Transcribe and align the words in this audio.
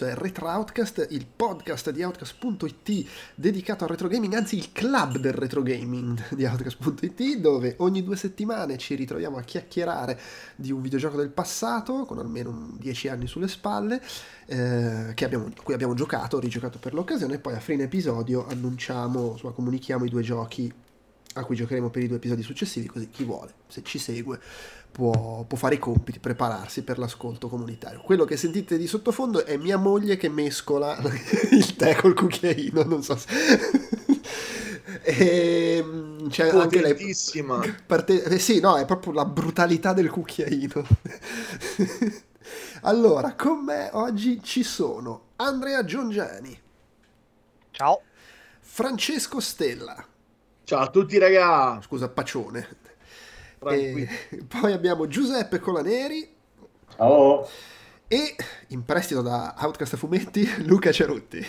questo 0.00 0.06
è 0.06 0.14
Retro 0.14 0.48
Outcast, 0.48 1.06
il 1.10 1.26
podcast 1.26 1.90
di 1.90 2.02
Outcast.it 2.02 3.06
dedicato 3.34 3.84
al 3.84 3.90
retro 3.90 4.08
gaming, 4.08 4.32
anzi 4.32 4.56
il 4.56 4.72
club 4.72 5.18
del 5.18 5.32
retro 5.32 5.62
gaming 5.62 6.34
di 6.34 6.44
Outcast.it, 6.44 7.36
dove 7.36 7.74
ogni 7.78 8.02
due 8.02 8.16
settimane 8.16 8.78
ci 8.78 8.94
ritroviamo 8.94 9.36
a 9.36 9.42
chiacchierare 9.42 10.18
di 10.56 10.72
un 10.72 10.80
videogioco 10.80 11.16
del 11.16 11.28
passato, 11.28 12.06
con 12.06 12.18
almeno 12.18 12.76
dieci 12.78 13.08
anni 13.08 13.26
sulle 13.26 13.48
spalle, 13.48 14.00
eh, 14.46 15.14
abbiamo, 15.22 15.50
cui 15.62 15.74
abbiamo 15.74 15.94
giocato, 15.94 16.38
rigiocato 16.38 16.78
per 16.78 16.94
l'occasione, 16.94 17.34
e 17.34 17.38
poi 17.38 17.54
a 17.54 17.60
fine 17.60 17.82
episodio 17.82 18.46
annunciamo, 18.48 19.32
insomma, 19.32 19.52
comunichiamo 19.52 20.04
i 20.06 20.08
due 20.08 20.22
giochi 20.22 20.72
a 21.34 21.44
cui 21.44 21.56
giocheremo 21.56 21.90
per 21.90 22.02
i 22.02 22.06
due 22.08 22.16
episodi 22.16 22.42
successivi, 22.42 22.86
così 22.86 23.08
chi 23.10 23.24
vuole, 23.24 23.52
se 23.68 23.82
ci 23.84 23.98
segue, 23.98 24.40
può, 24.90 25.44
può, 25.44 25.56
fare 25.56 25.76
i 25.76 25.78
compiti, 25.78 26.18
prepararsi 26.18 26.82
per 26.82 26.98
l'ascolto 26.98 27.48
comunitario. 27.48 28.00
Quello 28.00 28.24
che 28.24 28.36
sentite 28.36 28.76
di 28.76 28.86
sottofondo 28.86 29.44
è 29.44 29.56
mia 29.56 29.76
moglie 29.76 30.16
che 30.16 30.28
mescola 30.28 30.98
il 31.52 31.76
tè 31.76 31.96
col 31.96 32.14
cucchiaino, 32.14 32.82
non 32.82 33.02
so 33.02 33.16
se... 33.16 33.28
e, 35.02 35.76
ehm, 35.78 36.28
c'è 36.28 36.48
anche 36.50 36.80
lei 36.80 37.14
parte... 37.86 38.22
eh, 38.22 38.38
sì 38.38 38.60
no 38.60 38.76
è 38.76 38.84
proprio 38.84 39.12
la 39.12 39.24
brutalità 39.24 39.92
del 39.92 40.10
cucchiaino. 40.10 40.86
Allora 42.82 43.34
con 43.34 43.62
me 43.62 43.90
oggi 43.92 44.42
ci 44.42 44.62
sono 44.62 45.26
Andrea 45.36 45.84
Giongiani 45.84 46.58
ciao. 47.70 48.02
Francesco 48.60 49.40
Stella. 49.40 50.04
Ciao 50.64 50.80
a 50.80 50.90
tutti 50.90 51.18
ragazzi 51.18 51.86
scusa 51.86 52.08
Pacione 52.08 52.79
poi 54.48 54.72
abbiamo 54.72 55.06
Giuseppe 55.06 55.58
Colaneri. 55.58 56.26
Ciao. 56.96 57.46
E 58.08 58.34
in 58.68 58.84
prestito 58.86 59.20
da 59.20 59.54
Outcast 59.58 59.96
Fumetti, 59.96 60.48
Luca 60.64 60.90
Cerutti. 60.90 61.46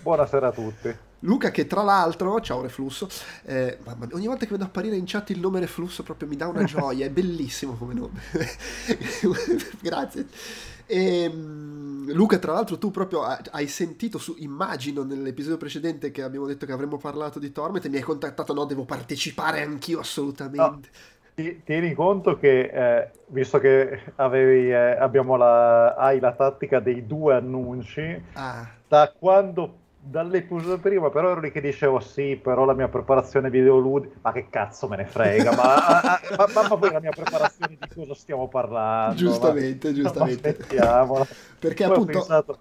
Buonasera 0.00 0.48
a 0.48 0.52
tutti. 0.52 0.96
Luca 1.20 1.50
che 1.50 1.66
tra 1.66 1.82
l'altro, 1.82 2.40
ciao 2.40 2.62
Reflusso, 2.62 3.08
eh, 3.44 3.78
mamma, 3.84 4.08
ogni 4.12 4.26
volta 4.26 4.46
che 4.46 4.52
vedo 4.52 4.64
apparire 4.64 4.96
in 4.96 5.04
chat 5.06 5.30
il 5.30 5.40
nome 5.40 5.60
Reflusso 5.60 6.02
proprio 6.02 6.28
mi 6.28 6.36
dà 6.36 6.46
una 6.46 6.64
gioia, 6.64 7.04
è 7.04 7.10
bellissimo 7.10 7.74
come 7.74 7.94
nome. 7.94 8.20
Grazie. 9.80 10.26
E, 10.86 11.22
ehm, 11.22 12.12
Luca, 12.12 12.38
tra 12.38 12.52
l'altro, 12.52 12.78
tu 12.78 12.90
proprio 12.90 13.22
hai 13.24 13.66
sentito, 13.66 14.18
su, 14.18 14.36
immagino 14.38 15.02
nell'episodio 15.02 15.56
precedente 15.58 16.10
che 16.10 16.22
abbiamo 16.22 16.46
detto 16.46 16.64
che 16.64 16.72
avremmo 16.72 16.96
parlato 16.96 17.38
di 17.38 17.50
Torment 17.50 17.84
e 17.84 17.88
mi 17.88 17.96
hai 17.96 18.02
contattato, 18.02 18.54
no, 18.54 18.64
devo 18.64 18.84
partecipare 18.84 19.62
anch'io 19.62 20.00
assolutamente. 20.00 20.88
No 20.92 21.14
tieni 21.64 21.92
conto 21.92 22.38
che, 22.38 22.60
eh, 22.72 23.10
visto 23.26 23.58
che 23.58 24.12
avevi, 24.16 24.70
eh, 24.70 24.96
abbiamo 24.96 25.36
la, 25.36 25.94
hai 25.94 26.18
la 26.18 26.32
tattica 26.32 26.80
dei 26.80 27.06
due 27.06 27.34
annunci, 27.34 28.22
ah. 28.32 28.66
da 28.88 29.12
quando 29.16 29.84
dall'episodio 30.08 30.78
prima 30.78 31.10
però 31.10 31.32
ero 31.32 31.40
lì 31.40 31.50
che 31.50 31.60
dicevo 31.60 31.98
sì 31.98 32.38
però 32.40 32.64
la 32.64 32.74
mia 32.74 32.86
preparazione 32.86 33.50
videoludica 33.50 34.14
ma 34.20 34.30
che 34.30 34.46
cazzo 34.48 34.86
me 34.86 34.98
ne 34.98 35.04
frega 35.04 35.52
ma, 35.52 35.64
ma, 36.36 36.46
ma, 36.54 36.68
ma, 36.68 36.76
poi 36.76 36.92
la 36.92 37.00
mia 37.00 37.10
preparazione 37.10 37.76
di 37.76 37.88
cosa 37.92 38.14
stiamo 38.14 38.46
parlando 38.46 39.16
giustamente 39.16 39.92
giustamente 39.92 40.50
aspettiamola 40.50 41.26
perché 41.58 41.86
poi 41.86 41.92
appunto 41.92 42.12
pensato... 42.12 42.58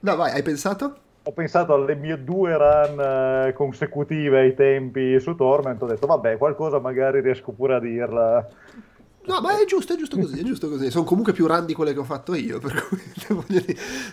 no 0.00 0.16
vai 0.16 0.32
hai 0.32 0.42
pensato? 0.42 0.96
Ho 1.22 1.32
pensato 1.32 1.74
alle 1.74 1.94
mie 1.94 2.22
due 2.24 2.56
run 2.56 3.00
eh, 3.48 3.52
consecutive 3.52 4.40
ai 4.40 4.54
tempi 4.54 5.18
su 5.20 5.34
Torment, 5.34 5.82
ho 5.82 5.86
detto 5.86 6.06
vabbè, 6.06 6.38
qualcosa 6.38 6.78
magari 6.78 7.20
riesco 7.20 7.52
pure 7.52 7.74
a 7.74 7.80
dirla. 7.80 8.48
No, 9.22 9.40
ma 9.42 9.60
è 9.60 9.66
giusto, 9.66 9.92
è 9.92 9.96
giusto 9.96 10.16
così, 10.18 10.40
è 10.40 10.42
giusto 10.42 10.68
così. 10.68 10.90
Sono 10.90 11.04
comunque 11.04 11.34
più 11.34 11.46
run 11.46 11.66
di 11.66 11.74
quelle 11.74 11.92
che 11.92 11.98
ho 11.98 12.04
fatto 12.04 12.34
io, 12.34 12.58
per 12.58 12.86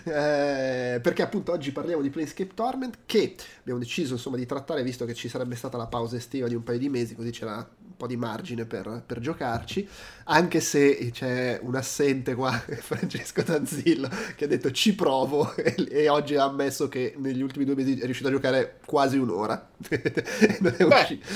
eh, 0.04 1.00
perché 1.00 1.22
appunto 1.22 1.52
oggi 1.52 1.72
parliamo 1.72 2.02
di 2.02 2.10
Planescape 2.10 2.52
Torment 2.54 2.98
che 3.06 3.34
abbiamo 3.60 3.80
deciso 3.80 4.12
insomma 4.12 4.36
di 4.36 4.44
trattare 4.44 4.82
visto 4.82 5.06
che 5.06 5.14
ci 5.14 5.28
sarebbe 5.28 5.54
stata 5.54 5.78
la 5.78 5.86
pausa 5.86 6.16
estiva 6.16 6.46
di 6.46 6.54
un 6.54 6.62
paio 6.62 6.78
di 6.78 6.90
mesi, 6.90 7.14
così 7.14 7.30
c'era 7.30 7.66
po' 7.98 8.06
di 8.06 8.16
margine 8.16 8.64
per, 8.64 9.02
per 9.04 9.18
giocarci, 9.18 9.86
anche 10.24 10.60
se 10.60 11.10
c'è 11.12 11.58
un 11.62 11.74
assente 11.74 12.34
qua, 12.34 12.52
Francesco 12.56 13.42
Tanzillo, 13.42 14.08
che 14.36 14.44
ha 14.44 14.48
detto 14.48 14.70
ci 14.70 14.94
provo 14.94 15.54
e, 15.56 15.74
e, 15.90 16.08
oggi 16.08 16.36
ha 16.36 16.44
ammesso 16.44 16.88
che 16.88 17.14
negli 17.18 17.42
ultimi 17.42 17.66
due 17.66 17.74
mesi 17.74 17.98
è 17.98 18.04
riuscito 18.04 18.28
a 18.28 18.32
giocare 18.32 18.78
quasi 18.86 19.18
un'ora. 19.18 19.68
non 20.60 20.74
è 20.78 20.82
uscito. 20.84 21.26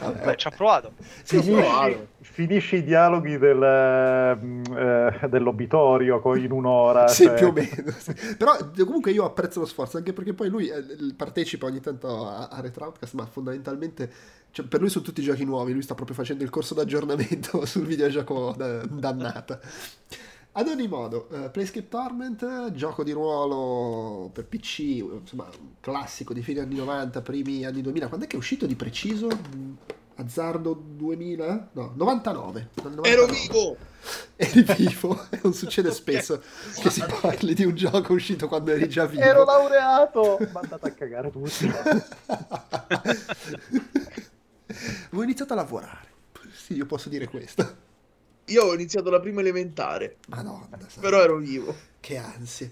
Beh, 0.00 0.24
Beh, 0.24 0.36
ci 0.36 0.46
ha 0.46 0.50
provato. 0.50 0.92
Finisci, 0.98 2.06
finisci 2.20 2.76
i 2.76 2.84
dialoghi 2.84 3.38
del, 3.38 3.62
eh, 3.62 5.28
dell'obitorio 5.28 6.20
in 6.36 6.50
un'ora. 6.50 7.08
Sì, 7.08 7.24
cioè... 7.24 7.34
più 7.34 7.48
o 7.48 7.52
meno. 7.52 7.90
Sì. 7.96 8.14
Però 8.36 8.56
comunque 8.78 9.10
io 9.10 9.24
apprezzo 9.24 9.60
lo 9.60 9.66
sforzo, 9.66 9.96
anche 9.96 10.12
perché 10.12 10.32
poi 10.32 10.48
lui 10.48 10.68
eh, 10.68 10.82
partecipa 11.16 11.66
ogni 11.66 11.80
tanto 11.80 12.26
a, 12.26 12.48
a 12.48 12.60
Retroutcast, 12.60 13.14
ma 13.14 13.26
fondamentalmente 13.26 14.10
cioè, 14.56 14.64
per 14.64 14.80
lui 14.80 14.88
sono 14.88 15.04
tutti 15.04 15.20
giochi 15.20 15.44
nuovi, 15.44 15.74
lui 15.74 15.82
sta 15.82 15.94
proprio 15.94 16.16
facendo 16.16 16.42
il 16.42 16.48
corso 16.48 16.72
d'aggiornamento 16.72 17.64
sul 17.66 17.84
videogioco 17.84 18.54
da, 18.56 18.86
dannata. 18.86 19.60
Ad 20.58 20.68
ogni 20.68 20.88
modo, 20.88 21.28
uh, 21.32 21.50
Playscape 21.50 21.86
Torment, 21.86 22.72
gioco 22.72 23.04
di 23.04 23.12
ruolo 23.12 24.30
per 24.32 24.46
PC, 24.46 24.78
insomma, 24.78 25.46
classico 25.80 26.32
di 26.32 26.40
fine 26.40 26.60
anni 26.60 26.76
90, 26.76 27.20
primi 27.20 27.66
anni 27.66 27.82
2000. 27.82 28.06
Quando 28.08 28.24
è 28.24 28.28
che 28.28 28.36
è 28.36 28.38
uscito 28.38 28.64
di 28.64 28.74
preciso? 28.74 29.28
Azzardo 30.14 30.72
2000? 30.72 31.68
No, 31.72 31.92
99. 31.94 32.70
99. 32.74 33.06
Ero 33.06 33.26
vivo! 33.26 33.76
Eri 34.36 34.62
vivo? 34.62 35.26
non 35.42 35.52
succede 35.52 35.90
spesso 35.90 36.40
che 36.80 36.88
si 36.88 37.04
parli 37.20 37.52
di 37.52 37.66
un 37.66 37.74
gioco 37.74 38.14
uscito 38.14 38.48
quando 38.48 38.70
eri 38.70 38.88
già 38.88 39.04
vivo. 39.04 39.22
Ero 39.22 39.44
laureato! 39.44 40.38
Mandate 40.52 40.88
a 40.88 40.92
cagare 40.92 41.30
tutti. 41.30 41.70
Ho 45.12 45.22
iniziato 45.22 45.52
a 45.52 45.56
lavorare. 45.56 46.08
Sì, 46.50 46.72
io 46.76 46.86
posso 46.86 47.10
dire 47.10 47.28
questo. 47.28 47.84
Io 48.46 48.64
ho 48.64 48.74
iniziato 48.74 49.10
la 49.10 49.20
prima 49.20 49.40
elementare. 49.40 50.18
Madonna. 50.28 50.78
Però 51.00 51.20
ero 51.20 51.36
vivo. 51.36 51.74
Che 52.00 52.16
ansia. 52.16 52.70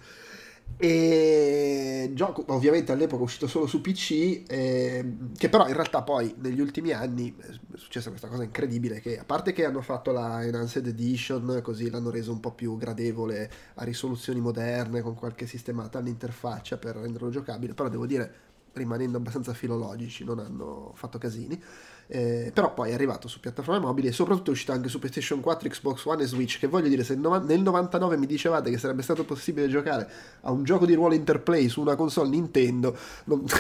E 0.77 2.11
gioco 2.15 2.45
ovviamente 2.49 2.91
all'epoca 2.91 3.21
è 3.21 3.25
uscito 3.25 3.47
solo 3.47 3.67
su 3.67 3.81
PC, 3.81 4.43
eh, 4.49 5.17
che 5.37 5.49
però 5.49 5.69
in 5.69 5.75
realtà 5.75 6.03
poi 6.03 6.35
negli 6.39 6.61
ultimi 6.61 6.91
anni 6.91 7.35
è 7.39 7.77
successa 7.77 8.09
questa 8.09 8.27
cosa 8.27 8.43
incredibile 8.43 9.01
che 9.01 9.19
a 9.19 9.25
parte 9.25 9.53
che 9.53 9.65
hanno 9.65 9.83
fatto 9.83 10.11
la 10.11 10.45
Enhanced 10.45 10.87
Edition, 10.87 11.61
così 11.63 11.91
l'hanno 11.91 12.11
reso 12.11 12.33
un 12.33 12.41
po' 12.41 12.53
più 12.53 12.77
gradevole 12.77 13.51
a 13.75 13.85
risoluzioni 13.85 14.41
moderne 14.41 15.01
con 15.01 15.15
qualche 15.15 15.47
sistemata 15.47 15.99
all'interfaccia 15.99 16.77
per 16.77 16.97
renderlo 16.97 17.31
giocabile, 17.31 17.75
però 17.75 17.89
devo 17.89 18.07
dire 18.07 18.53
rimanendo 18.73 19.19
abbastanza 19.19 19.55
filologici 19.55 20.25
non 20.25 20.41
hanno 20.41 20.93
fatto 20.95 21.19
casini 21.19 21.63
eh, 22.07 22.51
però 22.53 22.75
poi 22.75 22.91
è 22.91 22.95
arrivato 22.95 23.29
su 23.29 23.41
piattaforme 23.41 23.81
mobili 23.81 24.09
e 24.09 24.13
soprattutto 24.13 24.51
è 24.51 24.53
uscito 24.53 24.73
anche 24.73 24.89
su 24.89 24.99
PlayStation 24.99 25.41
4, 25.41 25.69
Xbox 25.69 26.05
One 26.05 26.23
e 26.23 26.27
Switch 26.27 26.59
che 26.59 26.67
voglio 26.67 26.89
dire 26.89 27.05
se 27.05 27.15
nel 27.15 27.61
99 27.61 28.17
mi 28.17 28.27
dicevate 28.27 28.71
che 28.71 28.79
sarebbe 28.79 29.03
stato 29.03 29.25
possibile 29.25 29.69
giocare 29.69 30.09
a 30.43 30.51
un 30.51 30.65
gioco 30.65 30.87
di 30.87 30.95
ruolo 30.95 31.15
interplay 31.15 31.69
su 31.69 31.81
una 31.81 31.97
console 31.97 32.29
Nintendo 32.29 32.97
non... 33.25 33.45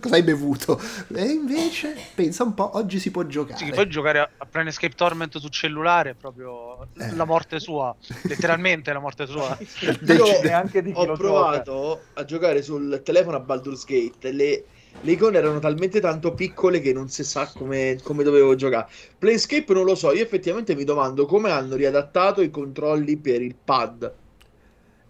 cosa 0.00 0.14
hai 0.14 0.22
bevuto 0.22 0.80
e 1.14 1.24
invece 1.24 1.96
pensa 2.14 2.44
un 2.44 2.54
po' 2.54 2.76
oggi 2.76 2.98
si 2.98 3.10
può 3.10 3.24
giocare 3.24 3.58
sì, 3.58 3.70
puoi 3.70 3.88
giocare 3.88 4.18
a, 4.20 4.28
a 4.38 4.46
Planescape 4.46 4.94
Torment 4.94 5.38
su 5.38 5.48
cellulare 5.48 6.14
proprio 6.14 6.88
eh. 6.96 7.14
la 7.14 7.24
morte 7.24 7.60
sua 7.60 7.94
letteralmente 8.22 8.92
la 8.92 9.00
morte 9.00 9.26
sua 9.26 9.56
io 9.60 10.52
anche 10.52 10.82
di 10.82 10.92
ho 10.94 11.12
provato 11.12 11.72
gioca. 11.72 12.20
a 12.20 12.24
giocare 12.24 12.62
sul 12.62 13.02
telefono 13.04 13.36
a 13.36 13.40
Baldur's 13.40 13.84
Gate 13.84 14.32
le 14.32 14.64
le 15.00 15.12
icone 15.12 15.38
erano 15.38 15.58
talmente 15.58 16.00
tanto 16.00 16.32
piccole 16.32 16.80
che 16.80 16.92
non 16.92 17.08
si 17.08 17.24
sa 17.24 17.46
come, 17.46 17.98
come 18.02 18.22
dovevo 18.24 18.54
giocare. 18.54 18.88
Planescape 19.18 19.72
non 19.72 19.84
lo 19.84 19.94
so, 19.94 20.12
io 20.12 20.22
effettivamente 20.22 20.74
mi 20.74 20.84
domando 20.84 21.26
come 21.26 21.50
hanno 21.50 21.76
riadattato 21.76 22.40
i 22.40 22.50
controlli 22.50 23.16
per 23.16 23.42
il 23.42 23.54
pad. 23.54 24.12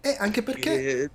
Eh, 0.01 0.15
anche 0.19 0.43
perché... 0.43 1.01
E... 1.01 1.09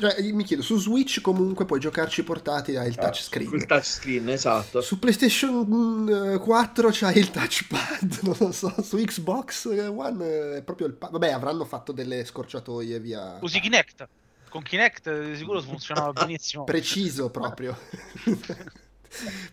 Cioè, 0.00 0.20
mi 0.32 0.42
chiedo, 0.42 0.62
su 0.62 0.76
Switch 0.78 1.20
comunque 1.20 1.64
puoi 1.64 1.78
giocarci 1.78 2.24
portati 2.24 2.74
hai 2.74 2.88
il 2.88 2.96
ah, 2.98 3.02
touchscreen. 3.02 3.54
Il 3.54 3.66
touchscreen, 3.66 4.28
esatto. 4.28 4.80
Su 4.80 4.98
PlayStation 4.98 6.40
4 6.40 6.88
mm, 6.88 6.90
c'hai 6.90 7.18
il 7.18 7.30
touchpad, 7.30 8.18
non 8.22 8.34
lo 8.36 8.50
so. 8.50 8.74
Su 8.82 8.96
Xbox 8.96 9.66
One 9.66 10.56
è 10.56 10.62
proprio 10.62 10.88
il 10.88 10.94
pad. 10.94 11.12
Vabbè, 11.12 11.30
avranno 11.30 11.64
fatto 11.64 11.92
delle 11.92 12.24
scorciatoie 12.24 12.98
via. 12.98 13.38
Usi 13.40 13.60
Kinect 13.60 14.08
con 14.50 14.62
Kinect 14.62 15.20
di 15.28 15.36
sicuro 15.36 15.60
funzionava 15.62 16.12
benissimo. 16.12 16.64
Preciso 16.64 17.30
proprio. 17.30 17.76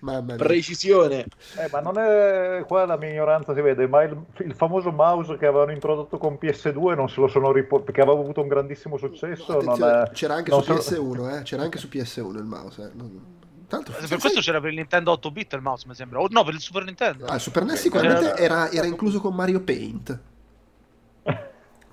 Mamma 0.02 0.22
mia. 0.22 0.36
Precisione. 0.36 1.26
Eh, 1.58 1.68
ma 1.72 1.80
non 1.80 1.98
è 1.98 2.64
qua 2.68 2.86
la 2.86 2.98
mia 2.98 3.10
ignoranza 3.10 3.56
si 3.56 3.62
vede, 3.62 3.88
ma 3.88 4.04
il, 4.04 4.16
il, 4.40 4.54
famoso 4.54 4.92
mouse 4.92 5.36
che 5.38 5.48
avevano 5.48 5.72
introdotto 5.72 6.18
con 6.18 6.38
PS2 6.40 6.96
non 6.96 7.10
se 7.10 7.20
lo 7.20 7.28
sono 7.28 7.52
riportato 7.52 7.86
perché 7.86 8.02
aveva 8.02 8.20
avuto 8.20 8.42
un 8.42 8.48
grandissimo 8.48 8.98
successo. 8.98 9.60
No, 9.62 9.76
è... 9.76 10.12
C'era 10.12 10.36
anche 10.36 10.52
su 10.52 10.60
PS1, 10.60 11.40
eh? 11.40 11.42
c'era 11.44 11.64
anche 11.64 11.78
su 11.80 11.88
PS1 11.92 12.38
il 12.38 12.44
mouse. 12.44 12.84
Eh? 12.84 12.90
Non... 12.94 13.36
Tanto, 13.68 13.92
per 13.92 14.08
questo 14.08 14.30
sai... 14.30 14.42
c'era 14.42 14.62
per 14.62 14.70
il 14.70 14.78
Nintendo 14.78 15.12
8 15.12 15.32
bit 15.32 15.54
il 15.54 15.62
mouse, 15.62 15.86
mi 15.88 15.96
sembra. 15.96 16.20
O 16.20 16.28
no, 16.30 16.44
per 16.44 16.54
il 16.54 16.60
Super 16.60 16.84
Nintendo. 16.84 17.26
Ah, 17.26 17.36
il 17.36 17.42
Super 17.42 17.64
NES 17.64 17.82
sicuramente 17.82 18.36
era, 18.36 18.70
era 18.72 18.86
incluso 18.86 19.20
con 19.20 19.34
Mario 19.34 19.62
Paint 19.62 20.20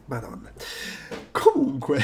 Madonna. 0.07 0.53
Comunque, 1.31 2.01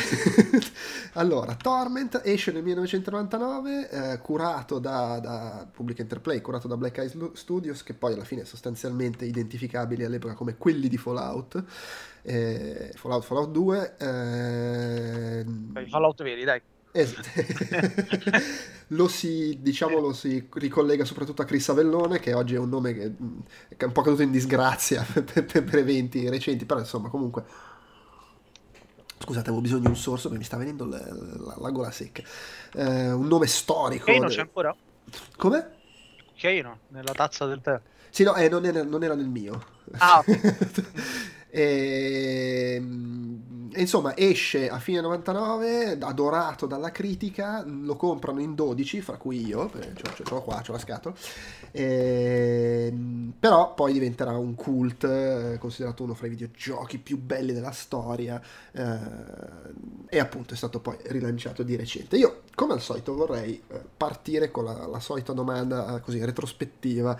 allora, 1.14 1.54
Torment 1.54 2.20
esce 2.24 2.50
nel 2.52 2.62
1999, 2.62 3.90
eh, 3.90 4.18
curato 4.18 4.78
da, 4.78 5.18
da 5.20 5.68
Public 5.70 5.98
Interplay, 6.00 6.40
curato 6.40 6.66
da 6.66 6.76
Black 6.76 6.98
Eyes 6.98 7.32
Studios, 7.32 7.82
che 7.82 7.94
poi 7.94 8.14
alla 8.14 8.24
fine 8.24 8.42
è 8.42 8.44
sostanzialmente 8.44 9.24
identificabili 9.24 10.04
all'epoca 10.04 10.34
come 10.34 10.56
quelli 10.56 10.88
di 10.88 10.96
Fallout. 10.96 11.62
Eh, 12.22 12.92
Fallout, 12.94 13.24
Fallout 13.24 13.50
2. 13.50 13.96
Eh... 13.98 15.44
Fallout 15.88 16.22
veri, 16.22 16.44
dai. 16.44 16.60
lo, 18.88 19.06
si, 19.06 19.58
diciamo, 19.60 20.00
lo 20.00 20.12
si 20.12 20.48
ricollega 20.54 21.04
soprattutto 21.04 21.42
a 21.42 21.44
Chris 21.44 21.68
Avellone, 21.68 22.18
che 22.18 22.34
oggi 22.34 22.56
è 22.56 22.58
un 22.58 22.68
nome 22.68 22.92
che, 22.94 23.12
che 23.68 23.76
è 23.76 23.84
un 23.84 23.92
po' 23.92 24.02
caduto 24.02 24.22
in 24.22 24.32
disgrazia 24.32 25.06
per, 25.12 25.44
per, 25.44 25.44
per 25.44 25.78
eventi 25.78 26.28
recenti, 26.28 26.64
però 26.64 26.80
insomma 26.80 27.08
comunque 27.08 27.44
Scusate, 29.22 29.48
avevo 29.48 29.60
bisogno 29.60 29.82
di 29.82 29.86
un 29.88 29.96
sorso 29.96 30.28
perché 30.28 30.38
mi 30.38 30.44
sta 30.44 30.56
venendo 30.56 30.86
la, 30.86 30.98
la, 30.98 31.54
la 31.58 31.70
gola 31.70 31.90
secca. 31.90 32.22
Eh, 32.72 33.12
un 33.12 33.26
nome 33.26 33.46
storico. 33.46 34.06
Keino 34.06 34.28
c'è 34.28 34.40
ancora? 34.40 34.74
Come? 35.36 35.70
Keino, 36.36 36.78
nella 36.88 37.12
tazza 37.12 37.44
del 37.44 37.60
tè. 37.60 37.78
Sì, 38.08 38.24
no, 38.24 38.34
eh, 38.34 38.48
non, 38.48 38.64
era, 38.64 38.82
non, 38.82 39.04
era, 39.04 39.14
nel 39.14 39.28
mio. 39.28 39.62
Ah, 39.98 40.24
ehm, 41.50 43.20
e, 43.72 43.80
insomma, 43.80 44.16
esce 44.16 44.68
a 44.68 44.78
fine 44.78 45.00
99, 45.00 45.96
adorato 46.00 46.66
dalla 46.66 46.90
critica, 46.90 47.62
lo 47.64 47.96
comprano 47.96 48.40
in 48.40 48.54
12, 48.54 49.00
fra 49.00 49.16
cui 49.16 49.46
io, 49.46 49.70
ce 49.70 50.22
l'ho 50.28 50.42
qua, 50.42 50.60
c'ho 50.60 50.72
la 50.72 50.78
scatola, 50.78 51.14
e, 51.70 52.88
ehm, 52.90 53.34
però 53.38 53.74
poi 53.74 53.92
diventerà 53.92 54.36
un 54.36 54.54
cult, 54.54 55.04
eh, 55.04 55.56
considerato 55.58 56.02
uno 56.02 56.14
fra 56.14 56.26
i 56.26 56.30
videogiochi 56.30 56.98
più 56.98 57.18
belli 57.18 57.52
della 57.52 57.70
storia, 57.70 58.40
eh, 58.72 58.98
e 60.08 60.18
appunto 60.18 60.54
è 60.54 60.56
stato 60.56 60.80
poi 60.80 60.96
rilanciato 61.04 61.62
di 61.62 61.76
recente. 61.76 62.16
Io, 62.16 62.42
come 62.54 62.72
al 62.72 62.80
solito, 62.80 63.14
vorrei 63.14 63.62
eh, 63.68 63.80
partire 63.96 64.50
con 64.50 64.64
la, 64.64 64.86
la 64.86 65.00
solita 65.00 65.32
domanda 65.32 66.00
così 66.00 66.22
retrospettiva 66.24 67.18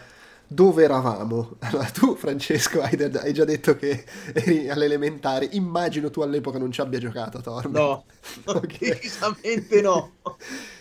dove 0.52 0.82
eravamo? 0.82 1.56
Allora, 1.61 1.85
tu, 1.85 2.17
Francesco, 2.17 2.82
hai, 2.82 3.00
hai, 3.00 3.32
già 3.32 3.44
detto 3.44 3.76
che 3.76 4.05
eri 4.32 4.69
all'elementare. 4.69 5.49
Immagino 5.52 6.11
tu 6.11 6.23
all'epoca 6.23 6.58
non 6.58 6.73
ci 6.73 6.81
abbia 6.81 6.99
giocato, 6.99 7.41
Torment. 7.41 7.76
No, 7.76 8.05
okay. 8.47 8.91
decisamente 8.99 9.81
no. 9.81 10.14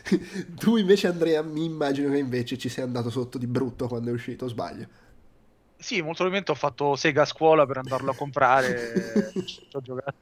tu 0.58 0.76
invece, 0.76 1.06
Andrea, 1.06 1.44
mi 1.44 1.66
immagino 1.66 2.10
che 2.10 2.18
invece 2.18 2.58
ci 2.58 2.68
sei 2.68 2.84
andato 2.84 3.12
sotto 3.12 3.38
di 3.38 3.46
brutto 3.46 3.88
quando 3.88 4.10
è 4.10 4.14
uscito, 4.14 4.48
sbaglio? 4.48 4.88
Sì, 5.78 5.98
molto 5.98 6.24
probabilmente 6.24 6.52
ho 6.52 6.56
fatto 6.56 6.96
sega 6.96 7.22
a 7.22 7.26
scuola 7.26 7.68
per 7.68 7.78
andarlo 7.78 8.10
a 8.10 8.16
comprare. 8.16 9.32
ci 9.46 9.68
ho 9.72 9.82
giocato. 9.82 10.14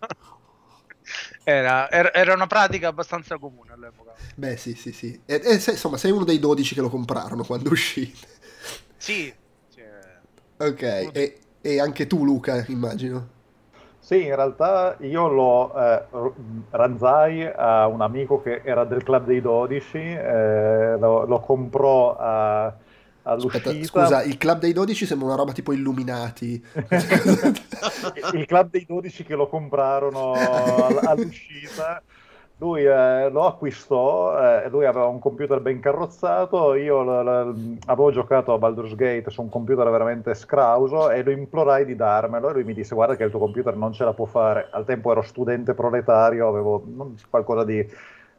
Era, 1.44 1.90
era, 1.90 2.14
era, 2.14 2.34
una 2.34 2.48
pratica 2.48 2.90
abbastanza 2.90 3.38
comune 3.38 3.72
all'epoca. 3.72 4.12
Beh, 4.36 4.58
sì, 4.58 4.76
sì, 4.76 4.92
sì. 4.92 5.22
E, 5.26 5.40
e, 5.42 5.54
insomma, 5.54 5.96
sei 5.96 6.12
uno 6.12 6.26
dei 6.26 6.38
12 6.38 6.76
che 6.76 6.82
lo 6.82 6.90
comprarono 6.90 7.46
quando 7.46 7.72
uscì. 7.72 8.14
Sì. 9.08 9.34
Ok, 10.58 10.82
e, 10.82 11.38
e, 11.62 11.80
anche 11.80 12.08
tu 12.08 12.26
Luca, 12.26 12.66
immagino. 12.68 13.36
Sì, 14.00 14.26
in 14.26 14.36
realtà 14.36 14.98
io 15.00 15.30
lo 15.30 15.74
eh, 15.74 16.04
ranzai 16.72 17.46
a 17.46 17.88
un 17.88 18.02
amico 18.02 18.42
che 18.42 18.62
era 18.66 18.84
del 18.84 19.04
club 19.04 19.26
dei 19.26 19.40
12, 19.40 19.98
eh, 19.98 20.98
lo, 21.00 21.26
lo, 21.26 21.40
comprò 21.40 22.18
a, 22.18 22.74
all'uscita. 23.24 23.70
Aspetta, 23.70 23.86
scusa, 23.86 24.24
il 24.24 24.38
club 24.38 24.60
dei 24.60 24.74
12 24.74 25.06
sembra 25.06 25.28
una 25.28 25.36
roba 25.36 25.54
tipo 25.54 25.72
Illuminati. 25.72 26.62
il 28.34 28.46
club 28.46 28.70
dei 28.72 28.86
12 28.86 29.24
che 29.24 29.36
lo 29.36 29.48
comprarono 29.48 30.34
all'uscita 31.06 32.02
lui 32.60 32.84
eh, 32.86 33.30
lo 33.30 33.46
acquistò, 33.46 34.36
eh, 34.64 34.70
lui 34.70 34.86
aveva 34.86 35.06
un 35.06 35.20
computer 35.20 35.60
ben 35.62 35.80
carrozzato, 35.80 36.74
io 36.74 37.04
l- 37.04 37.24
l- 37.24 37.78
avevo 37.86 38.10
giocato 38.12 38.52
a 38.54 38.58
Baldur's 38.58 38.96
Gate 38.96 39.30
su 39.30 39.42
un 39.44 39.50
computer 39.50 39.88
veramente 39.92 40.34
scrauso 40.34 41.12
e 41.12 41.22
lo 41.24 41.30
implorai 41.30 41.86
di 41.86 41.96
darmelo. 41.96 42.50
E 42.50 42.54
lui 42.54 42.64
mi 42.64 42.74
disse 42.74 42.96
guarda 42.96 43.16
che 43.16 43.24
il 43.24 43.30
tuo 43.30 43.40
computer 43.40 43.76
non 43.76 43.94
ce 43.94 44.06
la 44.06 44.14
può 44.14 44.26
fare, 44.26 44.70
al 44.72 44.86
tempo 44.86 45.12
ero 45.12 45.22
studente 45.22 45.76
proletario, 45.76 46.48
avevo 46.48 46.84
qualcosa 47.30 47.64
di, 47.64 47.86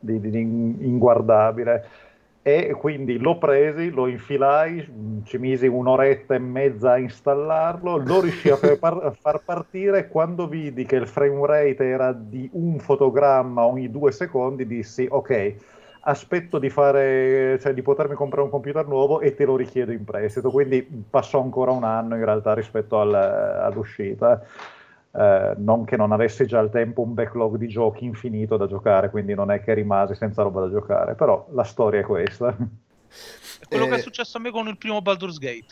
di, 0.00 0.20
di 0.20 0.40
inguardabile 0.40 1.86
e 2.56 2.72
quindi 2.72 3.18
l'ho 3.18 3.38
presi, 3.38 3.90
lo 3.90 4.06
infilai, 4.06 5.22
ci 5.24 5.38
misi 5.38 5.66
un'oretta 5.66 6.34
e 6.34 6.38
mezza 6.38 6.92
a 6.92 6.98
installarlo, 6.98 7.96
lo 7.96 8.20
riuscì 8.20 8.48
a 8.50 8.56
far 8.56 9.42
partire, 9.44 10.08
quando 10.08 10.46
vidi 10.48 10.84
che 10.84 10.96
il 10.96 11.06
frame 11.06 11.46
rate 11.46 11.84
era 11.84 12.12
di 12.12 12.48
un 12.52 12.78
fotogramma 12.78 13.64
ogni 13.64 13.90
due 13.90 14.12
secondi 14.12 14.66
dissi 14.66 15.06
ok, 15.08 15.54
aspetto 16.02 16.58
di, 16.58 16.70
fare, 16.70 17.58
cioè, 17.60 17.74
di 17.74 17.82
potermi 17.82 18.14
comprare 18.14 18.44
un 18.44 18.50
computer 18.50 18.86
nuovo 18.86 19.20
e 19.20 19.34
te 19.34 19.44
lo 19.44 19.56
richiedo 19.56 19.92
in 19.92 20.04
prestito, 20.04 20.50
quindi 20.50 20.82
passò 21.08 21.42
ancora 21.42 21.70
un 21.70 21.84
anno 21.84 22.16
in 22.16 22.24
realtà 22.24 22.54
rispetto 22.54 22.98
al, 23.00 23.14
all'uscita. 23.14 24.42
Eh, 25.18 25.54
non 25.56 25.84
che 25.84 25.96
non 25.96 26.12
avessi 26.12 26.46
già 26.46 26.60
al 26.60 26.70
tempo 26.70 27.02
un 27.02 27.12
backlog 27.12 27.56
di 27.56 27.66
giochi 27.66 28.04
infinito 28.04 28.56
da 28.56 28.68
giocare, 28.68 29.10
quindi 29.10 29.34
non 29.34 29.50
è 29.50 29.60
che 29.60 29.74
rimasi 29.74 30.14
senza 30.14 30.42
roba 30.42 30.60
da 30.60 30.70
giocare, 30.70 31.16
però 31.16 31.44
la 31.50 31.64
storia 31.64 31.98
è 31.98 32.04
questa. 32.04 32.56
È 33.58 33.66
quello 33.66 33.86
eh... 33.86 33.88
che 33.88 33.94
è 33.96 34.00
successo 34.00 34.36
a 34.36 34.40
me 34.40 34.52
con 34.52 34.68
il 34.68 34.78
primo 34.78 35.02
Baldur's 35.02 35.38
Gate. 35.38 35.66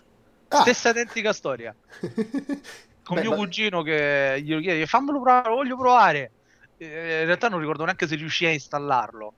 Ah. 0.48 0.62
Stessa 0.62 0.90
identica 0.90 1.32
storia. 1.32 1.72
con 3.04 3.14
Beh, 3.14 3.20
mio 3.20 3.30
ma... 3.30 3.36
cugino 3.36 3.82
che 3.82 4.40
gli 4.42 4.60
chiede 4.60 4.84
fammelo 4.84 5.20
provare, 5.20 5.48
voglio 5.50 5.76
provare. 5.76 6.30
Eh, 6.78 7.20
in 7.20 7.26
realtà 7.26 7.48
non 7.48 7.60
ricordo 7.60 7.84
neanche 7.84 8.08
se 8.08 8.16
riuscì 8.16 8.46
a 8.46 8.50
installarlo. 8.50 9.32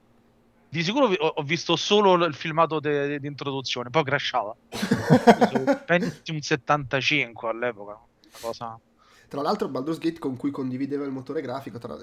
Di 0.71 0.83
sicuro 0.83 1.13
ho 1.13 1.43
visto 1.43 1.77
solo 1.77 2.25
il 2.25 2.35
filmato 2.35 2.81
di 2.81 3.27
introduzione, 3.27 3.91
poi 3.91 4.05
crashava. 4.05 4.57
Pentium 5.85 6.39
75 6.39 7.49
all'epoca. 7.51 7.93
Una 7.93 8.39
cosa 8.41 8.81
tra 9.29 9.43
l'altro 9.43 9.69
Baldur's 9.69 9.99
Gate 9.99 10.19
con 10.19 10.37
cui 10.37 10.51
condivideva 10.51 11.05
il 11.05 11.11
motore 11.11 11.43
grafico, 11.43 11.79
tra 11.79 11.97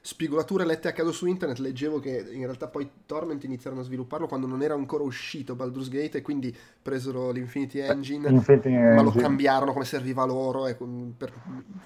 spigolature 0.00 0.64
lette 0.64 0.88
a 0.88 0.92
caso 0.92 1.10
su 1.10 1.26
internet, 1.26 1.58
leggevo 1.58 1.98
che 1.98 2.24
in 2.30 2.44
realtà 2.44 2.68
poi 2.68 2.88
Torment 3.06 3.42
iniziarono 3.44 3.82
a 3.82 3.84
svilupparlo 3.84 4.28
quando 4.28 4.46
non 4.46 4.62
era 4.62 4.74
ancora 4.74 5.02
uscito 5.02 5.56
Baldur's 5.56 5.88
Gate 5.88 6.18
e 6.18 6.22
quindi 6.22 6.56
presero 6.80 7.32
l'Infinity 7.32 7.80
Engine, 7.80 8.28
Infinity 8.28 8.70
ma 8.70 8.78
Engine. 8.78 9.02
lo 9.02 9.10
cambiarono 9.10 9.72
come 9.72 9.84
serviva 9.84 10.24
loro. 10.24 10.66
E, 10.68 10.76
per, 11.16 11.32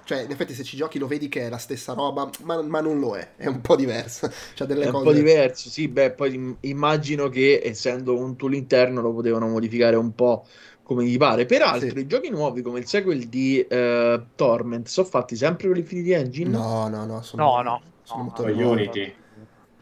cioè, 0.04 0.22
in 0.22 0.30
effetti 0.30 0.52
se 0.52 0.64
ci 0.64 0.76
giochi 0.76 0.98
lo 0.98 1.06
vedi 1.06 1.28
che 1.28 1.46
è 1.46 1.48
la 1.48 1.58
stessa 1.58 1.94
roba, 1.94 2.28
ma, 2.42 2.60
ma 2.62 2.80
non 2.80 3.00
lo 3.00 3.16
è, 3.16 3.36
è 3.36 3.46
un 3.46 3.60
po' 3.60 3.76
diverso. 3.76 4.30
Cioè, 4.54 4.68
è 4.68 4.74
cose... 4.74 4.96
un 4.96 5.02
po' 5.02 5.12
diverso, 5.12 5.68
sì, 5.68 5.88
beh, 5.88 6.12
poi 6.12 6.56
immagino 6.60 7.28
che 7.28 7.60
essendo 7.64 8.16
un 8.16 8.36
tool 8.36 8.54
interno 8.54 9.00
lo 9.00 9.12
potevano 9.12 9.48
modificare 9.48 9.96
un 9.96 10.14
po' 10.14 10.46
come 10.84 11.04
gli 11.04 11.16
pare. 11.16 11.46
Peraltro, 11.46 11.88
sì. 11.88 11.98
i 11.98 12.06
giochi 12.06 12.30
nuovi 12.30 12.62
come 12.62 12.78
il 12.78 12.86
sequel 12.86 13.26
di 13.28 13.66
uh, 13.68 14.22
Torment 14.36 14.86
sono 14.86 15.06
fatti 15.08 15.34
sempre 15.34 15.66
con 15.66 15.76
l'Infinity 15.76 16.12
Engine? 16.12 16.50
No, 16.50 16.88
no, 16.88 17.04
no. 17.06 17.22
Sono, 17.22 17.42
no, 17.42 17.62
no. 17.62 17.82
Sono 18.02 18.32
no, 18.36 18.70
Unity. 18.70 19.12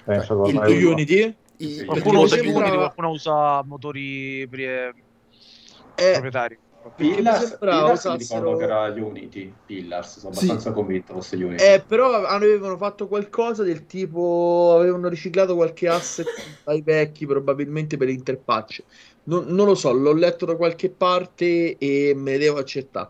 Penso 0.05 0.47
il, 0.47 0.63
il 0.69 0.87
Unity? 0.87 1.35
I, 1.59 1.85
qualcuno 1.85 2.21
usa 2.23 2.37
sembra... 2.37 2.61
Unity, 2.61 2.77
qualcuno 2.77 3.11
usa 3.11 3.63
motori 3.65 4.47
pre... 4.49 4.95
eh, 5.97 6.13
proprietari. 6.13 6.59
Pillars, 6.97 7.59
Pillars 7.59 8.05
usassero... 8.05 8.17
ricordo 8.17 8.57
che 8.57 8.65
era 8.65 8.87
Unity 8.87 9.53
Pillars, 9.67 10.19
sono 10.19 10.33
abbastanza 10.33 10.71
sì. 10.71 10.75
convinto 10.75 11.13
fosse 11.13 11.37
Unity. 11.37 11.63
Eh, 11.63 11.85
però 11.87 12.13
avevano 12.25 12.77
fatto 12.77 13.07
qualcosa 13.07 13.63
del 13.63 13.87
tipo 13.87 14.77
avevano 14.79 15.09
riciclato 15.09 15.55
qualche 15.55 15.89
asset 15.89 16.27
ai 16.65 16.83
vecchi 16.83 17.25
probabilmente 17.25 17.97
per 17.97 18.09
l'interpatch. 18.09 18.83
Non, 19.25 19.45
non, 19.47 19.67
lo 19.67 19.75
so, 19.75 19.93
l'ho 19.93 20.13
letto 20.13 20.45
da 20.47 20.57
qualche 20.57 20.91
parte 20.91 21.79
e 21.79 22.13
me 22.17 22.39
devo 22.39 22.59
accettare. 22.59 23.09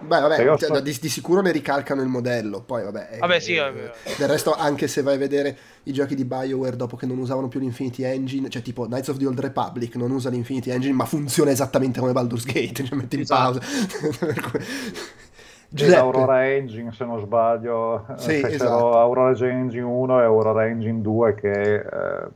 Beh, 0.00 0.20
vabbè, 0.20 0.56
cioè, 0.56 0.80
di, 0.80 0.96
di, 1.00 1.08
sicuro 1.08 1.40
ne 1.40 1.52
ricalcano 1.52 2.02
il 2.02 2.08
modello. 2.08 2.62
Poi, 2.62 2.84
vabbè, 2.84 3.18
vabbè 3.18 3.40
sì, 3.40 3.56
vabbè. 3.56 3.92
del 4.16 4.28
resto, 4.28 4.54
anche 4.54 4.88
se 4.88 5.02
vai 5.02 5.14
a 5.14 5.18
vedere 5.18 5.56
i 5.84 5.92
giochi 5.92 6.14
di 6.14 6.24
BioWare 6.24 6.76
dopo 6.76 6.96
che 6.96 7.06
non 7.06 7.18
usavano 7.18 7.48
più 7.48 7.60
l'Infinity 7.60 8.04
Engine, 8.04 8.48
cioè 8.48 8.62
tipo 8.62 8.86
Knights 8.86 9.08
of 9.08 9.16
the 9.18 9.26
Old 9.26 9.40
Republic 9.40 9.96
non 9.96 10.10
usa 10.10 10.30
l'Infinity 10.30 10.70
Engine, 10.70 10.94
ma 10.94 11.04
funziona 11.04 11.50
esattamente 11.50 12.00
come 12.00 12.12
Baldur's 12.12 12.44
Gate. 12.44 12.84
Cioè, 12.88 12.96
metti 12.96 13.16
in 13.16 13.22
esatto. 13.22 13.58
pausa. 13.58 15.26
Giuseppe. 15.70 15.96
Aurora 15.96 16.48
Engine 16.48 16.92
se 16.92 17.04
non 17.04 17.20
sbaglio 17.20 18.06
sì, 18.16 18.40
esatto. 18.42 18.98
Aurora 18.98 19.30
Engine 19.30 19.82
1 19.82 20.20
e 20.20 20.24
Aurora 20.24 20.66
Engine 20.66 21.02
2 21.02 21.34
che 21.34 21.74
eh, 21.74 22.28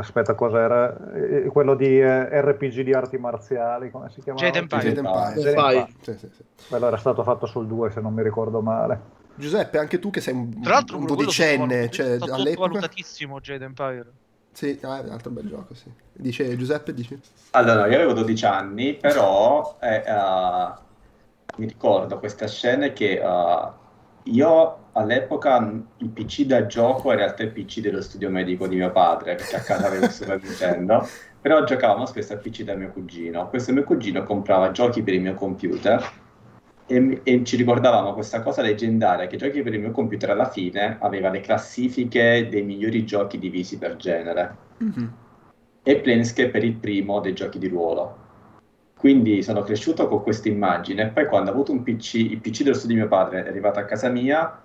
Aspetta, 0.00 0.34
cos'era? 0.34 0.96
Eh, 1.14 1.44
quello 1.52 1.74
di 1.74 2.00
eh, 2.00 2.40
RPG 2.40 2.80
di 2.80 2.92
arti 2.94 3.18
marziali, 3.18 3.90
come 3.90 4.08
si 4.10 4.22
chiamava? 4.22 4.46
Jade 4.46 4.58
Empire. 4.58 4.82
Jade 4.82 4.98
Empire. 4.98 5.34
Jade 5.34 5.50
Empire. 5.50 5.88
Sì, 6.00 6.12
sì, 6.18 6.28
sì. 6.34 6.44
Quello 6.68 6.86
era 6.86 6.96
stato 6.96 7.22
fatto 7.22 7.46
sul 7.46 7.66
2, 7.66 7.90
se 7.90 8.00
non 8.00 8.14
mi 8.14 8.22
ricordo 8.22 8.62
male. 8.62 9.18
Giuseppe, 9.34 9.78
anche 9.78 9.98
tu 9.98 10.10
che 10.10 10.20
sei 10.20 10.34
un, 10.34 10.60
Tra 10.62 10.74
l'altro, 10.74 10.96
un 10.96 11.06
dodicenne, 11.06 11.90
cioè, 11.90 12.16
all'epoca... 12.18 12.68
valutatissimo 12.68 13.40
Jade 13.40 13.64
Empire. 13.64 14.12
Sì, 14.52 14.78
ah, 14.82 15.00
è 15.00 15.04
un 15.04 15.10
altro 15.10 15.30
bel 15.30 15.46
gioco, 15.46 15.74
sì. 15.74 15.90
Dice 16.12 16.56
Giuseppe, 16.56 16.92
dici? 16.92 17.18
Allora, 17.50 17.86
io 17.86 17.96
avevo 17.96 18.12
12 18.14 18.44
anni, 18.46 18.94
però 18.94 19.76
eh, 19.80 20.02
uh, 20.06 20.72
mi 21.56 21.66
ricordo 21.66 22.18
questa 22.18 22.48
scena 22.48 22.88
che 22.88 23.20
uh, 23.22 23.72
io 24.24 24.78
all'epoca 25.00 25.58
il 25.98 26.08
PC 26.08 26.42
da 26.42 26.66
gioco 26.66 27.10
in 27.10 27.18
realtà 27.18 27.42
il 27.42 27.50
PC 27.50 27.80
dello 27.80 28.00
studio 28.00 28.30
medico 28.30 28.66
di 28.66 28.76
mio 28.76 28.92
padre, 28.92 29.34
perché 29.34 29.56
a 29.56 29.60
casa 29.60 29.86
avevo 29.86 30.08
Super 30.08 30.40
Nintendo, 30.42 31.06
però 31.40 31.64
giocavamo 31.64 32.06
spesso 32.06 32.32
al 32.32 32.40
PC 32.40 32.62
da 32.62 32.74
mio 32.74 32.90
cugino. 32.90 33.48
Questo 33.48 33.72
mio 33.72 33.84
cugino 33.84 34.22
comprava 34.22 34.70
giochi 34.70 35.02
per 35.02 35.14
il 35.14 35.22
mio 35.22 35.34
computer 35.34 36.28
e, 36.90 37.20
e, 37.22 37.44
ci 37.44 37.54
ricordavamo 37.54 38.12
questa 38.14 38.42
cosa 38.42 38.62
leggendaria 38.62 39.28
che 39.28 39.36
Giochi 39.36 39.62
per 39.62 39.74
il 39.74 39.80
mio 39.80 39.92
computer 39.92 40.30
alla 40.30 40.50
fine 40.50 40.96
aveva 41.00 41.30
le 41.30 41.38
classifiche 41.38 42.48
dei 42.50 42.62
migliori 42.62 43.04
giochi 43.04 43.38
divisi 43.38 43.78
per 43.78 43.94
genere 43.94 44.56
mm-hmm. 44.82 45.06
e 45.84 46.00
Planescape 46.00 46.50
per 46.50 46.64
il 46.64 46.74
primo 46.74 47.20
dei 47.20 47.32
giochi 47.32 47.60
di 47.60 47.68
ruolo. 47.68 48.16
Quindi 48.98 49.40
sono 49.44 49.62
cresciuto 49.62 50.08
con 50.08 50.24
questa 50.24 50.48
immagine 50.48 51.10
poi 51.10 51.26
quando 51.26 51.50
ho 51.50 51.54
avuto 51.54 51.70
un 51.70 51.84
PC, 51.84 52.14
il 52.14 52.40
PC 52.40 52.64
dello 52.64 52.74
studio 52.74 52.96
di 52.96 53.02
mio 53.02 53.08
padre 53.08 53.44
è 53.44 53.48
arrivato 53.48 53.78
a 53.78 53.84
casa 53.84 54.08
mia 54.08 54.60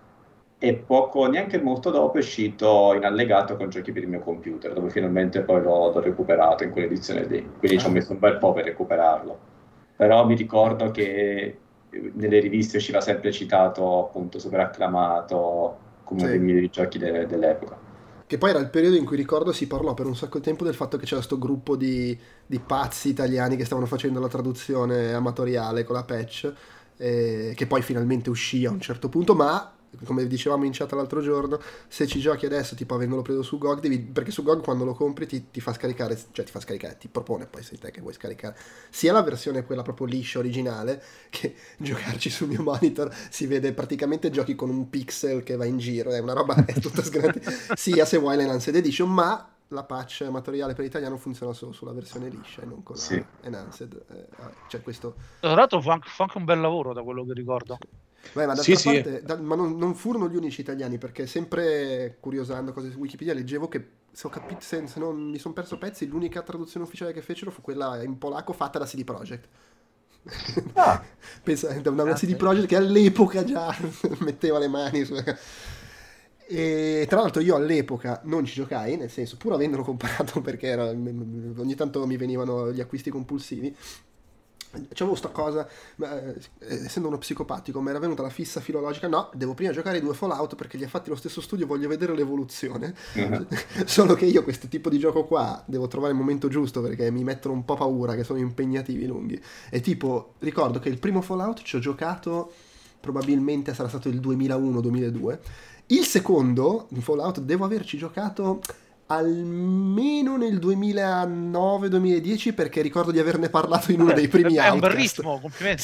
e 0.67 0.73
poco, 0.73 1.27
neanche 1.27 1.61
molto 1.61 1.91
dopo 1.91 2.15
è 2.15 2.21
uscito 2.21 2.93
in 2.95 3.05
allegato 3.05 3.55
con 3.55 3.69
giochi 3.69 3.91
per 3.91 4.01
il 4.01 4.09
mio 4.09 4.21
computer, 4.21 4.73
dove 4.73 4.89
finalmente 4.89 5.41
poi 5.41 5.61
l'ho, 5.61 5.91
l'ho 5.91 5.99
recuperato 5.99 6.63
in 6.63 6.71
quell'edizione 6.71 7.23
lì. 7.25 7.47
Quindi 7.59 7.77
ci 7.77 7.85
ho 7.85 7.91
messo 7.91 8.13
un 8.13 8.19
bel 8.19 8.39
po' 8.39 8.51
per 8.51 8.65
recuperarlo. 8.65 9.39
Però 9.95 10.25
mi 10.25 10.33
ricordo 10.33 10.89
che 10.89 11.59
nelle 12.13 12.39
riviste 12.39 12.77
usciva 12.77 12.99
sempre 12.99 13.31
citato, 13.31 14.05
appunto, 14.05 14.39
super 14.39 14.59
acclamato 14.59 15.77
come 16.03 16.21
uno 16.21 16.29
dei 16.31 16.39
migliori 16.39 16.69
giochi 16.71 16.97
de- 16.97 17.27
dell'epoca. 17.27 17.77
Che 18.25 18.37
poi 18.39 18.49
era 18.49 18.57
il 18.57 18.71
periodo 18.71 18.95
in 18.95 19.05
cui 19.05 19.17
ricordo 19.17 19.51
si 19.51 19.67
parlò 19.67 19.93
per 19.93 20.07
un 20.07 20.15
sacco 20.15 20.39
di 20.39 20.45
tempo 20.45 20.63
del 20.63 20.73
fatto 20.73 20.97
che 20.97 21.03
c'era 21.03 21.17
questo 21.17 21.37
gruppo 21.37 21.75
di, 21.75 22.17
di, 22.43 22.59
pazzi 22.59 23.09
italiani 23.09 23.55
che 23.55 23.65
stavano 23.65 23.85
facendo 23.85 24.19
la 24.19 24.27
traduzione 24.27 25.13
amatoriale 25.13 25.83
con 25.83 25.95
la 25.95 26.03
patch, 26.03 26.51
eh, 26.97 27.53
che 27.55 27.67
poi 27.67 27.83
finalmente 27.83 28.31
uscì 28.31 28.65
a 28.65 28.71
un 28.71 28.79
certo 28.79 29.09
punto, 29.09 29.35
ma 29.35 29.74
come 30.03 30.27
dicevamo 30.27 30.65
in 30.65 30.71
chat 30.73 30.91
l'altro 30.93 31.21
giorno, 31.21 31.59
se 31.87 32.07
ci 32.07 32.19
giochi 32.19 32.45
adesso, 32.45 32.75
tipo 32.75 32.95
avendolo 32.95 33.21
preso 33.21 33.41
su 33.41 33.57
GOG, 33.57 33.79
devi, 33.79 33.99
perché 33.99 34.31
su 34.31 34.43
GOG 34.43 34.63
quando 34.63 34.83
lo 34.83 34.93
compri 34.93 35.25
ti, 35.25 35.49
ti, 35.51 35.61
fa 35.61 35.73
scaricare, 35.73 36.17
cioè 36.31 36.45
ti 36.45 36.51
fa 36.51 36.59
scaricare, 36.59 36.97
ti 36.97 37.07
propone, 37.07 37.45
poi 37.45 37.63
sei 37.63 37.77
te 37.77 37.91
che 37.91 38.01
vuoi 38.01 38.13
scaricare, 38.13 38.57
sia 38.89 39.13
la 39.13 39.21
versione 39.21 39.65
quella 39.65 39.81
proprio 39.81 40.07
liscia 40.07 40.39
originale, 40.39 41.01
che 41.29 41.55
giocarci 41.77 42.29
sul 42.29 42.47
mio 42.47 42.61
monitor 42.61 43.13
si 43.29 43.47
vede 43.47 43.73
praticamente 43.73 44.29
giochi 44.29 44.55
con 44.55 44.69
un 44.69 44.89
pixel 44.89 45.43
che 45.43 45.55
va 45.55 45.65
in 45.65 45.77
giro, 45.77 46.11
è 46.11 46.19
una 46.19 46.33
roba, 46.33 46.65
è 46.65 46.79
tutta 46.79 47.03
sgranata, 47.03 47.51
sia 47.75 48.05
se 48.05 48.17
vuoi 48.17 48.37
l'Enhanced 48.37 48.75
Edition, 48.75 49.11
ma 49.11 49.49
la 49.69 49.83
patch 49.83 50.23
amatoriale 50.27 50.73
per 50.73 50.83
l'italiano 50.83 51.17
funziona 51.17 51.53
solo 51.53 51.71
sulla 51.71 51.91
versione 51.91 52.29
liscia 52.29 52.61
e 52.61 52.65
non 52.65 52.83
con 52.83 52.95
sì. 52.95 53.17
la 53.17 53.47
Enhanced. 53.47 54.05
Eh, 54.09 54.27
c'è 54.67 54.81
questo... 54.81 55.15
Tra 55.39 55.53
l'altro 55.53 55.81
fa 55.81 55.93
anche, 55.93 56.09
fa 56.09 56.23
anche, 56.23 56.37
un 56.37 56.45
bel 56.45 56.59
lavoro 56.59 56.93
da 56.93 57.01
quello 57.01 57.25
che 57.25 57.33
ricordo. 57.33 57.77
Sì. 57.79 57.87
Beh, 58.33 58.45
ma, 58.45 58.55
sì, 58.55 58.73
parte, 58.81 59.21
da, 59.21 59.37
ma 59.37 59.55
non, 59.55 59.77
non, 59.77 59.95
furono 59.95 60.29
gli 60.29 60.35
unici 60.35 60.61
italiani, 60.61 60.97
perché 60.97 61.27
sempre 61.27 62.17
curiosando 62.19 62.73
cose 62.73 62.91
su 62.91 62.97
Wikipedia 62.97 63.33
leggevo 63.33 63.67
che, 63.67 63.87
se 64.11 64.27
ho 64.27 64.29
capito, 64.29 64.61
se, 64.61 64.87
se 64.87 64.99
non 64.99 65.29
mi 65.29 65.39
sono 65.39 65.53
perso 65.53 65.77
pezzi, 65.77 66.07
l'unica 66.07 66.41
traduzione 66.41 66.85
ufficiale 66.85 67.13
che 67.13 67.21
fecero 67.21 67.51
fu 67.51 67.61
quella 67.61 68.01
in 68.03 68.17
polacco 68.17 68.53
fatta 68.53 68.79
da 68.79 68.85
CD 68.85 69.03
Projekt. 69.03 69.47
Ah. 70.73 71.03
Pensa, 71.43 71.73
da 71.79 71.91
una 71.91 72.03
ah, 72.03 72.13
CD 72.13 72.35
Projekt 72.35 72.67
che 72.67 72.75
all'epoca 72.75 73.43
già 73.43 73.75
metteva 74.19 74.59
le 74.59 74.67
mani 74.67 75.05
su... 75.05 75.15
E 76.47 77.05
tra 77.09 77.21
l'altro 77.21 77.41
io 77.41 77.55
all'epoca 77.55 78.21
non 78.25 78.45
ci 78.45 78.53
giocai, 78.53 78.97
nel 78.97 79.09
senso, 79.09 79.35
pur 79.35 79.53
avendolo 79.53 79.83
comprato 79.83 80.41
perché 80.41 80.67
era, 80.67 80.85
ogni 80.89 81.73
tanto 81.75 82.05
mi 82.05 82.17
venivano 82.17 82.71
gli 82.71 82.81
acquisti 82.81 83.09
compulsivi, 83.09 83.75
C'avevo 84.93 85.15
sta 85.15 85.29
cosa, 85.29 85.67
eh, 86.01 86.35
essendo 86.59 87.07
uno 87.07 87.17
psicopatico, 87.17 87.81
mi 87.81 87.89
era 87.89 87.99
venuta 87.99 88.21
la 88.21 88.29
fissa 88.29 88.59
filologica, 88.59 89.07
no, 89.07 89.29
devo 89.33 89.53
prima 89.53 89.71
giocare 89.71 89.97
i 89.97 90.01
due 90.01 90.13
Fallout 90.13 90.55
perché 90.55 90.77
li 90.77 90.83
ha 90.83 90.87
fatti 90.87 91.09
lo 91.09 91.15
stesso 91.15 91.41
studio, 91.41 91.65
voglio 91.65 91.87
vedere 91.87 92.15
l'evoluzione. 92.15 92.93
Uh-huh. 93.13 93.47
Solo 93.85 94.13
che 94.13 94.25
io 94.25 94.43
questo 94.43 94.67
tipo 94.67 94.89
di 94.89 94.99
gioco 94.99 95.25
qua 95.25 95.63
devo 95.65 95.87
trovare 95.87 96.13
il 96.13 96.17
momento 96.17 96.47
giusto 96.47 96.81
perché 96.81 97.11
mi 97.11 97.23
mettono 97.23 97.53
un 97.53 97.65
po' 97.65 97.75
paura, 97.75 98.15
che 98.15 98.23
sono 98.23 98.39
impegnativi 98.39 99.05
lunghi. 99.05 99.41
E 99.69 99.81
tipo, 99.81 100.33
ricordo 100.39 100.79
che 100.79 100.89
il 100.89 100.99
primo 100.99 101.21
Fallout 101.21 101.61
ci 101.61 101.75
ho 101.75 101.79
giocato, 101.79 102.51
probabilmente 102.99 103.73
sarà 103.73 103.87
stato 103.87 104.09
il 104.09 104.19
2001-2002. 104.19 105.37
Il 105.87 106.03
secondo, 106.03 106.87
Fallout, 106.99 107.41
devo 107.41 107.63
averci 107.63 107.97
giocato 107.97 108.61
almeno 109.07 110.35
nel 110.35 110.57
2009-2010 110.57 112.53
perché 112.53 112.81
ricordo 112.81 113.11
di 113.11 113.19
averne 113.19 113.49
parlato 113.49 113.91
in 113.91 114.01
uno 114.01 114.13
dei 114.13 114.27
primi 114.27 114.57
Outcast. 114.57 114.67
È 114.67 114.73
un 114.73 114.79
bel 114.79 114.91
ritmo, 114.91 115.39
complimenti. 115.39 115.83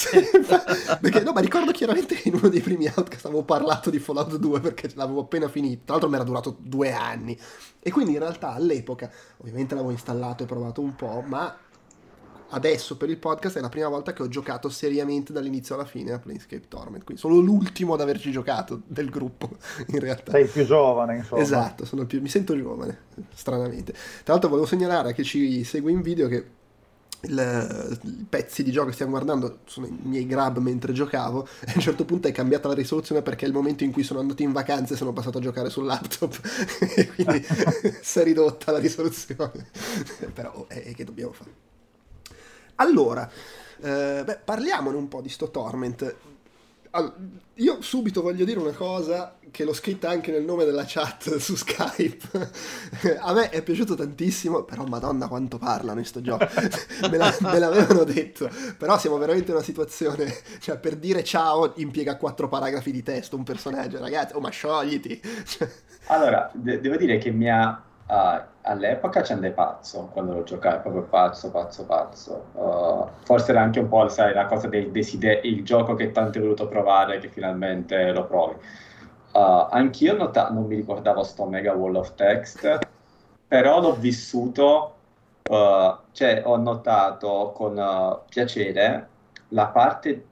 perché, 1.01 1.21
no, 1.21 1.31
ma 1.31 1.41
ricordo 1.41 1.71
chiaramente 1.71 2.15
che 2.15 2.29
in 2.29 2.35
uno 2.35 2.49
dei 2.49 2.61
primi 2.61 2.87
Outcast 2.87 3.25
avevo 3.25 3.43
parlato 3.43 3.89
di 3.89 3.99
Fallout 3.99 4.37
2 4.37 4.59
perché 4.59 4.89
l'avevo 4.95 5.21
appena 5.21 5.47
finito. 5.49 5.83
Tra 5.85 5.93
l'altro 5.93 6.09
mi 6.09 6.15
era 6.15 6.23
durato 6.23 6.55
due 6.59 6.91
anni. 6.91 7.37
E 7.79 7.91
quindi 7.91 8.13
in 8.13 8.19
realtà 8.19 8.53
all'epoca, 8.53 9.11
ovviamente 9.37 9.75
l'avevo 9.75 9.91
installato 9.91 10.43
e 10.43 10.45
provato 10.47 10.81
un 10.81 10.95
po', 10.95 11.23
ma 11.25 11.55
adesso 12.51 12.97
per 12.97 13.09
il 13.09 13.17
podcast 13.17 13.57
è 13.57 13.61
la 13.61 13.69
prima 13.69 13.87
volta 13.87 14.13
che 14.13 14.21
ho 14.21 14.27
giocato 14.27 14.69
seriamente 14.69 15.33
dall'inizio 15.33 15.75
alla 15.75 15.85
fine 15.85 16.11
a 16.11 16.19
Planescape 16.19 16.67
Torment. 16.67 17.03
Quindi 17.03 17.21
sono 17.21 17.37
l'ultimo 17.39 17.93
ad 17.93 18.01
averci 18.01 18.31
giocato 18.31 18.81
del 18.85 19.09
gruppo, 19.09 19.49
in 19.87 19.99
realtà. 19.99 20.31
Sei 20.31 20.45
più 20.45 20.65
giovane, 20.65 21.17
insomma. 21.17 21.41
Esatto, 21.41 22.05
più, 22.05 22.21
mi 22.21 22.29
sento 22.29 22.55
giovane, 22.57 22.99
stranamente. 23.33 23.93
Tra 23.93 24.33
l'altro 24.33 24.49
volevo 24.49 24.67
segnalare 24.67 25.09
a 25.09 25.11
chi 25.13 25.23
ci 25.23 25.63
segue 25.63 25.91
in 25.91 26.01
video 26.01 26.27
che 26.27 26.59
i 27.23 28.25
pezzi 28.27 28.63
di 28.63 28.71
gioco 28.71 28.87
che 28.87 28.93
stiamo 28.93 29.11
guardando 29.11 29.59
sono 29.65 29.85
i 29.85 29.95
miei 30.01 30.25
grab 30.25 30.57
mentre 30.57 30.91
giocavo 30.91 31.47
e 31.59 31.69
a 31.69 31.73
un 31.75 31.81
certo 31.81 32.03
punto 32.03 32.27
è 32.27 32.31
cambiata 32.31 32.67
la 32.67 32.73
risoluzione 32.73 33.21
perché 33.21 33.45
è 33.45 33.47
il 33.47 33.53
momento 33.53 33.83
in 33.83 33.91
cui 33.91 34.01
sono 34.01 34.19
andato 34.19 34.41
in 34.41 34.51
vacanze 34.51 34.95
e 34.95 34.97
sono 34.97 35.13
passato 35.13 35.37
a 35.37 35.41
giocare 35.41 35.69
sul 35.69 35.85
laptop 35.85 36.39
e 36.95 37.07
quindi 37.13 37.45
si 38.01 38.19
è 38.19 38.23
ridotta 38.23 38.71
la 38.71 38.79
risoluzione 38.79 39.67
però 40.33 40.65
eh, 40.67 40.93
che 40.95 41.03
dobbiamo 41.03 41.31
fare 41.31 41.69
allora, 42.81 43.29
eh, 43.81 44.23
beh, 44.25 44.39
parliamone 44.43 44.97
un 44.97 45.07
po' 45.07 45.21
di 45.21 45.29
sto 45.29 45.49
Torment. 45.49 46.15
Allora, 46.93 47.13
io 47.55 47.81
subito 47.81 48.21
voglio 48.21 48.43
dire 48.43 48.59
una 48.59 48.73
cosa 48.73 49.37
che 49.49 49.63
l'ho 49.63 49.73
scritta 49.73 50.09
anche 50.09 50.31
nel 50.31 50.43
nome 50.43 50.65
della 50.65 50.83
chat 50.85 51.37
su 51.39 51.55
Skype. 51.55 52.49
A 53.21 53.33
me 53.33 53.49
è 53.49 53.61
piaciuto 53.61 53.95
tantissimo, 53.95 54.63
però 54.63 54.83
madonna 54.85 55.27
quanto 55.27 55.57
parlano 55.57 55.99
in 55.99 56.05
sto 56.05 56.21
gioco. 56.21 56.47
me, 57.09 57.17
la, 57.17 57.35
me, 57.39 57.59
l'avevano 57.59 58.03
detto. 58.03 58.49
Però 58.77 58.97
siamo 58.97 59.17
veramente 59.17 59.51
in 59.51 59.57
una 59.57 59.63
situazione, 59.63 60.35
cioè 60.59 60.77
per 60.77 60.95
dire 60.95 61.23
ciao 61.23 61.73
impiega 61.75 62.17
quattro 62.17 62.47
paragrafi 62.47 62.91
di 62.91 63.03
testo 63.03 63.35
un 63.35 63.43
personaggio, 63.43 63.99
ragazzi, 63.99 64.35
oh 64.35 64.39
ma 64.39 64.49
sciogliti. 64.49 65.21
allora, 66.07 66.49
de- 66.53 66.81
devo 66.81 66.97
dire 66.97 67.19
che 67.19 67.31
mi 67.31 67.49
ha 67.49 67.89
Uh, 68.11 68.41
all'epoca 68.63 69.23
ci 69.23 69.31
andai 69.31 69.53
pazzo 69.53 70.09
quando 70.11 70.33
lo 70.33 70.43
giocai, 70.43 70.81
proprio 70.81 71.03
pazzo, 71.03 71.49
pazzo, 71.49 71.85
pazzo. 71.85 72.45
Uh, 72.51 73.07
forse 73.23 73.51
era 73.51 73.61
anche 73.61 73.79
un 73.79 73.87
po' 73.87 74.05
sai, 74.09 74.33
la 74.33 74.47
cosa 74.47 74.67
del 74.67 74.91
desiderio, 74.91 75.49
il 75.49 75.63
gioco 75.63 75.95
che 75.95 76.11
tanto 76.11 76.37
hai 76.37 76.43
voluto 76.43 76.67
provare 76.67 77.19
che 77.19 77.29
finalmente 77.29 78.11
lo 78.11 78.25
provi. 78.25 78.55
Uh, 79.31 79.65
anch'io 79.69 80.17
nota- 80.17 80.49
non 80.49 80.65
mi 80.65 80.75
ricordavo 80.75 81.23
sto 81.23 81.45
mega 81.45 81.71
wall 81.71 81.95
of 81.95 82.13
text, 82.15 82.79
però 83.47 83.79
l'ho 83.79 83.95
vissuto, 83.95 84.95
cioè 86.11 86.41
ho 86.43 86.57
notato 86.57 87.53
con 87.55 88.19
piacere 88.27 89.07
la 89.49 89.67
parte 89.67 90.25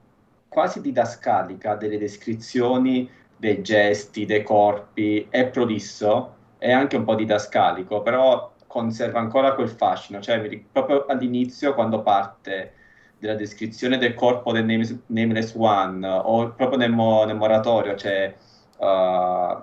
quasi 0.48 0.82
didascalica 0.82 1.76
delle 1.76 1.96
descrizioni 1.96 3.10
dei 3.38 3.62
gesti, 3.62 4.26
dei 4.26 4.42
corpi, 4.42 5.26
è 5.30 5.46
prolisso 5.46 6.34
è 6.60 6.70
anche 6.70 6.96
un 6.96 7.04
po' 7.04 7.14
didascalico, 7.14 8.02
però 8.02 8.52
conserva 8.66 9.18
ancora 9.18 9.54
quel 9.54 9.70
fascino, 9.70 10.20
cioè 10.20 10.38
proprio 10.70 11.06
all'inizio 11.06 11.72
quando 11.72 12.02
parte 12.02 12.74
della 13.18 13.34
descrizione 13.34 13.96
del 13.96 14.14
corpo 14.14 14.52
del 14.52 14.66
Nameless, 14.66 14.96
Nameless 15.06 15.54
One 15.56 16.06
o 16.06 16.50
proprio 16.50 16.78
nel, 16.78 16.90
mo, 16.90 17.24
nel 17.24 17.36
moratorio 17.36 17.94
c'è 17.94 18.34
uh, 18.76 19.62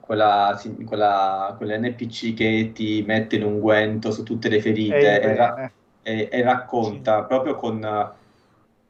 quella, 0.00 0.60
quella, 0.84 1.54
quell'NPC 1.56 2.34
che 2.34 2.72
ti 2.74 3.04
mette 3.06 3.38
l'unguento 3.38 4.10
su 4.10 4.24
tutte 4.24 4.48
le 4.48 4.60
ferite 4.60 5.20
e, 5.20 5.34
ra- 5.36 5.70
e, 6.02 6.28
e, 6.30 6.42
racconta 6.42 7.20
sì. 7.20 7.26
proprio 7.28 7.54
con 7.54 8.12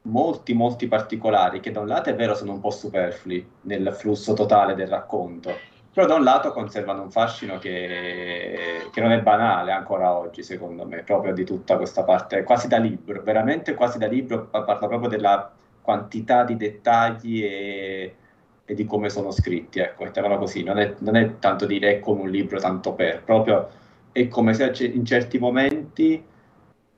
molti 0.03 0.53
molti 0.53 0.87
particolari 0.87 1.59
che 1.59 1.69
da 1.69 1.81
un 1.81 1.87
lato 1.87 2.09
è 2.09 2.15
vero 2.15 2.33
sono 2.33 2.53
un 2.53 2.59
po' 2.59 2.71
superflui 2.71 3.47
nel 3.61 3.93
flusso 3.93 4.33
totale 4.33 4.73
del 4.73 4.87
racconto 4.87 5.69
però 5.93 6.07
da 6.07 6.15
un 6.15 6.23
lato 6.23 6.51
conservano 6.53 7.01
un 7.01 7.11
fascino 7.11 7.59
che, 7.59 8.87
che, 8.91 9.01
non 9.01 9.11
è 9.11 9.21
banale 9.21 9.71
ancora 9.73 10.13
oggi, 10.13 10.41
secondo 10.41 10.85
me, 10.85 11.03
proprio 11.03 11.33
di 11.33 11.43
tutta 11.43 11.75
questa 11.75 12.03
parte, 12.03 12.43
quasi 12.43 12.69
da 12.69 12.77
libro, 12.77 13.21
veramente 13.23 13.73
quasi 13.73 13.97
da 13.97 14.07
libro, 14.07 14.45
parla 14.45 14.77
proprio 14.77 15.09
della 15.09 15.51
quantità 15.81 16.45
di 16.45 16.55
dettagli 16.55 17.43
e, 17.43 18.15
e 18.63 18.73
di 18.73 18.85
come 18.85 19.09
sono 19.09 19.31
scritti, 19.31 19.79
ecco, 19.79 20.05
mettiamola 20.05 20.37
così, 20.37 20.63
non 20.63 20.77
è, 20.77 20.95
non 20.99 21.17
è 21.17 21.39
tanto 21.39 21.65
dire 21.65 21.97
è 21.97 21.99
come 21.99 22.21
un 22.21 22.29
libro 22.29 22.57
tanto 22.59 22.93
per, 22.93 23.23
proprio 23.23 23.69
è 24.13 24.27
come 24.29 24.53
se 24.53 24.71
in 24.85 25.05
certi 25.05 25.39
momenti 25.39 26.23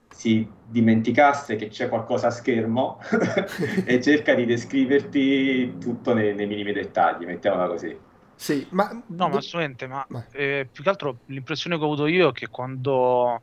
si 0.10 0.48
dimenticasse 0.68 1.56
che 1.56 1.68
c'è 1.70 1.90
qualcosa 1.90 2.28
a 2.28 2.32
schermo 2.32 3.00
e 3.86 4.00
cerca 4.02 4.36
di 4.36 4.46
descriverti 4.46 5.78
tutto 5.80 6.14
nei, 6.14 6.36
nei 6.36 6.46
minimi 6.46 6.74
dettagli, 6.74 7.26
mettiamola 7.26 7.68
così. 7.68 8.12
Sì, 8.44 8.68
ma... 8.72 8.92
No, 9.08 9.30
ma 9.30 9.38
assolutamente, 9.38 9.88
ma 9.88 10.06
eh, 10.34 10.68
più 10.70 10.84
che 10.84 10.90
altro 10.90 11.20
l'impressione 11.28 11.78
che 11.78 11.82
ho 11.82 11.86
avuto 11.86 12.08
io 12.08 12.28
è 12.28 12.32
che 12.34 12.50
quando... 12.50 13.42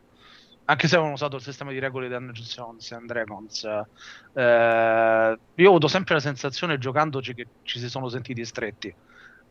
Anche 0.66 0.88
se 0.88 0.95
avevano 0.97 1.14
usato 1.14 1.37
il 1.37 1.42
sistema 1.42 1.71
di 1.71 1.78
regole 1.78 2.07
di 2.07 2.12
Dungeons 2.12 2.92
and 2.92 3.07
Dragons, 3.07 3.64
eh, 3.64 5.38
io 5.54 5.66
ho 5.66 5.69
avuto 5.71 5.88
sempre 5.88 6.14
la 6.14 6.21
sensazione 6.21 6.76
giocandoci 6.76 7.33
che 7.33 7.47
ci 7.62 7.78
si 7.78 7.88
sono 7.88 8.11
sentiti 8.11 8.45
stretti. 8.45 8.88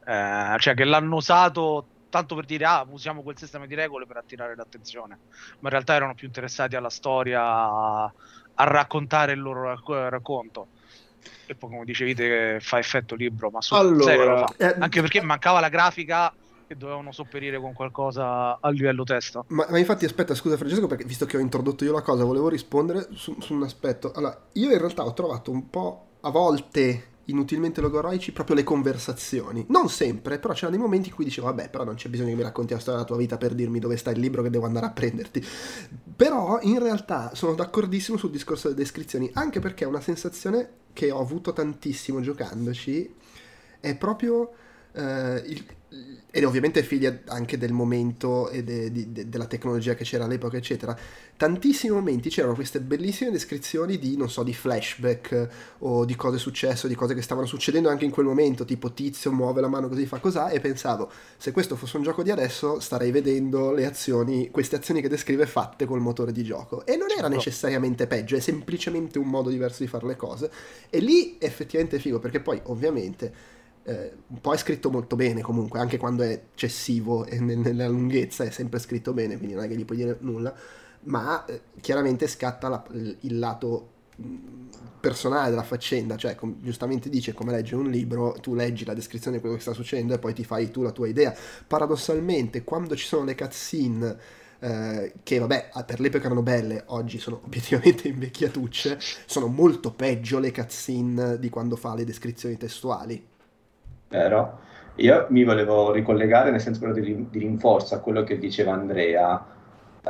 Eh, 0.06 0.56
cioè 0.60 0.75
che 0.75 0.84
l'hanno 0.84 1.15
usato 1.15 1.88
tanto 2.10 2.36
per 2.36 2.46
dire 2.46 2.65
ah 2.65 2.86
usiamo 2.88 3.24
quel 3.24 3.38
sistema 3.38 3.65
di 3.65 3.75
regole 3.75 4.06
per 4.06 4.18
attirare 4.18 4.56
l'attenzione 4.56 5.20
ma 5.60 5.68
in 5.68 5.70
realtà 5.70 5.94
erano 5.94 6.15
più 6.15 6.25
interessati 6.25 6.75
alla 6.75 6.89
storia 6.89 7.41
a, 7.44 8.13
raccontare 8.56 9.34
il 9.34 9.39
loro 9.41 9.63
racc- 9.63 10.10
racconto 10.10 10.70
e 11.46 11.56
poi 11.56 11.70
come 11.70 11.86
dicevi 11.86 12.16
te 12.16 12.58
fa 12.60 12.80
effetto 12.80 13.16
libro 13.16 13.50
ma 13.50 13.60
allora, 13.72 14.04
serio 14.04 14.46
eh, 14.58 14.76
anche 14.80 15.02
perché 15.02 15.22
mancava 15.22 15.60
la 15.60 15.70
grafica 15.70 16.34
e 16.68 16.76
dovevano 16.76 17.12
sopperire 17.12 17.60
con 17.60 17.74
qualcosa 17.74 18.60
a 18.60 18.70
livello 18.70 19.04
testo 19.04 19.46
ma, 19.50 19.66
ma, 19.70 19.78
infatti 19.78 20.06
aspetta 20.06 20.36
scusa 20.36 20.58
Francesco 20.58 20.88
perché 20.88 21.04
visto 21.04 21.26
che 21.26 21.38
ho 21.38 21.40
introdotto 21.40 21.84
io 21.84 21.94
la 21.94 22.02
cosa 22.02 22.24
volevo 22.24 22.50
rispondere 22.50 23.08
su, 23.14 23.36
su 23.40 23.54
un 23.54 23.64
aspetto 23.64 24.12
allora 24.14 24.40
io 24.54 24.72
in 24.72 24.78
realtà 24.78 25.04
ho 25.04 25.14
trovato 25.14 25.52
un 25.52 25.70
po' 25.70 26.06
a 26.22 26.30
volte 26.30 27.10
inutilmente 27.30 27.82
logoroici 27.82 28.32
proprio 28.32 28.56
le 28.56 28.64
conversazioni. 28.64 29.66
Non 29.70 29.90
sempre, 29.90 30.40
però 30.40 30.54
c'erano 30.54 30.72
dei 30.76 30.80
momenti 30.80 31.10
in 31.10 31.16
cui 31.16 31.24
dicevo, 31.24 31.48
vabbè, 31.48 31.70
però 31.70 31.84
non 31.84 31.96
c'è 31.96 32.10
bisogno 32.10 32.30
che 32.30 32.36
mi 32.36 32.42
racconti 32.42 32.74
la 32.74 32.80
storia 32.80 33.00
della 33.00 33.12
tua 33.12 33.18
vita 33.20 33.38
per 33.38 33.54
dirmi 33.54 33.80
dove 33.80 33.98
sta 33.98 34.12
il 34.12 34.20
libro 34.20 34.42
che 34.42 34.50
devo 34.50 34.66
andare 34.66 34.88
a 34.88 34.92
prenderti. 34.92 35.44
Però 36.16 36.60
in 36.62 36.80
realtà 36.80 37.34
sono 37.34 37.54
d'accordissimo 37.54 38.18
sul 38.18 38.32
discorso 38.32 38.68
delle 38.68 38.80
descrizioni, 38.80 39.30
anche 39.34 39.60
perché 39.60 39.86
è 39.86 39.88
una 39.88 40.02
sensazione 40.02 40.70
che 40.93 41.12
ho 41.12 41.19
avuto 41.19 41.53
tantissimo 41.53 42.22
giocandoci, 42.22 43.15
è 43.79 43.96
proprio 43.96 44.53
eh, 44.93 45.43
il, 45.46 45.65
ed 46.31 46.43
ovviamente 46.43 46.84
figlia 46.84 47.22
anche 47.25 47.58
del 47.58 47.72
momento 47.72 48.50
e 48.50 48.63
de, 48.63 48.91
de, 48.91 49.27
della 49.27 49.48
tecnologia 49.48 49.96
che 49.96 50.03
c'era 50.03 50.25
all'epoca, 50.25 50.58
eccetera. 50.58 50.96
Tantissimi 51.36 51.93
momenti 51.93 52.29
c'erano 52.29 52.53
queste 52.53 52.79
bellissime 52.81 53.31
descrizioni 53.31 53.98
di, 53.98 54.15
non 54.15 54.29
so, 54.29 54.43
di 54.43 54.53
flashback 54.53 55.50
o 55.79 56.05
di 56.05 56.15
cose 56.15 56.38
successe, 56.38 56.88
di 56.88 56.93
cose 56.93 57.15
che 57.15 57.24
stavano 57.24 57.48
succedendo 57.48 57.89
anche 57.89 58.05
in 58.05 58.12
quel 58.12 58.27
momento, 58.27 58.63
tipo 58.63 58.93
tizio 58.93 59.31
muove 59.31 59.62
la 59.62 59.67
mano 59.67 59.88
così 59.88 60.05
fa 60.05 60.19
cos'ha, 60.19 60.50
e 60.50 60.60
pensavo, 60.60 61.10
se 61.38 61.51
questo 61.51 61.75
fosse 61.75 61.98
un 61.98 62.03
gioco 62.03 62.22
di 62.22 62.29
adesso, 62.29 62.79
starei 62.79 63.10
vedendo 63.10 63.72
le 63.72 63.88
azioni, 63.88 64.51
queste 64.51 64.75
azioni 64.75 65.01
che 65.01 65.10
descrive 65.10 65.48
fatte 65.48 65.86
col 65.86 66.01
motore 66.01 66.31
di 66.31 66.43
gioco. 66.43 66.86
E 66.86 66.96
non 66.96 67.08
era 67.10 67.22
certo. 67.22 67.36
necessariamente 67.36 68.05
peggio, 68.05 68.36
è 68.36 68.39
semplicemente 68.39 69.17
un 69.17 69.27
modo 69.27 69.50
diverso 69.50 69.81
di 69.81 69.89
fare 69.89 70.05
le 70.05 70.15
cose. 70.15 70.51
E 70.91 71.00
lì 71.00 71.38
effettivamente 71.39 71.96
è 71.96 72.00
figo, 72.00 72.19
perché 72.19 72.39
poi 72.39 72.62
ovviamente 72.65 73.58
eh, 73.83 74.13
un 74.27 74.41
po' 74.41 74.53
è 74.53 74.57
scritto 74.57 74.89
molto 74.89 75.15
bene 75.15 75.41
comunque, 75.41 75.79
anche 75.79 75.98
quando 75.98 76.24
è 76.24 76.31
eccessivo 76.31 77.25
e 77.25 77.39
nella 77.39 77.88
lunghezza 77.88 78.43
è 78.43 78.50
sempre 78.51 78.79
scritto 78.79 79.13
bene, 79.13 79.38
quindi 79.38 79.55
non 79.55 79.63
è 79.63 79.67
che 79.67 79.75
gli 79.75 79.86
puoi 79.86 79.98
dire 79.98 80.17
nulla, 80.21 80.53
ma 81.01 81.45
eh, 81.45 81.62
chiaramente 81.81 82.27
scatta 82.27 82.67
la, 82.67 82.83
il 82.91 83.39
lato 83.39 83.98
personale 85.00 85.50
della 85.50 85.63
faccenda, 85.63 86.18
cioè 86.18 86.35
com- 86.35 86.57
giustamente 86.61 87.09
dice 87.09 87.33
come 87.33 87.51
legge 87.51 87.75
un 87.75 87.89
libro, 87.89 88.37
tu 88.42 88.53
leggi 88.53 88.85
la 88.85 88.94
descrizione 88.94 89.37
di 89.37 89.42
quello 89.42 89.55
che 89.55 89.61
sta 89.61 89.74
succedendo 89.74 90.13
e 90.13 90.20
poi 90.20 90.33
ti 90.33 90.44
fai 90.44 90.70
tu 90.72 90.81
la 90.81 90.92
tua 90.92 91.07
idea. 91.07 91.33
Paradossalmente, 91.65 92.63
quando 92.63 92.96
ci 92.96 93.05
sono 93.05 93.24
le 93.24 93.35
cutscene 93.35 94.18
eh, 94.59 95.13
che 95.24 95.39
vabbè 95.39 95.72
per 95.85 96.00
l'epoca 96.01 96.25
erano 96.25 96.42
belle, 96.42 96.83
oggi 96.87 97.18
sono 97.18 97.42
obiettivamente 97.46 98.07
invecchiatucce, 98.07 99.00
sono 99.25 99.48
molto 99.48 99.94
peggio 99.94 100.39
le 100.39 100.51
cutscene 100.51 101.39
di 101.39 101.50
quando 101.50 101.75
fa 101.75 101.96
le 101.96 102.03
descrizioni 102.03 102.57
testuali. 102.57 103.28
Vero? 104.09 104.59
Io 104.95 105.27
mi 105.29 105.43
volevo 105.43 105.91
ricollegare 105.91 106.50
nel 106.50 106.59
senso 106.59 106.91
di, 106.91 107.29
di 107.29 107.39
rinforzo 107.39 107.93
a 107.93 108.00
quello 108.00 108.24
che 108.24 108.39
diceva 108.39 108.74
Andrea, 108.74 109.45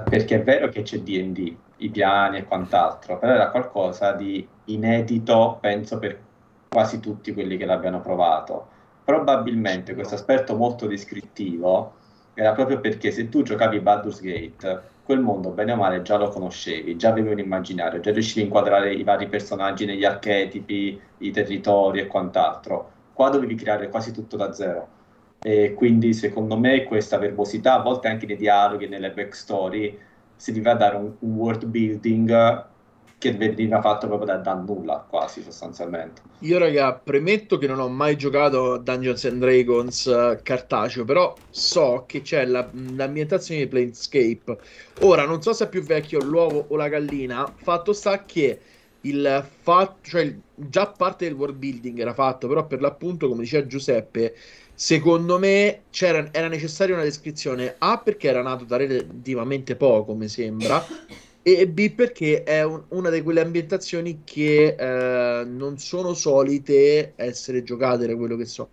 perché 0.09 0.35
è 0.35 0.43
vero 0.43 0.69
che 0.69 0.83
c'è 0.83 0.99
D&D, 0.99 1.55
i 1.77 1.89
piani 1.89 2.38
e 2.38 2.45
quant'altro, 2.45 3.19
però 3.19 3.33
era 3.33 3.51
qualcosa 3.51 4.13
di 4.13 4.47
inedito, 4.65 5.57
penso, 5.59 5.99
per 5.99 6.17
quasi 6.69 7.01
tutti 7.01 7.33
quelli 7.33 7.57
che 7.57 7.65
l'abbiano 7.65 7.99
provato. 7.99 8.67
Probabilmente 9.03 9.93
questo 9.93 10.15
aspetto 10.15 10.55
molto 10.55 10.88
descrittivo 10.88 11.93
era 12.33 12.53
proprio 12.53 12.79
perché 12.79 13.12
se 13.12 13.27
tu 13.27 13.41
giocavi 13.41 13.81
Baldur's 13.81 14.21
Gate, 14.21 14.81
quel 15.03 15.19
mondo 15.19 15.49
bene 15.49 15.73
o 15.73 15.75
male 15.75 16.03
già 16.03 16.17
lo 16.17 16.29
conoscevi, 16.29 16.95
già 16.95 17.09
avevi 17.09 17.31
un 17.31 17.39
immaginario, 17.39 17.99
già 17.99 18.12
riuscivi 18.12 18.41
a 18.41 18.43
inquadrare 18.43 18.93
i 18.93 19.03
vari 19.03 19.27
personaggi 19.27 19.85
negli 19.85 20.05
archetipi, 20.05 20.99
i 21.17 21.31
territori 21.31 21.99
e 21.99 22.07
quant'altro 22.07 22.97
qua 23.19 23.27
dovevi 23.27 23.55
creare 23.55 23.89
quasi 23.89 24.13
tutto 24.13 24.38
da 24.38 24.53
zero. 24.53 24.88
E 25.41 25.73
quindi 25.73 26.13
secondo 26.13 26.58
me 26.58 26.86
questa 26.86 27.17
verbosità, 27.17 27.73
a 27.73 27.82
volte 27.82 28.08
anche 28.08 28.25
nei 28.25 28.38
dialoghi 28.38 28.88
nelle 28.88 29.12
backstory, 29.12 29.99
serviva 30.38 30.71
a 30.71 30.75
dare 30.75 30.95
un, 30.95 31.12
un 31.19 31.36
world 31.36 31.65
building 31.65 32.67
che 33.17 33.34
veniva 33.34 33.82
fatto 33.82 34.08
proprio 34.08 34.27
da, 34.27 34.38
da, 34.38 34.53
nulla, 34.53 35.05
quasi 35.05 35.41
sostanzialmente. 35.41 36.21
Io, 36.39 36.58
raga, 36.60 36.93
premetto 36.93 37.58
che 37.58 37.67
non 37.67 37.82
ho 37.82 37.89
mai 37.89 38.15
giocato 38.15 38.77
Dungeons 38.77 39.25
and 39.25 39.41
Dragons 39.41 40.05
uh, 40.05 40.39
cartaceo, 40.41 41.03
però 41.03 41.36
so 41.49 42.05
che 42.08 42.21
c'è 42.21 42.45
la, 42.45 42.65
l'ambientazione 42.71 43.60
di 43.60 43.67
Planescape. 43.67 44.58
Ora, 45.01 45.25
non 45.25 45.41
so 45.41 45.51
se 45.51 45.65
è 45.65 45.67
più 45.67 45.84
vecchio 45.84 46.23
l'uovo 46.23 46.67
o 46.69 46.77
la 46.77 46.88
gallina, 46.88 47.53
fatto 47.53 47.91
sta 47.91 48.23
che 48.23 48.62
il 49.01 49.47
fatto, 49.62 49.97
cioè 50.01 50.35
già 50.55 50.88
parte 50.88 51.25
del 51.25 51.35
world 51.35 51.57
building 51.57 51.99
era 51.99 52.13
fatto, 52.13 52.47
però 52.47 52.67
per 52.67 52.81
l'appunto, 52.81 53.27
come 53.27 53.43
diceva 53.43 53.65
Giuseppe, 53.65 54.35
secondo 54.73 55.38
me 55.39 55.81
era 55.91 56.47
necessaria 56.47 56.95
una 56.95 57.03
descrizione 57.03 57.75
A 57.77 57.99
perché 57.99 58.27
era 58.27 58.41
nato 58.41 58.65
da 58.65 58.77
relativamente 58.77 59.75
poco, 59.75 60.13
mi 60.15 60.27
sembra, 60.27 60.85
e 61.41 61.67
B 61.67 61.91
perché 61.91 62.43
è 62.43 62.63
un, 62.63 62.83
una 62.89 63.09
di 63.09 63.21
quelle 63.21 63.41
ambientazioni 63.41 64.21
che 64.23 64.75
eh, 64.77 65.45
non 65.45 65.77
sono 65.79 66.13
solite 66.13 67.13
essere 67.15 67.63
giocate 67.63 68.07
da 68.07 68.15
quello 68.15 68.35
che 68.35 68.45
so. 68.45 68.69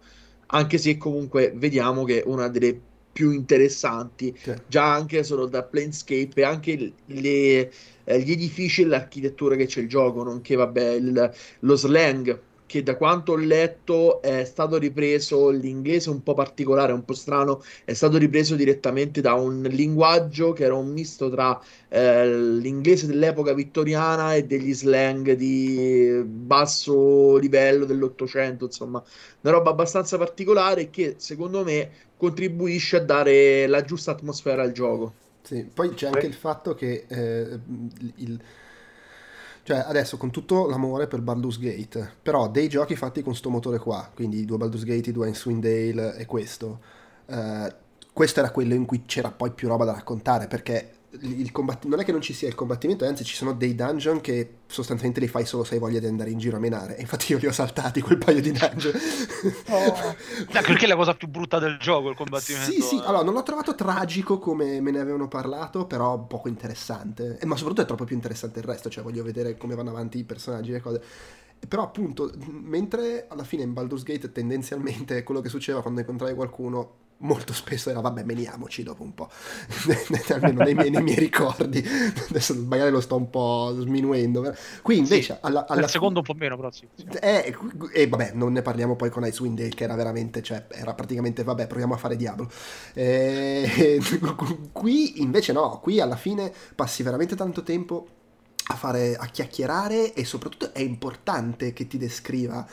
Anche 0.48 0.78
se 0.78 0.96
comunque 0.96 1.52
vediamo 1.54 2.04
che 2.04 2.22
è 2.22 2.26
una 2.26 2.48
delle 2.48 2.78
più 3.12 3.30
interessanti, 3.30 4.36
sì. 4.40 4.54
già 4.66 4.92
anche 4.92 5.24
solo 5.24 5.46
da 5.46 5.62
Planescape 5.62 6.32
e 6.34 6.44
anche 6.44 6.92
le 7.06 7.72
eh, 8.06 8.20
gli 8.20 8.30
edifici 8.32 8.82
e 8.82 8.86
l'architettura 8.86 9.56
che 9.56 9.66
c'è 9.66 9.80
il 9.80 9.88
gioco, 9.88 10.22
nonché 10.22 10.54
vabbè, 10.54 10.90
il, 10.92 11.32
lo 11.60 11.76
slang 11.76 12.40
che 12.66 12.82
da 12.82 12.96
quanto 12.96 13.32
ho 13.32 13.36
letto 13.36 14.20
è 14.20 14.44
stato 14.44 14.76
ripreso 14.76 15.50
l'inglese 15.50 16.10
un 16.10 16.22
po' 16.22 16.34
particolare, 16.34 16.92
un 16.92 17.04
po' 17.04 17.14
strano, 17.14 17.62
è 17.84 17.92
stato 17.94 18.18
ripreso 18.18 18.56
direttamente 18.56 19.20
da 19.20 19.34
un 19.34 19.62
linguaggio 19.62 20.52
che 20.52 20.64
era 20.64 20.74
un 20.74 20.88
misto 20.88 21.30
tra 21.30 21.58
eh, 21.88 22.28
l'inglese 22.36 23.06
dell'epoca 23.06 23.54
vittoriana 23.54 24.34
e 24.34 24.44
degli 24.44 24.74
slang 24.74 25.32
di 25.32 26.22
basso 26.24 27.36
livello 27.36 27.84
dell'Ottocento, 27.84 28.64
insomma, 28.64 29.02
una 29.42 29.52
roba 29.52 29.70
abbastanza 29.70 30.18
particolare 30.18 30.90
che 30.90 31.14
secondo 31.18 31.62
me 31.64 31.90
contribuisce 32.16 32.96
a 32.96 33.00
dare 33.04 33.66
la 33.68 33.82
giusta 33.82 34.10
atmosfera 34.10 34.62
al 34.62 34.72
gioco. 34.72 35.24
Sì, 35.46 35.62
poi 35.62 35.90
c'è 35.94 36.08
anche 36.08 36.26
il 36.26 36.34
fatto 36.34 36.74
che 36.74 37.04
eh, 37.06 37.60
il, 38.16 38.42
cioè 39.62 39.76
adesso 39.86 40.16
con 40.16 40.32
tutto 40.32 40.66
l'amore 40.66 41.06
per 41.06 41.20
Baldur's 41.20 41.60
Gate, 41.60 42.14
però 42.20 42.50
dei 42.50 42.68
giochi 42.68 42.96
fatti 42.96 43.22
con 43.22 43.32
sto 43.32 43.48
motore 43.48 43.78
qua, 43.78 44.10
quindi 44.12 44.40
i 44.40 44.44
due 44.44 44.56
Baldur's 44.56 44.82
Gate, 44.82 45.10
i 45.10 45.12
due 45.12 45.32
in 45.44 45.60
Dale 45.60 46.16
e 46.16 46.26
questo, 46.26 46.80
eh, 47.26 47.72
questo 48.12 48.40
era 48.40 48.50
quello 48.50 48.74
in 48.74 48.86
cui 48.86 49.04
c'era 49.06 49.30
poi 49.30 49.52
più 49.52 49.68
roba 49.68 49.84
da 49.84 49.92
raccontare, 49.92 50.48
perché 50.48 50.94
combatt- 51.52 51.84
non 51.84 52.00
è 52.00 52.04
che 52.04 52.12
non 52.12 52.20
ci 52.20 52.32
sia 52.32 52.48
il 52.48 52.54
combattimento, 52.54 53.04
anzi 53.04 53.24
ci 53.24 53.34
sono 53.34 53.52
dei 53.52 53.74
dungeon 53.74 54.20
che 54.20 54.58
sostanzialmente 54.66 55.20
li 55.20 55.28
fai 55.28 55.46
solo 55.46 55.64
se 55.64 55.74
hai 55.74 55.80
voglia 55.80 56.00
di 56.00 56.06
andare 56.06 56.30
in 56.30 56.38
giro 56.38 56.56
a 56.56 56.60
menare. 56.60 56.96
E 56.96 57.02
infatti 57.02 57.32
io 57.32 57.38
li 57.38 57.46
ho 57.46 57.52
saltati 57.52 58.00
quel 58.00 58.18
paio 58.18 58.40
di 58.40 58.52
dungeon. 58.52 58.94
Oh. 59.68 60.14
perché 60.50 60.84
è 60.84 60.88
la 60.88 60.96
cosa 60.96 61.14
più 61.14 61.28
brutta 61.28 61.58
del 61.58 61.78
gioco 61.78 62.10
il 62.10 62.16
combattimento. 62.16 62.70
Sì, 62.70 62.80
sì, 62.80 63.00
allora 63.04 63.22
non 63.22 63.34
l'ho 63.34 63.42
trovato 63.42 63.74
tragico 63.74 64.38
come 64.38 64.80
me 64.80 64.90
ne 64.90 65.00
avevano 65.00 65.28
parlato, 65.28 65.86
però 65.86 66.18
poco 66.18 66.48
interessante. 66.48 67.38
Eh, 67.40 67.46
ma 67.46 67.54
soprattutto 67.56 67.82
è 67.82 67.86
troppo 67.86 68.04
più 68.04 68.14
interessante 68.14 68.58
il 68.58 68.64
resto, 68.64 68.88
cioè 68.88 69.02
voglio 69.02 69.22
vedere 69.22 69.56
come 69.56 69.74
vanno 69.74 69.90
avanti 69.90 70.18
i 70.18 70.24
personaggi 70.24 70.70
e 70.70 70.74
le 70.74 70.80
cose. 70.80 71.02
Però 71.66 71.82
appunto, 71.82 72.30
mentre 72.48 73.26
alla 73.28 73.44
fine 73.44 73.62
in 73.62 73.72
Baldur's 73.72 74.02
Gate 74.02 74.30
tendenzialmente 74.30 75.22
quello 75.22 75.40
che 75.40 75.48
succedeva 75.48 75.82
quando 75.82 76.00
incontravi 76.00 76.34
qualcuno 76.34 77.04
molto 77.18 77.54
spesso 77.54 77.88
era 77.88 78.00
vabbè 78.00 78.24
meniamoci 78.24 78.82
dopo 78.82 79.02
un 79.02 79.14
po' 79.14 79.30
almeno 80.32 80.62
nei 80.62 80.74
miei, 80.74 80.90
nei 80.90 81.02
miei, 81.02 81.18
ricordi. 81.18 81.82
Adesso 82.28 82.54
magari 82.66 82.90
lo 82.90 83.00
sto 83.00 83.16
un 83.16 83.30
po' 83.30 83.74
sminuendo 83.78 84.54
qui 84.82 84.98
invece 84.98 85.34
sì, 85.34 85.38
alla, 85.40 85.66
alla 85.66 85.88
secondo 85.88 86.18
un 86.18 86.24
po' 86.24 86.34
meno 86.34 86.56
però 86.56 86.70
sì, 86.70 86.86
sì. 86.94 87.06
Eh, 87.20 87.56
e 87.92 88.08
vabbè 88.08 88.32
non 88.34 88.52
ne 88.52 88.62
parliamo 88.62 88.96
poi 88.96 89.10
con 89.10 89.24
Icewind 89.24 89.56
Dale 89.56 89.70
che 89.70 89.84
era 89.84 89.94
veramente 89.94 90.42
cioè 90.42 90.66
era 90.68 90.94
praticamente 90.94 91.42
vabbè 91.42 91.66
proviamo 91.66 91.94
a 91.94 91.96
fare 91.96 92.16
Diablo 92.16 92.50
e, 92.92 94.00
qui 94.72 95.22
invece 95.22 95.52
no 95.52 95.78
qui 95.80 96.00
alla 96.00 96.16
fine 96.16 96.52
passi 96.74 97.02
veramente 97.02 97.34
tanto 97.34 97.62
tempo 97.62 98.08
a 98.68 98.74
fare 98.74 99.16
a 99.16 99.26
chiacchierare 99.26 100.12
e 100.12 100.24
soprattutto 100.24 100.74
è 100.74 100.80
importante 100.80 101.72
che 101.72 101.86
ti 101.86 101.98
descriva 101.98 102.66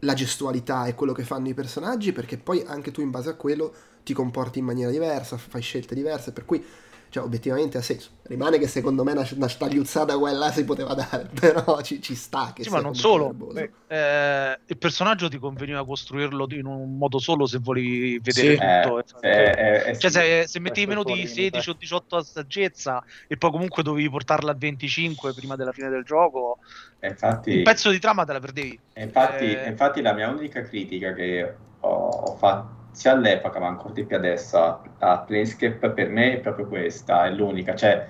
la 0.00 0.14
gestualità 0.14 0.86
e 0.86 0.94
quello 0.94 1.12
che 1.12 1.24
fanno 1.24 1.48
i 1.48 1.54
personaggi 1.54 2.12
perché 2.12 2.38
poi 2.38 2.62
anche 2.66 2.90
tu 2.90 3.00
in 3.00 3.10
base 3.10 3.30
a 3.30 3.34
quello 3.34 3.74
ti 4.02 4.12
comporti 4.12 4.58
in 4.58 4.64
maniera 4.64 4.90
diversa, 4.90 5.36
fai 5.36 5.62
scelte 5.62 5.94
diverse, 5.94 6.32
per 6.32 6.44
cui 6.44 6.64
cioè 7.10 7.24
obiettivamente 7.24 7.76
ha 7.76 7.82
senso. 7.82 8.10
Rimane 8.22 8.58
che 8.58 8.68
secondo 8.68 9.02
me 9.02 9.12
una, 9.12 9.28
una 9.34 9.48
stagliuzzata 9.48 10.16
quella 10.16 10.52
si 10.52 10.64
poteva 10.64 10.94
dare, 10.94 11.28
però 11.38 11.80
ci, 11.82 12.00
ci 12.00 12.14
sta. 12.14 12.52
Che 12.54 12.62
sì, 12.62 12.70
ma 12.70 12.80
non 12.80 12.94
solo. 12.94 13.32
Beh, 13.32 13.70
eh, 13.88 14.58
il 14.64 14.78
personaggio 14.78 15.28
ti 15.28 15.38
conveniva 15.38 15.84
costruirlo 15.84 16.46
in 16.50 16.66
un 16.66 16.96
modo 16.96 17.18
solo 17.18 17.46
se 17.46 17.58
volevi 17.58 18.20
vedere 18.20 18.54
sì. 18.54 18.88
tutto. 18.88 19.22
Eh, 19.22 19.28
eh, 19.28 19.90
eh, 19.90 19.98
cioè, 19.98 20.10
se, 20.10 20.44
se 20.46 20.60
mettevi 20.60 20.86
meno 20.86 21.02
di 21.02 21.26
16 21.26 21.70
o 21.70 21.72
18 21.76 22.16
a 22.16 22.22
saggezza 22.22 23.02
e 23.26 23.36
poi 23.36 23.50
comunque 23.50 23.82
dovevi 23.82 24.08
portarla 24.08 24.52
a 24.52 24.56
25 24.56 25.34
prima 25.34 25.56
della 25.56 25.72
fine 25.72 25.88
del 25.88 26.04
gioco, 26.04 26.58
infatti, 27.00 27.56
un 27.56 27.62
pezzo 27.64 27.90
di 27.90 27.98
trama 27.98 28.24
te 28.24 28.32
la 28.32 28.40
perdevi. 28.40 28.78
Infatti, 28.94 29.52
eh, 29.52 29.66
infatti 29.66 30.00
la 30.00 30.12
mia 30.12 30.28
unica 30.28 30.62
critica 30.62 31.12
che 31.12 31.54
ho, 31.80 31.88
ho 31.88 32.36
fatto 32.36 32.78
sia 32.90 33.12
all'epoca 33.12 33.58
ma 33.58 33.68
ancora 33.68 33.94
di 33.94 34.04
più 34.04 34.16
adesso 34.16 34.58
a, 34.58 34.82
a 34.98 35.18
Planescape 35.20 35.90
per 35.90 36.08
me 36.08 36.34
è 36.34 36.38
proprio 36.40 36.66
questa, 36.66 37.26
è 37.26 37.30
l'unica, 37.30 37.74
cioè 37.74 38.06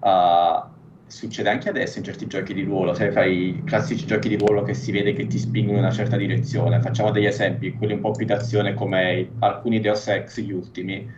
uh, 0.00 0.72
succede 1.06 1.50
anche 1.50 1.68
adesso 1.68 1.98
in 1.98 2.04
certi 2.04 2.26
giochi 2.26 2.54
di 2.54 2.64
ruolo, 2.64 2.94
se 2.94 3.12
fai 3.12 3.48
i 3.48 3.64
classici 3.64 4.06
giochi 4.06 4.28
di 4.28 4.36
ruolo 4.36 4.62
che 4.62 4.74
si 4.74 4.90
vede 4.90 5.12
che 5.12 5.26
ti 5.26 5.38
spingono 5.38 5.78
in 5.78 5.84
una 5.84 5.92
certa 5.92 6.16
direzione, 6.16 6.80
facciamo 6.80 7.10
degli 7.10 7.26
esempi, 7.26 7.74
quelli 7.74 7.92
un 7.92 8.00
po' 8.00 8.12
più 8.12 8.26
d'azione 8.26 8.74
come 8.74 9.30
alcuni 9.40 9.80
Deus 9.80 10.08
Ex, 10.08 10.40
gli 10.40 10.52
ultimi, 10.52 11.08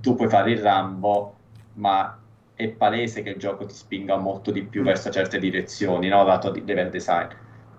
tu 0.00 0.14
puoi 0.14 0.28
fare 0.28 0.50
il 0.50 0.58
Rambo, 0.58 1.34
ma 1.74 2.18
è 2.54 2.68
palese 2.68 3.22
che 3.22 3.30
il 3.30 3.36
gioco 3.36 3.66
ti 3.66 3.74
spinga 3.74 4.16
molto 4.16 4.50
di 4.50 4.62
più 4.62 4.82
verso 4.82 5.10
certe 5.10 5.38
direzioni, 5.38 6.08
no? 6.08 6.24
dato 6.24 6.50
di 6.50 6.62
level 6.64 6.90
design. 6.90 7.28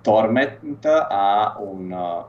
Torment 0.02 0.86
ha 0.86 1.58
un 1.60 2.26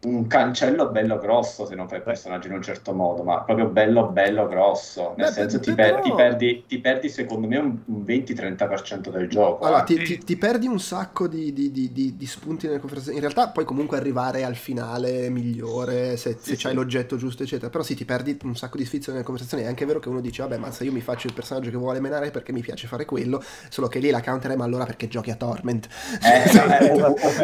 un 0.00 0.28
cancello 0.28 0.90
bello 0.90 1.18
grosso 1.18 1.66
se 1.66 1.74
non 1.74 1.88
fai 1.88 1.98
il 1.98 2.04
personaggio 2.04 2.46
in 2.46 2.54
un 2.54 2.62
certo 2.62 2.92
modo, 2.92 3.24
ma 3.24 3.40
proprio 3.42 3.66
bello 3.66 4.06
bello 4.06 4.46
grosso, 4.46 5.14
nel 5.16 5.26
Beh, 5.26 5.32
senso 5.32 5.58
ti, 5.58 5.74
per, 5.74 6.00
ti, 6.00 6.12
perdi, 6.14 6.64
ti, 6.68 6.78
perdi, 6.78 7.08
secondo 7.08 7.48
me 7.48 7.56
un, 7.56 7.76
un 7.84 8.02
20-30% 8.02 9.10
del 9.10 9.28
gioco. 9.28 9.64
Allora, 9.64 9.84
eh. 9.84 10.02
ti, 10.04 10.18
ti, 10.18 10.36
perdi 10.36 10.68
un 10.68 10.78
sacco 10.78 11.26
di, 11.26 11.52
di, 11.52 11.72
di, 11.72 12.16
di, 12.16 12.26
spunti 12.26 12.66
nelle 12.66 12.78
conversazioni, 12.78 13.18
in 13.18 13.24
realtà 13.24 13.48
puoi 13.48 13.64
comunque 13.64 13.96
arrivare 13.96 14.44
al 14.44 14.54
finale 14.54 15.30
migliore 15.30 16.16
se, 16.16 16.32
sì, 16.34 16.50
se 16.50 16.56
sì. 16.56 16.62
c'hai 16.62 16.74
l'oggetto 16.74 17.16
giusto 17.16 17.42
eccetera, 17.42 17.68
però 17.68 17.82
sì 17.82 17.96
ti 17.96 18.04
perdi 18.04 18.38
un 18.42 18.54
sacco 18.54 18.76
di 18.76 18.84
sfizio 18.84 19.10
nelle 19.10 19.24
conversazioni, 19.24 19.64
è 19.64 19.66
anche 19.66 19.84
vero 19.84 19.98
che 19.98 20.08
uno 20.08 20.20
dice 20.20 20.42
vabbè 20.42 20.58
ma 20.58 20.70
se 20.70 20.84
io 20.84 20.92
mi 20.92 21.00
faccio 21.00 21.26
il 21.26 21.32
personaggio 21.32 21.70
che 21.70 21.76
vuole 21.76 21.98
menare 21.98 22.30
perché 22.30 22.52
mi 22.52 22.60
piace 22.60 22.86
fare 22.86 23.04
quello, 23.04 23.42
solo 23.68 23.88
che 23.88 23.98
lì 23.98 24.10
la 24.10 24.22
counter 24.22 24.52
è 24.52 24.56
ma 24.56 24.64
allora 24.64 24.84
perché 24.84 25.08
giochi 25.08 25.32
a 25.32 25.34
Torment. 25.34 25.88
Eh, 26.22 26.46
eh, 26.86 27.02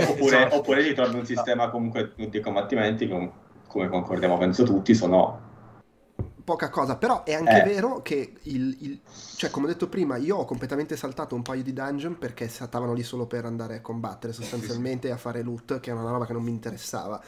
oppure, 0.09 0.49
oppure 0.53 0.85
ti 0.85 0.95
torna 0.95 1.19
un 1.19 1.27
sistema 1.27 1.69
comunque 1.71 2.13
combattimenti, 2.45 3.09
come 3.09 3.89
concordiamo 3.89 4.39
penso 4.39 4.63
tutti, 4.63 4.95
sono 4.95 5.43
poca 6.45 6.69
cosa, 6.69 6.97
però 6.97 7.25
è 7.25 7.33
anche 7.33 7.63
eh. 7.63 7.65
vero 7.65 8.03
che 8.03 8.35
il, 8.43 8.77
il, 8.81 9.01
cioè 9.37 9.51
come 9.51 9.65
ho 9.65 9.69
detto 9.69 9.89
prima, 9.89 10.19
io 10.19 10.37
ho 10.37 10.45
completamente 10.45 10.95
saltato 10.95 11.35
un 11.35 11.43
paio 11.43 11.63
di 11.63 11.73
dungeon 11.73 12.19
perché 12.19 12.49
stavano 12.49 12.93
lì 12.93 13.03
solo 13.03 13.27
per 13.27 13.47
andare 13.47 13.77
a 13.77 13.81
combattere 13.81 14.35
sostanzialmente 14.35 15.11
a 15.11 15.17
fare 15.17 15.43
loot, 15.43 15.81
che 15.81 15.91
è 15.91 15.95
una 15.95 16.11
roba 16.11 16.27
che 16.27 16.35
non 16.35 16.43
mi 16.43 16.51
interessava 16.51 17.21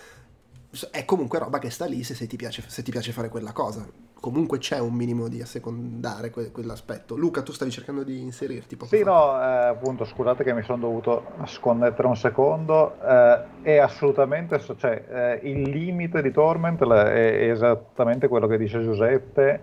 è 0.90 1.05
comunque 1.05 1.38
roba 1.38 1.59
che 1.59 1.70
sta 1.70 1.87
lì 1.87 2.02
se, 2.02 2.14
se, 2.14 2.26
ti, 2.26 2.37
piace, 2.37 2.62
se 2.66 2.83
ti 2.83 2.90
piace 2.90 3.12
fare 3.12 3.29
quella 3.29 3.52
cosa. 3.52 3.87
Comunque 4.26 4.58
c'è 4.58 4.80
un 4.80 4.92
minimo 4.92 5.28
di 5.28 5.40
assecondare 5.40 6.30
que- 6.30 6.50
quell'aspetto. 6.50 7.14
Luca, 7.14 7.42
tu 7.42 7.52
stavi 7.52 7.70
cercando 7.70 8.02
di 8.02 8.22
inserirti? 8.22 8.76
Sì, 8.82 9.04
fa. 9.04 9.04
no, 9.04 9.40
eh, 9.40 9.66
appunto, 9.68 10.04
scusate 10.04 10.42
che 10.42 10.52
mi 10.52 10.62
sono 10.62 10.78
dovuto 10.78 11.26
sconnettere 11.44 12.08
un 12.08 12.16
secondo. 12.16 12.96
Eh, 13.06 13.38
è 13.62 13.76
assolutamente, 13.76 14.58
cioè, 14.58 15.38
eh, 15.42 15.48
il 15.48 15.70
limite 15.70 16.22
di 16.22 16.32
Torment 16.32 16.84
è 16.84 17.50
esattamente 17.52 18.26
quello 18.26 18.48
che 18.48 18.58
dice 18.58 18.82
Giuseppe. 18.82 19.62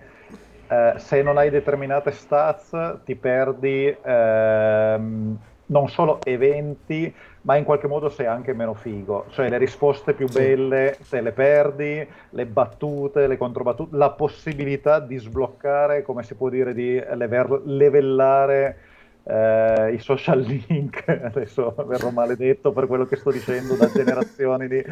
Eh, 0.69 0.93
se 0.95 1.21
non 1.21 1.37
hai 1.37 1.49
determinate 1.49 2.11
stats 2.11 3.01
ti 3.03 3.17
perdi 3.17 3.93
ehm, 4.01 5.37
non 5.65 5.89
solo 5.89 6.21
eventi, 6.23 7.13
ma 7.43 7.55
in 7.55 7.63
qualche 7.63 7.87
modo 7.87 8.09
sei 8.09 8.25
anche 8.25 8.53
meno 8.53 8.73
figo. 8.73 9.25
Cioè 9.29 9.49
le 9.49 9.57
risposte 9.57 10.13
più 10.13 10.27
belle 10.27 10.97
te 11.09 11.21
le 11.21 11.31
perdi, 11.31 12.05
le 12.29 12.45
battute, 12.45 13.27
le 13.27 13.37
controbattute, 13.37 13.95
la 13.95 14.11
possibilità 14.11 14.99
di 14.99 15.17
sbloccare, 15.17 16.03
come 16.03 16.23
si 16.23 16.35
può 16.35 16.49
dire, 16.49 16.73
di 16.73 17.01
lever- 17.15 17.61
levellare 17.65 18.77
eh, 19.23 19.93
i 19.93 19.99
social 19.99 20.39
link, 20.67 21.03
adesso 21.07 21.73
verrò 21.85 22.11
maledetto 22.11 22.71
per 22.71 22.87
quello 22.87 23.05
che 23.05 23.17
sto 23.17 23.31
dicendo 23.31 23.75
da 23.75 23.89
generazioni 23.91 24.67
di, 24.67 24.83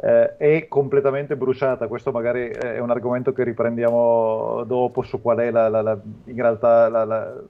eh, 0.00 0.36
è 0.36 0.68
completamente 0.68 1.36
bruciata. 1.36 1.86
Questo 1.86 2.12
magari 2.12 2.48
è 2.48 2.78
un 2.78 2.90
argomento 2.90 3.32
che 3.32 3.44
riprendiamo 3.44 4.64
dopo 4.64 5.02
su 5.02 5.20
qual 5.20 5.38
è 5.38 5.50
la, 5.50 5.68
la, 5.68 5.82
la 5.82 5.98
in 6.24 6.40
realtà 6.40 6.88
la, 6.88 7.42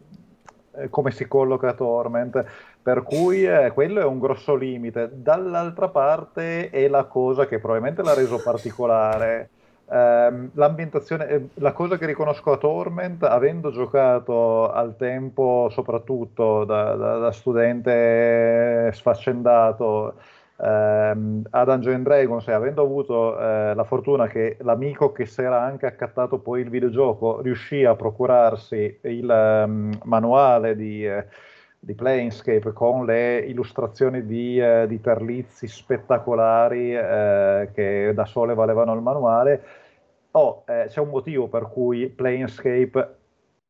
eh, 0.77 0.89
come 0.89 1.11
si 1.11 1.27
colloca 1.27 1.73
Torment 1.73 2.45
per 2.83 3.03
cui 3.03 3.45
eh, 3.45 3.73
quello 3.73 4.01
è 4.01 4.05
un 4.05 4.19
grosso 4.19 4.55
limite. 4.55 5.11
Dall'altra 5.12 5.88
parte 5.88 6.71
è 6.71 6.88
la 6.88 7.05
cosa 7.05 7.47
che 7.47 7.59
probabilmente 7.59 8.03
l'ha 8.03 8.14
reso 8.14 8.40
particolare. 8.43 9.51
Eh, 9.90 10.49
l'ambientazione, 10.53 11.51
la 11.55 11.73
cosa 11.73 11.99
che 11.99 12.07
riconosco 12.07 12.53
a 12.53 12.57
Torment, 12.57 13.23
avendo 13.25 13.71
giocato 13.71 14.71
al 14.71 14.97
tempo 14.97 15.69
soprattutto 15.71 16.64
da, 16.64 16.95
da, 16.95 17.19
da 17.19 17.33
studente 17.33 18.90
sfaccendato 18.95 20.14
ehm, 20.57 21.43
a 21.51 21.64
Dungeon 21.64 22.03
Dragons 22.03 22.47
e 22.49 22.53
avendo 22.53 22.83
avuto 22.83 23.38
eh, 23.38 23.75
la 23.75 23.85
fortuna 23.85 24.27
che 24.27 24.57
l'amico 24.61 25.12
che 25.12 25.27
si 25.27 25.43
era 25.43 25.61
anche 25.62 25.87
accattato 25.87 26.38
poi 26.38 26.61
il 26.62 26.71
videogioco 26.71 27.40
riuscì 27.40 27.85
a 27.85 27.95
procurarsi 27.95 29.01
il 29.03 29.64
um, 29.66 29.99
manuale 30.05 30.77
di... 30.77 31.07
Eh, 31.07 31.27
di 31.83 31.95
Planescape 31.95 32.75
con 32.75 33.07
le 33.07 33.38
illustrazioni 33.38 34.27
di, 34.27 34.61
eh, 34.61 34.87
di 34.87 35.01
Terlizzi 35.01 35.66
spettacolari 35.66 36.95
eh, 36.95 37.71
che 37.73 38.12
da 38.14 38.27
sole 38.27 38.55
valevano 38.55 38.93
il 38.93 39.01
manuale. 39.01 39.64
Oh, 40.33 40.62
eh, 40.66 40.85
c'è 40.88 41.01
un 41.01 41.09
motivo 41.09 41.49
per 41.49 41.69
cui 41.69 42.09
Planescape 42.09 43.16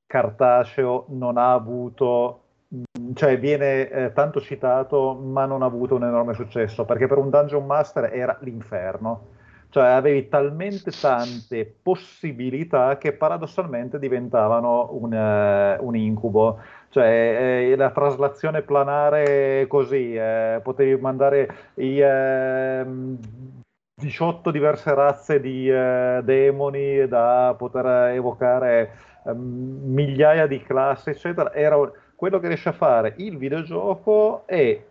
cartaceo 0.07 1.07
non 1.11 1.39
ha 1.39 1.53
avuto, 1.53 2.43
mm, 2.75 3.13
cioè 3.15 3.39
viene 3.39 3.89
eh, 3.89 4.13
tanto 4.13 4.41
citato 4.41 5.15
ma 5.15 5.47
non 5.47 5.63
ha 5.63 5.67
avuto 5.67 5.95
un 5.95 6.05
enorme 6.05 6.35
successo 6.35 6.85
perché 6.85 7.07
per 7.07 7.19
un 7.19 7.31
Dungeon 7.31 7.65
Master 7.65 8.11
era 8.13 8.37
l'inferno. 8.41 9.39
Cioè 9.71 9.87
avevi 9.87 10.29
talmente 10.29 10.91
tante 10.91 11.65
possibilità 11.65 12.99
che 12.99 13.13
paradossalmente 13.13 14.01
diventavano 14.01 14.89
un, 14.95 15.13
uh, 15.13 15.87
un 15.87 15.95
incubo 15.95 16.59
cioè 16.91 17.71
eh, 17.71 17.77
la 17.77 17.91
traslazione 17.91 18.63
planare 18.63 19.67
così, 19.69 20.15
eh, 20.15 20.61
potevi 20.63 21.01
mandare 21.01 21.71
i 21.75 22.01
eh, 22.01 22.85
18 23.95 24.51
diverse 24.51 24.93
razze 24.95 25.41
di 25.41 25.71
eh, 25.71 26.21
demoni 26.25 27.07
da 27.07 27.55
poter 27.57 28.13
evocare 28.15 28.97
ehm, 29.25 29.83
migliaia 29.85 30.47
di 30.47 30.61
classi, 30.63 31.11
eccetera. 31.11 31.53
Era 31.55 31.77
quello 32.17 32.41
che 32.41 32.49
riesce 32.49 32.71
a 32.71 32.73
fare 32.73 33.15
il 33.19 33.39
videogioco 33.39 34.43
è, 34.47 34.83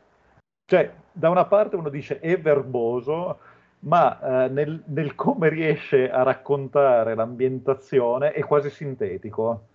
cioè, 0.66 0.92
da 1.12 1.30
una 1.30 1.46
parte 1.46 1.76
uno 1.76 1.90
dice 1.90 2.20
è 2.20 2.40
verboso, 2.40 3.40
ma 3.80 4.46
eh, 4.46 4.50
nel, 4.50 4.84
nel 4.88 5.16
come 5.16 5.50
riesce 5.50 6.10
a 6.10 6.24
raccontare 6.24 7.14
l'ambientazione 7.14 8.32
è 8.32 8.42
quasi 8.44 8.70
sintetico 8.70 9.68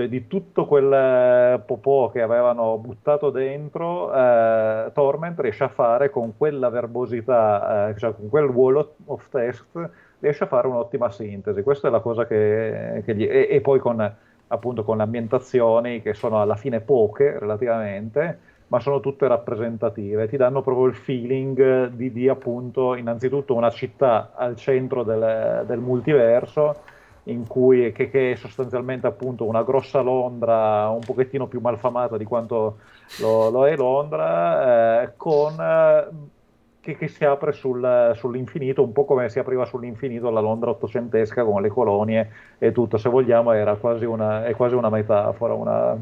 cioè, 0.00 0.08
di 0.08 0.26
tutto 0.26 0.66
quel 0.66 0.92
eh, 0.92 1.60
popò 1.64 2.10
che 2.10 2.22
avevano 2.22 2.78
buttato 2.78 3.30
dentro, 3.30 4.12
eh, 4.14 4.90
Torment 4.94 5.38
riesce 5.40 5.64
a 5.64 5.68
fare 5.68 6.10
con 6.10 6.36
quella 6.36 6.70
verbosità, 6.70 7.88
eh, 7.90 7.98
cioè 7.98 8.14
con 8.14 8.28
quel 8.28 8.46
wall 8.46 8.88
of 9.06 9.28
text, 9.28 9.90
riesce 10.20 10.44
a 10.44 10.46
fare 10.46 10.66
un'ottima 10.68 11.10
sintesi. 11.10 11.62
Questa 11.62 11.88
è 11.88 11.90
la 11.90 12.00
cosa 12.00 12.26
che, 12.26 13.02
che 13.04 13.14
gli... 13.14 13.24
e, 13.24 13.48
e, 13.50 13.60
poi 13.60 13.78
con, 13.78 14.14
appunto, 14.46 14.84
con 14.84 15.00
ambientazioni 15.00 16.00
che 16.02 16.14
sono 16.14 16.40
alla 16.40 16.56
fine 16.56 16.80
poche 16.80 17.38
relativamente, 17.38 18.38
ma 18.68 18.80
sono 18.80 19.00
tutte 19.00 19.26
rappresentative, 19.26 20.28
ti 20.28 20.36
danno 20.36 20.62
proprio 20.62 20.86
il 20.86 20.94
feeling 20.94 21.88
di, 21.88 22.12
di 22.12 22.28
appunto, 22.28 22.94
innanzitutto 22.94 23.54
una 23.54 23.70
città 23.70 24.30
al 24.34 24.56
centro 24.56 25.02
del, 25.02 25.64
del 25.66 25.80
multiverso 25.80 26.98
cui, 27.46 27.92
che, 27.92 28.10
che, 28.10 28.32
è 28.32 28.34
sostanzialmente 28.34 29.06
appunto 29.06 29.44
una 29.44 29.62
grossa 29.62 30.00
Londra 30.00 30.88
un 30.88 31.00
pochettino 31.00 31.46
più 31.46 31.60
malfamata 31.60 32.16
di 32.16 32.24
quanto 32.24 32.78
lo, 33.20 33.50
lo 33.50 33.66
è 33.66 33.76
Londra, 33.76 35.02
eh, 35.02 35.12
con, 35.16 35.54
eh, 35.60 36.08
che, 36.80 36.96
che, 36.96 37.08
si 37.08 37.24
apre 37.24 37.52
sul, 37.52 38.12
sull'infinito, 38.14 38.82
un 38.82 38.92
po' 38.92 39.04
come 39.04 39.28
si 39.28 39.38
apriva 39.38 39.64
sull'infinito 39.64 40.30
la 40.30 40.40
Londra 40.40 40.70
ottocentesca 40.70 41.44
con 41.44 41.60
le 41.60 41.68
colonie 41.68 42.30
e 42.58 42.72
tutto, 42.72 42.96
se 42.96 43.08
vogliamo 43.08 43.52
era 43.52 43.74
quasi 43.76 44.04
una, 44.04 44.44
è 44.44 44.54
quasi 44.54 44.74
una 44.74 44.88
metafora, 44.88 45.54
una, 45.54 45.96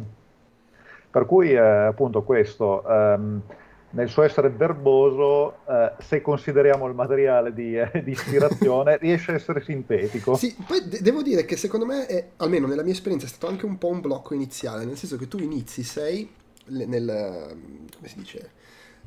Per 1.11 1.27
cui 1.27 1.53
eh, 1.53 1.59
appunto 1.59 2.23
questo, 2.23 2.87
ehm, 2.89 3.43
nel 3.91 4.09
suo 4.09 4.23
essere 4.23 4.51
verboso, 4.51 5.65
eh, 5.67 5.93
se 5.99 6.21
consideriamo 6.21 6.87
il 6.87 6.95
materiale 6.95 7.55
di, 7.55 7.77
eh, 7.77 8.03
di 8.05 8.11
ispirazione, 8.11 8.99
riesce 9.01 9.33
a 9.33 9.35
essere 9.35 9.63
sintetico. 9.63 10.37
Sì, 10.37 10.55
poi 10.67 10.87
de- 10.87 11.01
devo 11.01 11.23
dire 11.23 11.45
che 11.45 11.57
secondo 11.57 11.87
me, 11.87 12.07
è, 12.07 12.31
almeno 12.37 12.67
nella 12.67 12.83
mia 12.83 12.93
esperienza, 12.93 13.27
è 13.27 13.29
stato 13.29 13.49
anche 13.49 13.65
un 13.65 13.79
po' 13.79 13.89
un 13.89 14.01
blocco 14.01 14.35
iniziale, 14.35 14.85
nel 14.85 14.97
senso 14.97 15.17
che 15.17 15.29
tu 15.29 15.39
inizi, 15.39 15.83
sei 15.83 16.29
nel... 16.67 17.57
come 17.97 18.09
si 18.09 18.17
dice? 18.17 18.51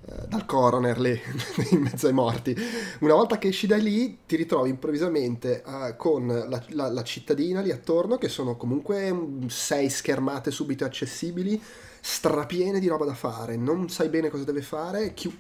Uh, 0.03 0.25
dal 0.27 0.47
coroner 0.47 0.99
lì, 0.99 1.11
in 1.69 1.81
mezzo 1.81 2.07
ai 2.07 2.13
morti. 2.13 2.55
Una 3.01 3.13
volta 3.13 3.37
che 3.37 3.49
esci 3.49 3.67
da 3.67 3.77
lì 3.77 4.21
ti 4.25 4.35
ritrovi 4.35 4.69
improvvisamente 4.69 5.61
uh, 5.63 5.95
con 5.95 6.25
la, 6.25 6.63
la, 6.69 6.89
la, 6.89 7.03
cittadina 7.03 7.61
lì 7.61 7.69
attorno, 7.69 8.17
che 8.17 8.27
sono 8.27 8.57
comunque 8.57 9.15
sei 9.45 9.89
schermate 9.89 10.49
subito 10.49 10.85
accessibili, 10.85 11.61
strapiene 12.03 12.79
di 12.79 12.87
roba 12.87 13.05
da 13.05 13.13
fare, 13.13 13.55
non 13.55 13.87
sai 13.87 14.09
bene 14.09 14.31
cosa 14.31 14.43
deve 14.43 14.63
fare, 14.63 15.13
chi, 15.13 15.39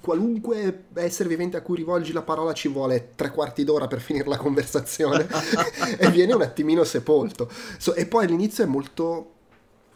qualunque 0.00 0.86
essere 0.94 1.28
vivente 1.28 1.56
a 1.56 1.62
cui 1.62 1.76
rivolgi 1.76 2.12
la 2.12 2.22
parola 2.22 2.52
ci 2.52 2.66
vuole 2.66 3.12
tre 3.14 3.30
quarti 3.30 3.62
d'ora 3.62 3.86
per 3.86 4.00
finire 4.00 4.28
la 4.28 4.36
conversazione 4.36 5.28
e 5.96 6.10
viene 6.10 6.34
un 6.34 6.42
attimino 6.42 6.82
sepolto. 6.82 7.48
So, 7.78 7.94
e 7.94 8.06
poi 8.06 8.24
all'inizio 8.24 8.64
è 8.64 8.66
molto... 8.66 9.28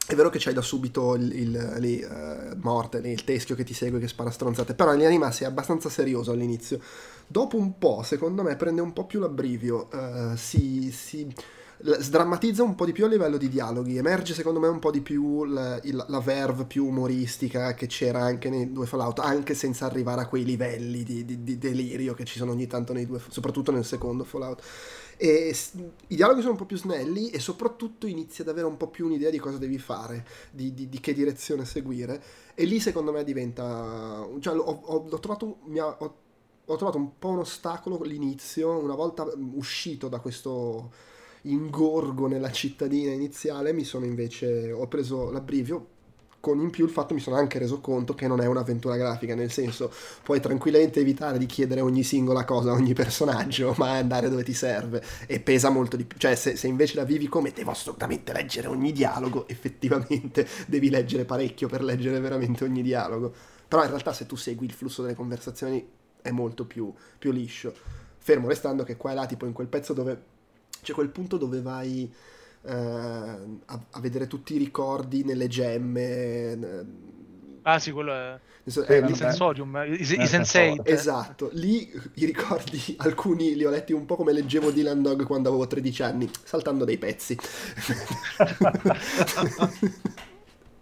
È 0.07 0.15
vero 0.15 0.31
che 0.31 0.39
c'hai 0.39 0.55
da 0.55 0.63
subito 0.63 1.17
il, 1.17 1.33
il, 1.33 1.75
lì, 1.79 2.01
uh, 2.01 2.57
morte, 2.59 3.01
lì, 3.01 3.11
il 3.11 3.25
teschio 3.25 3.57
che 3.57 3.65
ti 3.65 3.75
segue, 3.75 3.99
che 3.99 4.07
spara 4.07 4.31
stronzate, 4.31 4.75
però 4.75 4.95
in 4.95 5.01
linea 5.01 5.33
sei 5.33 5.49
abbastanza 5.49 5.89
serioso 5.89 6.31
all'inizio. 6.31 6.79
Dopo 7.27 7.57
un 7.57 7.77
po', 7.77 8.05
secondo 8.05 8.45
me, 8.45 8.55
prende 8.55 8.81
un 8.81 8.93
po' 8.93 9.05
più 9.05 9.19
l'abbrivio, 9.19 9.89
uh, 9.93 10.37
si, 10.37 10.93
si 10.93 11.35
sdrammatizza 11.79 12.63
un 12.63 12.75
po' 12.75 12.87
di 12.87 12.93
più 12.93 13.05
a 13.05 13.09
livello 13.09 13.37
di 13.37 13.49
dialoghi, 13.49 13.99
emerge 13.99 14.33
secondo 14.33 14.59
me 14.59 14.69
un 14.69 14.79
po' 14.79 14.91
di 14.91 15.03
più 15.03 15.45
la, 15.45 15.81
la, 15.83 16.21
verve 16.21 16.65
più 16.65 16.87
umoristica 16.87 17.75
che 17.75 17.87
c'era 17.87 18.23
anche 18.23 18.49
nei 18.49 18.73
due 18.73 18.87
Fallout, 18.87 19.19
anche 19.19 19.55
senza 19.55 19.85
arrivare 19.85 20.23
a 20.23 20.27
quei 20.27 20.45
livelli 20.45 21.03
di, 21.03 21.25
di, 21.25 21.43
di 21.43 21.59
delirio 21.59 22.15
che 22.15 22.25
ci 22.25 22.39
sono 22.39 22.53
ogni 22.53 22.67
tanto 22.67 22.93
nei 22.93 23.05
due, 23.05 23.21
soprattutto 23.29 23.73
nel 23.73 23.85
secondo 23.85 24.25
Fallout. 24.25 24.63
E 25.19 25.55
i 26.09 26.17
dialoghi 26.17 26.41
sono 26.41 26.53
un 26.53 26.59
po' 26.59 26.67
più 26.67 26.77
snelli 26.77 27.31
e 27.31 27.41
soprattutto 27.41 28.07
inizi 28.07 28.43
ad 28.43 28.49
avere 28.49 28.67
un 28.67 28.77
po' 28.77 28.89
più 28.89 29.07
un'idea 29.07 29.31
di 29.31 29.39
cosa 29.39 29.59
devi 29.59 29.79
fare, 29.79 30.27
di, 30.51 30.75
di, 30.75 30.89
di 30.89 31.01
che 31.01 31.13
direzione 31.15 31.65
seguire. 31.65 32.23
E 32.55 32.65
lì 32.65 32.81
secondo 32.81 33.13
me 33.13 33.25
diventa... 33.25 34.27
Cioè, 34.41 34.55
ho, 34.55 34.61
ho, 34.61 35.07
ho, 35.11 35.19
trovato, 35.19 35.59
ho, 35.75 36.15
ho 36.67 36.77
trovato 36.77 36.99
un 36.99 37.19
po' 37.19 37.29
un 37.29 37.39
ostacolo 37.39 38.03
l'inizio, 38.03 38.79
una 38.79 38.95
volta 38.95 39.27
uscito 39.55 40.09
da 40.09 40.19
questo 40.21 41.15
ingorgo 41.51 42.27
nella 42.27 42.51
cittadina 42.51 43.13
iniziale, 43.13 43.73
mi 43.73 43.85
sono 43.85 44.05
invece, 44.05 44.73
ho 44.73 44.87
preso 44.87 45.31
l'abbrivio 45.31 45.95
con 46.47 46.61
in 46.61 46.71
più 46.71 46.85
il 46.85 46.93
fatto 46.93 47.13
mi 47.13 47.19
sono 47.19 47.35
anche 47.35 47.59
reso 47.59 47.81
conto 47.81 48.15
che 48.15 48.29
non 48.29 48.41
è 48.41 48.47
un'avventura 48.47 48.97
grafica, 48.97 49.35
nel 49.35 49.51
senso 49.51 49.91
puoi 50.23 50.39
tranquillamente 50.39 51.01
evitare 51.01 51.39
di 51.39 51.47
chiedere 51.47 51.81
ogni 51.81 52.05
singola 52.05 52.45
cosa 52.45 52.71
a 52.71 52.75
ogni 52.75 52.93
personaggio, 52.93 53.75
ma 53.79 53.97
andare 53.97 54.29
dove 54.29 54.45
ti 54.45 54.55
serve 54.55 55.03
e 55.27 55.41
pesa 55.41 55.71
molto 55.71 55.97
di 55.97 56.05
più, 56.05 56.17
cioè 56.19 56.37
se, 56.37 56.55
se, 56.55 56.69
invece 56.69 56.95
la 56.95 57.05
vivi 57.05 57.27
come 57.27 57.51
devo 57.51 57.73
assolutamente 57.73 58.33
leggere 58.33 58.69
ogni 58.69 58.93
dialogo, 58.93 59.47
effettivamente 59.51 60.47
devi 60.69 60.89
leggere 60.89 61.25
parecchio 61.25 61.67
per 61.67 61.83
leggere 61.83 62.21
veramente 62.21 62.63
ogni 62.63 62.83
dialogo, 62.83 63.35
però 63.67 63.83
in 63.83 63.89
realtà 63.89 64.13
se 64.13 64.27
tu 64.27 64.37
segui 64.37 64.67
il 64.67 64.73
flusso 64.73 65.03
delle 65.03 65.17
conversazioni 65.17 65.85
è 66.23 66.31
molto 66.31 66.65
più, 66.65 66.95
più 67.19 67.33
liscio, 67.33 67.75
fermo 68.19 68.47
restando 68.47 68.85
che 68.85 68.97
qua 68.97 69.11
e 69.11 69.15
là 69.15 69.27
tipo 69.27 69.47
in 69.47 69.53
quel 69.53 69.67
pezzo 69.67 69.93
dove 69.93 70.35
c'è 70.87 70.93
quel 70.93 71.09
punto 71.09 71.37
dove 71.37 71.61
vai 71.61 72.09
eh, 72.63 72.73
a, 72.73 73.81
a, 73.91 74.01
vedere 74.01 74.29
tutti 74.29 74.55
i 74.55 74.59
ricordi 74.59 75.25
nelle 75.25 75.49
gemme. 75.49 76.53
Eh, 76.53 76.87
ah 77.63 77.81
sì, 77.81 77.91
quello 77.91 78.13
è... 78.13 78.39
Eh, 78.89 78.99
il 78.99 79.17
sensorium, 79.17 79.83
i, 79.85 80.01
i 80.01 80.27
sensei. 80.27 80.81
Esatto, 80.85 81.51
lì 81.55 81.91
i 82.15 82.25
ricordi, 82.25 82.95
alcuni 82.99 83.57
li 83.57 83.65
ho 83.65 83.71
letti 83.71 83.93
un 83.93 84.07
po' 84.07 84.15
come 84.15 84.33
leggevo 84.33 84.71
Dylan 84.71 85.03
Dog 85.03 85.25
quando 85.25 85.49
avevo 85.49 85.67
13 85.67 86.03
anni, 86.05 86.31
saltando 86.45 86.85
dei 86.85 86.99
pezzi. 86.99 87.37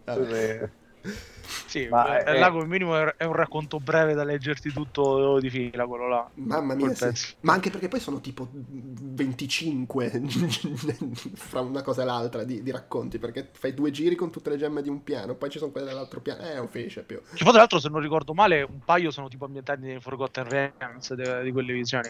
Sì, 1.74 1.88
ma 1.88 2.22
è, 2.22 2.38
là 2.38 2.52
come 2.52 2.66
minimo 2.66 2.96
è 3.16 3.24
un 3.24 3.32
racconto 3.32 3.80
breve 3.80 4.14
da 4.14 4.22
leggerti 4.22 4.70
tutto 4.70 5.40
di 5.40 5.50
fila, 5.50 5.86
quello 5.86 6.06
là. 6.06 6.30
Mamma 6.34 6.74
mia, 6.76 6.94
sì. 6.94 7.34
ma 7.40 7.52
anche 7.52 7.70
perché 7.70 7.88
poi 7.88 7.98
sono 7.98 8.20
tipo 8.20 8.48
25 8.52 10.22
fra 11.34 11.62
una 11.62 11.82
cosa 11.82 12.02
e 12.02 12.04
l'altra 12.04 12.44
di, 12.44 12.62
di, 12.62 12.70
racconti, 12.70 13.18
perché 13.18 13.48
fai 13.54 13.74
due 13.74 13.90
giri 13.90 14.14
con 14.14 14.30
tutte 14.30 14.50
le 14.50 14.56
gemme 14.56 14.82
di 14.82 14.88
un 14.88 15.02
piano, 15.02 15.34
poi 15.34 15.50
ci 15.50 15.58
sono 15.58 15.72
quelle 15.72 15.88
dell'altro 15.88 16.20
piano, 16.20 16.42
eh, 16.42 16.52
è 16.52 16.60
un 16.60 16.68
fece 16.68 17.02
più. 17.02 17.20
Che 17.20 17.42
poi 17.42 17.50
tra 17.50 17.58
l'altro, 17.58 17.80
se 17.80 17.88
non 17.88 18.00
ricordo 18.00 18.34
male, 18.34 18.62
un 18.62 18.78
paio 18.84 19.10
sono 19.10 19.26
tipo 19.26 19.44
ambientati 19.44 19.80
nei 19.80 19.98
Forgotten 19.98 20.48
Realms 20.48 21.12
di, 21.14 21.42
di 21.42 21.50
quelle 21.50 21.72
visioni. 21.72 22.08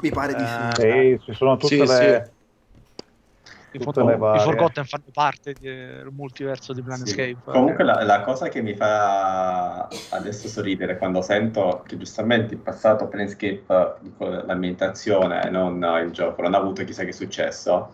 Mi 0.00 0.10
pare 0.10 0.34
di 0.34 0.44
sì. 0.46 0.86
Eh, 0.86 1.18
sì, 1.18 1.24
ci 1.26 1.34
sono 1.34 1.58
tutte 1.58 1.86
sì, 1.86 1.86
le... 1.86 2.24
Sì 2.24 2.34
i, 3.76 4.36
i 4.36 4.40
Forgotten 4.40 4.84
fanno 4.84 5.04
parte 5.12 5.54
del 5.58 6.08
multiverso 6.12 6.72
di 6.72 6.82
Planescape. 6.82 7.36
Sì. 7.44 7.50
Comunque 7.50 7.84
la, 7.84 8.02
la, 8.02 8.20
cosa 8.22 8.48
che 8.48 8.62
mi 8.62 8.74
fa 8.74 9.88
adesso 10.10 10.48
sorridere 10.48 10.98
quando 10.98 11.22
sento 11.22 11.82
che 11.86 11.96
giustamente 11.96 12.54
in 12.54 12.62
passato 12.62 13.08
Planescape, 13.08 13.64
l'ambientazione, 14.18 15.48
non 15.50 15.84
il 16.04 16.10
gioco, 16.10 16.42
non 16.42 16.54
ha 16.54 16.58
avuto 16.58 16.84
chissà 16.84 17.04
che 17.04 17.12
successo, 17.12 17.90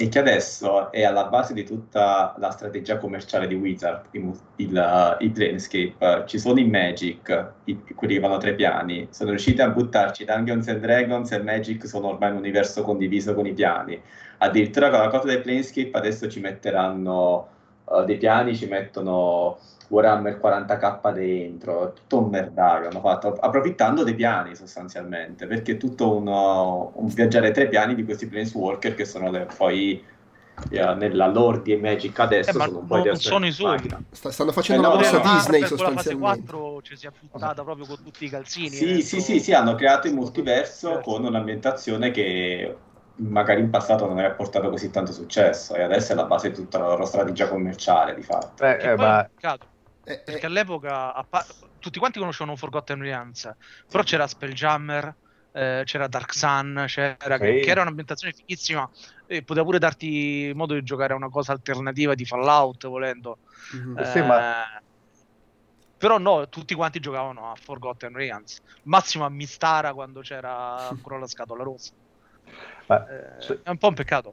e 0.00 0.08
che 0.08 0.20
adesso 0.20 0.92
è 0.92 1.02
alla 1.02 1.24
base 1.24 1.52
di 1.52 1.64
tutta 1.64 2.32
la 2.38 2.50
strategia 2.50 2.98
commerciale 2.98 3.48
di 3.48 3.56
Wizard, 3.56 4.06
il, 4.12 4.32
il, 4.56 4.76
uh, 4.76 5.22
il 5.24 5.32
Planescape. 5.32 6.24
Ci 6.24 6.38
sono 6.38 6.60
i 6.60 6.68
Magic, 6.68 7.52
i, 7.64 7.82
quelli 7.96 8.14
che 8.14 8.20
vanno 8.20 8.34
a 8.34 8.38
tre 8.38 8.54
piani, 8.54 9.08
sono 9.10 9.30
riusciti 9.30 9.60
a 9.60 9.68
buttarci 9.68 10.24
Dungeons 10.24 10.68
and 10.68 10.80
Dragons 10.80 11.32
e 11.32 11.42
Magic 11.42 11.84
sono 11.88 12.10
ormai 12.10 12.30
un 12.30 12.36
universo 12.36 12.82
condiviso 12.82 13.34
con 13.34 13.46
i 13.46 13.52
piani 13.52 14.00
addirittura 14.38 14.90
con 14.90 15.00
la 15.00 15.08
cosa 15.08 15.26
del 15.26 15.40
Planescape 15.40 15.90
adesso 15.92 16.28
ci 16.28 16.40
metteranno 16.40 17.48
uh, 17.84 18.04
dei 18.04 18.16
piani, 18.16 18.56
ci 18.56 18.66
mettono 18.66 19.58
Warhammer 19.88 20.38
40k 20.42 21.12
dentro, 21.12 21.92
tutto 21.92 22.18
un 22.18 22.30
merdaio 22.30 22.88
hanno 22.88 23.00
fatto, 23.00 23.32
approfittando 23.32 24.04
dei 24.04 24.14
piani 24.14 24.54
sostanzialmente, 24.54 25.46
perché 25.46 25.72
è 25.72 25.76
tutto 25.76 26.16
uno, 26.16 26.92
un 26.94 27.06
viaggiare 27.08 27.50
tre 27.50 27.68
piani 27.68 27.94
di 27.94 28.04
questi 28.04 28.26
Planeswalker 28.26 28.94
che 28.94 29.04
sono 29.04 29.30
le, 29.30 29.46
poi 29.56 30.04
yeah, 30.70 30.94
nella 30.94 31.26
lore 31.26 31.62
di 31.62 31.76
Magic 31.76 32.18
adesso 32.18 32.50
eh, 32.50 32.52
sono 32.52 32.78
un 32.78 32.86
po' 32.86 33.02
non 33.02 33.16
sono 33.16 33.46
i 33.46 33.52
suoi 33.52 33.78
stanno 34.10 34.52
facendo 34.52 34.82
eh, 34.82 34.86
no, 34.86 34.94
la 34.94 35.00
mossa 35.00 35.18
Disney 35.18 35.66
sostanzialmente 35.66 36.20
la 36.20 36.28
fase 36.28 36.46
4 36.46 36.82
ci 36.82 36.96
si 36.96 37.06
è 37.06 37.10
buttata 37.30 37.62
proprio 37.62 37.86
con 37.86 37.96
tutti 38.02 38.24
i 38.24 38.28
calzini 38.28 38.70
sì, 38.70 39.02
sì, 39.02 39.20
sì, 39.20 39.40
sì, 39.40 39.52
hanno 39.52 39.74
creato 39.74 40.08
il 40.08 40.14
multiverso 40.14 41.00
con 41.02 41.24
un'ambientazione 41.24 42.10
che 42.10 42.76
magari 43.18 43.60
in 43.60 43.70
passato 43.70 44.06
non 44.06 44.18
aveva 44.18 44.34
portato 44.34 44.70
così 44.70 44.90
tanto 44.90 45.12
successo 45.12 45.74
e 45.74 45.82
adesso 45.82 46.12
è 46.12 46.14
la 46.14 46.24
base 46.24 46.50
di 46.50 46.54
tutta 46.54 46.78
la 46.78 46.86
loro 46.86 47.04
strategia 47.04 47.48
commerciale 47.48 48.14
di 48.14 48.22
fatto. 48.22 48.64
Eh, 48.64 48.78
eh, 48.80 48.96
ma... 48.96 49.24
peccato, 49.24 49.66
eh, 50.04 50.20
perché 50.24 50.42
eh. 50.42 50.46
all'epoca 50.46 51.14
appa- 51.14 51.46
tutti 51.78 51.98
quanti 51.98 52.18
conoscevano 52.18 52.56
Forgotten 52.56 53.00
Realms, 53.00 53.50
però 53.90 54.02
c'era 54.02 54.26
Spelljammer, 54.26 55.14
eh, 55.52 55.82
c'era 55.84 56.06
Dark 56.06 56.32
Sun, 56.34 56.84
c'era, 56.86 57.16
sì. 57.36 57.38
che 57.38 57.66
era 57.66 57.82
un'ambientazione 57.82 58.32
fighissima 58.32 58.88
e 59.26 59.42
poteva 59.42 59.64
pure 59.66 59.78
darti 59.78 60.52
modo 60.54 60.74
di 60.74 60.82
giocare 60.82 61.12
a 61.12 61.16
una 61.16 61.28
cosa 61.28 61.52
alternativa 61.52 62.14
di 62.14 62.24
Fallout 62.24 62.86
volendo. 62.86 63.38
Mm-hmm. 63.74 64.02
sì, 64.02 64.20
ma... 64.20 64.64
Però 65.98 66.16
no, 66.18 66.48
tutti 66.48 66.74
quanti 66.74 67.00
giocavano 67.00 67.50
a 67.50 67.56
Forgotten 67.60 68.12
Realms, 68.12 68.60
massimo 68.84 69.24
a 69.24 69.28
Mistara 69.28 69.92
quando 69.92 70.20
c'era 70.20 70.86
ancora 70.88 71.18
la 71.18 71.26
scatola 71.26 71.64
rossa. 71.64 71.92
Beh, 72.86 72.96
eh, 72.96 73.62
è 73.62 73.70
un 73.70 73.78
po' 73.78 73.88
un 73.88 73.94
peccato. 73.94 74.32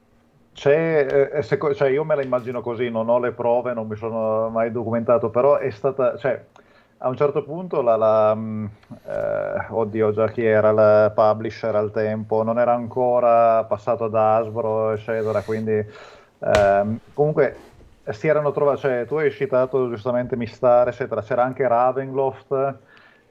C'è, 0.52 1.30
eh, 1.34 1.42
se, 1.42 1.58
cioè 1.74 1.88
io 1.88 2.02
me 2.04 2.14
la 2.14 2.22
immagino 2.22 2.62
così, 2.62 2.88
non 2.88 3.08
ho 3.10 3.18
le 3.18 3.32
prove, 3.32 3.74
non 3.74 3.86
mi 3.86 3.96
sono 3.96 4.48
mai 4.48 4.72
documentato, 4.72 5.28
però 5.28 5.56
è 5.58 5.70
stata, 5.70 6.16
cioè, 6.16 6.42
a 6.98 7.08
un 7.08 7.16
certo 7.16 7.44
punto 7.44 7.82
la, 7.82 7.96
la 7.96 8.34
mm, 8.34 8.66
eh, 9.04 9.66
oddio 9.68 10.12
già 10.12 10.28
chi 10.30 10.44
era 10.44 10.70
il 10.70 11.12
publisher 11.14 11.74
al 11.74 11.90
tempo, 11.92 12.42
non 12.42 12.58
era 12.58 12.72
ancora 12.72 13.64
passato 13.64 14.04
ad 14.04 14.14
Asbro, 14.14 14.92
eccetera, 14.92 15.42
quindi 15.42 15.84
ehm, 16.38 17.00
comunque 17.12 17.56
si 18.08 18.26
erano 18.28 18.50
trovati, 18.52 18.80
cioè 18.80 19.04
tu 19.06 19.16
hai 19.16 19.30
citato 19.30 19.88
giustamente 19.90 20.36
Mistare, 20.36 20.90
eccetera, 20.90 21.22
c'era 21.22 21.42
anche 21.44 21.66
Ravenloft, 21.68 22.78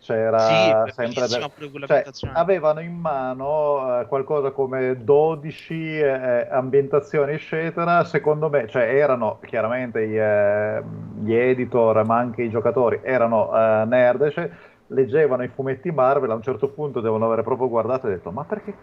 c'era 0.06 0.86
sì, 0.86 0.94
sempre 0.94 1.28
de- 1.28 1.88
cioè, 1.88 2.06
avevano 2.34 2.80
in 2.80 2.94
mano 2.94 4.02
eh, 4.02 4.06
qualcosa 4.06 4.52
come 4.52 5.04
12 5.04 6.00
eh, 6.00 6.48
ambientazioni 6.52 7.34
eccetera. 7.34 8.04
Secondo 8.04 8.50
me 8.50 8.68
cioè 8.68 8.84
erano 8.84 9.40
chiaramente 9.44 10.08
gli, 10.08 10.18
eh, 10.18 10.84
gli 11.22 11.34
editor 11.34 12.06
ma 12.06 12.18
anche 12.18 12.44
i 12.44 12.50
giocatori 12.50 13.00
erano 13.02 13.52
eh, 13.52 13.86
nerd 13.86 14.30
cioè, 14.30 14.50
leggevano 14.88 15.44
i 15.44 15.48
fumetti 15.48 15.90
Marvel 15.92 16.30
a 16.30 16.36
un 16.36 16.44
certo 16.44 16.70
punto 16.70 17.02
devono 17.02 17.26
aver 17.26 17.44
proprio 17.44 17.68
guardato 17.68 18.06
e 18.06 18.12
detto 18.12 18.30
ma 18.30 18.44
perché, 18.44 18.74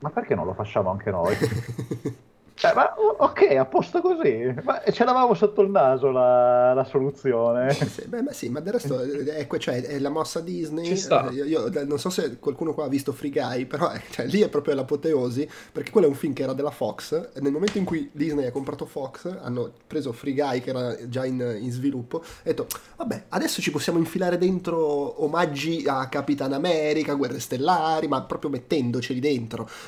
ma 0.00 0.10
perché 0.10 0.34
non 0.34 0.46
lo 0.46 0.54
facciamo 0.54 0.90
anche 0.90 1.10
noi 1.12 1.36
Cioè, 2.60 2.74
ma 2.74 2.92
ok, 2.94 3.56
a 3.56 3.64
posto 3.64 4.02
così. 4.02 4.54
Ma 4.64 4.82
ce 4.92 5.04
l'avamo 5.04 5.32
sotto 5.32 5.62
il 5.62 5.70
naso 5.70 6.10
la, 6.10 6.74
la 6.74 6.84
soluzione. 6.84 7.72
Sì, 7.72 8.04
beh, 8.06 8.20
beh, 8.20 8.34
sì, 8.34 8.50
ma 8.50 8.60
del 8.60 8.74
resto 8.74 9.00
è, 9.00 9.46
cioè, 9.56 9.80
è 9.80 9.98
la 9.98 10.10
mossa 10.10 10.40
Disney. 10.40 10.92
Io, 11.32 11.44
io, 11.46 11.70
non 11.86 11.98
so 11.98 12.10
se 12.10 12.36
qualcuno 12.38 12.74
qua 12.74 12.84
ha 12.84 12.88
visto 12.88 13.14
Free 13.14 13.30
Guy, 13.30 13.64
però 13.64 13.90
cioè, 14.10 14.26
lì 14.26 14.42
è 14.42 14.50
proprio 14.50 14.74
l'apoteosi, 14.74 15.48
perché 15.72 15.90
quello 15.90 16.06
è 16.06 16.10
un 16.10 16.16
film 16.16 16.34
che 16.34 16.42
era 16.42 16.52
della 16.52 16.70
Fox. 16.70 17.30
E 17.32 17.40
nel 17.40 17.50
momento 17.50 17.78
in 17.78 17.86
cui 17.86 18.10
Disney 18.12 18.44
ha 18.44 18.52
comprato 18.52 18.84
Fox, 18.84 19.38
hanno 19.40 19.72
preso 19.86 20.12
Free 20.12 20.34
Guy, 20.34 20.60
che 20.60 20.68
era 20.68 21.08
già 21.08 21.24
in, 21.24 21.56
in 21.62 21.70
sviluppo, 21.70 22.22
e 22.42 22.50
detto, 22.50 22.66
vabbè, 22.96 23.24
adesso 23.30 23.62
ci 23.62 23.70
possiamo 23.70 23.98
infilare 23.98 24.36
dentro 24.36 25.24
omaggi 25.24 25.84
a 25.86 26.06
Capitan 26.08 26.52
America, 26.52 27.14
Guerre 27.14 27.40
Stellari, 27.40 28.06
ma 28.06 28.20
proprio 28.20 28.50
mettendoceli 28.50 29.18
dentro. 29.18 29.66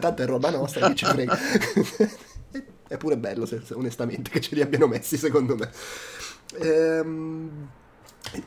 Tanto 0.00 0.22
è 0.22 0.26
roba 0.26 0.50
nostra, 0.50 0.88
che 0.88 0.96
ci 0.96 1.04
frega. 1.04 1.38
È 2.88 2.96
pure 2.96 3.16
bello, 3.16 3.46
se, 3.46 3.60
se, 3.62 3.74
onestamente, 3.74 4.30
che 4.30 4.40
ce 4.40 4.54
li 4.54 4.62
abbiano 4.62 4.86
messi, 4.86 5.16
secondo 5.16 5.54
me. 5.54 5.70
Ehm, 6.60 7.68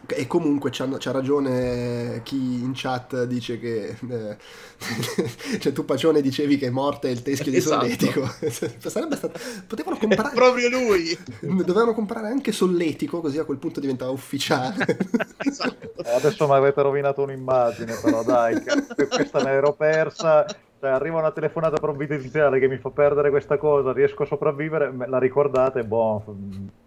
e 0.08 0.28
comunque 0.28 0.70
c'ha, 0.72 0.88
ragione 1.12 2.22
chi 2.24 2.36
in 2.36 2.72
chat 2.76 3.24
dice 3.24 3.58
che 3.58 3.96
eh, 4.10 4.38
cioè 5.60 5.72
tu 5.72 5.86
Pacione 5.86 6.22
dicevi 6.22 6.58
che 6.58 6.68
è 6.68 6.70
morte 6.70 7.10
il 7.10 7.24
teschio 7.24 7.52
esatto. 7.52 7.86
di 7.86 7.92
Solletico 7.98 8.32
sarebbe 8.90 9.16
stato 9.16 9.40
potevano 9.66 9.98
comprare 10.00 10.36
proprio 10.36 10.70
lui 10.70 11.18
dovevano 11.42 11.94
comprare 11.94 12.28
anche 12.28 12.52
Solletico 12.52 13.22
così 13.22 13.40
a 13.40 13.44
quel 13.44 13.58
punto 13.58 13.80
diventava 13.80 14.12
ufficiale 14.12 14.98
esatto. 15.40 16.02
adesso 16.16 16.48
mi 16.48 16.54
avete 16.54 16.82
rovinato 16.82 17.24
un'immagine 17.24 17.96
però 18.04 18.24
dai 18.24 18.62
questa 18.62 19.40
me 19.40 19.52
l'ero 19.52 19.74
persa 19.74 20.46
cioè, 20.82 20.90
arriva 20.90 21.20
una 21.20 21.32
telefonata 21.32 21.78
provvidenziale 21.78 22.60
che 22.60 22.68
mi 22.68 22.78
fa 22.78 22.90
perdere 22.90 23.30
questa 23.30 23.58
cosa, 23.58 23.94
riesco 23.94 24.24
a 24.24 24.26
sopravvivere, 24.26 24.92
la 25.06 25.20
ricordate, 25.20 25.84
boh, 25.84 26.24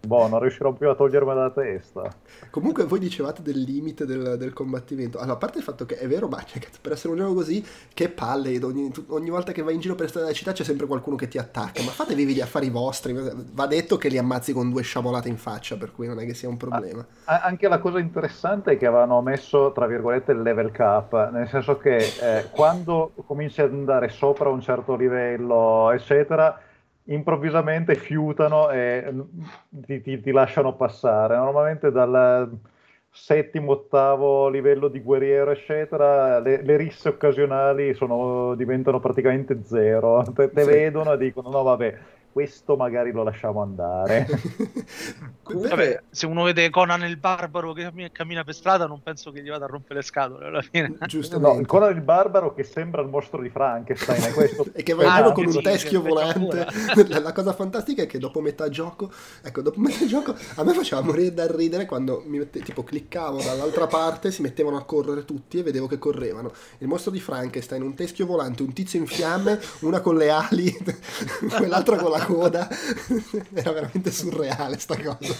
boh, 0.05 0.27
non 0.27 0.39
riuscirò 0.39 0.71
più 0.73 0.89
a 0.89 0.95
togliermi 0.95 1.33
dalla 1.33 1.51
testa. 1.51 2.13
Comunque 2.49 2.85
voi 2.85 2.99
dicevate 2.99 3.41
del 3.41 3.59
limite 3.59 4.05
del, 4.05 4.37
del 4.37 4.53
combattimento. 4.53 5.17
Allora, 5.17 5.33
a 5.33 5.37
parte 5.37 5.57
il 5.57 5.63
fatto 5.63 5.85
che 5.85 5.97
è 5.97 6.07
vero, 6.07 6.27
ma 6.27 6.43
cioè, 6.43 6.61
per 6.81 6.93
essere 6.93 7.13
un 7.13 7.19
gioco 7.19 7.33
così, 7.33 7.63
che 7.93 8.09
palle, 8.09 8.57
ogni, 8.63 8.91
ogni, 9.07 9.29
volta 9.29 9.51
che 9.51 9.61
vai 9.61 9.73
in 9.73 9.79
giro 9.79 9.95
per 9.95 10.07
strada 10.07 10.27
della 10.27 10.37
città 10.37 10.51
c'è 10.51 10.63
sempre 10.63 10.85
qualcuno 10.85 11.15
che 11.15 11.27
ti 11.27 11.37
attacca, 11.37 11.83
ma 11.83 11.91
fatevi 11.91 12.25
gli 12.25 12.41
affari 12.41 12.69
vostri. 12.69 13.13
Va 13.53 13.67
detto 13.67 13.97
che 13.97 14.09
li 14.09 14.17
ammazzi 14.17 14.53
con 14.53 14.69
due 14.69 14.81
sciabolate 14.81 15.29
in 15.29 15.37
faccia, 15.37 15.77
per 15.77 15.91
cui 15.91 16.07
non 16.07 16.19
è 16.19 16.25
che 16.25 16.33
sia 16.33 16.49
un 16.49 16.57
problema. 16.57 17.05
Ah, 17.25 17.41
anche 17.41 17.67
la 17.67 17.79
cosa 17.79 17.99
interessante 17.99 18.71
è 18.71 18.77
che 18.77 18.85
avevano 18.85 19.21
messo, 19.21 19.71
tra 19.71 19.87
virgolette, 19.87 20.31
il 20.31 20.41
level 20.41 20.71
cap, 20.71 21.31
nel 21.31 21.47
senso 21.49 21.77
che 21.77 21.97
eh, 21.97 22.49
quando 22.51 23.11
cominci 23.25 23.61
a 23.61 23.65
andare 23.65 24.09
sopra 24.09 24.49
un 24.49 24.61
certo 24.61 24.95
livello, 24.95 25.91
eccetera, 25.91 26.59
improvvisamente 27.05 27.95
fiutano 27.95 28.69
e 28.69 29.13
ti, 29.69 30.01
ti, 30.01 30.21
ti 30.21 30.31
lasciano 30.31 30.75
passare. 30.75 31.35
Normalmente 31.35 31.91
dal 31.91 32.49
settimo, 33.09 33.71
ottavo 33.71 34.49
livello 34.49 34.87
di 34.87 34.99
guerriero, 34.99 35.51
eccetera, 35.51 36.39
le, 36.39 36.61
le 36.61 36.77
risse 36.77 37.09
occasionali 37.09 37.93
sono, 37.93 38.55
diventano 38.55 38.99
praticamente 38.99 39.63
zero. 39.63 40.23
Te, 40.33 40.51
te 40.51 40.61
sì. 40.61 40.67
vedono 40.67 41.13
e 41.13 41.17
dicono: 41.17 41.49
no, 41.49 41.63
vabbè 41.63 41.97
questo 42.35 42.75
magari 42.75 43.13
lo 43.13 43.23
lasciamo 43.23 43.61
andare. 43.61 44.27
Vabbè, 45.47 46.01
se 46.09 46.25
uno 46.25 46.43
vede 46.43 46.69
Conan 46.69 47.03
il 47.03 47.15
barbaro 47.15 47.71
che 47.71 47.89
cammina 48.11 48.43
per 48.43 48.53
strada, 48.53 48.87
non 48.87 49.01
penso 49.01 49.31
che 49.31 49.41
gli 49.41 49.47
vada 49.47 49.63
a 49.63 49.67
rompere 49.69 49.99
le 49.99 50.01
scatole 50.01 50.47
alla 50.47 50.61
fine. 50.61 50.97
No, 51.39 51.57
il 51.59 51.65
Conan 51.65 51.95
il 51.95 52.01
barbaro 52.01 52.53
che 52.53 52.63
sembra 52.63 53.01
il 53.01 53.07
mostro 53.07 53.41
di 53.41 53.49
Frankenstein 53.49 54.21
è 54.21 54.33
questo. 54.33 54.65
e 54.73 54.83
che 54.83 54.93
va 54.93 55.03
in 55.03 55.09
ah, 55.09 55.31
con 55.31 55.45
un 55.45 55.61
teschio 55.61 56.01
volante. 56.01 56.67
La 57.07 57.31
cosa 57.31 57.53
fantastica 57.53 58.01
è 58.01 58.05
che 58.05 58.19
dopo 58.19 58.41
metà 58.41 58.67
gioco, 58.67 59.09
ecco, 59.41 59.61
dopo 59.61 59.79
metà 59.79 60.05
gioco 60.05 60.35
a 60.55 60.63
me 60.63 60.73
faceva 60.73 61.01
morire 61.01 61.33
dal 61.33 61.47
ridere 61.47 61.85
quando 61.85 62.21
mi 62.25 62.39
mette, 62.39 62.59
tipo 62.59 62.83
cliccavo 62.83 63.41
dall'altra 63.41 63.87
parte, 63.87 64.31
si 64.31 64.41
mettevano 64.41 64.75
a 64.75 64.83
correre 64.83 65.23
tutti 65.23 65.59
e 65.59 65.63
vedevo 65.63 65.87
che 65.87 65.97
correvano. 65.99 66.51
Il 66.79 66.87
mostro 66.87 67.11
di 67.11 67.21
Frankenstein, 67.21 67.81
un 67.81 67.93
teschio 67.93 68.25
volante, 68.25 68.61
un 68.61 68.73
tizio 68.73 68.99
in 68.99 69.07
fiamme, 69.07 69.57
una 69.81 70.01
con 70.01 70.17
le 70.17 70.29
ali, 70.29 70.75
quell'altra 71.55 71.95
con 71.95 72.11
la 72.11 72.24
coda. 72.25 72.67
Era 73.53 73.71
veramente 73.71 74.11
surreale 74.11 74.77
sta 74.77 74.95
cosa. 74.95 75.33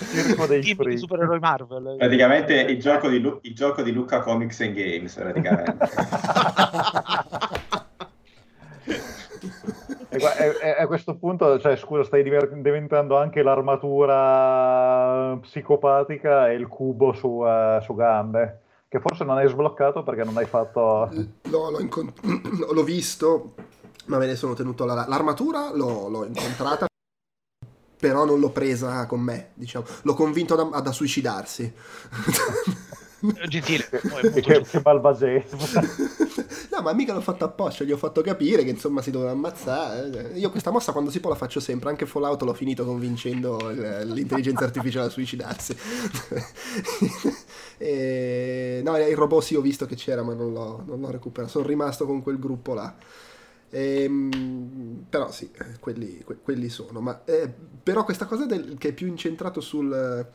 Team 0.47 0.95
supereroi 0.95 1.39
Marvel. 1.39 1.95
Praticamente 1.97 2.53
il 2.53 2.79
gioco, 2.79 3.09
di 3.09 3.19
Lu- 3.19 3.39
il 3.41 3.55
gioco 3.55 3.81
di 3.81 3.91
Luca 3.91 4.19
Comics 4.19 4.61
and 4.61 4.73
Games, 4.73 5.13
praticamente. 5.13 5.77
E 10.17 10.75
a 10.79 10.87
questo 10.87 11.15
punto, 11.15 11.59
cioè, 11.59 11.75
scusa, 11.75 12.05
stai 12.05 12.23
diventando 12.23 13.17
anche 13.17 13.43
l'armatura 13.43 15.37
psicopatica 15.41 16.49
e 16.49 16.53
il 16.53 16.67
cubo 16.67 17.11
su, 17.11 17.27
uh, 17.27 17.81
su 17.81 17.93
gambe. 17.95 18.61
Che 18.87 18.99
forse 19.01 19.25
non 19.25 19.37
hai 19.37 19.49
sbloccato 19.49 20.03
perché 20.03 20.23
non 20.23 20.37
hai 20.37 20.45
fatto. 20.45 21.09
No, 21.49 21.69
l'ho, 21.69 21.79
incont- 21.79 22.21
l'ho 22.71 22.83
visto, 22.83 23.55
ma 24.05 24.17
me 24.17 24.27
ne 24.27 24.35
sono 24.35 24.53
tenuto 24.53 24.85
la, 24.85 25.05
l'armatura, 25.07 25.71
l'ho, 25.73 26.07
l'ho 26.09 26.25
incontrata, 26.25 26.85
però 27.97 28.25
non 28.25 28.39
l'ho 28.39 28.49
presa 28.49 29.05
con 29.05 29.21
me, 29.21 29.51
diciamo. 29.53 29.85
L'ho 30.03 30.13
convinto 30.13 30.53
ad, 30.53 30.69
ad 30.73 30.89
suicidarsi. 30.91 31.73
Gentile, 33.47 33.87
che, 33.89 34.61
che 34.61 34.81
malvagese. 34.83 35.55
no, 36.71 36.81
ma 36.81 36.93
mica 36.93 37.13
l'ho 37.13 37.21
fatto 37.21 37.45
apposta, 37.45 37.83
gli 37.83 37.91
ho 37.91 37.97
fatto 37.97 38.21
capire 38.21 38.63
che 38.63 38.69
insomma 38.69 39.01
si 39.01 39.11
doveva 39.11 39.31
ammazzare. 39.31 40.31
Io 40.35 40.49
questa 40.51 40.71
mossa 40.71 40.91
quando 40.91 41.09
si 41.09 41.19
può 41.19 41.29
la 41.29 41.35
faccio 41.35 41.59
sempre, 41.59 41.89
anche 41.89 42.05
Fallout 42.05 42.41
l'ho 42.41 42.53
finito 42.53 42.85
convincendo 42.85 43.69
l'intelligenza 43.69 44.63
artificiale 44.63 45.07
a 45.07 45.09
suicidarsi. 45.09 45.75
e... 47.77 48.81
No, 48.83 48.97
il 48.97 49.15
robot 49.15 49.43
sì 49.43 49.55
ho 49.55 49.61
visto 49.61 49.85
che 49.85 49.95
c'era, 49.95 50.23
ma 50.23 50.33
non 50.33 50.51
l'ho, 50.53 50.83
non 50.85 50.99
l'ho 50.99 51.11
recuperato, 51.11 51.51
sono 51.51 51.65
rimasto 51.65 52.05
con 52.05 52.21
quel 52.21 52.39
gruppo 52.39 52.73
là. 52.73 52.93
Ehm, 53.75 55.05
però 55.09 55.29
sì, 55.31 55.51
eh, 55.53 55.79
quelli, 55.79 56.23
que- 56.23 56.37
quelli 56.41 56.69
sono. 56.69 57.01
Ma, 57.01 57.23
eh, 57.25 57.53
però 57.83 58.05
questa 58.05 58.25
cosa 58.25 58.45
del, 58.45 58.77
che 58.77 58.89
è 58.89 58.93
più 58.93 59.07
incentrato 59.07 59.59
sul, 59.59 60.25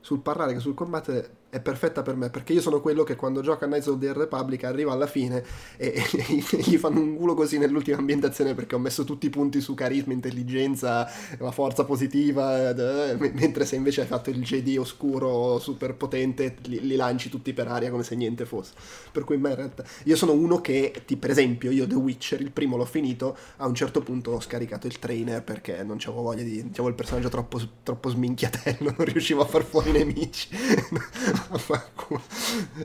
sul 0.00 0.20
parlare 0.20 0.52
che 0.52 0.60
sul 0.60 0.74
combattere 0.74 1.38
è 1.54 1.60
perfetta 1.60 2.02
per 2.02 2.16
me 2.16 2.30
perché 2.30 2.52
io 2.52 2.60
sono 2.60 2.80
quello 2.80 3.04
che 3.04 3.14
quando 3.14 3.40
gioca 3.40 3.66
Knights 3.66 3.86
of 3.86 4.00
the 4.00 4.12
Republic 4.12 4.64
arriva 4.64 4.90
alla 4.90 5.06
fine 5.06 5.44
e, 5.76 6.02
e, 6.02 6.42
gli 6.58 6.76
fanno 6.78 6.98
un 6.98 7.14
culo 7.14 7.34
così 7.34 7.58
nell'ultima 7.58 7.96
ambientazione 7.98 8.54
perché 8.54 8.74
ho 8.74 8.80
messo 8.80 9.04
tutti 9.04 9.26
i 9.26 9.30
punti 9.30 9.60
su 9.60 9.74
carisma, 9.74 10.12
intelligenza, 10.12 11.08
la 11.38 11.52
forza 11.52 11.84
positiva, 11.84 12.70
eh, 12.70 13.14
mentre 13.34 13.66
se 13.66 13.76
invece 13.76 14.00
hai 14.00 14.08
fatto 14.08 14.30
il 14.30 14.42
JD 14.42 14.78
oscuro 14.78 15.60
super 15.60 15.94
potente 15.94 16.56
li, 16.62 16.80
li, 16.80 16.96
lanci 16.96 17.28
tutti 17.28 17.52
per 17.52 17.68
aria 17.68 17.88
come 17.88 18.02
se 18.02 18.16
niente 18.16 18.46
fosse. 18.46 18.72
Per 19.12 19.22
cui 19.22 19.36
in 19.36 19.54
realtà 19.54 19.84
io 20.04 20.16
sono 20.16 20.32
uno 20.32 20.60
che, 20.60 21.02
ti, 21.06 21.16
per 21.16 21.30
esempio, 21.30 21.70
io 21.70 21.86
The 21.86 21.94
Witcher, 21.94 22.40
il 22.40 22.50
primo 22.50 22.76
l'ho 22.76 22.84
finito, 22.84 23.36
a 23.58 23.66
un 23.68 23.76
certo 23.76 24.00
punto 24.00 24.32
ho 24.32 24.40
scaricato 24.40 24.88
il 24.88 24.98
trainer 24.98 25.44
perché 25.44 25.84
non 25.84 25.98
avevo 26.02 26.22
voglia 26.22 26.42
di... 26.42 26.58
avevo 26.58 26.88
il 26.88 26.94
personaggio 26.94 27.28
troppo, 27.28 27.60
troppo 27.84 28.08
sminchiatello, 28.08 28.92
non 28.98 29.06
riuscivo 29.06 29.42
a 29.42 29.46
far 29.46 29.62
fuori 29.62 29.90
i 29.90 29.92
nemici. 29.92 30.48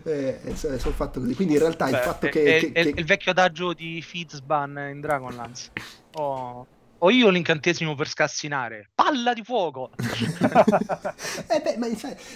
Eh, 0.04 0.40
sono 0.56 0.78
fatto 0.78 1.20
così. 1.20 1.36
Quindi 1.36 1.54
in 1.54 1.60
realtà 1.60 1.86
Beh, 1.86 1.92
il 1.92 1.98
fatto 1.98 2.28
che, 2.28 2.44
è, 2.44 2.60
che, 2.60 2.72
è, 2.72 2.84
che... 2.84 3.00
il 3.00 3.06
vecchio 3.06 3.32
adagio 3.32 3.74
di 3.74 4.02
Fizzban 4.02 4.90
in 4.92 5.02
Dragonlance. 5.02 5.72
Oh 6.14 6.68
ho 7.02 7.10
io 7.12 7.30
l'incantesimo 7.30 7.96
per 7.96 8.10
scassinare. 8.10 8.90
Palla 8.94 9.34
di 9.34 9.44
fuoco! 9.44 9.92
eh 9.96 11.62
beh, 11.62 11.78
ma, 11.78 11.88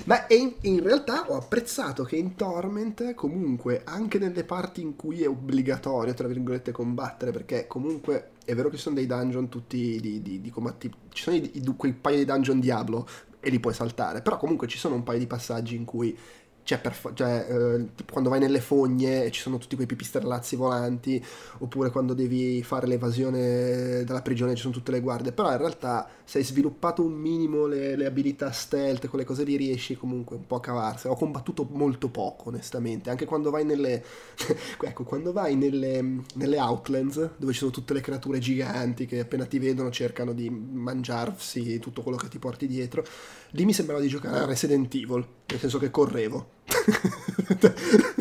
ma 0.05 0.25
in, 0.29 0.53
in, 0.61 0.81
realtà 0.81 1.25
ho 1.29 1.35
apprezzato 1.35 2.03
che 2.03 2.15
in 2.15 2.35
Torment, 2.35 3.13
comunque, 3.13 3.81
anche 3.83 4.19
nelle 4.19 4.43
parti 4.43 4.81
in 4.81 4.95
cui 4.95 5.23
è 5.23 5.27
obbligatorio, 5.27 6.13
tra 6.13 6.27
virgolette, 6.27 6.71
combattere, 6.71 7.31
perché 7.31 7.67
comunque 7.67 8.31
è 8.45 8.55
vero 8.55 8.69
che 8.69 8.77
ci 8.77 8.83
sono 8.83 8.95
dei 8.95 9.05
dungeon 9.05 9.49
tutti 9.49 9.99
di, 9.99 10.21
di, 10.21 10.39
di 10.41 10.49
combatti. 10.49 10.89
Ci 11.09 11.23
sono 11.23 11.35
i, 11.35 11.51
i, 11.55 11.75
quei 11.75 11.93
paio 11.93 12.17
di 12.17 12.25
dungeon 12.25 12.59
Diablo 12.59 13.07
e 13.43 13.49
li 13.49 13.59
puoi 13.59 13.73
saltare. 13.73 14.21
Però 14.21 14.37
comunque 14.37 14.67
ci 14.67 14.77
sono 14.77 14.95
un 14.95 15.03
paio 15.03 15.19
di 15.19 15.27
passaggi 15.27 15.75
in 15.75 15.83
cui 15.85 16.17
cioè, 16.63 16.79
per, 16.79 16.97
cioè 17.13 17.45
eh, 17.49 17.87
quando 18.09 18.29
vai 18.29 18.39
nelle 18.39 18.61
fogne 18.61 19.25
e 19.25 19.31
ci 19.31 19.41
sono 19.41 19.57
tutti 19.57 19.75
quei 19.75 19.87
pipistrellazzi 19.87 20.55
volanti, 20.55 21.23
oppure 21.59 21.89
quando 21.89 22.13
devi 22.13 22.63
fare 22.63 22.87
l'evasione 22.87 24.03
dalla 24.03 24.21
prigione 24.21 24.55
ci 24.55 24.61
sono 24.61 24.73
tutte 24.73 24.91
le 24.91 25.01
guardie, 25.01 25.33
però 25.33 25.51
in 25.51 25.57
realtà 25.57 26.07
se 26.23 26.37
hai 26.37 26.43
sviluppato 26.43 27.03
un 27.03 27.13
minimo 27.13 27.65
le, 27.65 27.95
le 27.95 28.05
abilità 28.05 28.51
stealth, 28.51 29.07
quelle 29.07 29.25
cose 29.25 29.43
lì 29.43 29.57
riesci 29.57 29.97
comunque 29.97 30.37
un 30.37 30.47
po' 30.47 30.55
a 30.55 30.61
cavarsi. 30.61 31.07
Ho 31.07 31.15
combattuto 31.15 31.67
molto 31.69 32.07
poco, 32.09 32.49
onestamente, 32.49 33.09
anche 33.09 33.25
quando 33.25 33.49
vai 33.49 33.65
nelle, 33.65 34.03
ecco, 34.81 35.03
quando 35.03 35.33
vai 35.33 35.55
nelle, 35.55 36.21
nelle 36.35 36.59
Outlands, 36.59 37.31
dove 37.37 37.51
ci 37.51 37.59
sono 37.59 37.71
tutte 37.71 37.93
le 37.93 38.01
creature 38.01 38.39
giganti 38.39 39.05
che 39.05 39.19
appena 39.19 39.45
ti 39.45 39.59
vedono 39.59 39.91
cercano 39.91 40.33
di 40.33 40.49
mangiarsi 40.49 41.79
tutto 41.79 42.01
quello 42.01 42.17
che 42.17 42.29
ti 42.29 42.39
porti 42.39 42.67
dietro, 42.67 43.05
lì 43.53 43.65
mi 43.65 43.73
sembrava 43.73 44.01
di 44.01 44.07
giocare 44.07 44.39
a 44.39 44.45
Resident 44.45 44.93
Evil, 44.93 45.25
nel 45.47 45.59
senso 45.59 45.79
che 45.79 45.89
correvo 45.89 46.47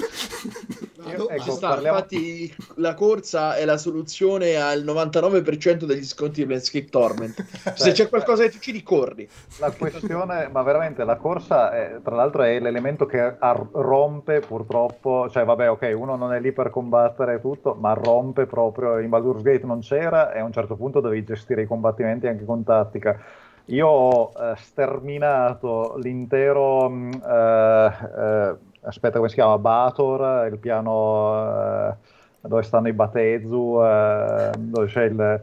Vado, 1.22 1.28
ecco, 1.28 1.50
sta, 1.52 1.68
parliamo... 1.70 1.98
Infatti 1.98 2.54
la 2.76 2.94
corsa 2.94 3.56
è 3.56 3.64
la 3.64 3.76
soluzione 3.76 4.56
al 4.56 4.84
99% 4.84 5.84
degli 5.84 6.04
sconti 6.04 6.40
di 6.40 6.46
Planescape 6.46 6.86
Torment. 6.86 7.44
Se 7.74 7.92
c'è 7.92 8.08
qualcosa 8.08 8.42
che 8.44 8.50
ti 8.50 8.56
uccidi, 8.56 8.82
corri. 8.82 9.28
La 9.58 9.70
questione, 9.72 10.48
ma 10.50 10.62
veramente 10.62 11.04
la 11.04 11.16
corsa, 11.16 11.72
è, 11.72 12.00
tra 12.02 12.14
l'altro, 12.14 12.42
è 12.42 12.58
l'elemento 12.60 13.06
che 13.06 13.20
ar- 13.38 13.68
rompe 13.72 14.40
purtroppo, 14.40 15.28
cioè 15.30 15.44
vabbè 15.44 15.70
ok, 15.70 15.92
uno 15.94 16.16
non 16.16 16.32
è 16.32 16.40
lì 16.40 16.52
per 16.52 16.70
combattere 16.70 17.40
tutto, 17.40 17.74
ma 17.74 17.92
rompe 17.92 18.46
proprio, 18.46 18.98
in 18.98 19.08
Baldur's 19.08 19.42
Gate 19.42 19.66
non 19.66 19.80
c'era 19.80 20.32
e 20.32 20.40
a 20.40 20.44
un 20.44 20.52
certo 20.52 20.76
punto 20.76 21.00
devi 21.00 21.24
gestire 21.24 21.62
i 21.62 21.66
combattimenti 21.66 22.26
anche 22.26 22.44
con 22.44 22.62
tattica 22.64 23.20
io 23.66 23.86
ho 23.86 24.32
eh, 24.36 24.54
sterminato 24.56 25.96
l'intero, 25.96 26.88
mm, 26.90 27.12
eh, 27.12 27.92
eh, 28.18 28.54
aspetta 28.82 29.16
come 29.16 29.28
si 29.28 29.34
chiama, 29.34 29.58
Bator, 29.58 30.46
il 30.50 30.58
piano 30.58 31.90
eh, 31.90 31.94
dove 32.40 32.62
stanno 32.62 32.88
i 32.88 32.92
Batezu, 32.92 33.80
eh, 33.82 34.50
dove 34.58 34.86
c'è 34.86 35.04
il... 35.04 35.42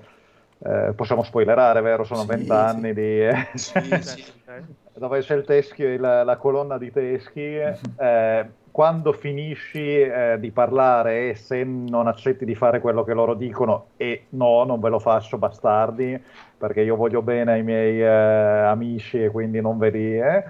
Eh, 0.61 0.91
possiamo 0.93 1.23
spoilerare, 1.23 1.79
vero? 1.79 2.03
Sono 2.03 2.25
vent'anni 2.25 2.93
sì, 2.93 3.55
sì. 3.55 3.79
di... 3.79 4.01
sì, 4.01 4.25
dove 4.99 5.21
c'è 5.21 5.35
il 5.35 5.45
teschio, 5.45 5.97
la, 5.97 6.23
la 6.23 6.35
colonna 6.35 6.77
di 6.77 6.91
teschi. 6.91 7.57
quando 8.71 9.11
finisci 9.13 10.07
di 10.39 10.51
parlare 10.51 11.29
e 11.29 11.35
se 11.35 11.63
non 11.63 12.07
accetti 12.07 12.45
di 12.45 12.55
fare 12.55 12.79
quello 12.79 13.03
che 13.03 13.13
loro 13.13 13.33
dicono 13.33 13.87
e 13.97 14.25
no, 14.29 14.63
non 14.63 14.79
ve 14.79 14.89
lo 14.89 14.99
faccio, 14.99 15.37
bastardi, 15.37 16.21
perché 16.57 16.81
io 16.81 16.95
voglio 16.95 17.21
bene 17.21 17.53
ai 17.53 17.63
miei 17.63 18.01
eh, 18.01 18.05
amici 18.05 19.23
e 19.23 19.29
quindi 19.29 19.61
non 19.61 19.77
vedi, 19.77 20.17
eh, 20.17 20.43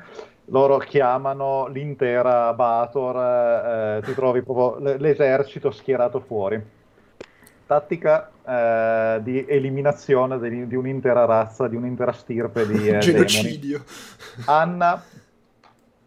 loro 0.46 0.78
chiamano 0.78 1.68
l'intera 1.68 2.54
Bator, 2.54 3.16
eh, 3.16 3.98
eh 3.98 4.02
ti 4.02 4.14
trovi 4.14 4.42
proprio 4.42 4.98
l'esercito 4.98 5.72
schierato 5.72 6.20
fuori. 6.20 6.78
Tattica 7.66 8.32
eh, 8.48 9.20
di 9.22 9.46
eliminazione 9.48 10.40
di, 10.40 10.66
di, 10.66 10.76
un'intera 10.76 11.26
razza, 11.26 11.68
di 11.68 11.76
un'intera 11.76 12.12
stirpe 12.12 12.66
di 12.66 12.88
eh, 12.88 12.98
genocidio. 13.00 13.84
Anna, 14.46 15.02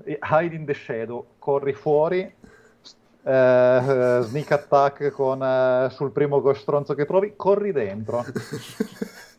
hide 0.05 0.55
in 0.55 0.65
the 0.65 0.75
shadow, 0.75 1.27
corri 1.39 1.73
fuori, 1.73 2.35
Uh, 3.25 4.21
sneak 4.23 4.51
attack 4.51 5.13
con, 5.13 5.41
uh, 5.41 5.89
sul 5.91 6.11
primo 6.11 6.53
stronzo 6.55 6.93
che 6.95 7.07
trovi, 7.07 7.35
corri 7.37 7.71
dentro. 7.71 8.25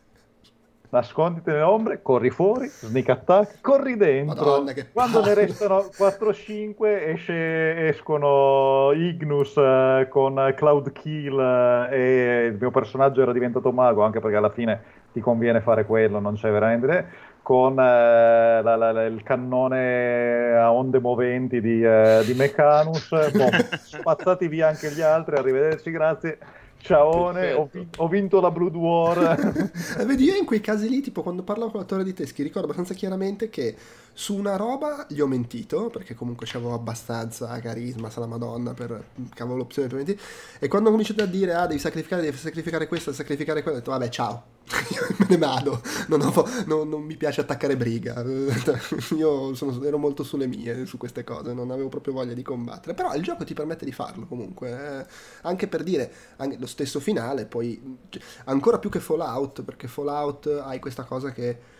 nasconditi 0.94 1.50
nelle 1.50 1.62
ombre, 1.62 2.02
corri 2.02 2.30
fuori, 2.30 2.68
sneak 2.68 3.08
attack, 3.08 3.60
corri 3.60 3.96
dentro. 3.96 4.44
Madonna, 4.44 4.72
Quando 4.92 5.20
palle. 5.20 5.34
ne 5.34 5.40
restano 5.40 5.88
4-5 5.98 6.74
esce, 7.08 7.88
escono 7.88 8.92
Ignus 8.92 9.56
uh, 9.56 10.08
con 10.08 10.54
Cloud 10.56 10.92
Kill 10.92 11.34
uh, 11.34 11.92
e 11.92 12.46
il 12.52 12.56
mio 12.58 12.70
personaggio 12.70 13.22
era 13.22 13.32
diventato 13.32 13.72
mago, 13.72 14.02
anche 14.02 14.20
perché 14.20 14.36
alla 14.36 14.50
fine 14.50 15.02
ti 15.12 15.20
conviene 15.20 15.60
fare 15.60 15.84
quello, 15.84 16.20
non 16.20 16.34
c'è 16.34 16.50
veramente 16.50 17.32
con 17.44 17.72
uh, 17.72 17.76
la, 17.76 18.62
la, 18.62 18.90
la, 18.90 19.04
il 19.04 19.22
cannone 19.22 20.56
a 20.56 20.72
onde 20.72 20.98
moventi 20.98 21.60
di, 21.60 21.76
di 21.76 22.34
Mechanus, 22.34 23.08
boh, 23.30 23.50
spazzati 23.84 24.48
via 24.48 24.68
anche 24.68 24.90
gli 24.90 25.02
altri, 25.02 25.36
arrivederci, 25.36 25.90
grazie 25.90 26.38
Ciaone, 26.84 27.52
ho, 27.52 27.70
ho, 27.96 28.08
vinto 28.08 28.40
la 28.40 28.50
Blood 28.50 28.74
War. 28.74 29.72
Eh, 29.96 30.04
vedi, 30.04 30.24
io 30.24 30.36
in 30.36 30.44
quei 30.44 30.60
casi 30.60 30.88
lì, 30.88 31.00
tipo 31.00 31.22
quando 31.22 31.42
parlavo 31.42 31.70
con 31.70 31.80
l'attore 31.80 32.04
di 32.04 32.12
Teschi, 32.12 32.42
ricordo 32.42 32.66
abbastanza 32.66 32.94
chiaramente 32.94 33.48
che 33.48 33.74
su 34.12 34.34
una 34.36 34.56
roba 34.56 35.06
gli 35.08 35.20
ho 35.20 35.26
mentito, 35.26 35.88
perché 35.88 36.14
comunque 36.14 36.46
c'avevo 36.46 36.74
abbastanza 36.74 37.58
carisma, 37.60 38.10
sa 38.10 38.20
la 38.20 38.26
madonna, 38.26 38.74
per 38.74 39.04
cavolo 39.34 39.58
l'opzione 39.58 39.88
per 39.88 39.96
mentire. 39.96 40.18
E 40.58 40.68
quando 40.68 40.88
ho 40.88 40.92
cominciato 40.92 41.22
a 41.22 41.26
dire, 41.26 41.54
ah, 41.54 41.66
devi 41.66 41.80
sacrificare, 41.80 42.22
devi 42.22 42.36
sacrificare 42.36 42.86
questo, 42.86 43.10
devi 43.10 43.22
sacrificare 43.22 43.62
quello, 43.62 43.78
ho 43.78 43.80
detto, 43.80 43.92
vabbè, 43.92 44.08
ciao, 44.08 44.42
me 45.18 45.26
ne 45.28 45.36
vado, 45.36 45.82
non, 46.08 46.22
ho, 46.22 46.48
non, 46.66 46.88
non, 46.88 47.02
mi 47.02 47.16
piace 47.16 47.42
attaccare 47.42 47.76
briga. 47.76 48.22
Io 49.16 49.54
sono, 49.54 49.82
ero 49.84 49.98
molto 49.98 50.22
sulle 50.22 50.46
mie 50.46 50.86
su 50.86 50.96
queste 50.96 51.22
cose, 51.22 51.52
non 51.52 51.70
avevo 51.70 51.88
proprio 51.88 52.14
voglia 52.14 52.32
di 52.34 52.42
combattere. 52.42 52.94
Però 52.94 53.14
il 53.14 53.22
gioco 53.22 53.44
ti 53.44 53.54
permette 53.54 53.84
di 53.84 53.92
farlo 53.92 54.26
comunque, 54.26 54.70
eh. 55.00 55.06
anche 55.42 55.68
per 55.68 55.82
dire, 55.82 56.10
anche 56.36 56.56
lo 56.58 56.66
stesso 56.66 56.98
finale, 57.00 57.44
poi 57.44 57.98
cioè, 58.08 58.22
ancora 58.44 58.78
più 58.78 58.88
che 58.88 59.00
Fallout, 59.00 59.62
perché 59.62 59.86
Fallout 59.86 60.62
hai 60.64 60.78
questa 60.78 61.04
cosa 61.04 61.30
che 61.30 61.72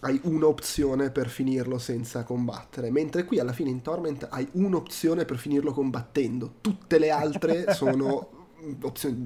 hai 0.00 0.20
un'opzione 0.24 1.10
per 1.10 1.28
finirlo 1.28 1.78
senza 1.78 2.22
combattere, 2.22 2.90
mentre 2.90 3.24
qui 3.24 3.38
alla 3.38 3.54
fine 3.54 3.70
in 3.70 3.80
Torment 3.80 4.28
hai 4.30 4.46
un'opzione 4.52 5.24
per 5.24 5.38
finirlo 5.38 5.72
combattendo, 5.72 6.56
tutte 6.60 6.98
le 6.98 7.10
altre 7.10 7.72
sono 7.74 8.48
opzioni, 8.82 9.22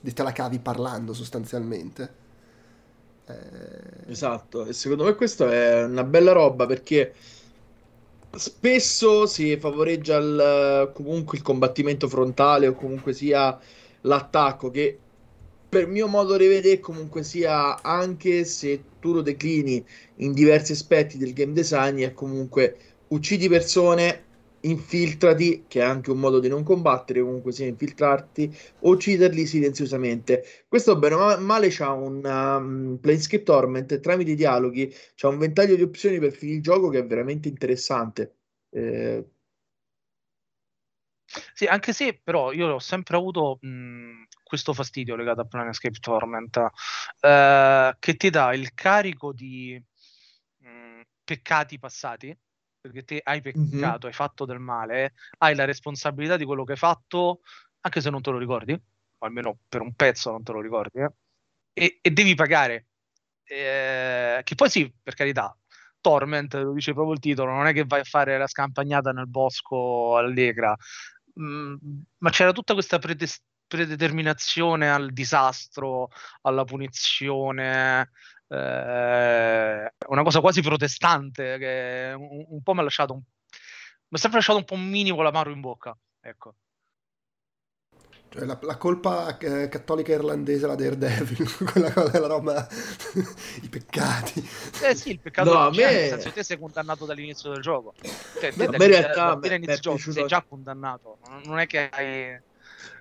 te 0.00 0.22
la 0.22 0.32
cavi 0.32 0.58
parlando 0.60 1.12
sostanzialmente. 1.12 2.26
Eh... 3.28 3.88
Esatto, 4.10 4.64
e 4.64 4.72
secondo 4.72 5.04
me 5.04 5.14
questa 5.14 5.52
è 5.52 5.84
una 5.84 6.02
bella 6.02 6.32
roba 6.32 6.64
perché 6.64 7.12
spesso 8.34 9.26
si 9.26 9.58
favoreggia 9.58 10.16
il, 10.16 10.90
comunque 10.94 11.36
il 11.36 11.44
combattimento 11.44 12.08
frontale 12.08 12.68
o 12.68 12.72
comunque 12.72 13.12
sia 13.12 13.58
l'attacco 14.02 14.70
che 14.70 14.98
per 15.68 15.86
mio 15.86 16.06
modo 16.06 16.38
di 16.38 16.46
vedere 16.46 16.80
comunque 16.80 17.22
sia 17.22 17.82
anche 17.82 18.44
se 18.46 18.82
tu 18.98 19.12
lo 19.12 19.20
declini 19.20 19.84
in 20.16 20.32
diversi 20.32 20.72
aspetti 20.72 21.18
del 21.18 21.34
game 21.34 21.52
design 21.52 22.00
è 22.00 22.14
comunque 22.14 22.76
uccidi 23.08 23.46
persone 23.48 24.24
infiltrati 24.68 25.64
che 25.68 25.80
è 25.80 25.84
anche 25.84 26.10
un 26.10 26.18
modo 26.18 26.40
di 26.40 26.48
non 26.48 26.62
combattere 26.62 27.20
comunque 27.20 27.52
sia 27.52 27.66
infiltrarti 27.66 28.54
ucciderli 28.80 29.46
silenziosamente. 29.46 30.44
Questo 30.68 30.98
bene 30.98 31.14
o 31.14 31.38
male 31.40 31.68
c'ha 31.70 31.92
un 31.92 32.24
um, 32.24 32.98
Planescape 33.00 33.42
Torment 33.42 34.00
tramite 34.00 34.32
i 34.32 34.34
dialoghi 34.34 34.92
c'ha 35.14 35.28
un 35.28 35.38
ventaglio 35.38 35.76
di 35.76 35.82
opzioni 35.82 36.18
per 36.18 36.32
finire 36.32 36.58
il 36.58 36.62
gioco 36.62 36.88
che 36.88 36.98
è 36.98 37.06
veramente 37.06 37.48
interessante. 37.48 38.36
Eh... 38.70 39.24
sì 41.54 41.64
anche 41.66 41.92
se 41.92 42.20
però 42.22 42.52
io 42.52 42.68
ho 42.74 42.78
sempre 42.78 43.16
avuto 43.16 43.58
mh 43.60 44.26
questo 44.48 44.72
fastidio 44.72 45.14
legato 45.14 45.42
a 45.42 45.44
Planescape 45.44 45.98
Torment, 46.00 46.56
eh, 47.20 47.96
che 47.98 48.14
ti 48.16 48.30
dà 48.30 48.54
il 48.54 48.72
carico 48.72 49.32
di 49.32 49.80
mh, 50.58 51.02
peccati 51.22 51.78
passati, 51.78 52.36
perché 52.80 53.04
te 53.04 53.20
hai 53.22 53.40
peccato, 53.40 53.66
mm-hmm. 53.76 53.98
hai 54.02 54.12
fatto 54.12 54.44
del 54.44 54.58
male, 54.58 55.14
hai 55.38 55.54
la 55.54 55.64
responsabilità 55.64 56.36
di 56.36 56.44
quello 56.44 56.64
che 56.64 56.72
hai 56.72 56.78
fatto, 56.78 57.40
anche 57.80 58.00
se 58.00 58.10
non 58.10 58.20
te 58.20 58.30
lo 58.30 58.38
ricordi, 58.38 58.72
o 58.72 59.26
almeno 59.26 59.58
per 59.68 59.80
un 59.80 59.94
pezzo 59.94 60.30
non 60.30 60.42
te 60.42 60.52
lo 60.52 60.60
ricordi, 60.60 61.00
eh? 61.00 61.12
e, 61.72 61.98
e, 62.00 62.10
devi 62.10 62.34
pagare. 62.34 62.86
Eh, 63.44 64.40
che 64.44 64.54
poi 64.54 64.68
sì, 64.68 64.92
per 65.02 65.14
carità, 65.14 65.56
Torment, 66.00 66.54
lo 66.54 66.72
dice 66.72 66.92
proprio 66.92 67.14
il 67.14 67.20
titolo, 67.20 67.52
non 67.52 67.66
è 67.66 67.72
che 67.72 67.84
vai 67.84 68.00
a 68.00 68.04
fare 68.04 68.38
la 68.38 68.46
scampagnata 68.46 69.10
nel 69.12 69.28
bosco 69.28 70.16
allegra, 70.16 70.76
mm, 71.40 71.74
ma 72.18 72.30
c'era 72.30 72.52
tutta 72.52 72.74
questa 72.74 72.98
predestinazione 72.98 73.46
predeterminazione 73.68 74.90
al 74.90 75.12
disastro, 75.12 76.08
alla 76.40 76.64
punizione, 76.64 78.10
eh, 78.48 79.92
una 80.08 80.22
cosa 80.22 80.40
quasi 80.40 80.62
protestante 80.62 81.58
che 81.58 82.14
un, 82.16 82.44
un 82.48 82.62
po' 82.62 82.74
mi 82.74 82.80
ha 82.80 82.82
lasciato 82.82 83.12
un, 83.12 83.20
mi 83.20 84.16
ha 84.16 84.18
sempre 84.18 84.38
lasciato 84.38 84.58
un 84.58 84.64
po' 84.64 84.74
un 84.74 84.88
minimo 84.88 85.20
l'amaro 85.22 85.50
in 85.50 85.60
bocca, 85.60 85.96
ecco. 86.20 86.54
Cioè 88.30 88.44
la, 88.44 88.58
la 88.60 88.76
colpa 88.76 89.38
eh, 89.38 89.68
cattolica 89.68 90.12
irlandese, 90.12 90.66
la 90.66 90.74
Daredevil, 90.74 91.48
quella 91.72 91.90
cosa, 91.92 92.20
la 92.20 92.26
roba, 92.26 92.68
i 93.62 93.68
peccati. 93.68 94.46
Eh 94.82 94.94
sì, 94.94 95.12
il 95.12 95.18
peccato 95.18 95.52
no, 95.52 95.60
a 95.60 95.70
me... 95.70 95.84
nel 95.84 96.08
senso 96.08 96.30
te 96.30 96.42
sei 96.42 96.58
condannato 96.58 97.06
dall'inizio 97.06 97.50
del 97.52 97.62
gioco. 97.62 97.94
Cioè, 98.38 98.52
te, 98.52 98.66
da, 98.66 98.84
in 98.84 98.90
realtà, 98.90 99.34
da, 99.34 99.58
da, 99.58 99.76
gioco, 99.76 99.98
sei 99.98 100.26
già 100.26 100.44
condannato, 100.46 101.18
non 101.44 101.58
è 101.58 101.66
che 101.66 101.88
hai 101.90 102.40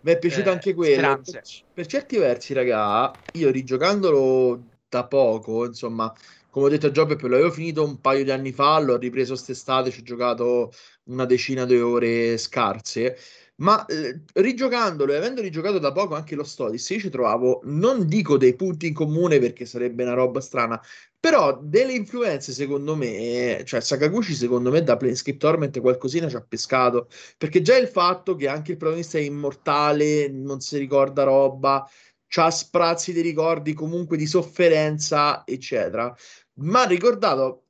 mi 0.02 0.12
è 0.12 0.18
piaciuto 0.18 0.50
eh, 0.50 0.54
anche 0.54 0.74
quello. 0.74 1.22
Per, 1.22 1.42
per, 1.74 1.86
certi 1.86 2.18
versi, 2.18 2.54
raga, 2.54 3.12
io 3.34 3.52
rigiocandolo 3.52 4.77
da 4.90 5.06
poco, 5.06 5.66
insomma, 5.66 6.14
come 6.50 6.66
ho 6.66 6.70
detto 6.70 6.88
a 6.88 6.92
Giobbe, 6.92 7.18
l'avevo 7.22 7.52
finito 7.52 7.84
un 7.84 8.00
paio 8.00 8.24
di 8.24 8.32
anni 8.32 8.52
fa, 8.52 8.80
l'ho 8.80 8.98
ripreso 8.98 9.34
quest'estate, 9.34 9.92
ci 9.92 10.00
ho 10.00 10.04
giocato 10.04 10.72
una 11.06 11.26
decina 11.26 11.66
di 11.66 11.80
ore 11.80 12.38
scarse. 12.38 13.18
Ma 13.60 13.84
eh, 13.88 14.22
rigiocandolo 14.34 15.14
e 15.14 15.16
avendo 15.18 15.42
rigiocato 15.42 15.80
da 15.80 15.92
poco 15.92 16.14
anche 16.14 16.36
lo 16.36 16.44
Stodis, 16.44 16.88
io 16.92 17.00
ci 17.00 17.10
trovavo, 17.10 17.62
non 17.64 18.08
dico 18.08 18.38
dei 18.38 18.56
punti 18.56 18.88
in 18.88 18.94
comune 18.94 19.40
perché 19.40 19.66
sarebbe 19.66 20.04
una 20.04 20.14
roba 20.14 20.40
strana, 20.42 20.80
però 21.20 21.60
delle 21.60 21.94
influenze 21.94 22.52
secondo 22.52 22.96
me, 22.96 23.64
cioè 23.66 23.82
Sakaguchi 23.82 24.36
secondo 24.36 24.70
me 24.70 24.84
da 24.84 24.96
Planescape 24.96 25.38
Torment 25.38 25.80
qualcosina 25.82 26.30
ci 26.30 26.36
ha 26.36 26.46
pescato, 26.48 27.08
perché 27.38 27.64
già 27.64 27.76
il 27.78 27.88
fatto 27.88 28.36
che 28.36 28.48
anche 28.48 28.72
il 28.74 28.78
protagonista 28.78 29.18
è 29.18 29.22
immortale, 29.22 30.28
non 30.30 30.60
si 30.60 30.78
ricorda 30.78 31.24
roba, 31.24 31.88
ha 32.36 32.52
sprazzi 32.52 33.14
di 33.14 33.22
ricordi 33.22 33.74
comunque 33.74 34.18
di 34.18 34.26
sofferenza, 34.28 35.44
eccetera, 35.46 36.16
ma 36.56 36.84
ricordato 36.86 37.64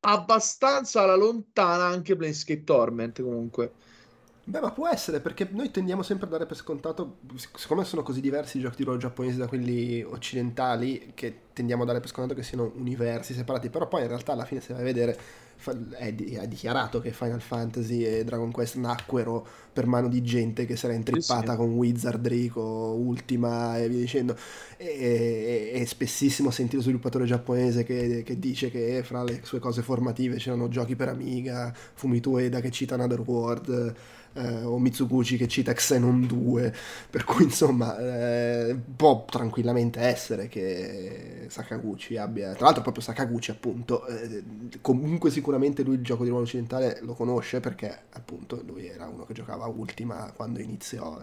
abbastanza 0.00 1.02
alla 1.02 1.16
lontana 1.16 1.84
anche 1.84 2.16
Planescape 2.16 2.64
Torment 2.64 3.22
comunque. 3.22 3.72
Beh, 4.50 4.58
ma 4.58 4.72
può 4.72 4.88
essere 4.88 5.20
perché 5.20 5.46
noi 5.52 5.70
tendiamo 5.70 6.02
sempre 6.02 6.26
a 6.26 6.28
dare 6.28 6.44
per 6.44 6.56
scontato, 6.56 7.18
siccome 7.54 7.84
sono 7.84 8.02
così 8.02 8.20
diversi 8.20 8.58
i 8.58 8.60
giochi 8.60 8.78
di 8.78 8.82
ruolo 8.82 8.98
giapponesi 8.98 9.38
da 9.38 9.46
quelli 9.46 10.02
occidentali, 10.02 11.12
che 11.14 11.42
tendiamo 11.52 11.84
a 11.84 11.86
dare 11.86 12.00
per 12.00 12.08
scontato 12.08 12.34
che 12.34 12.42
siano 12.42 12.72
universi 12.74 13.32
separati, 13.32 13.70
però 13.70 13.86
poi 13.86 14.02
in 14.02 14.08
realtà 14.08 14.32
alla 14.32 14.44
fine 14.44 14.60
se 14.60 14.72
vai 14.72 14.82
a 14.82 14.84
vedere 14.84 15.18
è, 15.90 16.12
dichiarato 16.48 17.00
che 17.00 17.12
Final 17.12 17.40
Fantasy 17.40 18.02
e 18.02 18.24
Dragon 18.24 18.50
Quest 18.50 18.74
nacquero 18.76 19.46
per 19.72 19.86
mano 19.86 20.08
di 20.08 20.20
gente 20.22 20.66
che 20.66 20.74
si 20.74 20.86
era 20.86 20.94
intrippata 20.94 21.52
sì, 21.52 21.56
con 21.56 21.74
Wizardry, 21.74 22.48
con 22.48 22.98
Ultima 22.98 23.78
e 23.78 23.88
via 23.88 23.98
dicendo. 24.00 24.36
E, 24.76 25.70
e, 25.74 25.80
e 25.80 25.86
spessissimo 25.86 26.50
sentito 26.50 26.78
lo 26.78 26.82
sviluppatore 26.82 27.24
giapponese 27.24 27.84
che, 27.84 28.24
che, 28.24 28.38
dice 28.38 28.68
che 28.68 29.02
fra 29.04 29.22
le 29.22 29.42
sue 29.44 29.60
cose 29.60 29.82
formative 29.82 30.38
c'erano 30.38 30.66
giochi 30.68 30.96
per 30.96 31.08
Amiga, 31.08 31.72
Fumito 31.94 32.30
Ueda 32.30 32.60
che 32.60 32.72
cita 32.72 32.94
Another 32.94 33.20
World 33.20 33.94
eh, 34.34 34.62
o 34.62 34.78
Mitsuguchi 34.78 35.36
che 35.36 35.48
cita 35.48 35.72
Xenon 35.72 36.26
2, 36.26 36.74
per 37.10 37.24
cui 37.24 37.44
insomma 37.44 37.98
eh, 37.98 38.76
può 38.96 39.24
tranquillamente 39.24 40.00
essere 40.00 40.48
che 40.48 41.46
Sakaguchi 41.48 42.16
abbia, 42.16 42.52
tra 42.52 42.66
l'altro 42.66 42.82
proprio 42.82 43.02
Sakaguchi 43.02 43.50
appunto, 43.50 44.06
eh, 44.06 44.42
comunque 44.80 45.30
sicuramente 45.30 45.82
lui 45.82 45.96
il 45.96 46.02
gioco 46.02 46.22
di 46.22 46.28
ruolo 46.30 46.44
occidentale 46.44 46.98
lo 47.02 47.14
conosce 47.14 47.60
perché 47.60 48.02
appunto 48.12 48.62
lui 48.66 48.86
era 48.86 49.06
uno 49.06 49.24
che 49.24 49.32
giocava 49.32 49.66
Ultima 49.66 50.32
quando 50.34 50.60
iniziò. 50.60 51.18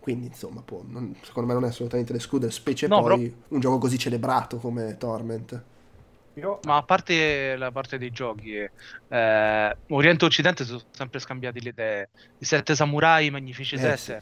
Quindi, 0.00 0.28
insomma, 0.28 0.62
può, 0.62 0.82
non, 0.86 1.14
secondo 1.20 1.48
me 1.48 1.54
non 1.54 1.64
è 1.64 1.68
assolutamente 1.68 2.14
l'escluder, 2.14 2.50
specie 2.50 2.86
no, 2.86 3.02
poi 3.02 3.28
però... 3.28 3.36
un 3.48 3.60
gioco 3.60 3.76
così 3.76 3.98
celebrato 3.98 4.56
come 4.56 4.96
Torment. 4.96 5.62
Io... 6.40 6.58
Ma 6.64 6.76
a 6.76 6.82
parte 6.82 7.56
la 7.56 7.70
parte 7.70 7.98
dei 7.98 8.10
giochi, 8.10 8.54
eh, 8.56 9.76
Oriente 9.88 10.24
e 10.24 10.26
Occidente 10.26 10.64
sono 10.64 10.80
sempre 10.90 11.20
scambiati 11.20 11.60
le 11.60 11.68
idee. 11.68 12.08
I 12.38 12.44
sette 12.44 12.74
samurai, 12.74 13.30
magnifici 13.30 13.74
eh, 13.74 13.78
sette, 13.78 13.96
sì. 13.96 14.12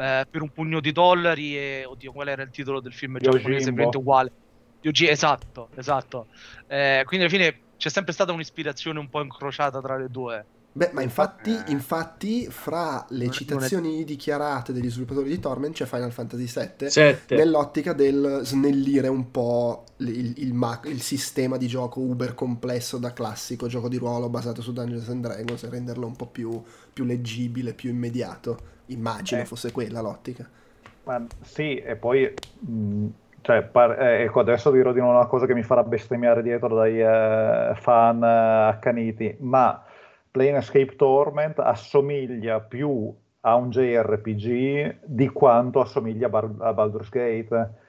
eh, 0.00 0.26
per 0.28 0.42
un 0.42 0.50
pugno 0.50 0.80
di 0.80 0.92
dollari 0.92 1.56
e... 1.56 1.84
Oddio, 1.86 2.12
qual 2.12 2.28
era 2.28 2.42
il 2.42 2.50
titolo 2.50 2.80
del 2.80 2.92
film 2.92 3.18
giapponese? 3.18 3.48
Praticamente 3.48 3.96
uguale. 3.98 4.32
Yoji, 4.80 5.08
esatto, 5.08 5.68
esatto. 5.74 6.26
Eh, 6.66 7.02
quindi 7.06 7.26
alla 7.26 7.34
fine 7.34 7.60
c'è 7.76 7.88
sempre 7.90 8.12
stata 8.12 8.32
un'ispirazione 8.32 8.98
un 8.98 9.08
po' 9.08 9.20
incrociata 9.20 9.80
tra 9.80 9.96
le 9.96 10.08
due. 10.08 10.44
Beh, 10.76 10.90
ma 10.92 11.00
infatti, 11.00 11.52
eh. 11.52 11.70
infatti 11.70 12.50
fra 12.50 13.06
le 13.08 13.30
citazioni 13.30 14.02
è... 14.02 14.04
dichiarate 14.04 14.74
degli 14.74 14.90
sviluppatori 14.90 15.30
di 15.30 15.38
Torment 15.38 15.74
c'è 15.74 15.86
Final 15.86 16.12
Fantasy 16.12 16.44
VII 16.44 16.90
7. 16.90 17.34
nell'ottica 17.34 17.94
del 17.94 18.40
snellire 18.42 19.08
un 19.08 19.30
po' 19.30 19.84
il, 19.96 20.34
il, 20.36 20.80
il, 20.84 21.00
sistema 21.00 21.56
di 21.56 21.66
gioco 21.66 22.00
uber 22.00 22.34
complesso 22.34 22.98
da 22.98 23.14
classico 23.14 23.68
gioco 23.68 23.88
di 23.88 23.96
ruolo 23.96 24.28
basato 24.28 24.60
su 24.60 24.74
Dungeons 24.74 25.08
and 25.08 25.22
Dragons 25.22 25.62
e 25.62 25.70
renderlo 25.70 26.06
un 26.06 26.14
po' 26.14 26.26
più, 26.26 26.62
più 26.92 27.04
leggibile, 27.04 27.72
più 27.72 27.88
immediato. 27.88 28.74
Immagino 28.86 29.40
eh. 29.40 29.44
fosse 29.46 29.72
quella 29.72 30.02
l'ottica. 30.02 30.46
Ma 31.04 31.24
sì, 31.40 31.76
e 31.76 31.96
poi... 31.96 32.30
Mh 32.58 33.06
cioè, 33.46 33.62
par- 33.62 34.02
eh, 34.02 34.24
ecco, 34.24 34.40
adesso 34.40 34.72
dirò 34.72 34.90
di 34.90 34.98
nuovo 34.98 35.18
una 35.18 35.26
cosa 35.26 35.46
che 35.46 35.54
mi 35.54 35.62
farà 35.62 35.84
bestemmiare 35.84 36.42
dietro 36.42 36.74
dai 36.74 37.00
eh, 37.00 37.76
fan 37.76 38.20
eh, 38.20 38.70
accaniti, 38.70 39.36
ma 39.38 39.84
Planescape 40.36 40.96
Torment 40.96 41.58
assomiglia 41.60 42.60
più 42.60 43.10
a 43.40 43.54
un 43.54 43.70
JRPG 43.70 44.98
di 45.02 45.28
quanto 45.28 45.80
assomiglia 45.80 46.26
a, 46.26 46.28
Bar- 46.28 46.56
a 46.58 46.74
Baldur's 46.74 47.08
Gate. 47.08 47.84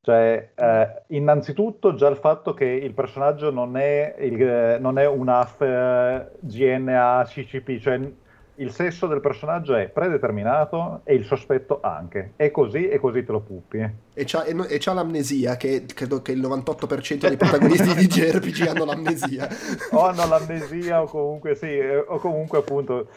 Cioè, 0.00 0.50
eh, 0.56 1.02
innanzitutto 1.08 1.94
già 1.94 2.08
il 2.08 2.16
fatto 2.16 2.52
che 2.52 2.64
il 2.64 2.92
personaggio 2.94 3.52
non 3.52 3.76
è, 3.76 4.16
il, 4.18 4.78
non 4.80 4.98
è 4.98 5.06
un 5.06 5.28
AF 5.28 5.60
eh, 5.60 6.32
GNA 6.40 7.22
CCP, 7.26 7.78
cioè 7.78 8.00
il 8.56 8.70
sesso 8.70 9.06
del 9.06 9.20
personaggio 9.20 9.74
è 9.74 9.88
predeterminato 9.88 11.00
e 11.04 11.14
il 11.14 11.24
sospetto 11.24 11.80
anche. 11.82 12.32
È 12.36 12.50
così 12.50 12.88
e 12.88 12.98
così 12.98 13.24
te 13.24 13.32
lo 13.32 13.40
puppi. 13.40 13.78
E 14.14 14.24
c'ha, 14.24 14.44
e, 14.44 14.54
e 14.68 14.78
c'ha 14.78 14.92
l'amnesia, 14.92 15.56
che 15.56 15.84
credo 15.86 16.22
che 16.22 16.32
il 16.32 16.40
98% 16.40 17.26
dei 17.26 17.36
protagonisti 17.36 17.94
di 17.94 18.06
JRPG 18.06 18.68
hanno 18.68 18.84
l'amnesia. 18.84 19.48
o 19.90 20.04
hanno 20.04 20.26
l'amnesia 20.26 21.02
o 21.02 21.06
comunque 21.06 21.54
sì, 21.54 21.78
o 21.78 22.18
comunque 22.18 22.58
appunto... 22.58 23.08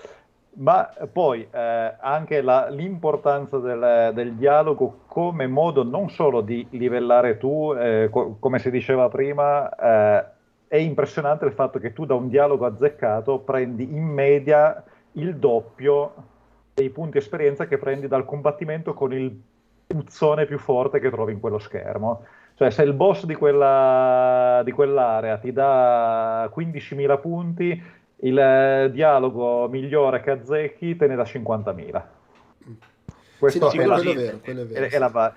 Ma 0.60 0.90
poi 1.14 1.48
eh, 1.52 1.96
anche 2.00 2.42
la, 2.42 2.68
l'importanza 2.70 3.60
del, 3.60 4.12
del, 4.16 4.34
dialogo 4.34 5.02
come 5.06 5.46
modo 5.46 5.84
non 5.84 6.10
solo 6.10 6.42
di 6.42 6.66
livellare 6.72 7.38
tu, 7.38 7.76
eh, 7.78 8.08
co- 8.10 8.38
come 8.40 8.58
si 8.58 8.72
diceva 8.72 9.08
prima, 9.08 9.70
eh, 9.70 10.26
è 10.68 10.78
impressionante 10.78 11.46
il 11.46 11.52
fatto 11.52 11.78
che 11.78 11.94
tu 11.94 12.08
da 12.08 12.16
un 12.16 12.28
dialogo 12.28 12.66
azzeccato 12.66 13.38
prendi 13.42 13.84
in 13.84 14.04
media 14.04 14.84
il 15.18 15.36
doppio 15.38 16.14
dei 16.74 16.90
punti 16.90 17.18
esperienza 17.18 17.68
che 17.68 17.78
prendi 17.78 18.08
dal 18.08 18.26
combattimento 18.26 18.94
con 18.94 19.14
il 19.14 19.36
puzzone 19.88 20.46
più 20.46 20.58
forte 20.58 21.00
che 21.00 21.10
trovi 21.10 21.34
in 21.34 21.40
quello 21.40 21.60
schermo. 21.60 22.26
Cioè, 22.56 22.72
se 22.72 22.84
il 22.84 22.94
boss 22.94 23.26
di, 23.26 23.36
quella, 23.36 24.62
di 24.64 24.72
quell'area 24.72 25.38
ti 25.38 25.52
dà 25.52 26.52
15.000 26.54 27.20
punti, 27.20 27.84
il 28.22 28.40
eh, 28.40 28.90
dialogo 28.92 29.68
migliore 29.68 30.22
che 30.22 30.32
azzecchi 30.32 30.96
te 30.96 31.08
ne 31.08 31.16
dà 31.16 31.24
50.000. 31.24 32.02
Questo 33.38 33.70
sì, 33.70 33.78
no, 33.78 33.84
è, 33.84 33.86
quello 33.86 34.04
la, 34.04 34.12
è 34.12 34.16
vero, 34.16 34.40
quello 34.40 34.62
è 34.62 34.66
vero. 34.66 34.86
È, 34.86 34.90
è 34.90 34.98
la, 34.98 35.34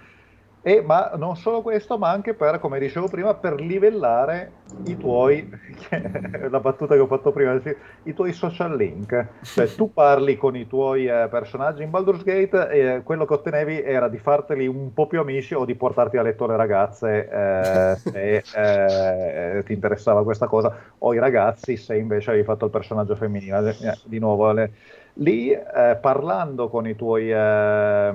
e, 0.62 0.82
ma 0.82 1.12
non 1.16 1.36
solo 1.36 1.62
questo, 1.62 1.96
ma 1.96 2.10
anche 2.10 2.34
per, 2.34 2.60
come 2.60 2.78
dicevo 2.78 3.08
prima, 3.08 3.34
per 3.34 3.58
livellare 3.58 4.52
i 4.84 4.96
tuoi, 4.98 5.48
la 6.50 6.60
battuta 6.60 6.94
che 6.94 7.00
ho 7.00 7.06
fatto 7.06 7.32
prima, 7.32 7.58
i 8.02 8.12
tuoi 8.12 8.32
social 8.34 8.76
link. 8.76 9.26
Cioè 9.42 9.74
tu 9.74 9.92
parli 9.92 10.36
con 10.36 10.56
i 10.56 10.66
tuoi 10.66 11.06
eh, 11.06 11.28
personaggi 11.30 11.82
in 11.82 11.90
Baldur's 11.90 12.22
Gate 12.22 12.68
e 12.68 13.02
quello 13.02 13.24
che 13.24 13.34
ottenevi 13.34 13.82
era 13.82 14.08
di 14.08 14.18
farteli 14.18 14.66
un 14.66 14.92
po' 14.92 15.06
più 15.06 15.20
amici 15.20 15.54
o 15.54 15.64
di 15.64 15.74
portarti 15.74 16.18
a 16.18 16.22
letto 16.22 16.46
le 16.46 16.56
ragazze 16.56 17.28
eh, 17.30 17.96
se 17.96 18.42
eh, 18.54 19.62
ti 19.64 19.72
interessava 19.72 20.22
questa 20.22 20.46
cosa, 20.46 20.76
o 20.98 21.14
i 21.14 21.18
ragazzi 21.18 21.76
se 21.78 21.96
invece 21.96 22.30
avevi 22.30 22.44
fatto 22.44 22.66
il 22.66 22.70
personaggio 22.70 23.16
femminile. 23.16 23.76
Eh, 23.80 23.98
di 24.04 24.18
nuovo, 24.18 24.52
le, 24.52 24.72
lì 25.14 25.50
eh, 25.50 25.98
parlando 26.00 26.68
con 26.68 26.86
i 26.86 26.96
tuoi 26.96 27.32
eh, 27.32 28.12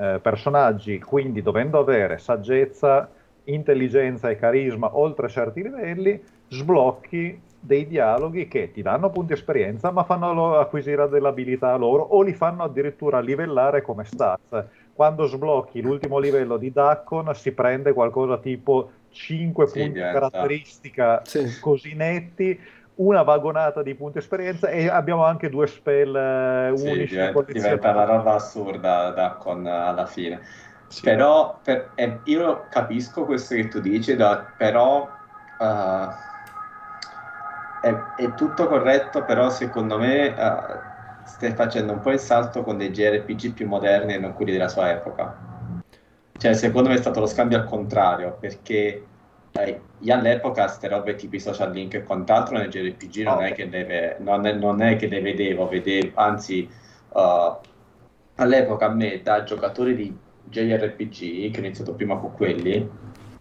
eh, 0.00 0.18
personaggi, 0.20 0.98
quindi 0.98 1.42
dovendo 1.42 1.78
avere 1.78 2.18
saggezza, 2.18 3.08
intelligenza 3.44 4.28
e 4.28 4.36
carisma 4.36 4.96
oltre 4.96 5.28
certi 5.28 5.62
livelli, 5.62 6.20
sblocchi 6.48 7.40
dei 7.60 7.86
dialoghi 7.86 8.46
che 8.46 8.70
ti 8.70 8.82
danno 8.82 9.10
punti 9.10 9.32
esperienza 9.32 9.90
ma 9.90 10.04
fanno 10.04 10.56
acquisire 10.58 11.08
delle 11.08 11.28
abilità 11.28 11.72
a 11.72 11.76
loro 11.76 12.02
o 12.02 12.22
li 12.22 12.32
fanno 12.32 12.62
addirittura 12.62 13.20
livellare 13.20 13.82
come 13.82 14.04
stats. 14.04 14.64
Quando 14.94 15.26
sblocchi 15.26 15.80
l'ultimo 15.80 16.18
livello 16.18 16.56
di 16.56 16.72
Daccon 16.72 17.34
si 17.34 17.52
prende 17.52 17.92
qualcosa 17.92 18.38
tipo 18.38 18.90
5 19.10 19.66
sì, 19.66 19.72
punti 19.78 19.92
diventa. 19.92 20.12
caratteristica 20.12 21.22
sì. 21.24 21.58
così 21.60 21.94
netti 21.94 22.58
una 22.98 23.22
vagonata 23.22 23.82
di 23.82 23.94
punti 23.94 24.18
esperienza 24.18 24.68
e 24.68 24.88
abbiamo 24.88 25.24
anche 25.24 25.48
due 25.48 25.66
spell 25.66 26.72
uh, 26.72 26.76
sì, 26.76 26.88
unici. 26.88 27.14
Diventa, 27.14 27.52
diventa 27.52 27.90
una 27.90 28.04
roba 28.04 28.34
assurda 28.34 29.10
da, 29.10 29.32
con, 29.32 29.66
alla 29.66 30.06
fine. 30.06 30.40
Sì. 30.88 31.02
Però 31.02 31.58
per, 31.62 31.90
eh, 31.94 32.20
io 32.24 32.66
capisco 32.70 33.24
questo 33.24 33.54
che 33.54 33.68
tu 33.68 33.80
dici, 33.80 34.16
da, 34.16 34.52
però 34.56 35.08
uh, 35.58 36.08
è, 37.80 37.94
è, 38.16 38.34
tutto 38.34 38.66
corretto, 38.66 39.22
però 39.24 39.50
secondo 39.50 39.98
me 39.98 40.28
uh, 40.28 41.26
stai 41.26 41.52
facendo 41.52 41.92
un 41.92 42.00
po' 42.00 42.10
il 42.10 42.18
salto 42.18 42.62
con 42.62 42.78
dei 42.78 42.90
JRPG 42.90 43.52
più 43.52 43.68
moderni 43.68 44.14
e 44.14 44.18
non 44.18 44.32
quelli 44.32 44.52
della 44.52 44.68
sua 44.68 44.90
epoca. 44.90 45.36
Cioè, 46.36 46.54
secondo 46.54 46.88
me 46.88 46.94
è 46.94 46.98
stato 46.98 47.20
lo 47.20 47.26
scambio 47.26 47.58
al 47.58 47.64
contrario, 47.64 48.36
perché 48.40 49.07
eh, 49.64 49.80
io 49.98 50.14
all'epoca 50.14 50.64
queste 50.64 50.88
robe 50.88 51.14
tipo 51.14 51.36
i 51.36 51.40
social 51.40 51.72
link 51.72 51.94
e 51.94 52.04
quant'altro 52.04 52.56
nel 52.56 52.68
JRPG 52.68 53.22
non, 53.24 53.42
è 53.42 53.52
che 53.52 53.64
le, 53.64 54.16
non, 54.20 54.46
è, 54.46 54.52
non 54.52 54.80
è 54.80 54.96
che 54.96 55.08
le 55.08 55.20
vedevo, 55.20 55.66
vedevo 55.68 56.12
anzi 56.14 56.68
uh, 57.08 57.56
all'epoca 58.36 58.86
a 58.86 58.94
me 58.94 59.20
da 59.22 59.42
giocatore 59.42 59.94
di 59.94 60.16
JRPG, 60.44 61.50
che 61.50 61.60
ho 61.60 61.64
iniziato 61.64 61.94
prima 61.94 62.16
con 62.16 62.32
quelli, 62.32 62.88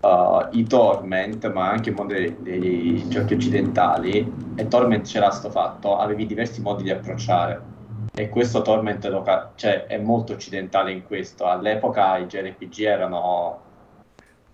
uh, 0.02 0.48
i 0.52 0.64
Torment, 0.66 1.52
ma 1.52 1.70
anche 1.70 1.90
il 1.90 1.96
mondo 1.96 2.14
dei, 2.14 2.36
dei 2.40 3.08
giochi 3.08 3.36
occidentali, 3.36 4.32
e 4.56 4.68
Torment 4.68 5.06
c'era 5.06 5.30
sto 5.30 5.50
fatto, 5.50 5.98
avevi 5.98 6.26
diversi 6.26 6.62
modi 6.62 6.84
di 6.84 6.92
approcciare. 6.92 7.76
E 8.14 8.30
questo 8.30 8.64
Torment 8.64 9.08
cioè, 9.56 9.86
è 9.86 9.98
molto 10.00 10.34
occidentale 10.34 10.92
in 10.92 11.04
questo. 11.04 11.46
All'epoca 11.46 12.18
i 12.18 12.26
JRPG 12.26 12.80
erano 12.80 13.66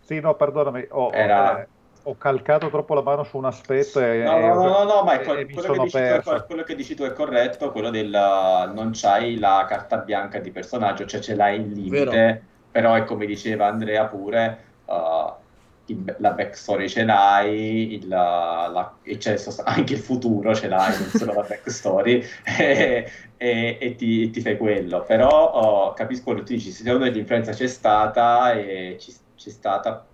sì, 0.03 0.19
no, 0.19 0.35
perdonami, 0.35 0.85
ho, 0.89 1.11
Era... 1.11 1.61
eh, 1.61 1.67
ho, 2.03 2.17
calcato 2.17 2.69
troppo 2.69 2.93
la 2.93 3.01
mano 3.01 3.23
su 3.23 3.37
un 3.37 3.45
aspetto 3.45 3.99
e... 3.99 4.23
No, 4.23 4.37
no, 4.37 4.53
no, 4.53 4.83
no, 4.83 5.03
ma 5.03 5.17
quello, 5.19 5.45
quello, 5.53 5.85
che 5.85 6.15
è, 6.15 6.21
quello, 6.21 6.63
che 6.63 6.75
dici 6.75 6.93
tu 6.93 7.03
è 7.03 7.13
corretto, 7.13 7.71
quello 7.71 7.89
del 7.89 8.09
non 8.09 8.91
c'hai 8.93 9.39
la 9.39 9.65
carta 9.67 9.97
bianca 9.97 10.39
di 10.39 10.51
personaggio, 10.51 11.05
cioè 11.05 11.21
ce 11.21 11.35
l'hai 11.35 11.55
in 11.55 11.71
limite, 11.71 12.05
Vero. 12.05 12.39
però 12.69 12.93
è 12.95 13.05
come 13.05 13.25
diceva 13.25 13.67
Andrea 13.67 14.05
pure, 14.05 14.57
uh, 14.85 15.41
il, 15.85 16.15
la 16.19 16.31
backstory 16.31 16.87
ce 16.87 17.03
l'hai, 17.03 17.93
il, 17.93 18.07
la, 18.07 18.93
e 19.03 19.17
c'è 19.17 19.37
anche 19.63 19.93
il 19.93 19.99
futuro 19.99 20.53
ce 20.55 20.67
l'hai, 20.67 20.97
non 20.99 21.09
solo 21.09 21.33
la 21.33 21.41
backstory, 21.43 22.23
e, 22.43 23.09
e, 23.37 23.77
e 23.79 23.95
ti, 23.95 24.29
ti, 24.29 24.41
fai 24.41 24.57
quello. 24.57 25.03
Però 25.03 25.29
oh, 25.29 25.93
capisco 25.93 26.25
quello 26.25 26.39
che 26.39 26.45
tu 26.45 26.53
dici, 26.53 26.71
secondo 26.71 26.99
me 26.99 27.09
l'influenza 27.09 27.51
c'è 27.51 27.67
stata 27.67 28.53
e 28.53 28.97
ci, 28.99 29.13
c'è 29.43 29.49
stata... 29.49 30.05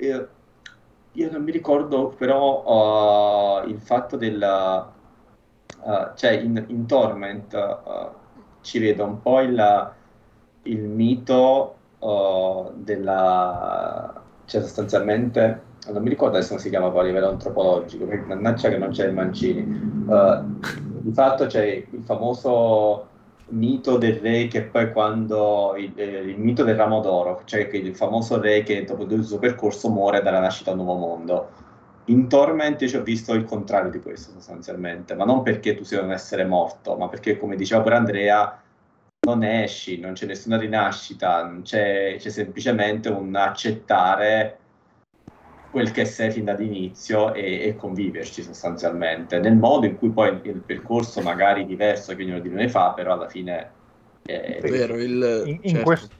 Io, 0.00 0.28
io, 1.12 1.30
non 1.30 1.42
mi 1.42 1.50
ricordo 1.50 2.08
però 2.08 3.60
uh, 3.62 3.68
il 3.68 3.78
fatto 3.80 4.16
del... 4.16 4.96
Uh, 5.82 6.10
cioè 6.14 6.30
in, 6.32 6.64
in 6.68 6.86
Torment 6.86 7.52
uh, 7.52 8.08
ci 8.62 8.78
vedo 8.78 9.04
un 9.04 9.20
po' 9.20 9.40
il, 9.40 9.92
il 10.62 10.80
mito 10.80 11.74
della 12.74 14.22
cioè 14.44 14.60
sostanzialmente 14.60 15.62
non 15.90 16.02
mi 16.02 16.08
ricordo 16.08 16.36
adesso 16.36 16.50
come 16.50 16.60
si 16.60 16.70
chiama 16.70 16.90
poi 16.90 17.00
a 17.00 17.04
livello 17.04 17.28
antropologico, 17.28 18.04
perché 18.04 18.26
mannaggia 18.26 18.68
che 18.68 18.78
non 18.78 18.90
c'è 18.90 19.06
il 19.06 19.14
Mancini. 19.14 19.62
Uh, 20.06 20.58
di 21.00 21.12
fatto 21.12 21.46
c'è 21.46 21.64
il 21.64 22.02
famoso 22.04 23.08
mito 23.50 23.96
del 23.96 24.16
re 24.16 24.46
che 24.46 24.62
poi 24.62 24.92
quando 24.92 25.74
il, 25.76 25.92
eh, 25.96 26.20
il 26.20 26.38
mito 26.38 26.64
del 26.64 26.76
ramo 26.76 27.00
d'oro, 27.00 27.42
cioè 27.44 27.68
il 27.72 27.94
famoso 27.94 28.40
re 28.40 28.62
che 28.62 28.84
dopo 28.84 29.04
il 29.04 29.24
suo 29.24 29.38
percorso 29.38 29.88
muore 29.90 30.22
dalla 30.22 30.40
nascita 30.40 30.70
a 30.70 30.74
un 30.74 30.84
nuovo 30.84 30.98
mondo. 30.98 31.50
In 32.06 32.28
Torment 32.28 32.84
ci 32.86 32.96
ho 32.96 33.02
visto 33.02 33.34
il 33.34 33.44
contrario 33.44 33.90
di 33.90 34.00
questo 34.00 34.32
sostanzialmente, 34.32 35.14
ma 35.14 35.24
non 35.24 35.42
perché 35.42 35.74
tu 35.74 35.84
sia 35.84 36.00
un 36.02 36.12
essere 36.12 36.44
morto, 36.44 36.96
ma 36.96 37.08
perché 37.08 37.38
come 37.38 37.56
diceva 37.56 37.82
pure 37.82 37.96
Andrea, 37.96 38.62
non 39.20 39.42
esci, 39.42 39.98
non 39.98 40.12
c'è 40.12 40.26
nessuna 40.26 40.56
rinascita, 40.56 41.58
c'è, 41.62 42.16
c'è, 42.18 42.30
semplicemente 42.30 43.10
un 43.10 43.34
accettare 43.34 44.58
quel 45.70 45.90
che 45.90 46.04
sei 46.04 46.30
fin 46.30 46.44
dall'inizio 46.44 47.34
e, 47.34 47.66
e, 47.66 47.76
conviverci 47.76 48.42
sostanzialmente, 48.42 49.38
nel 49.38 49.56
modo 49.56 49.86
in 49.86 49.96
cui 49.96 50.10
poi 50.10 50.38
il, 50.42 50.62
percorso 50.64 51.20
magari 51.20 51.66
diverso 51.66 52.14
che 52.14 52.22
ognuno 52.22 52.40
di 52.40 52.48
noi 52.48 52.68
fa, 52.68 52.92
però 52.92 53.12
alla 53.12 53.28
fine 53.28 53.70
è 54.22 54.60
vero. 54.62 54.96
Il, 54.96 55.42
in, 55.46 55.58
in, 55.62 55.70
certo. 55.70 55.84
questo, 55.84 56.14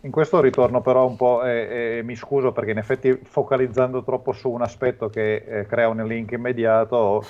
in, 0.00 0.10
questo, 0.10 0.40
ritorno 0.40 0.80
però 0.80 1.06
un 1.06 1.16
po', 1.16 1.44
eh, 1.44 1.98
eh, 1.98 2.02
mi 2.02 2.16
scuso 2.16 2.52
perché 2.52 2.72
in 2.72 2.78
effetti 2.78 3.18
focalizzando 3.22 4.02
troppo 4.02 4.32
su 4.32 4.50
un 4.50 4.62
aspetto 4.62 5.08
che 5.08 5.44
eh, 5.46 5.66
crea 5.66 5.88
un 5.88 6.04
link 6.06 6.32
immediato 6.32 7.24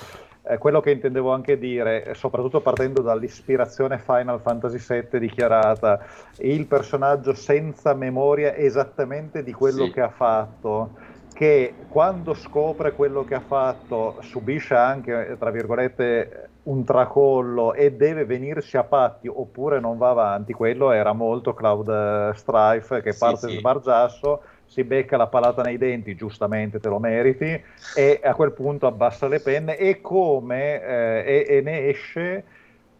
eh, 0.49 0.57
quello 0.57 0.79
che 0.79 0.91
intendevo 0.91 1.31
anche 1.31 1.59
dire, 1.59 2.13
soprattutto 2.15 2.61
partendo 2.61 3.01
dall'ispirazione 3.01 3.99
Final 3.99 4.39
Fantasy 4.41 4.79
VII 4.79 5.19
dichiarata, 5.19 6.03
il 6.39 6.65
personaggio 6.65 7.33
senza 7.33 7.93
memoria 7.93 8.55
esattamente 8.55 9.43
di 9.43 9.51
quello 9.51 9.85
sì. 9.85 9.91
che 9.91 10.01
ha 10.01 10.09
fatto, 10.09 10.91
che 11.39 11.73
quando 11.87 12.33
scopre 12.33 12.91
quello 12.91 13.23
che 13.23 13.33
ha 13.33 13.39
fatto 13.39 14.17
subisce 14.19 14.75
anche, 14.75 15.37
tra 15.39 15.51
virgolette, 15.51 16.49
un 16.63 16.83
tracollo 16.83 17.73
e 17.73 17.93
deve 17.93 18.25
venirsi 18.25 18.75
a 18.75 18.83
patti 18.83 19.29
oppure 19.29 19.79
non 19.79 19.97
va 19.97 20.09
avanti, 20.09 20.51
quello 20.51 20.91
era 20.91 21.13
molto 21.13 21.53
Cloud 21.53 22.33
Strife 22.33 23.01
che 23.01 23.15
parte 23.17 23.47
sì, 23.47 23.53
sì. 23.53 23.57
sbargiasso 23.59 24.41
si 24.65 24.83
becca 24.83 25.15
la 25.15 25.27
palata 25.27 25.61
nei 25.61 25.77
denti, 25.77 26.13
giustamente 26.13 26.81
te 26.81 26.89
lo 26.89 26.99
meriti, 26.99 27.63
e 27.95 28.19
a 28.21 28.35
quel 28.35 28.51
punto 28.51 28.85
abbassa 28.85 29.29
le 29.29 29.39
penne 29.39 29.77
e 29.77 30.01
come 30.01 30.83
eh, 30.83 31.45
e, 31.47 31.55
e, 31.55 31.61
ne 31.61 31.87
esce 31.87 32.43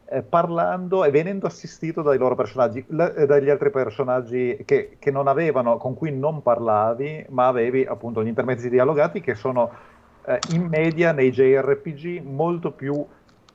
eh, 0.09 0.23
parlando 0.23 1.03
e 1.05 1.11
venendo 1.11 1.45
assistito 1.45 2.01
dai 2.01 2.17
loro 2.17 2.35
personaggi, 2.35 2.83
l- 2.89 3.13
eh, 3.15 3.25
dagli 3.25 3.49
altri 3.49 3.69
personaggi 3.69 4.61
che, 4.65 4.97
che, 4.99 5.11
non 5.11 5.27
avevano, 5.27 5.77
con 5.77 5.93
cui 5.93 6.11
non 6.11 6.41
parlavi, 6.41 7.27
ma 7.29 7.47
avevi 7.47 7.85
appunto 7.85 8.23
gli 8.23 8.27
intermezzi 8.27 8.69
dialogati 8.69 9.21
che 9.21 9.35
sono 9.35 9.71
eh, 10.25 10.41
in 10.47 10.67
media 10.67 11.11
nei 11.11 11.31
JRPG 11.31 12.21
molto 12.23 12.71
più 12.71 13.05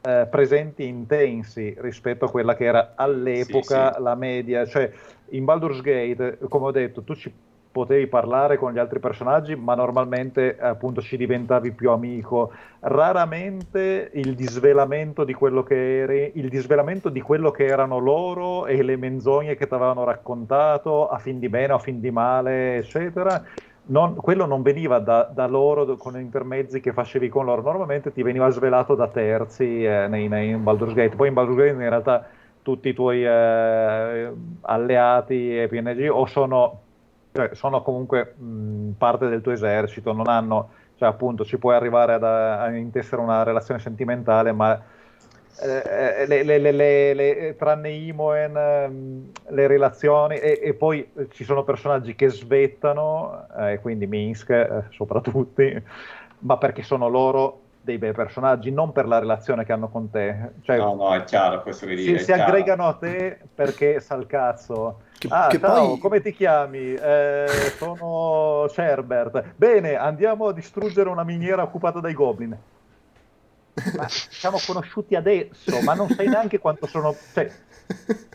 eh, 0.01 0.29
presenti 0.31 0.83
e 0.83 0.87
intensi 0.87 1.75
rispetto 1.79 2.27
a 2.27 2.31
quella 2.31 2.55
che 2.55 2.65
era 2.65 2.93
all'epoca 2.95 3.89
sì, 3.89 3.95
sì. 3.97 4.03
la 4.03 4.15
media, 4.15 4.67
cioè 4.67 4.93
in 5.31 5.45
Baldur's 5.45 5.81
Gate, 5.81 6.39
come 6.49 6.67
ho 6.67 6.71
detto, 6.71 7.03
tu 7.03 7.15
ci 7.15 7.35
potevi 7.75 8.07
parlare 8.07 8.57
con 8.57 8.73
gli 8.73 8.79
altri 8.79 9.01
personaggi, 9.01 9.57
ma 9.57 9.75
normalmente 9.75 10.57
appunto 10.57 11.01
ci 11.01 11.17
diventavi 11.17 11.73
più 11.73 11.91
amico. 11.91 12.53
Raramente 12.79 14.13
il 14.13 14.37
disvelamento 14.37 15.25
di 15.25 15.35
quello 15.35 15.65
che 15.65 16.03
eri, 16.03 16.31
il 16.37 16.49
disvelamento 16.49 17.09
di 17.09 17.21
quello 17.21 17.51
che 17.51 17.67
erano 17.67 17.99
loro 17.99 18.67
e 18.67 18.81
le 18.85 18.97
menzogne 18.97 19.57
che 19.57 19.67
ti 19.67 19.75
avevano 19.75 20.05
raccontato 20.05 21.09
a 21.09 21.19
fin 21.19 21.41
di 21.41 21.49
bene 21.49 21.73
o 21.73 21.77
a 21.77 21.79
fin 21.81 21.99
di 21.99 22.13
male, 22.13 22.77
eccetera. 22.77 23.43
Non, 23.87 24.15
quello 24.15 24.47
non 24.47 24.63
veniva 24.63 25.01
da, 25.01 25.29
da, 25.35 25.49
loro 25.49 25.97
con 25.97 26.17
intermezzi 26.17 26.79
che 26.79 26.93
facevi 26.93 27.29
con 27.29 27.45
loro, 27.45 27.61
normalmente 27.61 28.13
ti 28.13 28.23
veniva 28.23 28.49
svelato 28.51 28.95
da 28.95 29.09
terzi 29.09 29.85
eh, 29.85 30.07
nei, 30.07 30.29
nei, 30.29 30.51
in 30.51 30.63
Baldur's 30.63 30.95
Gate. 30.95 31.17
Poi 31.17 31.27
in 31.27 31.35
Baldur's 31.35 31.57
Gate 31.57 31.71
in 31.71 31.89
realtà 31.91 32.25
tutti 32.63 32.91
i 32.91 32.95
tuoi 32.95 33.25
eh, 33.25 34.33
alleati 34.61 35.59
e 35.59 35.67
PNG 35.67 36.09
o 36.09 36.25
sono 36.27 36.84
cioè, 37.35 37.51
sono 37.55 37.83
comunque 37.83 38.35
mh, 38.37 38.91
parte 38.97 39.27
del 39.29 39.41
tuo 39.41 39.51
esercito, 39.51 40.13
non 40.13 40.29
hanno, 40.29 40.71
cioè 40.95 41.09
appunto 41.09 41.45
ci 41.45 41.59
puoi 41.59 41.75
arrivare 41.75 42.13
ad, 42.13 42.23
a 42.23 42.71
intessere 42.77 43.21
una 43.21 43.43
relazione 43.43 43.81
sentimentale, 43.81 44.53
ma 44.53 44.81
eh, 45.61 46.27
le, 46.29 46.45
le, 46.45 47.13
le, 47.13 47.57
tranne 47.59 47.91
Imoen, 47.91 49.33
le 49.49 49.67
relazioni, 49.67 50.37
e, 50.37 50.61
e, 50.63 50.75
poi 50.75 51.11
ci 51.31 51.43
sono 51.43 51.65
personaggi 51.65 52.15
che 52.15 52.29
svettano, 52.29 53.49
eh, 53.59 53.81
quindi 53.81 54.07
Minsk 54.07 54.51
eh, 54.51 54.85
soprattutto, 54.91 55.61
ma 56.39 56.57
perché 56.57 56.85
sono 56.85 57.09
loro 57.09 57.63
dei 57.85 57.99
bei 57.99 58.13
personaggi, 58.13 58.71
non 58.71 58.93
per 58.93 59.07
la 59.07 59.19
relazione 59.19 59.65
che 59.65 59.73
hanno 59.73 59.89
con 59.89 60.11
te. 60.11 60.53
Cioè, 60.63 60.79
no, 60.79 60.95
no, 60.95 61.15
è 61.15 61.23
chiaro 61.25 61.61
questo 61.61 61.85
che 61.85 61.95
dici. 61.95 62.19
Si, 62.19 62.25
si 62.25 62.33
aggregano 62.33 62.89
a 62.89 62.95
te 62.95 63.39
perché 63.55 64.01
sa 64.01 64.15
il 64.15 64.27
cazzo. 64.27 65.01
Che, 65.19 65.29
ah, 65.31 65.49
che 65.49 65.61
ciao, 65.61 65.89
poi... 65.89 65.99
come 65.99 66.21
ti 66.23 66.33
chiami? 66.33 66.95
Eh, 66.95 67.47
sono 67.77 68.67
Cerbert. 68.71 69.53
Bene, 69.57 69.97
andiamo 69.97 70.49
a 70.49 70.53
distruggere 70.55 71.11
una 71.11 71.25
miniera 71.25 71.63
occupata 71.63 72.01
dai 72.01 72.15
goblin. 72.15 72.57
Ma 73.97 74.07
siamo 74.09 74.59
conosciuti 74.65 75.15
adesso, 75.15 75.81
ma 75.83 75.95
non 75.95 76.09
sai 76.09 76.29
neanche 76.29 76.59
quanto 76.59 76.87
sono... 76.87 77.15
Cioè, 77.33 77.51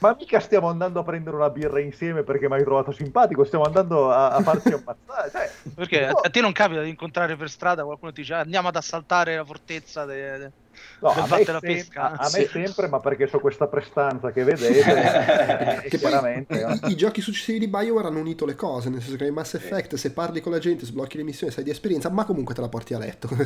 ma 0.02 0.16
mica 0.18 0.40
stiamo 0.40 0.70
andando 0.70 1.00
a 1.00 1.04
prendere 1.04 1.36
una 1.36 1.50
birra 1.50 1.80
insieme 1.80 2.24
perché 2.24 2.48
mi 2.48 2.56
hai 2.56 2.64
trovato 2.64 2.92
simpatico, 2.92 3.44
stiamo 3.44 3.66
andando 3.66 4.12
a, 4.12 4.30
a 4.30 4.42
farci 4.42 4.70
ammazzare. 4.70 5.30
Cioè, 5.32 5.52
perché 5.76 6.06
no. 6.08 6.20
a 6.20 6.30
te 6.30 6.42
non 6.42 6.52
capita 6.52 6.82
di 6.82 6.90
incontrare 6.90 7.36
per 7.36 7.50
strada 7.50 7.84
qualcuno 7.84 8.12
ti 8.12 8.22
dice 8.22 8.36
ah, 8.36 8.40
andiamo 8.40 8.68
ad 8.70 8.76
assaltare 8.76 9.36
la 9.36 9.44
fortezza 9.44 10.06
de, 10.06 10.38
de, 10.38 10.52
no, 11.00 11.10
a, 11.10 11.28
me 11.28 11.44
sem- 11.44 11.60
pesca, 11.60 12.12
a, 12.12 12.26
a 12.26 12.30
me 12.32 12.48
sempre, 12.48 12.88
ma 12.88 13.00
perché 13.00 13.28
ho 13.30 13.40
questa 13.40 13.68
prestanza 13.68 14.32
che 14.32 14.44
vedete. 14.44 15.82
che 15.90 15.98
chiaramente, 15.98 16.60
poi, 16.62 16.80
i, 16.84 16.92
i, 16.92 16.96
giochi 16.96 17.22
successivi 17.22 17.60
di 17.60 17.68
BioWare 17.68 18.08
hanno 18.08 18.20
unito 18.20 18.46
le 18.46 18.56
cose, 18.56 18.90
nel 18.90 19.02
senso 19.02 19.18
che 19.18 19.26
in 19.26 19.34
Mass 19.34 19.56
Effect 19.56 19.96
se 19.96 20.14
parli 20.14 20.40
con 20.42 20.52
la 20.52 20.60
gente, 20.60 20.86
sblocchi 20.86 21.18
le 21.18 21.24
missioni, 21.24 21.52
sai 21.52 21.64
di 21.64 21.72
esperienza, 21.72 22.10
ma 22.10 22.24
comunque 22.24 22.54
te 22.54 22.62
la 22.62 22.70
porti 22.70 22.94
a 22.94 23.00
letto. 23.00 23.28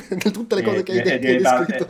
Tutte 0.31 0.55
le 0.55 0.61
cose 0.61 0.83
che 0.83 1.01
hai, 1.01 1.19
detto. 1.19 1.87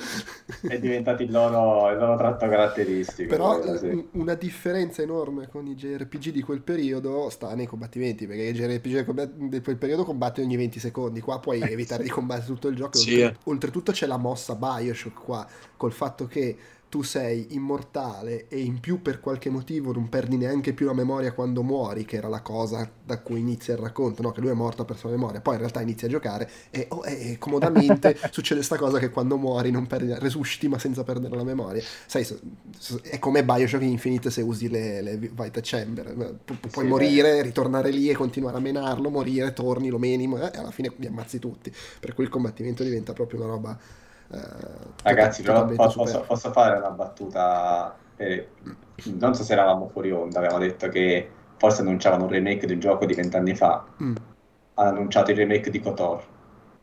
È, 0.62 0.68
è 0.68 0.80
diventato 0.80 1.24
il 1.24 1.32
loro, 1.32 1.90
il 1.90 1.98
loro 1.98 2.18
tratto 2.18 2.48
caratteristico. 2.48 3.30
Però 3.30 3.78
sì. 3.78 4.08
una 4.12 4.36
differenza 4.36 5.02
enorme 5.02 5.48
con 5.48 5.66
i 5.68 5.76
JRPG 5.76 6.30
di 6.30 6.42
quel 6.42 6.62
periodo 6.62 7.30
sta 7.30 7.54
nei 7.56 7.66
combattimenti, 7.66 8.28
perché 8.28 8.44
i 8.44 8.54
JRPG 8.54 9.48
di 9.48 9.62
quel 9.62 9.78
periodo 9.78 10.04
combatte 10.04 10.42
ogni 10.42 10.56
20 10.56 10.80
secondi, 10.80 11.20
qua 11.22 11.40
puoi 11.40 11.62
evitare 11.62 12.04
di 12.04 12.10
combattere 12.10 12.48
tutto 12.48 12.68
il 12.68 12.76
gioco. 12.76 12.98
Sì. 12.98 13.32
Oltretutto 13.46 13.92
c'è 13.92 14.06
la 14.06 14.18
mossa 14.18 14.56
Bioshock 14.56 15.24
qua, 15.24 15.48
col 15.78 15.92
fatto 15.92 16.28
che 16.28 16.58
tu 16.92 17.04
sei 17.04 17.48
immortale 17.52 18.50
e 18.50 18.60
in 18.60 18.82
più 18.82 19.02
per 19.02 19.22
qualche 19.22 19.50
motivo 19.50 19.94
non 19.94 20.10
perdi 20.10 20.36
neanche 20.36 20.74
più 20.74 20.88
la 20.88 20.94
memoria 20.94 21.32
quando 21.32 21.64
muori, 21.64 22.04
che 22.04 22.18
era 22.18 22.28
la 22.28 22.42
cosa 22.42 22.92
da 23.02 23.20
cui 23.20 23.40
inizia 23.40 23.76
il 23.76 23.80
racconto, 23.80 24.22
no? 24.22 24.32
che 24.34 24.42
lui 24.42 24.50
è 24.50 24.54
morto 24.54 24.84
per 24.84 24.98
sua 24.98 25.10
memoria, 25.10 25.40
poi 25.40 25.54
in 25.54 25.60
realtà 25.62 25.80
inizia 25.80 26.10
a 26.10 26.12
giocare 26.12 26.50
e, 26.70 26.88
oh, 26.90 27.06
e 27.06 27.38
comodamente 27.40 28.18
succede 28.32 28.56
questa 28.56 28.76
cosa 28.76 29.00
che 29.00 29.10
quando 29.10 29.38
muori 29.38 29.72
non 29.72 29.88
perdi, 29.88 30.14
resusciti 30.16 30.68
ma 30.68 30.78
senza 30.80 31.06
perdere 31.06 31.34
la 31.34 31.46
memoria. 31.46 31.82
Sai, 32.06 32.28
è 33.04 33.20
come 33.20 33.46
Bioshock 33.46 33.84
Infinite 33.84 34.30
se 34.30 34.42
usi 34.42 34.68
le, 34.68 35.02
le 35.02 35.16
Vita 35.16 35.62
Chamber, 35.62 36.40
Pu- 36.44 36.60
puoi 36.60 36.84
sì, 36.84 36.92
morire, 36.92 37.36
beh. 37.36 37.42
ritornare 37.44 37.90
lì 37.90 38.10
e 38.10 38.16
continuare 38.16 38.58
a 38.58 38.60
menarlo, 38.60 39.10
morire, 39.10 39.54
torni, 39.54 39.88
lo 39.88 39.98
meni 39.98 40.26
e 40.26 40.58
alla 40.58 40.72
fine 40.72 40.92
li 40.98 41.08
ammazzi 41.08 41.40
tutti, 41.40 41.74
per 42.02 42.14
cui 42.14 42.26
il 42.26 42.30
combattimento 42.30 42.84
diventa 42.84 43.14
proprio 43.14 43.40
una 43.40 43.50
roba 43.50 43.80
eh, 43.80 44.01
Ragazzi, 45.04 45.42
però 45.42 45.66
posso, 45.66 46.24
posso, 46.26 46.52
fare 46.52 46.78
una 46.78 46.90
battuta? 46.90 47.96
Eh, 48.16 48.48
non 49.20 49.34
so 49.34 49.44
se 49.44 49.54
eravamo 49.54 49.90
fuori 49.90 50.12
onda, 50.12 50.40
avevamo 50.40 50.60
detto 50.60 50.88
che 50.90 51.30
forse 51.58 51.82
annunciavano 51.82 52.26
un 52.26 52.30
remake 52.30 52.68
del 52.68 52.80
gioco 52.80 53.06
di 53.06 53.14
vent'anni 53.14 53.56
fa. 53.56 53.84
Mm. 54.02 54.16
Hanno 54.76 54.90
annunciato 54.90 55.32
il 55.32 55.38
remake 55.38 55.70
di 55.70 55.80
Kotor. 55.80 56.24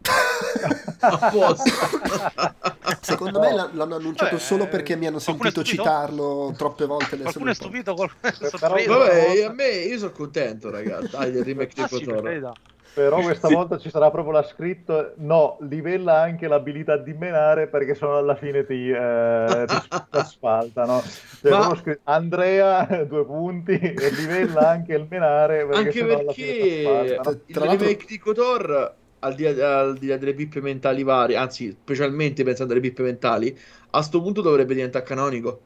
Secondo 3.01 3.41
me 3.41 3.53
l'hanno 3.53 3.97
annunciato 3.97 4.37
Beh, 4.37 4.41
solo 4.41 4.69
perché 4.69 4.97
mi 4.97 5.07
hanno 5.07 5.19
sentito 5.19 5.63
citarlo 5.63 6.55
troppe 6.57 6.87
volte. 6.87 7.19
Qualcuno 7.19 7.51
è 7.51 7.55
stupito? 7.55 7.95
Qualcuno 7.95 8.21
Vabbè, 8.61 9.45
a 9.45 9.53
me 9.53 9.69
io 9.69 9.99
sono 9.99 10.13
contento, 10.13 10.71
ragazzi. 10.71 11.11
Dai, 11.11 11.31
il 11.31 11.45
remake 11.45 11.73
di 11.75 11.89
Kotor. 11.89 12.53
Però 12.95 13.20
questa 13.20 13.49
sì. 13.49 13.55
volta 13.55 13.78
ci 13.78 13.91
sarà 13.91 14.11
proprio 14.11 14.32
la 14.32 14.43
scritto, 14.43 15.12
no, 15.16 15.57
livella 15.61 16.20
anche 16.20 16.49
l'abilità 16.49 16.97
di 16.97 17.12
menare 17.12 17.68
perché 17.68 17.95
sennò 17.95 18.16
alla 18.16 18.34
fine 18.34 18.66
ti, 18.66 18.91
eh, 18.91 19.64
ti 19.66 19.76
asfaltano. 20.18 21.03
Cioè, 21.41 21.51
Ma... 21.51 21.76
scritto, 21.76 22.01
Andrea, 22.05 22.84
due 23.09 23.24
punti, 23.24 23.78
e 23.78 24.11
livella 24.11 24.70
anche 24.70 24.95
il 24.95 25.07
menare 25.09 25.66
perché 25.66 26.01
anche 26.01 26.05
perché 26.05 27.43
il 27.47 27.57
remake 27.57 28.05
di 28.07 28.18
Kotor 28.18 28.95
al 29.20 29.34
di, 29.34 29.43
là, 29.43 29.80
al 29.80 29.99
di 29.99 30.07
là 30.07 30.16
delle 30.16 30.34
pippe 30.34 30.61
mentali 30.61 31.03
varie, 31.03 31.36
anzi, 31.36 31.70
specialmente 31.70 32.45
pensando 32.45 32.72
alle 32.72 32.82
pippe 32.82 33.03
mentali, 33.03 33.57
a 33.91 34.03
sto 34.03 34.20
punto 34.20 34.41
dovrebbe 34.41 34.74
diventare 34.74 35.05
canonico 35.05 35.61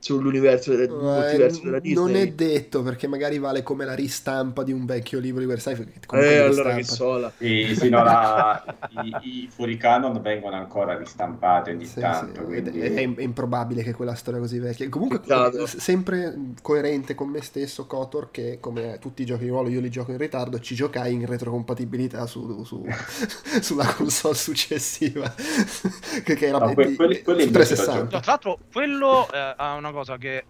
sull'universo 0.00 0.74
delle, 0.74 0.88
multiverso 0.88 1.60
della 1.62 1.78
Disney. 1.78 2.04
Non 2.04 2.16
è 2.16 2.26
detto 2.28 2.82
perché 2.82 3.06
magari 3.06 3.38
vale 3.38 3.62
come 3.62 3.84
la 3.84 3.94
ristampa 3.94 4.62
di 4.62 4.72
un 4.72 4.86
vecchio 4.86 5.18
libro 5.18 5.40
di 5.40 5.46
Versailles. 5.46 5.86
Eh, 6.12 6.38
allora 6.38 6.74
che 6.74 6.84
sola. 6.84 7.30
Sì, 7.36 7.74
sì, 7.76 7.90
no, 7.90 8.02
la, 8.02 8.64
i, 9.02 9.16
i 9.28 9.48
fuori 9.52 9.76
canon 9.76 10.20
vengono 10.22 10.56
ancora 10.56 10.96
ristampati 10.96 11.70
ogni 11.70 11.84
sì, 11.84 12.00
tanto. 12.00 12.40
Sì. 12.40 12.46
Quindi... 12.46 12.80
È, 12.80 12.94
è, 12.94 13.22
improbabile 13.22 13.82
che 13.82 13.92
quella 13.92 14.14
storia 14.14 14.40
così 14.40 14.58
vecchia. 14.58 14.88
Comunque, 14.88 15.20
Peccato. 15.20 15.66
sempre 15.66 16.34
coerente 16.62 17.14
con 17.14 17.28
me 17.28 17.42
stesso, 17.42 17.86
Kotor, 17.86 18.30
che 18.30 18.56
come 18.58 18.96
tutti 19.00 19.22
i 19.22 19.26
giochi 19.26 19.44
di 19.44 19.50
ruolo 19.50 19.68
io 19.68 19.80
li 19.80 19.90
gioco 19.90 20.12
in 20.12 20.18
ritardo, 20.18 20.58
ci 20.60 20.74
giocai 20.74 21.12
in 21.12 21.26
retrocompatibilità 21.26 22.26
su, 22.26 22.64
su, 22.64 22.82
sulla 23.60 23.92
console 23.92 24.34
successiva. 24.34 25.30
che, 26.24 26.34
che 26.34 26.46
era 26.46 26.58
no, 26.58 26.72
quelli, 26.72 26.96
quelli 26.96 27.44
su 27.44 27.50
360. 27.50 28.06
Tra 28.06 28.20
l'altro, 28.24 28.58
quello 28.72 29.30
eh, 29.30 29.54
ha 29.56 29.74
una 29.74 29.89
una 29.90 29.98
cosa 29.98 30.16
che 30.16 30.44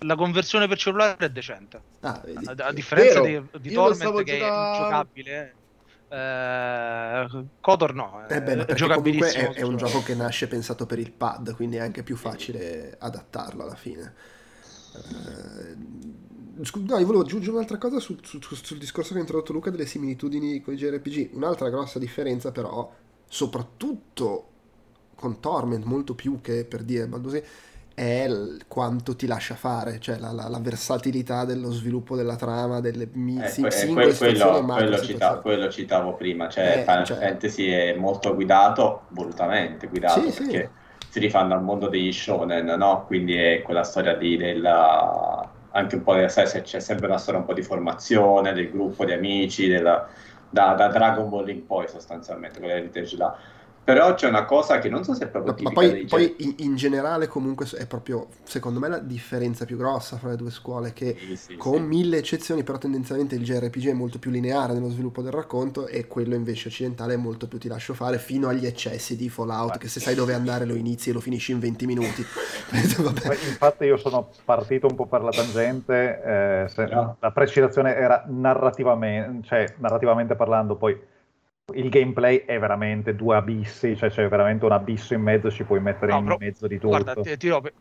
la 0.00 0.16
conversione 0.16 0.68
per 0.68 0.78
cellulare 0.78 1.16
è 1.16 1.30
decente. 1.30 1.80
Ah, 2.00 2.20
a, 2.44 2.54
a, 2.66 2.72
differenza 2.72 3.20
Vero. 3.20 3.48
di, 3.52 3.68
di 3.68 3.74
Torment 3.74 4.22
che 4.22 4.38
giocare... 4.38 4.66
è 4.66 4.76
ingiocabile. 4.76 5.54
Eh, 6.10 7.44
Kotor 7.60 7.94
no, 7.94 8.24
è, 8.26 8.36
eh 8.36 8.42
beh, 8.42 8.74
giocabilissimo. 8.74 9.52
È, 9.52 9.54
è 9.54 9.62
un 9.62 9.76
gioco 9.76 10.02
che 10.02 10.14
nasce 10.14 10.48
pensato 10.48 10.86
per 10.86 10.98
il 10.98 11.12
pad, 11.12 11.54
quindi 11.54 11.76
è 11.76 11.80
anche 11.80 12.02
più 12.02 12.16
facile 12.16 12.96
adattarlo 12.98 13.62
alla 13.62 13.74
fine. 13.74 14.14
Eh, 14.94 15.74
no, 16.56 16.98
io 16.98 17.06
volevo 17.06 17.20
aggiungere 17.20 17.52
un'altra 17.52 17.76
cosa 17.76 17.98
sul, 17.98 18.18
sul, 18.22 18.42
sul, 18.42 18.78
discorso 18.78 19.12
che 19.12 19.18
ha 19.18 19.20
introdotto 19.20 19.52
Luca 19.52 19.70
delle 19.70 19.86
similitudini 19.86 20.62
con 20.62 20.74
i 20.74 20.76
JRPG. 20.76 21.30
Un'altra 21.32 21.68
grossa 21.68 21.98
differenza, 21.98 22.52
però, 22.52 22.90
soprattutto 23.28 24.46
con 25.14 25.40
Torment, 25.40 25.84
molto 25.84 26.14
più 26.14 26.40
che 26.40 26.64
per 26.64 26.84
dire 26.84 27.06
Baldur's 27.08 27.42
è 27.98 28.30
quanto 28.68 29.16
ti 29.16 29.26
lascia 29.26 29.56
fare, 29.56 29.98
cioè 29.98 30.18
la, 30.18 30.30
la, 30.30 30.46
la, 30.46 30.60
versatilità 30.60 31.44
dello 31.44 31.72
sviluppo 31.72 32.14
della 32.14 32.36
trama, 32.36 32.78
delle 32.78 33.08
mi- 33.14 33.42
eh, 33.42 33.48
sing- 33.48 33.66
singole 33.66 34.06
que- 34.06 34.16
quello, 34.16 34.64
quello, 34.64 34.98
cita- 35.00 35.38
quello, 35.38 35.68
citavo 35.68 36.14
prima, 36.14 36.48
cioè 36.48 36.76
eh, 36.78 36.82
Final 36.82 37.04
cioè... 37.04 37.16
Fantasy 37.16 37.66
è 37.66 37.94
molto 37.94 38.36
guidato, 38.36 39.06
volutamente 39.08 39.88
guidato, 39.88 40.30
sì, 40.30 40.44
perché 40.44 40.70
sì. 40.96 41.06
si 41.10 41.18
rifanno 41.18 41.54
al 41.54 41.62
mondo 41.64 41.88
degli 41.88 42.12
shonen, 42.12 42.66
no? 42.66 43.04
Quindi 43.04 43.34
è 43.34 43.62
quella 43.62 43.82
storia 43.82 44.14
lì 44.16 44.36
della... 44.36 45.50
anche 45.72 45.96
un 45.96 46.02
po' 46.04 46.14
della 46.14 46.28
sai, 46.28 46.46
c'è 46.62 46.78
sempre 46.78 47.08
una 47.08 47.18
storia 47.18 47.40
un 47.40 47.46
po' 47.46 47.54
di 47.54 47.62
formazione, 47.62 48.52
del 48.52 48.70
gruppo 48.70 49.04
di 49.04 49.12
amici, 49.12 49.66
della... 49.66 50.06
da, 50.48 50.74
da 50.74 50.86
Dragon 50.86 51.28
Ball 51.28 51.48
in 51.48 51.66
poi 51.66 51.88
sostanzialmente, 51.88 52.60
quella 52.60 52.74
heritage 52.74 53.16
là 53.16 53.36
però 53.88 54.12
c'è 54.12 54.28
una 54.28 54.44
cosa 54.44 54.80
che 54.80 54.90
non 54.90 55.02
so 55.02 55.14
se 55.14 55.24
è 55.24 55.28
proprio 55.28 55.54
Ma 55.62 55.70
poi, 55.70 56.04
poi 56.04 56.34
in, 56.40 56.54
in, 56.58 56.76
generale 56.76 57.26
comunque 57.26 57.66
è 57.74 57.86
proprio, 57.86 58.26
secondo 58.42 58.78
me, 58.78 58.88
la 58.88 58.98
differenza 58.98 59.64
più 59.64 59.78
grossa 59.78 60.18
fra 60.18 60.28
le 60.28 60.36
due 60.36 60.50
scuole, 60.50 60.92
che 60.92 61.16
sì, 61.18 61.36
sì, 61.36 61.56
con 61.56 61.76
sì. 61.76 61.80
mille 61.80 62.18
eccezioni, 62.18 62.64
però 62.64 62.76
tendenzialmente 62.76 63.34
il 63.34 63.44
JRPG 63.44 63.88
è 63.88 63.92
molto 63.94 64.18
più 64.18 64.30
lineare 64.30 64.74
nello 64.74 64.90
sviluppo 64.90 65.22
del 65.22 65.32
racconto 65.32 65.86
e 65.86 66.06
quello 66.06 66.34
invece 66.34 66.68
occidentale 66.68 67.14
è 67.14 67.16
molto 67.16 67.48
più 67.48 67.58
ti 67.58 67.66
lascio 67.66 67.94
fare, 67.94 68.18
fino 68.18 68.48
agli 68.48 68.66
eccessi 68.66 69.16
di 69.16 69.30
Fallout, 69.30 69.78
che 69.78 69.88
se 69.88 70.00
sai 70.00 70.14
dove 70.14 70.34
andare 70.34 70.66
lo 70.66 70.74
inizi 70.74 71.08
e 71.08 71.14
lo 71.14 71.20
finisci 71.20 71.52
in 71.52 71.58
20 71.58 71.86
minuti. 71.86 72.22
Infatti 72.70 73.84
io 73.86 73.96
sono 73.96 74.28
partito 74.44 74.86
un 74.86 74.96
po' 74.96 75.06
per 75.06 75.22
la 75.22 75.30
tangente, 75.30 76.66
eh, 76.76 76.86
no. 76.90 77.16
la 77.18 77.30
precisazione 77.30 77.96
era 77.96 78.22
narrativamente, 78.26 79.48
cioè 79.48 79.74
narrativamente 79.78 80.36
parlando, 80.36 80.76
poi 80.76 81.16
il 81.74 81.88
gameplay 81.90 82.44
è 82.44 82.58
veramente 82.58 83.14
due 83.14 83.36
abissi, 83.36 83.96
cioè 83.96 84.10
c'è 84.10 84.28
veramente 84.28 84.64
un 84.64 84.72
abisso 84.72 85.14
in 85.14 85.22
mezzo, 85.22 85.50
ci 85.50 85.64
puoi 85.64 85.80
mettere 85.80 86.12
no, 86.12 86.18
in 86.18 86.24
però, 86.24 86.36
mezzo 86.38 86.66
di 86.66 86.76
tutto. 86.76 86.88
Guarda, 86.88 87.14
ti, 87.14 87.22
ti 87.22 87.36
dirò, 87.36 87.60
per, 87.60 87.72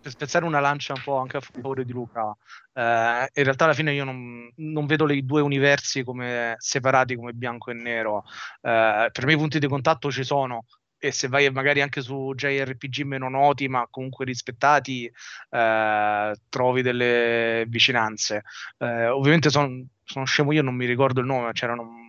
per 0.00 0.10
spezzare 0.10 0.44
una 0.44 0.60
lancia 0.60 0.94
un 0.94 1.02
po' 1.04 1.18
anche 1.18 1.36
a 1.36 1.40
favore 1.40 1.84
di 1.84 1.92
Luca, 1.92 2.34
eh, 2.72 3.28
in 3.32 3.44
realtà 3.44 3.64
alla 3.64 3.74
fine 3.74 3.92
io 3.92 4.04
non, 4.04 4.50
non, 4.56 4.86
vedo 4.86 5.10
i 5.10 5.24
due 5.24 5.42
universi 5.42 6.04
come 6.04 6.54
separati 6.58 7.16
come 7.16 7.32
bianco 7.32 7.70
e 7.70 7.74
nero. 7.74 8.24
Eh, 8.62 9.10
per 9.12 9.26
me 9.26 9.32
i 9.32 9.36
punti 9.36 9.58
di 9.58 9.68
contatto 9.68 10.10
ci 10.10 10.24
sono, 10.24 10.64
e 10.98 11.12
se 11.12 11.28
vai 11.28 11.50
magari 11.50 11.82
anche 11.82 12.00
su 12.00 12.32
JRPG 12.34 13.02
meno 13.02 13.28
noti 13.28 13.68
ma 13.68 13.86
comunque 13.90 14.24
rispettati 14.24 15.04
eh, 15.50 16.34
trovi 16.48 16.80
delle 16.80 17.66
vicinanze 17.68 18.42
eh, 18.78 19.08
ovviamente 19.08 19.50
son, 19.50 19.86
sono 20.02 20.24
scemo 20.24 20.52
io 20.52 20.62
non 20.62 20.74
mi 20.74 20.86
ricordo 20.86 21.20
il 21.20 21.26
nome 21.26 21.52
c'erano 21.52 22.03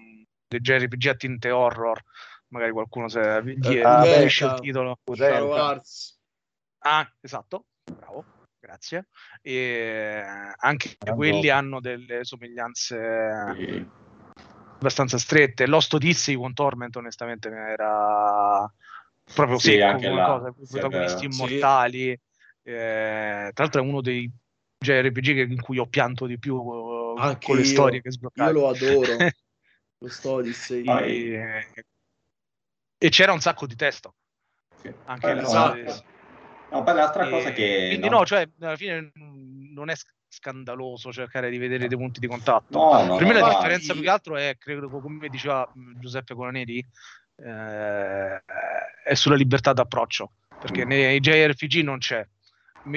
dei 0.48 0.60
JRPG 0.60 1.08
a 1.08 1.16
tinte 1.16 1.52
horror, 1.52 2.02
magari 2.50 2.72
qualcuno 2.72 3.08
se 3.08 3.41
gli 3.43 3.78
ah, 3.78 4.06
il 4.06 4.60
titolo. 4.60 5.00
Ah, 6.80 7.12
esatto, 7.20 7.66
bravo, 7.84 8.24
grazie. 8.60 9.08
E 9.41 10.24
anche 10.58 10.96
Bravo. 11.00 11.18
quelli 11.18 11.50
hanno 11.50 11.80
delle 11.80 12.24
somiglianze 12.24 13.56
sì. 13.56 13.88
abbastanza 14.76 15.18
strette. 15.18 15.66
Lost 15.66 15.93
Odyssey 15.96 16.36
con 16.36 16.54
Torment 16.54 16.96
onestamente 16.96 17.50
era 17.50 18.72
proprio 19.34 19.58
sì, 19.58 19.72
secco 19.72 19.86
anche 19.86 20.10
là. 20.10 20.26
cosa, 20.26 20.54
protagonisti 20.70 21.26
immortali. 21.26 22.12
Eh, 22.68 23.52
tra 23.54 23.64
l'altro 23.64 23.82
è 23.82 23.86
uno 23.86 24.02
dei 24.02 24.32
JRPG 24.78 25.50
in 25.50 25.62
cui 25.62 25.80
ho 25.80 25.88
pianto 25.88 26.26
di 26.26 26.38
più 26.38 26.60
anche 27.18 27.46
con 27.46 27.56
le 27.56 27.62
io. 27.62 27.68
storie 27.68 28.02
che 28.02 28.12
sbloccate. 28.12 28.52
Io 28.52 28.60
lo 28.60 28.70
adoro. 28.70 29.18
lo 29.98 30.10
sto 30.10 30.32
Odyssey. 30.34 30.84
E... 30.86 31.68
e 32.98 33.10
c'era 33.10 33.34
un 33.34 33.41
sacco 33.41 33.66
di 33.66 33.76
testo. 33.76 34.16
Sì. 34.82 34.93
Anche 35.06 35.34
poi, 35.34 35.43
esatto. 35.43 36.04
No, 36.72 36.84
poi 36.84 36.93
l'altra 36.93 37.28
e... 37.28 37.30
cosa 37.30 37.52
che... 37.52 37.88
Quindi 37.89 38.10
no. 38.10 38.20
no, 38.20 38.26
cioè, 38.26 38.48
alla 38.60 38.76
fine 38.76 39.12
non 39.16 39.89
è 39.89 39.96
scandaloso 40.28 41.12
cercare 41.12 41.50
di 41.50 41.58
vedere 41.58 41.88
dei 41.88 41.98
punti 41.98 42.20
di 42.20 42.28
contatto. 42.28 42.78
No, 42.78 43.06
no, 43.06 43.16
per 43.18 43.26
me 43.26 43.34
la 43.34 43.50
differenza 43.50 43.93
più 43.93 44.02
che 44.02 44.10
altro 44.10 44.36
è, 44.36 44.58
credo, 44.58 44.89
come 44.89 45.30
diceva 45.30 45.70
Giuseppe 46.00 46.36
Colaneri, 46.36 46.86
eh, 47.38 48.43
è 49.04 49.14
sulla 49.14 49.36
libertà 49.36 49.74
d'approccio, 49.74 50.32
perché 50.60 50.86
mm. 50.86 50.88
nei 50.88 51.20
JRPG 51.20 51.84
non 51.84 52.00
c'è 52.00 52.26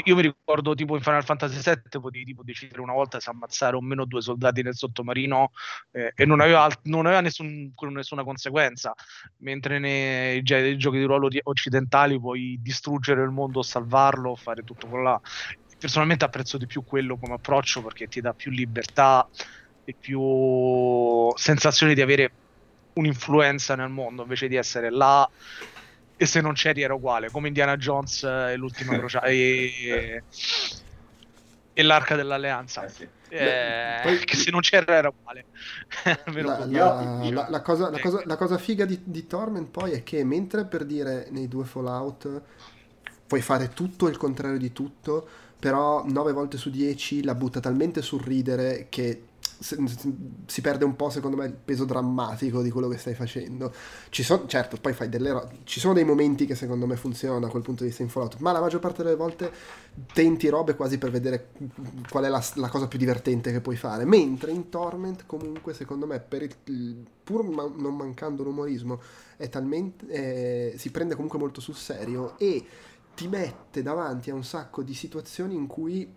io 0.04 0.14
mi 0.14 0.22
ricordo 0.22 0.74
tipo 0.74 0.96
in 0.96 1.02
Final 1.02 1.24
Fantasy 1.24 1.60
VII 1.62 2.00
potevi 2.00 2.24
tipo 2.24 2.42
decidere 2.42 2.80
una 2.80 2.92
volta 2.92 3.20
se 3.20 3.30
ammazzare 3.30 3.76
o 3.76 3.80
meno 3.80 4.04
due 4.04 4.20
soldati 4.20 4.62
nel 4.62 4.74
sottomarino 4.74 5.50
eh, 5.92 6.12
e 6.14 6.24
non 6.26 6.40
aveva, 6.40 6.68
non 6.84 7.06
aveva 7.06 7.20
nessun, 7.20 7.72
nessuna 7.90 8.24
conseguenza. 8.24 8.94
Mentre 9.38 9.78
nei, 9.78 10.42
nei, 10.42 10.76
giochi 10.76 10.98
di 10.98 11.04
ruolo 11.04 11.28
occidentali 11.44 12.18
puoi 12.20 12.58
distruggere 12.60 13.22
il 13.22 13.30
mondo 13.30 13.62
salvarlo 13.62 14.36
fare 14.36 14.62
tutto 14.62 14.86
quello 14.86 15.04
là. 15.04 15.20
Personalmente 15.78 16.24
apprezzo 16.24 16.58
di 16.58 16.66
più 16.66 16.84
quello 16.84 17.16
come 17.16 17.34
approccio 17.34 17.82
perché 17.82 18.08
ti 18.08 18.20
dà 18.20 18.34
più 18.34 18.50
libertà 18.50 19.28
e 19.84 19.94
più 19.98 21.30
sensazione 21.36 21.94
di 21.94 22.02
avere 22.02 22.32
un'influenza 22.94 23.76
nel 23.76 23.88
mondo 23.88 24.22
invece 24.22 24.48
di 24.48 24.56
essere 24.56 24.90
là 24.90 25.28
e 26.20 26.26
se 26.26 26.40
non 26.40 26.52
c'eri 26.54 26.82
era 26.82 26.94
uguale, 26.94 27.30
come 27.30 27.46
Indiana 27.46 27.76
Jones 27.76 28.24
e 28.24 28.56
l'ultima 28.56 28.98
crociata 28.98 29.26
e, 29.26 30.22
e, 31.72 31.82
l'arca 31.82 32.16
dell'alleanza. 32.16 32.84
Eh 32.84 32.88
sì. 32.88 33.08
eh, 33.28 34.00
Poi, 34.02 34.18
che 34.18 34.36
se 34.36 34.50
non 34.50 34.60
c'era 34.60 34.96
era 34.96 35.08
uguale. 35.08 35.44
la, 36.42 36.66
la, 36.66 37.20
la, 37.30 37.46
la, 37.48 37.62
cosa, 37.62 37.90
cosa, 38.00 38.22
la, 38.24 38.36
cosa, 38.36 38.58
figa 38.58 38.84
di, 38.84 39.00
di, 39.04 39.28
Torment 39.28 39.70
poi 39.70 39.92
è 39.92 40.02
che 40.02 40.24
mentre 40.24 40.64
per 40.64 40.84
dire 40.84 41.28
nei 41.30 41.46
due 41.46 41.64
Fallout 41.64 42.42
puoi 43.24 43.40
fare 43.40 43.68
tutto 43.68 44.08
il 44.08 44.16
contrario 44.16 44.58
di 44.58 44.72
tutto, 44.72 45.28
però 45.56 46.04
9 46.04 46.32
volte 46.32 46.56
su 46.56 46.68
10 46.68 47.22
la 47.22 47.36
butta 47.36 47.60
talmente 47.60 48.02
sul 48.02 48.22
ridere 48.22 48.86
che 48.88 49.22
si 49.60 50.60
perde 50.60 50.84
un 50.84 50.94
po', 50.94 51.10
secondo 51.10 51.36
me, 51.36 51.46
il 51.46 51.52
peso 51.52 51.84
drammatico 51.84 52.62
di 52.62 52.70
quello 52.70 52.88
che 52.88 52.96
stai 52.96 53.14
facendo. 53.14 53.72
Ci 54.08 54.22
sono, 54.22 54.46
certo, 54.46 54.76
poi 54.80 54.92
fai 54.92 55.08
delle 55.08 55.32
ro- 55.32 55.50
ci 55.64 55.80
sono 55.80 55.94
dei 55.94 56.04
momenti 56.04 56.46
che 56.46 56.54
secondo 56.54 56.86
me 56.86 56.96
funzionano 56.96 57.40
da 57.40 57.48
quel 57.48 57.62
punto 57.62 57.82
di 57.82 57.88
vista 57.88 58.02
in 58.02 58.08
Fallout, 58.08 58.38
ma 58.38 58.52
la 58.52 58.60
maggior 58.60 58.80
parte 58.80 59.02
delle 59.02 59.16
volte 59.16 59.50
tenti 60.12 60.48
robe 60.48 60.76
quasi 60.76 60.98
per 60.98 61.10
vedere 61.10 61.50
qual 62.08 62.24
è 62.24 62.28
la, 62.28 62.44
la 62.54 62.68
cosa 62.68 62.86
più 62.86 62.98
divertente 62.98 63.50
che 63.50 63.60
puoi 63.60 63.76
fare. 63.76 64.04
Mentre 64.04 64.52
in 64.52 64.68
Torment, 64.68 65.26
comunque, 65.26 65.74
secondo 65.74 66.06
me, 66.06 66.20
per 66.20 66.42
il, 66.42 67.04
pur 67.24 67.42
ma- 67.44 67.70
non 67.74 67.96
mancando 67.96 68.42
l'umorismo, 68.42 69.00
è 69.36 69.48
talmente, 69.48 70.06
eh, 70.06 70.74
si 70.78 70.90
prende 70.90 71.14
comunque 71.14 71.38
molto 71.38 71.60
sul 71.60 71.74
serio 71.74 72.38
e 72.38 72.64
ti 73.14 73.26
mette 73.26 73.82
davanti 73.82 74.30
a 74.30 74.34
un 74.34 74.44
sacco 74.44 74.82
di 74.82 74.94
situazioni 74.94 75.54
in 75.56 75.66
cui 75.66 76.08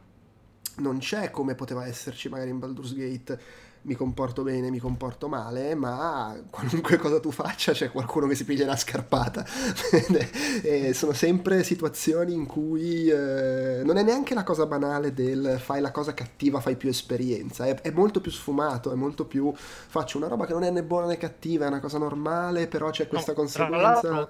non 0.78 0.99
c'è 0.99 1.32
come 1.32 1.55
poteva 1.55 1.86
esserci 1.86 2.30
magari 2.30 2.49
in 2.49 2.59
Baldur's 2.59 2.93
Gate 2.93 3.69
mi 3.84 3.95
comporto 3.95 4.43
bene, 4.43 4.69
mi 4.69 4.78
comporto 4.78 5.28
male, 5.28 5.74
ma 5.74 6.39
qualunque 6.49 6.97
cosa 6.97 7.19
tu 7.19 7.32
faccia 7.32 7.72
c'è 7.72 7.89
qualcuno 7.91 8.28
che 8.28 8.36
si 8.36 8.45
piglia 8.45 8.65
la 8.65 8.76
scarpata. 8.76 9.43
e 10.61 10.93
sono 10.93 11.13
sempre 11.13 11.63
situazioni 11.63 12.34
in 12.34 12.45
cui 12.45 13.09
eh, 13.09 13.82
non 13.84 13.97
è 13.97 14.03
neanche 14.03 14.36
la 14.36 14.43
cosa 14.43 14.67
banale 14.67 15.13
del 15.13 15.57
fai 15.59 15.82
la 15.82 15.91
cosa 15.91 16.13
cattiva, 16.13 16.59
fai 16.59 16.76
più 16.76 16.89
esperienza, 16.89 17.65
è, 17.65 17.82
è, 17.82 17.91
molto 17.91 18.22
più 18.22 18.32
sfumato, 18.32 18.91
è 18.91 18.95
molto 18.95 19.26
più 19.26 19.51
faccio 19.55 20.17
una 20.17 20.28
roba 20.28 20.45
che 20.45 20.53
non 20.53 20.63
è 20.63 20.69
né 20.69 20.84
buona 20.84 21.07
né 21.07 21.17
cattiva, 21.17 21.65
è 21.65 21.69
una 21.69 21.80
cosa 21.80 21.97
normale, 21.97 22.67
però 22.67 22.91
c'è 22.91 23.07
questa 23.07 23.32
no, 23.32 23.38
conseguenza. 23.38 24.30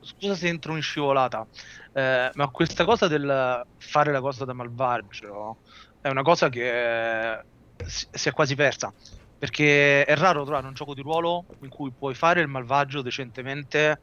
Scusa 0.00 0.34
se 0.34 0.48
entro 0.48 0.76
in 0.76 0.82
scivolata, 0.82 1.46
eh, 1.94 2.30
ma 2.34 2.48
questa 2.48 2.84
cosa 2.84 3.06
del 3.06 3.64
fare 3.78 4.12
la 4.12 4.20
cosa 4.20 4.44
da 4.44 4.52
malvagio 4.52 5.58
è 6.00 6.08
una 6.08 6.22
cosa 6.22 6.48
che 6.48 7.40
si 7.76 8.28
è 8.28 8.32
quasi 8.32 8.54
persa. 8.54 8.92
Perché 9.38 10.04
è 10.04 10.16
raro 10.16 10.44
trovare 10.44 10.66
un 10.66 10.74
gioco 10.74 10.94
di 10.94 11.02
ruolo 11.02 11.44
in 11.60 11.68
cui 11.68 11.92
puoi 11.96 12.14
fare 12.14 12.40
il 12.40 12.48
malvagio 12.48 13.02
decentemente 13.02 14.00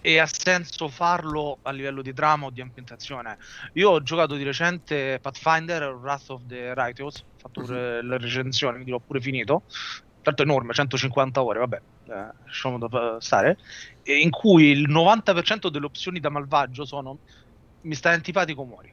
e 0.00 0.18
ha 0.18 0.26
senso 0.26 0.88
farlo 0.88 1.58
a 1.62 1.70
livello 1.70 2.02
di 2.02 2.12
trama 2.12 2.46
o 2.46 2.50
di 2.50 2.60
ambientazione. 2.60 3.38
Io 3.74 3.90
ho 3.90 4.02
giocato 4.02 4.34
di 4.34 4.42
recente 4.42 5.18
Pathfinder 5.20 5.94
Wrath 5.94 6.30
of 6.30 6.42
the 6.46 6.74
Righteous, 6.74 7.20
ho 7.20 7.38
fatto 7.38 7.62
pure 7.62 7.98
uh-huh. 7.98 8.06
la 8.06 8.16
recensione, 8.18 8.74
quindi 8.74 8.90
l'ho 8.90 9.00
pure 9.00 9.20
finito. 9.20 9.62
Tanto 10.24 10.42
enorme, 10.42 10.72
150 10.72 11.42
ore, 11.42 11.58
vabbè, 11.58 11.76
eh, 11.76 12.28
lasciamo 12.44 12.78
da 12.78 13.18
stare. 13.20 13.58
in 14.04 14.30
cui 14.30 14.70
il 14.70 14.90
90% 14.90 15.68
delle 15.68 15.84
opzioni 15.84 16.18
da 16.18 16.30
malvagio 16.30 16.84
sono 16.84 17.18
mi 17.82 17.94
stai 17.94 18.14
antipatico, 18.14 18.64
muori 18.64 18.92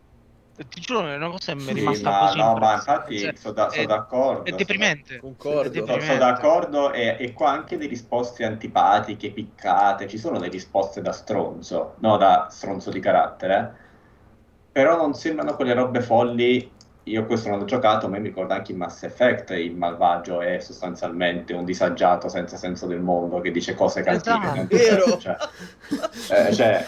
ti 0.68 0.82
giuro 0.82 1.08
è 1.08 1.16
una 1.16 1.30
cosa 1.30 1.54
che 1.54 1.62
mi 1.62 1.70
è 1.70 1.74
rimasta 1.74 2.10
ma, 2.10 2.20
così 2.20 2.38
no, 2.38 2.56
ma 2.56 2.74
infatti 2.74 3.20
cioè, 3.20 3.36
sono, 3.36 3.54
da, 3.54 3.70
è, 3.70 3.86
d'accordo 3.86 4.44
è 4.44 4.52
deprimente, 4.52 5.20
sono, 5.20 5.62
è 5.62 5.70
deprimente. 5.70 6.06
sono 6.06 6.18
d'accordo 6.18 6.92
e, 6.92 7.16
e, 7.20 7.34
qua 7.34 7.52
anche 7.52 7.78
le 7.78 7.88
risposte 7.88 8.44
antipatiche 8.44 9.32
piccate 9.32 10.08
ci 10.08 10.18
sono 10.18 10.40
le 10.40 10.50
risposte 10.50 11.02
da 11.02 11.14
stronzo 11.14 11.96
no 12.00 12.18
da 12.18 12.48
stronzo 12.50 12.92
di 12.92 13.00
carattere 13.00 13.76
però 14.72 14.98
non 14.98 15.14
sembrano 15.14 15.56
quelle 15.56 15.74
robe 15.74 16.02
folli 16.02 16.72
io 17.12 17.26
questo 17.26 17.50
non 17.50 17.60
l'ho 17.60 17.66
giocato, 17.66 18.08
ma 18.08 18.18
mi 18.18 18.28
ricordo 18.28 18.54
anche 18.54 18.72
in 18.72 18.78
Mass 18.78 19.04
Effect 19.04 19.52
il 19.52 19.76
malvagio 19.76 20.42
è 20.42 20.60
sostanzialmente 20.60 21.54
un 21.54 21.66
disagiato 21.66 22.30
senza 22.30 22.56
senso 22.56 22.88
del 22.88 23.02
mondo 23.02 23.42
che 23.42 23.52
dice 23.52 23.76
cose 23.76 24.02
cattive. 24.02 24.68
Esatto, 24.70 25.20
cioè, 25.20 25.38
eh, 26.48 26.54
cioè, 26.54 26.86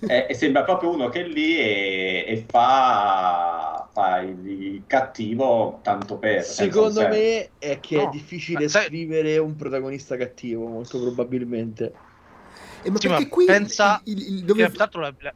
e, 0.06 0.26
e, 0.28 0.34
sembra 0.34 0.62
proprio 0.62 0.90
uno 0.90 1.08
che 1.08 1.22
è 1.22 1.26
lì 1.26 1.58
e, 1.58 2.24
e 2.28 2.44
fa, 2.46 3.88
fa, 3.90 4.20
il 4.20 4.82
cattivo 4.86 5.80
tanto 5.82 6.18
per. 6.18 6.42
Secondo 6.42 7.08
me 7.08 7.50
è 7.58 7.80
che 7.80 7.96
no. 7.96 8.02
è 8.04 8.08
difficile 8.10 8.68
sai... 8.68 8.84
scrivere 8.84 9.38
un 9.38 9.56
protagonista 9.56 10.16
cattivo, 10.16 10.66
molto 10.66 11.00
probabilmente. 11.00 11.92
E 12.82 12.90
ma 12.90 12.98
sì, 12.98 13.08
perché 13.08 13.28
qui 13.28 13.46
pensa 13.46 14.00
il, 14.04 14.18
il, 14.18 14.44
dove... 14.44 14.70
che, 14.70 14.76
la, 14.76 15.34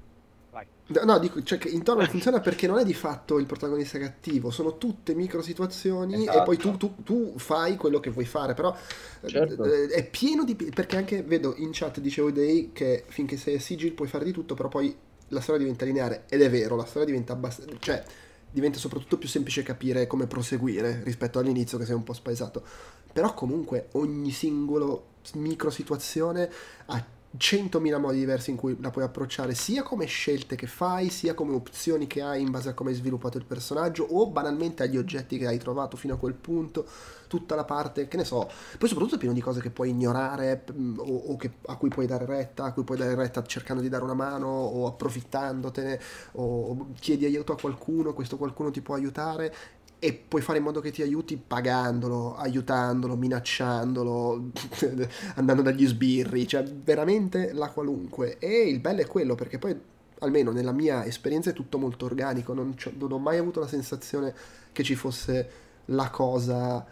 No, 1.05 1.19
dico, 1.21 1.41
cioè 1.45 1.59
che 1.59 1.69
intorno 1.69 2.05
funziona 2.05 2.41
perché 2.41 2.67
non 2.67 2.79
è 2.79 2.85
di 2.85 2.95
fatto 2.95 3.39
il 3.39 3.47
protagonista 3.47 3.97
cattivo, 3.99 4.51
sono 4.51 4.77
tutte 4.77 5.15
micro 5.15 5.41
situazioni 5.41 6.15
esatto. 6.15 6.41
e 6.41 6.43
poi 6.43 6.57
tu, 6.57 6.77
tu, 6.77 6.95
tu, 7.05 7.35
fai 7.37 7.77
quello 7.77 8.01
che 8.01 8.11
vuoi 8.11 8.25
fare, 8.25 8.55
però 8.55 8.77
certo. 9.25 9.65
eh, 9.65 9.87
è 9.87 10.05
pieno 10.09 10.43
di... 10.43 10.57
perché 10.57 10.97
anche 10.97 11.23
vedo 11.23 11.55
in 11.59 11.71
chat 11.73 12.01
dicevo 12.01 12.33
dei 12.33 12.71
che 12.73 13.05
finché 13.07 13.37
sei 13.37 13.55
a 13.55 13.61
Sigil 13.61 13.93
puoi 13.93 14.09
fare 14.09 14.25
di 14.25 14.33
tutto, 14.33 14.55
però 14.55 14.69
poi 14.69 14.95
la 15.29 15.41
storia 15.41 15.61
diventa 15.61 15.85
lineare 15.85 16.25
ed 16.29 16.43
è 16.43 16.51
vero, 16.51 16.75
la 16.75 16.87
storia 16.87 17.07
diventa 17.07 17.35
abbastanza... 17.35 17.73
cioè 17.79 18.03
diventa 18.51 18.79
soprattutto 18.79 19.17
più 19.17 19.29
semplice 19.29 19.63
capire 19.63 20.09
come 20.09 20.27
proseguire 20.27 21.03
rispetto 21.05 21.39
all'inizio 21.39 21.79
che 21.79 21.85
sei 21.85 21.95
un 21.95 22.03
po' 22.03 22.15
spaesato, 22.15 22.65
però 23.13 23.33
comunque 23.33 23.91
ogni 23.93 24.33
singolo 24.33 25.07
micro 25.35 25.71
situazione 25.71 26.51
ha 26.87 27.05
100.000 27.39 28.01
modi 28.01 28.19
diversi 28.19 28.51
in 28.51 28.57
cui 28.57 28.77
la 28.81 28.91
puoi 28.91 29.05
approcciare, 29.05 29.55
sia 29.55 29.83
come 29.83 30.07
scelte 30.07 30.57
che 30.57 30.67
fai, 30.67 31.11
sia 31.11 31.35
come 31.35 31.55
opzioni 31.55 32.07
che 32.09 32.23
hai 32.23 32.43
in 32.43 32.51
base 32.51 32.71
a 32.71 32.75
come 32.75 32.91
hai 32.91 32.97
sviluppato 32.97 33.39
il 33.39 33.45
personaggio, 33.45 34.05
o 34.05 34.27
banalmente 34.27 34.83
agli 34.83 34.97
oggetti 34.97 35.39
che 35.39 35.47
hai 35.47 35.59
trovato 35.59 35.97
fino 35.97 36.15
a 36.15 36.17
quel 36.19 36.35
punto, 36.35 36.87
tutta 37.29 37.55
la 37.55 37.65
parte, 37.65 38.09
che 38.09 38.17
ne 38.17 38.25
so. 38.25 38.51
Poi 38.77 38.89
soprattutto 38.89 39.15
è 39.15 39.19
pieno 39.19 39.35
di 39.35 39.41
cose 39.41 39.61
che 39.61 39.71
puoi 39.71 39.91
ignorare, 39.91 40.65
mm, 40.73 40.99
o, 40.99 41.05
o 41.05 41.37
che, 41.37 41.53
a 41.67 41.77
cui 41.77 41.89
puoi 41.89 42.07
dare 42.07 42.27
retta, 42.27 42.65
a 42.65 42.73
cui 42.73 42.83
puoi 42.83 42.99
dare 42.99 43.15
retta 43.15 43.45
cercando 43.45 43.81
di 43.81 43.89
dare 43.89 44.03
una 44.03 44.15
mano, 44.15 44.49
o 44.49 44.89
approfittandotene, 44.89 46.01
o 46.33 46.89
chiedi 46.99 47.27
aiuto 47.27 47.53
a 47.53 47.57
qualcuno, 47.57 48.13
questo 48.13 48.37
qualcuno 48.37 48.73
ti 48.73 48.81
può 48.81 48.97
aiutare, 48.97 49.55
e 50.03 50.15
puoi 50.15 50.41
fare 50.41 50.59
in 50.59 50.65
modo 50.65 50.81
che 50.81 50.91
ti 50.91 51.03
aiuti 51.03 51.37
pagandolo, 51.37 52.35
aiutandolo, 52.35 53.17
minacciandolo, 53.17 54.51
andando 55.37 55.61
dagli 55.61 55.87
sbirri, 55.87 56.49
cioè 56.49 56.65
veramente 56.65 57.53
la 57.53 57.69
qualunque. 57.69 58.39
E 58.39 58.63
il 58.63 58.81
bello 58.81 59.03
è 59.03 59.07
quello 59.07 59.35
perché 59.35 59.59
poi, 59.59 59.79
almeno 60.21 60.53
nella 60.53 60.73
mia 60.73 61.05
esperienza, 61.05 61.51
è 61.51 61.53
tutto 61.53 61.77
molto 61.77 62.07
organico, 62.07 62.55
non, 62.55 62.75
non 62.97 63.13
ho 63.13 63.19
mai 63.19 63.37
avuto 63.37 63.61
la 63.61 63.69
sensazione 63.69 64.35
che 64.73 64.83
ci 64.83 64.95
fosse 64.95 65.51
la 65.87 66.09
cosa, 66.09 66.83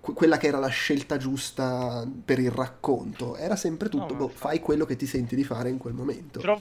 quella 0.00 0.36
che 0.36 0.46
era 0.46 0.60
la 0.60 0.68
scelta 0.68 1.16
giusta 1.16 2.08
per 2.24 2.38
il 2.38 2.52
racconto, 2.52 3.34
era 3.34 3.56
sempre 3.56 3.88
tutto, 3.88 4.12
no, 4.12 4.18
boh, 4.20 4.28
fai 4.28 4.60
quello 4.60 4.84
che 4.84 4.94
ti 4.94 5.06
senti 5.06 5.34
di 5.34 5.42
fare 5.42 5.68
in 5.68 5.78
quel 5.78 5.94
momento. 5.94 6.38
Però 6.38 6.60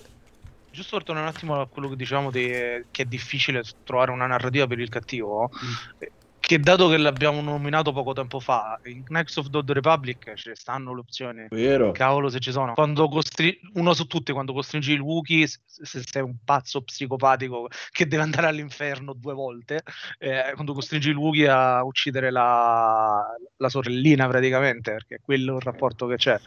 giusto 0.72 0.96
per 0.98 1.06
tornare 1.06 1.28
un 1.28 1.34
attimo 1.36 1.60
a 1.60 1.68
quello 1.68 1.90
che 1.90 1.96
dicevamo 1.96 2.32
di, 2.32 2.48
che 2.92 3.04
è 3.04 3.06
difficile 3.06 3.64
trovare 3.84 4.12
una 4.12 4.28
narrativa 4.28 4.68
per 4.68 4.80
il 4.80 4.90
cattivo, 4.90 5.50
mm 5.54 6.20
che 6.52 6.60
dato 6.60 6.90
che 6.90 6.98
l'abbiamo 6.98 7.40
nominato 7.40 7.94
poco 7.94 8.12
tempo 8.12 8.42
fa, 8.42 8.78
in 8.84 9.06
Knights 9.06 9.38
of 9.38 9.50
the 9.50 9.62
Republic 9.72 10.34
ci 10.34 10.52
stanno 10.54 10.94
le 10.94 11.00
opzioni. 11.00 11.46
Vero. 11.50 11.92
Cavolo 11.94 12.28
se 12.28 12.42
ci 12.42 12.52
sono. 12.52 12.74
Quando 12.74 13.08
costri- 13.08 13.58
uno 13.76 13.94
su 13.94 14.06
tutti, 14.06 14.34
quando 14.34 14.52
costringi 14.52 14.92
il 14.92 15.00
Wookiee, 15.00 15.48
se 15.48 16.04
sei 16.04 16.22
un 16.22 16.36
pazzo 16.44 16.82
psicopatico 16.82 17.70
che 17.92 18.06
deve 18.06 18.24
andare 18.24 18.48
all'inferno 18.48 19.14
due 19.14 19.34
volte, 19.34 19.82
eh, 20.20 20.52
quando 20.56 20.74
costringi 20.74 21.08
il 21.08 21.16
Wookiee 21.16 21.48
a 21.48 21.86
uccidere 21.86 22.32
la, 22.32 23.24
la 23.56 23.70
sorellina 23.70 24.28
praticamente, 24.28 24.92
perché 24.92 25.22
quello 25.24 25.54
è 25.54 25.56
il 25.56 25.62
rapporto 25.62 26.06
che 26.06 26.18
c'è. 26.18 26.38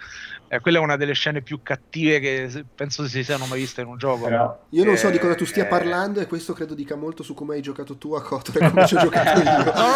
Eh, 0.49 0.61
quella 0.61 0.81
è 0.81 0.81
una 0.83 0.97
delle 0.97 1.15
scene 1.15 1.41
più 1.41 1.63
cattive 1.63 2.21
che 2.21 2.65
penso 2.75 3.07
si 3.09 3.25
siano 3.25 3.47
mai 3.47 3.61
viste 3.61 3.81
in 3.81 3.87
un 3.87 3.97
gioco. 3.97 4.25
Però, 4.25 4.67
io 4.69 4.85
non 4.85 4.99
so 4.99 5.09
di 5.09 5.19
cosa 5.19 5.35
tu 5.35 5.47
stia 5.47 5.65
eh... 5.65 5.69
parlando 5.69 6.21
e 6.21 6.27
questo 6.27 6.53
credo 6.53 6.75
dica 6.75 6.95
molto 6.95 7.23
su 7.23 7.33
come 7.33 7.55
hai 7.55 7.63
giocato 7.63 7.97
tu 7.97 8.13
a 8.13 8.21
Kotor 8.21 8.63
e 8.63 8.69
come 8.69 8.87
ci 8.87 8.97
ho 8.97 8.99
giocato 9.01 9.41
io. 9.41 9.65
no, 9.65 9.65
no, 9.65 9.94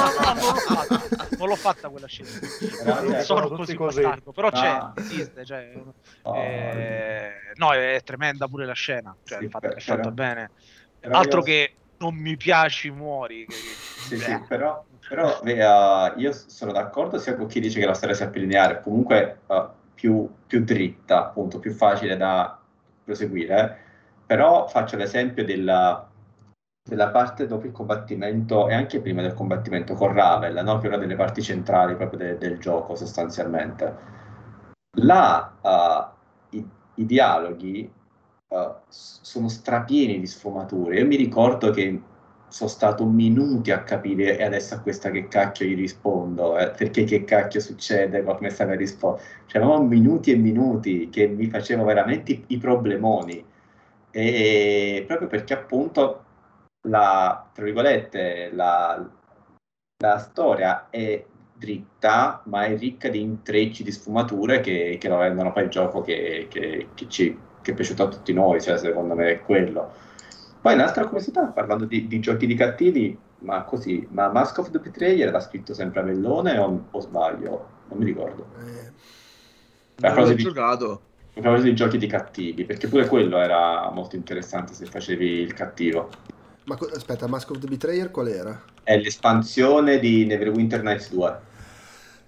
non 1.39 1.49
l'ho 1.49 1.57
fatta, 1.57 1.83
non 1.83 1.93
quella 1.93 2.07
scena. 2.07 2.29
non 3.03 3.15
eh, 3.15 3.23
sono 3.23 3.49
così 3.49 3.75
bastardo, 3.75 4.33
però 4.33 4.51
c'è, 4.51 4.67
ah. 4.67 4.93
esiste, 4.97 5.45
cioè, 5.45 5.73
oh, 6.23 6.37
eh, 6.37 7.33
no, 7.55 7.73
è 7.73 8.01
tremenda 8.05 8.49
pure 8.49 8.67
la 8.67 8.73
scena, 8.73 9.15
cioè, 9.25 9.39
sì, 9.39 9.45
è 9.47 9.49
fatta, 9.49 9.69
è 9.69 9.81
fatta 9.81 10.11
bene. 10.11 10.51
Altro 11.11 11.39
io... 11.39 11.45
che 11.45 11.75
non 11.99 12.15
mi 12.15 12.37
piaci, 12.37 12.91
muori. 12.91 13.47
Che... 13.47 13.55
Sì, 13.55 14.19
sì, 14.19 14.41
però, 14.49 14.85
però 15.09 15.41
uh, 15.43 16.19
io 16.19 16.33
sono 16.33 16.73
d'accordo 16.73 17.19
sia 17.19 17.37
con 17.37 17.47
chi 17.47 17.61
dice 17.61 17.79
che 17.81 17.87
la 17.87 17.95
storia 17.95 18.15
sia 18.15 18.29
più 18.29 18.41
lineare, 18.41 18.83
comunque 18.83 19.41
uh, 19.47 19.69
più, 19.95 20.29
più 20.47 20.65
dritta, 20.65 21.19
appunto, 21.19 21.59
più 21.59 21.73
facile 21.73 22.17
da 22.17 22.59
proseguire, 23.05 23.79
però 24.27 24.67
faccio 24.69 24.97
l'esempio 24.97 25.45
della 25.45 26.08
della 26.89 27.11
parte 27.11 27.47
dopo 27.47 27.67
il 27.67 27.73
combattimento 27.73 28.69
e 28.69 28.75
anche 28.75 29.01
prima 29.01 29.21
del 29.21 29.35
combattimento 29.35 29.95
con 29.95 30.13
Ravel, 30.13 30.63
no? 30.65 30.79
che 30.79 30.87
è 30.87 30.89
una 30.89 30.97
delle 30.97 31.17
parti 31.17 31.43
centrali 31.43 31.95
proprio 31.95 32.19
de- 32.19 32.39
del 32.39 32.59
gioco 32.59 32.95
sostanzialmente. 32.95 34.17
Là 35.01 35.53
uh, 35.61 36.57
i-, 36.57 36.69
i, 36.95 37.05
dialoghi 37.05 37.91
uh, 38.49 38.75
sono 38.89 39.49
strapieni 39.49 40.19
di 40.19 40.27
sfumature. 40.27 40.99
Io 40.99 41.07
mi 41.07 41.17
ricordo 41.17 41.71
che 41.71 42.01
sono 42.49 42.71
stato 42.71 43.05
minuti 43.05 43.71
a 43.71 43.83
capire 43.83 44.39
e 44.39 44.45
adesso 44.45 44.75
a 44.75 44.81
questa 44.81 45.11
che 45.11 45.29
cacchio 45.29 45.67
gli 45.67 45.77
rispondo, 45.77 46.57
eh, 46.57 46.71
perché 46.71 47.05
che 47.05 47.25
cacchio 47.25 47.61
succede, 47.61 48.23
come 48.23 48.49
sta 48.49 48.65
per 48.65 48.79
rispondere. 48.79 49.25
Cioè, 49.45 49.79
minuti 49.81 50.33
e 50.33 50.37
minuti 50.37 51.11
che 51.11 51.27
mi 51.27 51.49
facevano 51.49 51.87
veramente 51.87 52.33
i, 52.33 52.45
i 52.49 52.57
problemoni. 52.57 53.45
E 54.11 55.05
proprio 55.07 55.29
perché 55.29 55.53
appunto 55.53 56.25
la, 56.83 57.49
tra 57.53 57.65
virgolette, 57.65 58.51
la, 58.53 59.09
la 60.01 60.19
storia 60.19 60.89
è 60.91 61.25
dritta, 61.59 62.43
ma 62.45 62.65
è 62.65 62.77
ricca 62.79 63.09
di 63.09 63.21
intrecci, 63.21 63.83
di 63.83 63.91
sfumature 63.91 64.61
che, 64.61 64.97
che 65.01 65.09
lo 65.09 65.19
rendono 65.19 65.53
poi 65.53 65.65
il 65.65 65.71
gioco 65.71 66.01
che, 66.03 66.47
che, 66.49 66.89
che, 66.95 67.09
ci, 67.09 67.37
che 67.61 67.73
è 67.73 67.75
piaciuto 67.75 68.05
a 68.05 68.09
tutti 68.09 68.33
noi, 68.33 68.61
cioè 68.63 68.79
secondo 68.79 69.15
me 69.15 69.33
è 69.33 69.41
quello. 69.41 69.93
Poi 70.61 70.75
un'altra 70.75 71.05
curiosità, 71.05 71.47
parlando 71.47 71.85
di, 71.85 72.07
di, 72.07 72.21
giochi 72.21 72.47
di 72.47 72.55
cattivi, 72.55 73.19
ma 73.41 73.63
così, 73.63 74.07
ma 74.11 74.29
Mask 74.29 74.59
of 74.59 74.71
the 74.71 74.79
Betrayer 74.79 75.29
era 75.29 75.41
scritto 75.41 75.75
sempre 75.75 76.01
a 76.01 76.03
Mellone 76.05 76.59
o, 76.59 76.87
o 76.91 77.01
sbaglio? 77.01 77.77
Non 77.89 77.99
mi 77.99 78.05
ricordo. 78.05 78.47
Eh, 78.59 78.93
non 80.09 80.15
l'ho 80.15 80.33
di, 80.33 80.43
giocato. 80.43 81.03
A 81.35 81.41
proposito 81.41 81.69
di 81.69 81.75
giochi 81.75 81.99
di 81.99 82.07
cattivi, 82.07 82.65
perché 82.65 82.89
pure 82.89 83.07
quello 83.07 83.39
era 83.39 83.89
molto 83.91 84.17
interessante 84.17 84.75
se 84.75 84.87
facevi 84.87 85.27
il 85.27 85.55
cattivo. 85.55 86.09
Ma 86.69 86.77
aspetta, 86.95 87.27
Mask 87.27 87.51
of 87.51 87.61
the 87.61 87.67
Betrayer 87.67 88.11
qual 88.11 88.29
era? 88.29 88.63
È 88.83 88.95
l'espansione 88.99 89.99
di 89.99 90.27
Neverwinter 90.27 90.83
Nights 90.83 91.09
2. 91.09 91.41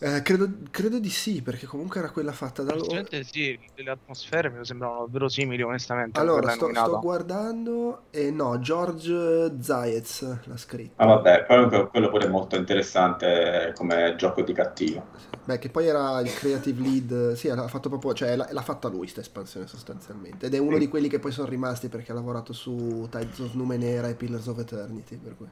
Eh, 0.02 0.22
credo, 0.22 0.48
credo, 0.70 0.98
di 0.98 1.10
sì, 1.10 1.42
perché 1.42 1.66
comunque 1.66 2.00
era 2.00 2.08
quella 2.08 2.32
fatta 2.32 2.62
da 2.62 2.74
loro. 2.74 3.04
sì, 3.22 3.58
le 3.74 3.90
atmosfere 3.90 4.48
mi 4.48 4.64
sembrano 4.64 5.06
verosimili, 5.10 5.60
onestamente. 5.60 6.18
Allora, 6.18 6.52
sto, 6.52 6.70
sto, 6.72 7.00
guardando 7.00 8.04
e 8.08 8.30
no, 8.30 8.58
George 8.60 9.60
Zayez 9.60 10.22
l'ha 10.44 10.56
scritto. 10.56 10.94
Ah, 10.96 11.04
vabbè, 11.04 11.44
quello 11.44 12.08
pure 12.08 12.24
è 12.24 12.28
molto 12.30 12.56
interessante 12.56 13.74
come 13.76 14.14
gioco 14.16 14.40
di 14.40 14.54
cattivo. 14.54 15.06
Beh, 15.44 15.58
che 15.58 15.68
poi 15.68 15.86
era 15.86 16.18
il 16.20 16.32
creative 16.32 16.80
lead, 16.80 17.32
sì, 17.34 17.48
l'ha 17.48 17.68
fatto 17.68 17.90
proprio, 17.90 18.14
cioè 18.14 18.36
l'ha, 18.36 18.48
l'ha 18.50 18.62
fatta 18.62 18.88
lui 18.88 19.00
questa 19.00 19.20
espansione 19.20 19.66
sostanzialmente. 19.66 20.46
Ed 20.46 20.54
è 20.54 20.58
uno 20.58 20.74
sì. 20.74 20.78
di 20.78 20.88
quelli 20.88 21.08
che 21.08 21.18
poi 21.18 21.30
sono 21.30 21.46
rimasti 21.46 21.90
perché 21.90 22.12
ha 22.12 22.14
lavorato 22.14 22.54
su 22.54 23.06
Tides 23.10 23.38
of 23.40 23.52
Numenera 23.52 24.08
e 24.08 24.14
Pillars 24.14 24.46
of 24.46 24.58
Eternity, 24.60 25.18
per 25.18 25.36
cui. 25.36 25.48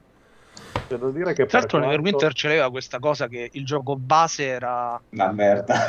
Devo 0.88 1.10
dire 1.10 1.34
che 1.34 1.46
Tra 1.46 1.58
l'altro, 1.58 1.78
Neverwinter 1.78 2.32
ce 2.32 2.48
l'aveva 2.48 2.70
questa 2.70 2.98
cosa 2.98 3.28
che 3.28 3.50
il 3.52 3.64
gioco 3.64 3.96
base 3.96 4.46
era 4.46 5.00
una 5.10 5.32
merda, 5.32 5.86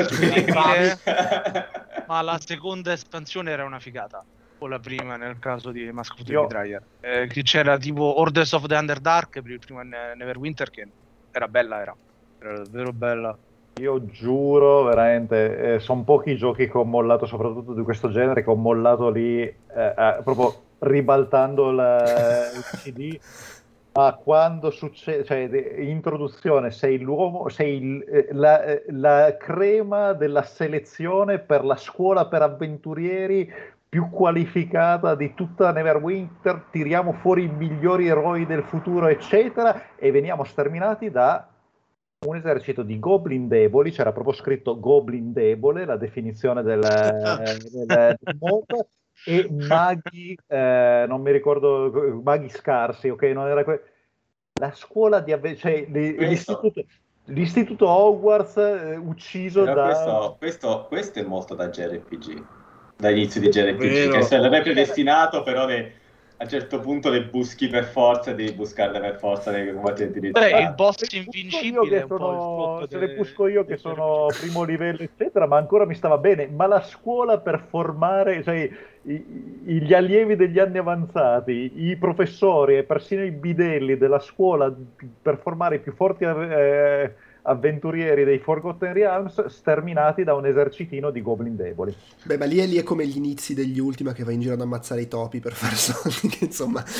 ma 2.07 2.22
la 2.22 2.39
seconda 2.43 2.91
espansione 2.91 3.51
era 3.51 3.63
una 3.63 3.80
figata. 3.80 4.24
O 4.61 4.67
la 4.67 4.80
prima 4.80 5.15
nel 5.15 5.39
caso 5.39 5.72
di 5.72 5.89
Mask 5.89 6.15
of 6.15 6.24
the 6.24 6.34
Io... 6.34 6.82
Eh, 6.99 7.28
c'era 7.43 7.78
tipo 7.78 8.20
Orders 8.20 8.51
of 8.51 8.65
the 8.65 8.76
Underdark 8.76 9.41
per 9.41 9.51
il 9.51 9.59
primo 9.59 9.82
Neverwinter 9.82 10.70
che 10.70 10.86
era 11.32 11.47
bella, 11.47 11.80
era, 11.82 11.95
era 12.39 12.57
davvero 12.57 12.91
bella. 12.91 13.38
Io 13.80 14.05
giuro, 14.07 14.84
veramente, 14.84 15.76
eh, 15.76 15.80
sono 15.80 16.03
pochi 16.03 16.36
giochi 16.36 16.70
che 16.70 16.78
ho 16.78 16.84
mollato, 16.84 17.26
soprattutto 17.26 17.74
di 17.74 17.84
questo 17.84 18.11
genere, 18.11 18.43
che 18.43 18.49
ho 18.49 18.55
mollato 18.55 19.09
lì 19.09 19.41
eh, 19.41 19.55
eh, 19.76 20.20
proprio 20.24 20.63
ribaltando 20.80 21.72
la, 21.72 22.51
il 22.53 22.63
CD 22.82 23.17
ma 24.00 24.14
quando 24.14 24.72
succede, 24.72 25.26
cioè, 25.26 25.39
introduzione, 25.82 26.72
sei 26.72 27.00
l'uomo, 27.00 27.50
sei 27.50 28.02
eh, 28.04 28.30
la, 28.32 28.64
eh, 28.64 28.86
la, 28.91 29.36
crema 29.38 30.14
della 30.14 30.43
selezione 30.43 31.39
per 31.39 31.66
la 31.66 31.76
scuola 31.76 32.28
per 32.28 32.41
avventurieri 32.41 33.52
più 33.89 34.10
qualificata 34.10 35.16
di 35.16 35.34
tutta 35.34 35.74
Neverwinter, 35.74 36.68
tiriamo 36.72 37.12
fuori 37.12 37.43
i 37.43 37.50
migliori 37.50 38.08
eroi 38.08 38.45
del 38.45 38.64
futuro, 38.64 39.08
eccetera, 39.08 39.95
e 39.97 40.12
veniamo 40.12 40.45
sterminati 40.45 41.12
da 41.12 41.45
un 42.26 42.38
esercito 42.38 42.84
di 42.84 43.00
goblin 43.00 43.50
deboli, 43.50 43.91
c'era 43.91 44.14
proprio 44.14 44.34
scritto 44.34 44.80
goblin 44.80 45.34
debole, 45.34 45.84
la 45.84 45.97
definizione 45.97 46.64
del, 46.64 46.80
del, 47.84 48.16
del 48.18 48.38
mondo, 48.39 48.88
e 49.26 49.47
maghi, 49.49 50.38
eh, 50.47 51.05
non 51.07 51.22
mi 51.22 51.32
ricordo, 51.32 52.22
maghi 52.24 52.49
scarsi, 52.49 53.09
ok? 53.09 53.24
Non 53.24 53.47
era 53.47 53.63
que- 53.63 53.84
la 54.59 54.72
scuola 54.74 55.20
di 55.22 55.32
avve- 55.32 55.55
cioè, 55.55 55.86
l'istituto, 55.88 56.84
l'istituto, 57.26 57.88
Hogwarts 57.88 58.57
eh, 58.57 58.95
ucciso 58.95 59.63
Però 59.63 59.74
da... 59.74 59.86
Questo, 59.86 60.36
questo, 60.38 60.86
questo, 60.88 61.20
è 61.20 61.24
molto 61.24 61.55
da 61.55 61.70
JRPG, 61.70 62.45
dall'inizio 62.97 63.39
di 63.39 63.49
JRPG, 63.49 63.80
Vero. 63.80 64.11
che 64.13 64.22
sarebbe 64.24 64.61
predestinato 64.61 65.43
però 65.43 65.65
le 65.65 65.99
a 66.42 66.44
un 66.46 66.50
certo 66.50 66.80
punto 66.80 67.10
le 67.10 67.26
buschi 67.26 67.68
per 67.68 67.84
forza, 67.84 68.32
devi 68.32 68.54
buscarle 68.54 68.98
per 69.02 69.18
forza 69.18 69.52
nei 69.52 69.74
combattenti 69.74 70.22
di 70.22 70.32
Beh, 70.32 70.62
il 70.62 70.74
boss 70.74 71.12
invincibile 71.12 72.06
sono, 72.08 72.86
se 72.90 72.98
le 72.98 73.10
busco 73.10 73.48
io 73.48 73.66
che 73.66 73.76
sono 73.76 74.28
primo 74.40 74.64
livello 74.64 75.02
eccetera, 75.02 75.48
ma 75.48 75.58
ancora 75.58 75.86
mi 75.86 75.96
stava 75.96 76.18
bene, 76.18 76.48
ma 76.48 76.66
la 76.66 76.82
scuola 76.82 77.40
per 77.40 77.66
formare, 77.68 78.42
cioè 78.42 78.70
i, 79.02 79.82
gli 79.82 79.94
allievi 79.94 80.38
degli 80.38 80.60
anni 80.60 80.78
avanzati, 80.78 81.74
i 81.76 81.98
professori 81.98 82.78
e 82.78 82.84
persino 82.84 83.26
i 83.26 83.32
bidelli 83.32 83.98
della 83.98 84.20
scuola 84.20 84.74
per 85.22 85.40
formare 85.40 85.76
i 85.76 85.80
più 85.80 85.92
forti 85.92 86.24
eh, 86.24 87.14
avventurieri 87.44 88.24
dei 88.24 88.40
Forgotten 88.40 88.94
Realms 88.94 89.46
sterminati 89.46 90.24
da 90.24 90.34
un 90.34 90.46
esercitino 90.46 91.10
di 91.10 91.22
goblin 91.22 91.56
deboli. 91.56 91.96
Beh, 92.24 92.38
ma 92.38 92.46
lì 92.46 92.60
è, 92.60 92.66
lì 92.66 92.78
è 92.78 92.84
come 92.84 93.06
gli 93.08 93.18
inizi 93.18 93.54
degli 93.54 93.80
Ultima 93.80 94.14
che 94.14 94.24
va 94.24 94.32
in 94.32 94.42
giro 94.42 94.54
ad 94.54 94.62
ammazzare 94.62 95.02
i 95.02 95.08
topi 95.08 95.40
per 95.40 95.54
fare 95.54 95.76
soldi, 95.78 96.28
che 96.28 96.46
insomma... 96.46 96.84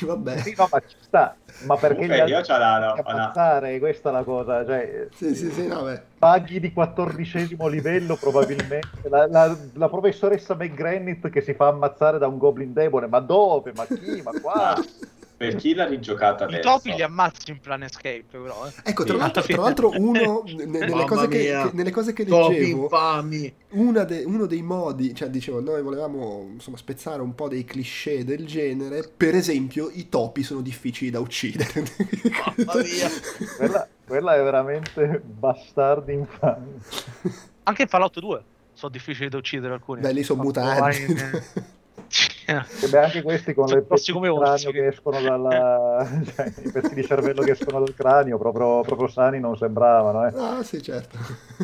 Vabbè. 0.00 0.38
Sì, 0.38 0.54
no, 0.56 0.68
ma 0.70 0.80
ci 0.80 0.96
sta. 1.00 1.36
Ma 1.64 1.76
perché 1.76 2.04
okay, 2.04 2.26
gli 2.26 2.32
altri 2.32 2.52
la, 2.52 2.78
no, 2.78 3.02
ammazzare, 3.02 3.72
no. 3.72 3.78
questa 3.78 4.08
è 4.08 4.12
la 4.12 4.22
cosa. 4.22 4.64
Cioè, 4.64 5.08
sì, 5.14 5.34
sì, 5.34 5.50
sì, 5.50 5.66
no, 5.66 5.82
beh. 5.82 6.02
Paghi 6.18 6.60
di 6.60 6.72
quattordicesimo 6.72 7.66
livello 7.68 8.16
probabilmente. 8.16 8.80
La, 9.08 9.26
la, 9.26 9.56
la 9.74 9.88
professoressa 9.88 10.54
McGranit 10.54 11.28
che 11.30 11.40
si 11.40 11.54
fa 11.54 11.68
ammazzare 11.68 12.18
da 12.18 12.26
un 12.26 12.38
goblin 12.38 12.72
debole. 12.72 13.06
Ma 13.06 13.20
dove? 13.20 13.72
Ma 13.74 13.84
chi? 13.86 14.22
Ma 14.22 14.32
qua? 14.40 14.74
per 15.42 15.56
chi 15.56 15.74
l'ha 15.74 15.86
rigiocata 15.86 16.44
adesso. 16.44 16.60
I 16.60 16.62
topi 16.62 16.94
li 16.94 17.02
ammazzi 17.02 17.50
in 17.50 17.58
Planescape, 17.58 18.24
però. 18.30 18.66
Eh. 18.66 18.90
Ecco, 18.90 19.02
tra, 19.02 19.16
l'altro, 19.16 19.42
tra 19.42 19.62
l'altro 19.62 19.90
uno, 19.96 20.44
nelle, 20.46 21.04
cose 21.04 21.26
che, 21.26 21.38
che, 21.38 21.70
nelle, 21.72 21.90
cose 21.90 22.12
che, 22.12 22.22
leggevo, 22.24 22.88
de, 24.04 24.22
uno 24.24 24.46
dei 24.46 24.62
modi, 24.62 25.14
cioè 25.14 25.28
dicevo, 25.28 25.60
noi 25.60 25.82
volevamo 25.82 26.48
insomma, 26.52 26.76
spezzare 26.76 27.22
un 27.22 27.34
po' 27.34 27.48
dei 27.48 27.64
cliché 27.64 28.24
del 28.24 28.46
genere, 28.46 29.10
per 29.16 29.34
esempio 29.34 29.90
i 29.92 30.08
topi 30.08 30.44
sono 30.44 30.60
difficili 30.60 31.10
da 31.10 31.18
uccidere. 31.18 31.82
Mamma 32.56 32.74
mia! 32.80 33.10
quella, 33.56 33.88
quella 34.06 34.34
è 34.36 34.42
veramente 34.42 35.20
bastardi 35.24 36.12
infami. 36.12 36.80
Anche 37.64 37.82
in 37.82 37.88
Fallout 37.88 38.20
2 38.20 38.44
sono 38.74 38.92
difficili 38.92 39.28
da 39.28 39.38
uccidere 39.38 39.74
alcuni. 39.74 40.00
Beh, 40.00 40.12
lì 40.12 40.22
sono 40.22 40.42
mutanti. 40.42 41.80
E 42.46 42.88
beh, 42.88 42.98
anche 42.98 43.22
questi 43.22 43.54
con 43.54 43.66
le 43.66 43.82
pezzi 43.82 44.12
di 44.12 44.18
cranio 44.18 44.70
che 44.70 44.86
escono 44.86 45.20
dalla... 45.20 46.04
cioè, 46.34 46.52
i 46.64 46.70
pezzi 46.70 46.94
di 46.94 47.04
cervello 47.04 47.42
che 47.42 47.52
escono 47.52 47.78
dal 47.78 47.94
cranio, 47.94 48.38
proprio, 48.38 48.80
proprio 48.80 49.08
sani 49.08 49.38
non 49.38 49.56
sembravano. 49.56 50.26
Eh. 50.26 50.32
Ah, 50.36 50.62
sì, 50.62 50.82
certo. 50.82 51.16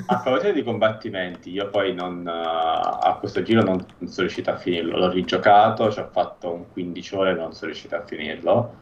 A 0.06 0.20
proposito 0.20 0.52
di 0.52 0.62
combattimenti, 0.62 1.50
io 1.50 1.68
poi 1.68 1.94
non, 1.94 2.24
uh, 2.24 3.06
a 3.06 3.16
questo 3.18 3.42
giro 3.42 3.62
non, 3.62 3.84
non, 3.98 4.08
sono 4.08 4.26
riuscito 4.26 4.50
a 4.50 4.56
finirlo. 4.56 4.98
L'ho 4.98 5.10
rigiocato, 5.10 5.90
ci 5.90 5.98
ho 5.98 6.08
fatto 6.10 6.52
un 6.52 6.64
15 6.72 7.14
ore 7.16 7.30
e 7.30 7.34
non 7.34 7.52
sono 7.52 7.70
riuscito 7.70 7.96
a 7.96 8.02
finirlo. 8.04 8.74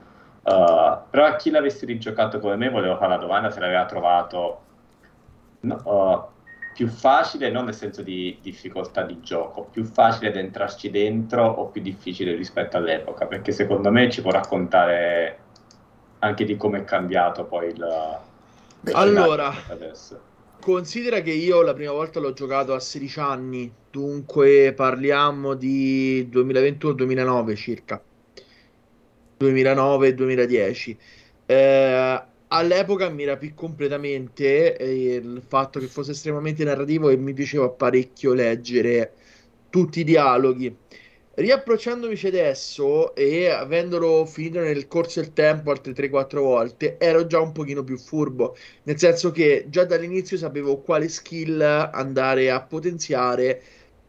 Uh, 0.43 0.99
però 1.11 1.25
a 1.25 1.37
chi 1.37 1.51
l'avesse 1.51 1.87
rigiocato 1.87 2.39
come 2.39 2.57
me 2.57 2.69
volevo 2.69 2.97
fare 2.97 3.11
la 3.11 3.19
domanda 3.19 3.51
se 3.51 3.61
l'aveva 3.61 3.85
trovato... 3.87 4.61
No, 5.61 5.81
uh, 5.85 6.35
più 6.77 6.89
facile, 6.89 7.51
non 7.51 7.65
nel 7.65 7.75
senso 7.75 8.03
di 8.03 8.37
difficoltà 8.43 9.03
di 9.03 9.19
gioco, 9.23 9.63
più 9.63 9.83
facile 9.85 10.29
ad 10.29 10.37
entrarci 10.37 10.91
dentro 10.91 11.43
o 11.43 11.69
più 11.69 11.81
difficile 11.81 12.35
rispetto 12.35 12.77
all'epoca, 12.77 13.25
perché 13.25 13.51
secondo 13.51 13.91
me 13.91 14.11
ci 14.11 14.21
può 14.21 14.31
raccontare 14.31 15.39
anche 16.19 16.45
di 16.45 16.59
come 16.59 16.81
è 16.81 16.85
cambiato 16.85 17.45
poi 17.45 17.69
il... 17.69 18.21
Allora, 18.93 19.55
adesso. 19.71 20.21
considera 20.61 21.23
che 21.23 21.33
io 21.33 21.63
la 21.63 21.73
prima 21.73 21.93
volta 21.93 22.21
l'ho 22.21 22.35
giocato 22.35 22.75
a 22.75 22.79
16 22.79 23.21
anni, 23.21 23.73
dunque 23.91 24.75
parliamo 24.75 25.55
di 25.55 26.29
2021-2009 26.31 27.57
circa, 27.57 28.03
2009-2010. 29.41 30.97
Eh, 31.47 32.23
all'epoca 32.49 33.09
mi 33.09 33.25
rapì 33.25 33.55
completamente 33.55 34.77
eh, 34.77 35.15
il 35.17 35.43
fatto 35.47 35.79
che 35.81 35.87
fosse 35.87 36.13
estremamente 36.13 36.65
narrativo 36.65 37.09
e 37.09 37.17
mi 37.17 37.33
piaceva 37.33 37.69
parecchio 37.69 38.33
leggere 38.35 39.13
tutti 39.71 40.01
i 40.01 40.05
dialoghi. 40.05 40.75
Riapprocciandomici 41.35 42.29
adesso 42.29 43.15
e 43.15 43.51
avendolo 43.51 44.25
finito 44.25 44.61
nel 44.61 44.89
corso 44.89 45.21
del 45.21 45.35
tempo 45.35 45.71
altre 45.71 45.93
3-4 45.93 46.39
volte, 46.39 46.97
ero 46.99 47.27
già 47.27 47.41
un 47.41 47.53
pochino 47.53 47.85
più 47.85 47.99
furbo, 47.99 48.57
nel 48.85 48.99
senso 48.99 49.33
che 49.33 49.67
già 49.69 49.85
dall'inizio 49.85 50.39
sapevo 50.39 50.79
quale 50.79 51.09
skill 51.09 51.61
andare 51.61 52.51
a 52.51 52.63
potenziare 52.63 53.61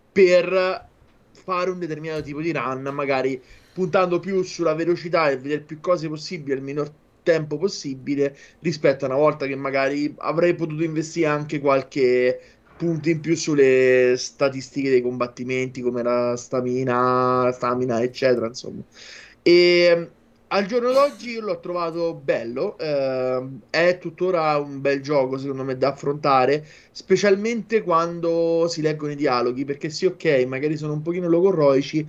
per 0.10 0.88
fare 1.34 1.70
un 1.70 1.80
determinato 1.80 2.22
tipo 2.22 2.40
di 2.40 2.54
run, 2.54 2.90
magari 2.94 3.42
puntando 3.74 4.20
più 4.20 4.42
sulla 4.44 4.74
velocità 4.74 5.30
e 5.30 5.38
vedere 5.38 5.62
più 5.62 5.82
cose 5.82 6.08
possibili 6.08 6.54
al 6.54 6.64
minor 6.64 6.92
tempo 7.28 7.58
possibile 7.58 8.34
rispetto 8.62 9.04
a 9.04 9.10
una 9.10 9.18
volta 9.18 9.46
che 9.46 9.56
magari 9.56 10.14
avrei 10.20 10.56
potuto 10.56 10.84
investire 10.84 11.28
anche 11.28 11.60
qualche 11.60 12.40
punto 12.78 13.10
in 13.10 13.20
più 13.20 13.36
sulle 13.36 14.14
statistiche 14.18 14.90
dei 14.90 15.02
combattimenti 15.02 15.82
come 15.82 16.04
la 16.04 16.38
stamina, 16.38 17.52
stamina 17.52 18.02
eccetera 18.02 18.48
insomma. 18.48 18.82
E 19.42 20.10
al 20.50 20.66
giorno 20.66 20.94
d'oggi 20.94 21.32
io 21.32 21.42
l'ho 21.42 21.60
trovato 21.60 22.14
bello, 22.14 22.78
eh, 22.78 23.46
è 23.70 23.98
tuttora 23.98 24.56
un 24.58 24.80
bel 24.80 25.02
gioco 25.02 25.38
secondo 25.38 25.66
me 25.66 25.76
da 25.78 25.90
affrontare, 25.90 26.66
specialmente 26.92 27.82
quando 27.84 28.68
si 28.70 28.82
leggono 28.82 29.12
i 29.12 29.16
dialoghi, 29.18 29.66
perché 29.66 29.90
sì 29.90 30.06
ok, 30.06 30.46
magari 30.48 30.78
sono 30.78 30.94
un 30.94 31.02
pochino 31.02 31.28
logorroici, 31.28 32.08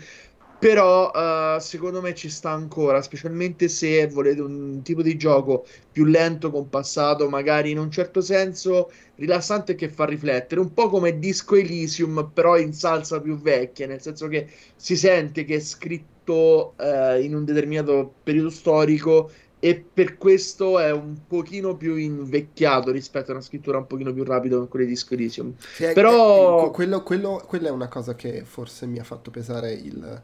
però 0.58 1.10
uh, 1.10 1.60
secondo 1.60 2.00
me 2.00 2.14
ci 2.14 2.28
sta 2.28 2.50
ancora, 2.50 3.00
specialmente 3.00 3.68
se 3.68 4.08
volete 4.08 4.40
un 4.40 4.82
tipo 4.82 5.02
di 5.02 5.16
gioco 5.16 5.64
più 5.92 6.04
lento, 6.04 6.50
compassato, 6.50 7.28
magari 7.28 7.70
in 7.70 7.78
un 7.78 7.90
certo 7.90 8.20
senso 8.20 8.90
rilassante 9.16 9.76
che 9.76 9.88
fa 9.88 10.04
riflettere, 10.04 10.60
un 10.60 10.74
po' 10.74 10.88
come 10.88 11.18
Disco 11.18 11.54
Elysium, 11.54 12.30
però 12.34 12.58
in 12.58 12.72
salsa 12.72 13.20
più 13.20 13.40
vecchia, 13.40 13.86
nel 13.86 14.00
senso 14.00 14.26
che 14.26 14.48
si 14.74 14.96
sente 14.96 15.44
che 15.44 15.56
è 15.56 15.60
scritto 15.60 16.74
uh, 16.76 17.20
in 17.20 17.34
un 17.34 17.44
determinato 17.44 18.14
periodo 18.22 18.50
storico 18.50 19.30
e 19.60 19.84
per 19.92 20.18
questo 20.18 20.78
è 20.78 20.92
un 20.92 21.16
pochino 21.26 21.76
più 21.76 21.96
invecchiato 21.96 22.92
rispetto 22.92 23.30
a 23.30 23.34
una 23.34 23.42
scrittura 23.42 23.78
un 23.78 23.86
pochino 23.86 24.12
più 24.12 24.24
rapida 24.24 24.56
come 24.56 24.68
quella 24.68 24.84
di 24.84 24.92
Disco 24.92 25.14
Elysium. 25.14 25.54
Sì, 25.56 25.92
però... 25.92 26.68
È, 26.68 26.70
quello, 26.72 27.02
quello, 27.02 27.42
quella 27.46 27.68
è 27.68 27.72
una 27.72 27.88
cosa 27.88 28.14
che 28.14 28.44
forse 28.44 28.86
mi 28.86 28.98
ha 28.98 29.04
fatto 29.04 29.30
pesare 29.30 29.72
il 29.72 30.22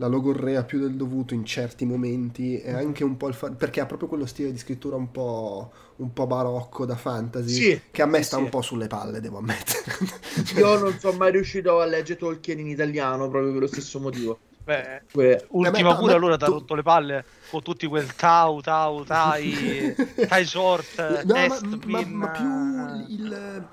la 0.00 0.06
logorrea 0.06 0.64
più 0.64 0.80
del 0.80 0.94
dovuto 0.94 1.34
in 1.34 1.44
certi 1.44 1.84
momenti 1.84 2.58
e 2.58 2.72
anche 2.72 3.04
un 3.04 3.18
po' 3.18 3.28
il 3.28 3.34
fa- 3.34 3.50
perché 3.50 3.80
ha 3.80 3.86
proprio 3.86 4.08
quello 4.08 4.24
stile 4.24 4.50
di 4.50 4.56
scrittura 4.56 4.96
un 4.96 5.10
po', 5.10 5.70
un 5.96 6.14
po 6.14 6.26
barocco 6.26 6.86
da 6.86 6.96
fantasy 6.96 7.52
sì, 7.52 7.80
che 7.90 8.00
a 8.00 8.06
me 8.06 8.22
sta 8.22 8.38
sì. 8.38 8.42
un 8.42 8.48
po' 8.48 8.62
sulle 8.62 8.86
palle 8.86 9.20
devo 9.20 9.38
ammettere. 9.38 9.82
Io 10.56 10.76
non 10.80 10.98
sono 10.98 11.18
mai 11.18 11.32
riuscito 11.32 11.80
a 11.80 11.84
leggere 11.84 12.18
Tolkien 12.18 12.60
in 12.60 12.68
italiano 12.68 13.28
proprio 13.28 13.52
per 13.52 13.60
lo 13.60 13.66
stesso 13.66 14.00
motivo. 14.00 14.40
Beh, 14.64 15.02
que- 15.12 15.46
ultima 15.50 15.92
eh 15.92 15.98
pure 15.98 16.14
allora 16.14 16.38
ti 16.38 16.44
ha 16.44 16.48
rotto 16.48 16.74
le 16.74 16.82
palle 16.82 17.24
con 17.50 17.60
tutti 17.60 17.86
quel 17.86 18.14
tau 18.14 18.60
tau 18.62 19.04
tai 19.04 19.94
tai 20.28 20.46
short 20.46 21.24
no, 21.24 21.34
ma, 21.46 21.58
ma, 21.84 22.06
ma, 22.06 22.28
più 22.28 23.14
il 23.16 23.68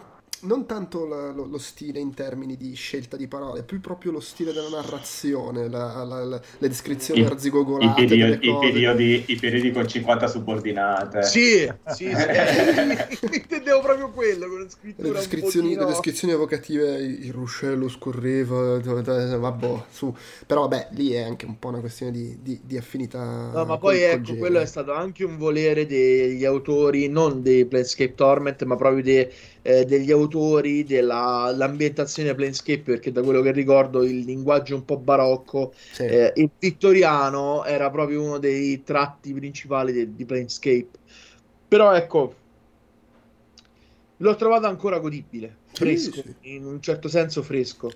non 0.48 0.66
tanto 0.66 1.06
la, 1.06 1.32
lo, 1.32 1.46
lo, 1.46 1.58
stile 1.58 2.00
in 2.00 2.14
termini 2.14 2.56
di 2.56 2.74
scelta 2.74 3.18
di 3.18 3.28
parole, 3.28 3.64
più 3.64 3.82
proprio 3.82 4.14
lo 4.14 4.22
stile 4.22 4.54
della 4.54 4.70
narrazione, 4.70 5.68
la, 5.68 6.04
la, 6.06 6.24
le 6.24 6.68
descrizioni 6.68 7.24
arzigogolate. 7.24 8.02
I, 8.02 8.08
periodi, 8.08 8.48
i, 8.48 8.58
periodi, 8.58 9.24
I 9.28 9.36
periodi 9.36 9.72
con 9.72 9.88
50 9.88 10.28
subordinate. 10.28 11.24
Sì, 11.24 11.70
sì, 11.88 12.10
sì. 12.10 13.28
intendevo 13.36 13.82
proprio 13.82 14.10
quello. 14.12 14.48
Con 14.48 14.68
le, 14.96 15.12
descrizioni, 15.12 15.76
le 15.76 15.86
descrizioni 15.86 16.34
evocative, 16.34 16.96
il 16.96 17.34
ruscello 17.34 17.90
scorreva, 17.90 18.80
vabbè, 18.80 19.84
su. 19.90 20.16
Però 20.46 20.62
vabbè, 20.62 20.90
lì 20.92 21.12
è 21.12 21.24
anche 21.24 21.46
un 21.46 21.60
po' 21.60 21.68
una 21.68 21.82
questione 21.82 22.14
di, 22.14 22.38
di, 22.42 22.60
di 22.64 22.78
affinità. 22.78 23.52
No, 23.54 23.66
ma 23.66 23.78
poi 23.78 24.02
ecco, 24.02 24.36
quello 24.38 24.60
è 24.60 24.66
stato 24.66 24.94
anche 24.94 25.26
un 25.26 25.38
volere 25.38 25.86
degli 25.86 26.46
autori, 26.46 27.10
non 27.10 27.42
dei 27.42 27.66
Planescape 27.66 28.16
Torment, 28.16 28.64
ma 28.64 28.78
proprio 28.78 29.04
dei 29.04 29.30
eh, 29.68 29.84
degli 29.84 30.12
autori 30.12 30.86
dell'ambientazione 30.86 32.34
Planescape, 32.34 32.84
perché 32.84 33.12
da 33.12 33.22
quello 33.22 33.42
che 33.42 33.52
ricordo 33.52 34.02
il 34.04 34.20
linguaggio 34.20 34.76
un 34.76 34.86
po' 34.86 34.96
barocco, 34.96 35.74
sì. 35.92 36.04
eh, 36.04 36.32
il 36.38 36.50
vittoriano 36.58 37.66
era 37.66 37.90
proprio 37.90 38.24
uno 38.24 38.38
dei 38.38 38.82
tratti 38.84 39.34
principali 39.34 39.92
di, 39.92 40.16
di 40.16 40.24
Planescape. 40.24 40.88
Però 41.68 41.94
ecco, 41.94 42.36
l'ho 44.16 44.36
trovato 44.38 44.68
ancora 44.68 45.00
godibile, 45.00 45.58
fresco, 45.74 46.22
sì, 46.22 46.36
sì. 46.42 46.54
in 46.56 46.66
un 46.66 46.82
certo 46.82 47.10
senso 47.10 47.44
fresco. 47.44 47.92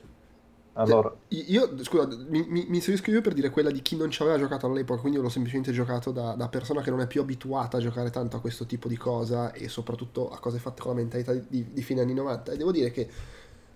Allora. 0.74 1.14
Io, 1.30 1.84
scusa, 1.84 2.08
mi, 2.08 2.46
mi, 2.48 2.66
mi 2.68 2.78
inserisco 2.78 3.12
io 3.12 3.22
per 3.22 3.34
dire 3.34 3.50
quella 3.50 3.72
di 3.72 3.82
chi 3.82 3.98
non 3.98 4.10
ci 4.10 4.22
aveva 4.22 4.38
giocato 4.38 4.68
all'epoca, 4.68 5.02
quindi 5.02 5.18
io 5.18 5.24
l'ho 5.24 5.30
semplicemente 5.30 5.74
giocato 5.74 6.12
da, 6.12 6.34
da, 6.34 6.48
persona 6.48 6.82
che 6.82 6.90
non 6.90 7.02
è 7.02 7.08
più 7.08 7.20
abituata 7.20 7.78
a 7.78 7.82
giocare 7.82 8.10
tanto 8.10 8.38
a 8.38 8.40
questo 8.40 8.66
tipo 8.66 8.88
di 8.88 8.96
cosa 8.96 9.52
e 9.52 9.68
soprattutto 9.68 10.30
a 10.32 10.40
cose 10.40 10.60
fatte 10.60 10.82
con 10.82 10.92
la 10.92 10.98
mentalità 10.98 11.34
di, 11.34 11.74
di, 11.74 11.82
fine 11.82 12.02
anni 12.02 12.14
90. 12.14 12.54
E 12.54 12.58
devo 12.58 12.72
dire 12.72 12.90
che, 12.92 13.10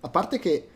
a 0.00 0.08
parte 0.08 0.38
che 0.38 0.68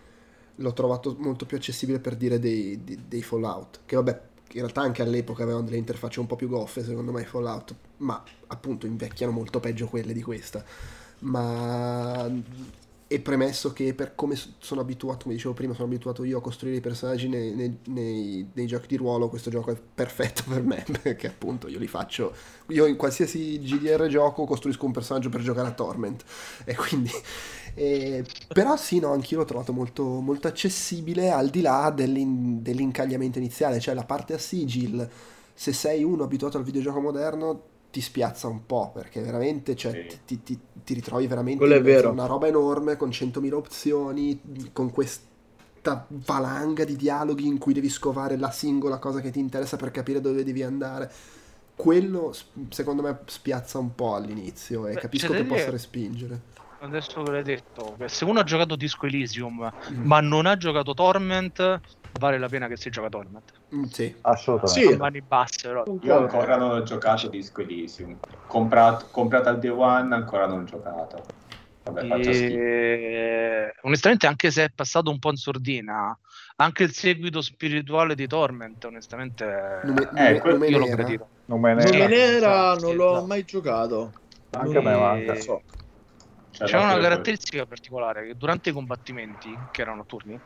l'ho 0.55 0.73
trovato 0.75 1.17
molto 1.19 1.47
più 1.47 1.57
accessibile 1.57 2.01
per 2.01 2.17
dire 2.17 2.39
dei, 2.39 2.85
dei, 2.85 3.03
dei 3.09 3.23
Fallout, 3.23 3.81
che 3.87 3.97
vabbè, 3.97 4.21
in 4.53 4.61
realtà 4.61 4.83
anche 4.83 5.01
all'epoca 5.01 5.43
avevano 5.43 5.65
delle 5.65 5.79
interfacce 5.79 6.21
un 6.21 6.27
po' 6.27 6.37
più 6.37 6.49
goffe, 6.49 6.85
secondo 6.85 7.13
me, 7.13 7.25
Fallout, 7.25 7.75
ma 7.99 8.23
appunto 8.49 8.87
invecchiano 8.87 9.33
molto 9.33 9.59
peggio 9.59 9.87
quelle 9.87 10.13
di 10.13 10.23
questa. 10.23 10.63
Ma 11.21 12.29
e 13.13 13.19
premesso 13.19 13.73
che 13.73 13.93
per 13.93 14.15
come 14.15 14.39
sono 14.61 14.81
abituato, 14.83 15.25
come 15.25 15.35
dicevo 15.35 15.53
prima, 15.53 15.75
sono 15.75 15.89
abituato 15.89 16.23
io 16.23 16.39
a 16.39 16.41
costruire 16.41 16.77
i 16.77 16.81
personaggi 16.81 17.29
nei, 17.29 17.53
nei, 17.57 17.79
nei, 17.87 18.49
nei, 18.53 18.67
giochi 18.69 18.87
di 18.87 18.97
ruolo, 18.97 19.29
questo 19.29 19.51
gioco 19.51 19.73
è 19.73 19.77
perfetto 19.77 20.45
per 20.49 20.63
me, 20.63 20.85
perché 21.03 21.27
appunto 21.27 21.67
io 21.67 21.81
li 21.81 21.89
faccio, 21.89 22.33
io 22.69 22.87
in 22.87 22.95
qualsiasi 22.95 23.59
GDR 23.59 24.07
gioco 24.07 24.45
costruisco 24.45 24.87
un 24.87 24.93
personaggio 24.93 25.29
per 25.29 25.41
giocare 25.41 25.67
a 25.67 25.73
Torment, 25.73 26.23
e 26.65 26.77
quindi... 26.77 27.11
Eh, 27.75 28.25
però 28.47 28.77
sì, 28.77 29.01
no, 29.01 29.11
anch'io 29.11 29.39
l'ho 29.39 29.45
trovato 29.45 29.73
molto, 29.73 30.05
molto 30.05 30.47
accessibile 30.47 31.33
al 31.33 31.51
di 31.51 31.63
là 31.63 31.93
dell'in, 31.93 32.63
dell'incagliamento 32.63 33.39
iniziale, 33.39 33.81
cioè 33.81 33.93
la 33.95 34.05
parte 34.05 34.35
a 34.35 34.39
sigil, 34.39 35.09
se 35.53 35.73
sei 35.73 36.05
uno 36.05 36.23
abituato 36.23 36.59
al 36.59 36.65
videogioco 36.65 37.01
moderno 37.01 37.63
ti 37.91 38.01
spiazza 38.01 38.47
un 38.47 38.67
po' 38.67 38.91
perché 38.95 39.21
veramente 39.21 39.75
cioè, 39.75 40.07
sì. 40.09 40.19
ti, 40.25 40.43
ti, 40.43 40.61
ti, 40.85 40.95
ritrovi 40.95 41.27
veramente 41.27 41.65
in 41.65 42.07
una 42.07 42.27
roba 42.27 42.47
enorme 42.47 42.97
con 42.97 43.09
100.000 43.09 43.53
opzioni, 43.53 44.41
con 44.73 44.91
questa 44.93 46.07
valanga 46.09 46.85
di 46.85 46.95
dialoghi 46.95 47.47
in 47.47 47.59
cui 47.59 47.73
devi 47.73 47.89
scovare 47.89 48.37
la 48.37 48.51
singola 48.51 48.99
cosa 48.99 49.21
che 49.21 49.31
ti 49.31 49.41
interessa 49.41 49.77
per 49.77 49.91
capire 49.91 50.21
dove 50.21 50.45
devi 50.45 50.63
andare. 50.63 51.11
Quello 51.75 52.35
secondo 52.69 53.03
me 53.03 53.21
spiazza 53.27 53.79
un 53.79 53.95
po' 53.95 54.15
all'inizio 54.15 54.87
e 54.87 54.95
Beh, 54.95 55.01
capisco 55.01 55.33
che 55.33 55.45
possa 55.45 55.71
respingere. 55.71 56.59
Adesso 56.83 57.23
ve 57.23 57.31
l'hai 57.31 57.43
detto, 57.43 57.97
se 58.07 58.25
uno 58.25 58.41
ha 58.41 58.45
giocato 58.45 58.75
Disco 58.75 59.07
Elysium 59.07 59.71
mm. 59.93 60.05
ma 60.05 60.21
non 60.21 60.47
ha 60.47 60.57
giocato 60.57 60.95
Torment, 60.95 61.81
vale 62.19 62.39
la 62.39 62.49
pena 62.49 62.69
che 62.69 62.77
si 62.77 62.91
gioca 62.91 63.09
Torment. 63.09 63.53
Mm, 63.75 63.85
sì, 63.85 64.15
assolutamente. 64.23 64.89
Sì. 64.89 64.93
A 64.93 64.97
mani 64.97 65.21
basse, 65.21 65.69
però. 65.69 65.85
Io 66.03 66.19
ancora 66.19 66.57
non 66.57 66.71
ho 66.71 66.83
giocato 66.83 67.29
Disco 67.29 67.61
Elysium. 67.61 68.17
Comprato, 68.47 69.09
comprato 69.11 69.49
al 69.49 69.59
Day 69.59 69.71
One, 69.71 70.15
ancora 70.15 70.47
non 70.47 70.61
ho 70.61 70.65
giocato. 70.65 71.25
Vabbè, 71.85 72.05
e... 72.27 73.75
Onestamente, 73.83 74.27
anche 74.27 74.51
se 74.51 74.65
è 74.65 74.71
passato 74.75 75.11
un 75.11 75.19
po' 75.19 75.31
in 75.31 75.37
sordina, 75.37 76.17
anche 76.57 76.83
il 76.83 76.93
seguito 76.93 77.41
spirituale 77.41 78.15
di 78.15 78.27
Torment, 78.27 78.85
onestamente, 78.85 79.81
Nume, 79.85 80.11
eh, 80.15 80.43
nume, 80.45 80.67
io 80.67 80.79
lo 80.79 80.89
prediro. 80.91 81.29
Numenera 81.47 82.75
non 82.75 82.95
l'ho 82.95 83.25
mai 83.25 83.45
giocato. 83.45 84.13
Anche 84.51 84.79
a 84.79 84.83
me 84.83 84.97
manca. 84.97 85.35
So. 85.37 85.63
C'è 86.51 86.77
una 86.77 86.99
caratteristica 86.99 87.65
particolare 87.65 88.27
che 88.27 88.37
durante 88.37 88.69
i 88.69 88.73
combattimenti, 88.73 89.57
che 89.71 89.81
erano 89.81 90.05
turni, 90.05 90.39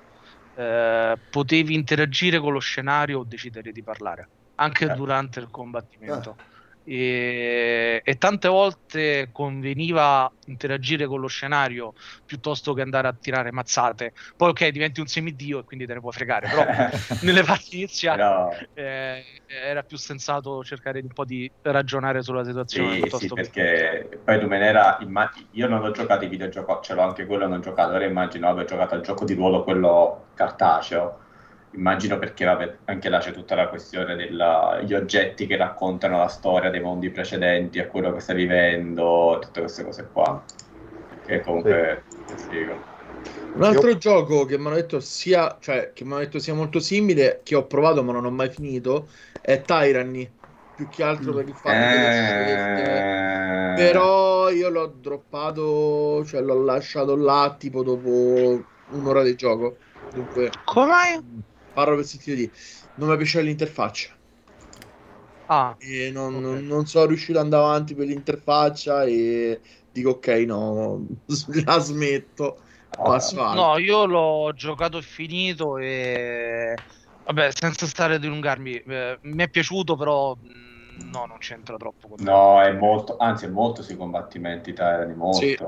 eh, 0.57 1.17
potevi 1.31 1.75
interagire 1.75 2.39
con 2.39 2.53
lo 2.53 2.61
scenario 2.61 3.21
o 3.21 3.25
decidere 3.25 3.73
di 3.73 3.83
parlare 3.83 4.29
anche 4.57 4.85
eh. 4.85 4.95
durante 4.95 5.41
il 5.41 5.49
combattimento. 5.51 6.37
E, 6.87 8.03
e, 8.05 8.15
tante 8.17 8.49
volte 8.49 9.31
conveniva 9.33 10.31
interagire 10.47 11.07
con 11.07 11.21
lo 11.21 11.29
scenario 11.29 11.93
piuttosto 12.27 12.75
che 12.75 12.83
andare 12.83 13.09
a 13.09 13.17
tirare 13.19 13.53
mazzate. 13.53 14.13
Poi, 14.37 14.51
ok, 14.51 14.69
diventi 14.69 15.01
un 15.01 15.07
semidio 15.07 15.61
e 15.61 15.65
quindi 15.65 15.87
te 15.87 15.95
ne 15.95 16.01
puoi 16.01 16.13
fregare, 16.13 16.49
però 16.49 16.65
nelle 17.25 17.43
parti 17.43 17.77
iniziali 17.77 18.23
no. 18.23 18.51
eh, 18.75 19.25
era 19.47 19.83
più 19.83 19.97
sensato 19.97 20.63
cercare 20.63 21.01
un 21.01 21.13
po' 21.13 21.25
di 21.25 21.51
ragionare 21.63 22.23
sulla 22.23 22.45
situazione. 22.45 23.09
Sì, 23.09 23.17
sì 23.17 23.29
perché 23.29 24.09
che... 24.11 24.17
poi 24.19 24.41
Lumenera, 24.41 24.99
immag- 25.01 25.49
io 25.53 25.67
non 25.69 25.83
ho 25.83 25.91
giocato 25.91 26.25
i 26.25 26.29
videogiochi, 26.29 26.83
ce 26.83 26.95
l'ho 26.95 27.03
anche 27.03 27.25
quello, 27.25 27.47
non 27.47 27.59
ho 27.59 27.63
giocato, 27.63 27.95
ora 27.95 28.05
immagino 28.05 28.49
aver 28.49 28.67
giocato 28.67 28.95
al 28.95 29.01
gioco 29.01 29.25
di 29.25 29.33
ruolo, 29.33 29.65
quello 29.65 30.27
cartaceo 30.35 31.21
immagino 31.75 32.19
perché 32.19 32.45
vabbè, 32.45 32.77
anche 32.85 33.09
là 33.09 33.19
c'è 33.19 33.33
tutta 33.33 33.55
la 33.55 33.69
questione 33.69 34.17
degli 34.17 34.95
oggetti 34.95 35.47
che 35.47 35.57
raccontano 35.57 36.19
la 36.19 36.29
storia 36.29 36.71
dei 36.71 36.81
mondi 36.81 37.11
precedenti 37.11 37.79
a 37.79 37.87
quello 37.87 38.13
che 38.13 38.21
stai 38.21 38.37
vivendo, 38.37 39.39
tutte 39.41 39.61
queste 39.61 39.85
cose 39.85 40.09
qua. 40.13 40.43
Che 41.27 41.41
comunque 41.41 42.03
sì. 42.37 42.47
figo. 42.49 42.93
Un 43.55 43.63
altro 43.63 43.89
Io... 43.89 43.99
gioco 43.99 44.45
che 44.45 44.59
mi 44.59 44.67
hanno 44.67 44.75
detto 44.75 45.01
sia, 45.01 45.57
cioè, 45.61 45.93
che 45.93 46.05
mi 46.05 46.13
hanno 46.13 46.21
detto 46.21 46.39
sia 46.39 46.55
molto 46.55 46.81
simile, 46.81 47.41
che 47.43 47.55
ho 47.55 47.67
provato 47.67 48.03
ma 48.03 48.13
non 48.13 48.25
ho 48.25 48.31
mai 48.31 48.51
finito, 48.51 49.09
è 49.41 49.63
Tyranny. 49.63 50.31
Più 50.75 50.89
che 50.89 51.05
altro 51.05 51.35
per 51.35 51.47
il 51.47 51.55
fatto 51.55 51.71
eh... 51.71 53.75
Però 53.77 54.51
io 54.51 54.69
l'ho 54.69 54.87
droppato, 54.87 56.25
cioè 56.25 56.41
l'ho 56.41 56.65
lasciato 56.65 57.15
là 57.15 57.55
tipo 57.57 57.85
dopo 57.85 58.65
un'ora 58.91 59.23
di 59.23 59.37
gioco. 59.37 59.77
Dunque... 60.13 60.51
Come? 60.65 61.23
Parlo 61.75 61.97
per 61.97 62.07
sentito 62.07 62.37
di 62.37 62.51
non 62.95 63.11
mi 63.11 63.17
piace 63.17 63.43
l'interfaccia 63.43 64.11
ah, 65.47 65.75
e 65.79 66.11
non, 66.11 66.37
okay. 66.37 66.41
non, 66.41 66.67
non, 66.67 66.87
sono 66.87 67.07
riuscito 67.07 67.39
ad 67.39 67.45
andare 67.45 67.65
avanti 67.65 67.95
per 67.95 68.07
l'interfaccia 68.07 69.05
e 69.05 69.61
dico 69.93 70.11
ok 70.11 70.29
no 70.47 71.07
la 71.67 71.79
smetto 71.79 72.59
passo 72.89 73.53
no 73.53 73.77
io 73.77 74.07
l'ho 74.07 74.53
giocato 74.55 74.99
e 74.99 75.03
finito 75.03 75.77
e 75.79 76.75
Vabbè, 77.25 77.51
senza 77.55 77.87
stare 77.87 78.15
a 78.15 78.19
dilungarmi, 78.19 78.75
eh, 78.75 79.19
mi 79.23 79.43
è 79.43 79.49
piaciuto, 79.49 79.97
però 79.97 80.37
mm, 80.37 81.11
no, 81.11 81.25
non 81.25 81.39
c'entra 81.39 81.77
troppo. 81.77 82.09
Con 82.09 82.19
no, 82.21 82.61
è 82.61 82.71
molto, 82.73 83.17
anzi, 83.17 83.47
è 83.47 83.49
molto 83.49 83.83
sui 83.83 83.97
combattimenti 83.97 84.75
Tyrani, 84.75 85.15
molto. 85.15 85.39
Sì. 85.39 85.59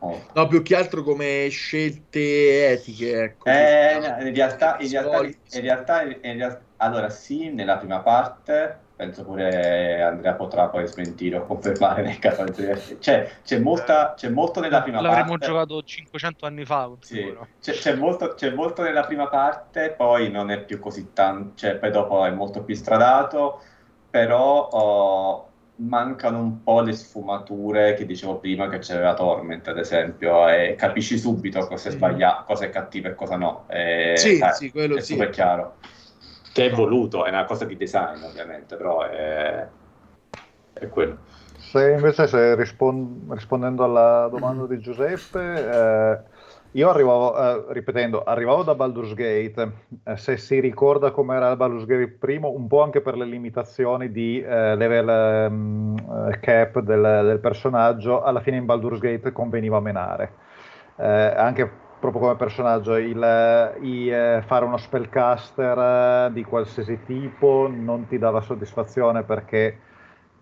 No, 0.00 0.46
più 0.46 0.62
che 0.62 0.76
altro 0.76 1.02
come 1.02 1.48
scelte 1.48 2.70
etiche. 2.70 3.22
Ecco, 3.22 3.48
eh, 3.48 3.94
in, 3.94 4.00
realtà, 4.00 4.18
in, 4.20 4.34
realtà, 4.34 4.76
in, 4.78 5.60
realtà, 5.60 6.02
in 6.02 6.20
realtà, 6.20 6.60
allora 6.76 7.08
sì, 7.08 7.50
nella 7.50 7.78
prima 7.78 8.00
parte 8.00 8.84
penso 8.96 9.24
pure 9.24 10.02
Andrea 10.02 10.32
potrà 10.32 10.68
poi 10.68 10.86
smentire 10.86 11.36
o 11.36 11.44
confermare 11.44 12.00
nel 12.00 12.18
caso 12.18 12.44
di 12.44 12.96
cioè, 12.98 13.30
c'è, 13.44 13.58
molta, 13.58 14.14
c'è 14.14 14.30
molto 14.30 14.60
nella 14.60 14.80
prima 14.80 15.02
L'avremmo 15.02 15.32
parte 15.32 15.48
l'avremmo 15.48 15.66
giocato 15.66 15.86
500 15.86 16.46
anni 16.46 16.64
fa 16.64 16.90
sì. 17.00 17.36
c'è, 17.60 17.72
c'è, 17.74 17.94
molto, 17.94 18.32
c'è, 18.32 18.50
molto, 18.50 18.80
nella 18.80 19.02
prima 19.02 19.28
parte 19.28 19.90
poi 19.90 20.30
non 20.30 20.50
è 20.50 20.64
più 20.64 20.78
così 20.78 21.12
tanto 21.12 21.52
cioè 21.56 21.76
poi 21.76 21.90
dopo 21.90 22.24
è 22.24 22.30
molto 22.30 22.62
più 22.62 22.74
stradato 22.74 23.60
però 24.08 24.68
oh, 24.68 25.48
mancano 25.76 26.38
un 26.38 26.62
po' 26.62 26.80
le 26.80 26.92
sfumature 26.92 27.94
che 27.94 28.06
dicevo 28.06 28.36
prima 28.36 28.68
che 28.68 28.78
c'era 28.78 29.14
Torment 29.14 29.68
ad 29.68 29.78
esempio 29.78 30.48
e 30.48 30.74
capisci 30.76 31.18
subito 31.18 31.66
cosa 31.66 31.90
è 31.90 31.92
sbagliato 31.92 32.44
cosa 32.44 32.64
è 32.64 32.70
cattivo 32.70 33.08
e 33.08 33.14
cosa 33.14 33.36
no 33.36 33.64
e, 33.68 34.14
sì, 34.16 34.38
eh, 34.38 34.52
sì, 34.52 34.70
quello 34.70 34.96
è 34.96 35.00
sì. 35.00 35.12
super 35.12 35.28
chiaro 35.30 35.74
che 36.56 36.70
è 36.70 36.70
voluto, 36.70 37.26
è 37.26 37.28
una 37.28 37.44
cosa 37.44 37.66
di 37.66 37.76
design 37.76 38.22
ovviamente, 38.22 38.76
però 38.76 39.02
è, 39.02 39.66
è 40.72 40.88
quello. 40.88 41.18
Se 41.58 41.90
invece 41.90 42.26
se 42.28 42.54
rispond- 42.54 43.30
rispondendo 43.30 43.84
alla 43.84 44.26
domanda 44.30 44.66
di 44.66 44.78
Giuseppe, 44.78 45.38
eh, 45.38 46.18
io 46.72 46.90
arrivavo, 46.90 47.36
eh, 47.38 47.72
ripetendo, 47.72 48.22
arrivavo 48.22 48.62
da 48.62 48.74
Baldur's 48.74 49.14
Gate, 49.14 49.72
eh, 50.04 50.16
se 50.16 50.36
si 50.36 50.60
ricorda 50.60 51.10
com'era 51.10 51.56
Baldur's 51.56 51.86
Gate 51.86 52.08
primo, 52.18 52.50
un 52.50 52.66
po' 52.66 52.82
anche 52.82 53.00
per 53.00 53.16
le 53.16 53.24
limitazioni 53.24 54.10
di 54.10 54.40
eh, 54.40 54.76
level 54.76 55.50
um, 55.50 56.30
cap 56.40 56.80
del, 56.80 57.20
del, 57.24 57.38
personaggio, 57.40 58.22
alla 58.22 58.40
fine 58.40 58.56
in 58.56 58.66
Baldur's 58.66 58.98
Gate 58.98 59.32
conveniva 59.32 59.80
menare. 59.80 60.32
Eh, 60.96 61.06
anche 61.06 61.70
proprio 61.98 62.20
come 62.20 62.36
personaggio, 62.36 62.96
il, 62.96 63.76
il 63.80 64.12
eh, 64.12 64.42
fare 64.46 64.64
uno 64.64 64.76
spellcaster 64.76 66.30
di 66.30 66.44
qualsiasi 66.44 67.00
tipo 67.04 67.68
non 67.70 68.06
ti 68.06 68.18
dava 68.18 68.40
soddisfazione 68.40 69.22
perché 69.22 69.78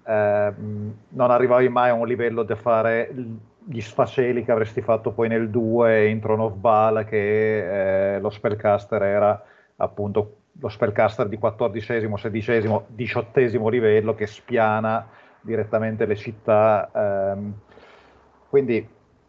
eh, 0.04 0.52
non 1.08 1.30
arrivavi 1.30 1.68
mai 1.68 1.90
a 1.90 1.94
un 1.94 2.06
livello 2.06 2.42
da 2.42 2.56
fare 2.56 3.10
gli 3.66 3.80
sfaceli 3.80 4.44
che 4.44 4.52
avresti 4.52 4.80
fatto 4.82 5.12
poi 5.12 5.28
nel 5.28 5.50
2 5.50 6.08
in 6.08 6.20
Throne 6.20 6.42
of 6.42 6.54
Bala 6.54 7.04
che 7.04 8.16
eh, 8.16 8.20
lo 8.20 8.30
spellcaster 8.30 9.02
era 9.02 9.42
appunto 9.76 10.36
lo 10.60 10.68
spellcaster 10.68 11.28
di 11.28 11.38
14 11.38 11.84
16 11.84 12.68
18 12.88 13.68
livello 13.68 14.14
che 14.14 14.26
spiana 14.26 15.08
direttamente 15.40 16.06
le 16.06 16.16
città 16.16 16.90
ehm, 16.94 17.54
quindi 18.48 18.88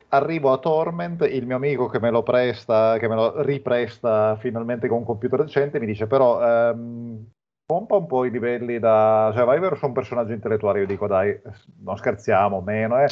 arrivo 0.10 0.52
a 0.52 0.58
Torment, 0.58 1.28
il 1.30 1.46
mio 1.46 1.56
amico 1.56 1.88
che 1.88 2.00
me 2.00 2.10
lo 2.10 2.24
presta, 2.24 2.98
che 3.00 3.08
me 3.08 3.16
lo 3.16 3.42
ripresta 3.42 4.38
finalmente 4.38 4.88
con 4.88 5.00
un 5.00 5.06
computer 5.06 5.44
decente, 5.44 5.80
mi 5.80 5.86
dice 5.86 6.08
però 6.08 6.42
ehm, 6.42 7.26
pompa 7.66 7.96
un 7.96 8.06
po' 8.06 8.26
i 8.26 8.32
livelli 8.32 8.80
da... 8.80 9.32
cioè 9.34 9.44
vai 9.44 9.60
verso 9.60 9.86
un 9.86 9.94
personaggio 9.94 10.34
intellettuale, 10.34 10.80
io 10.80 10.86
dico 10.86 11.08
dai, 11.08 11.40
non 11.84 11.98
scherziamo, 11.98 12.62
meno, 12.62 13.02
eh. 13.02 13.08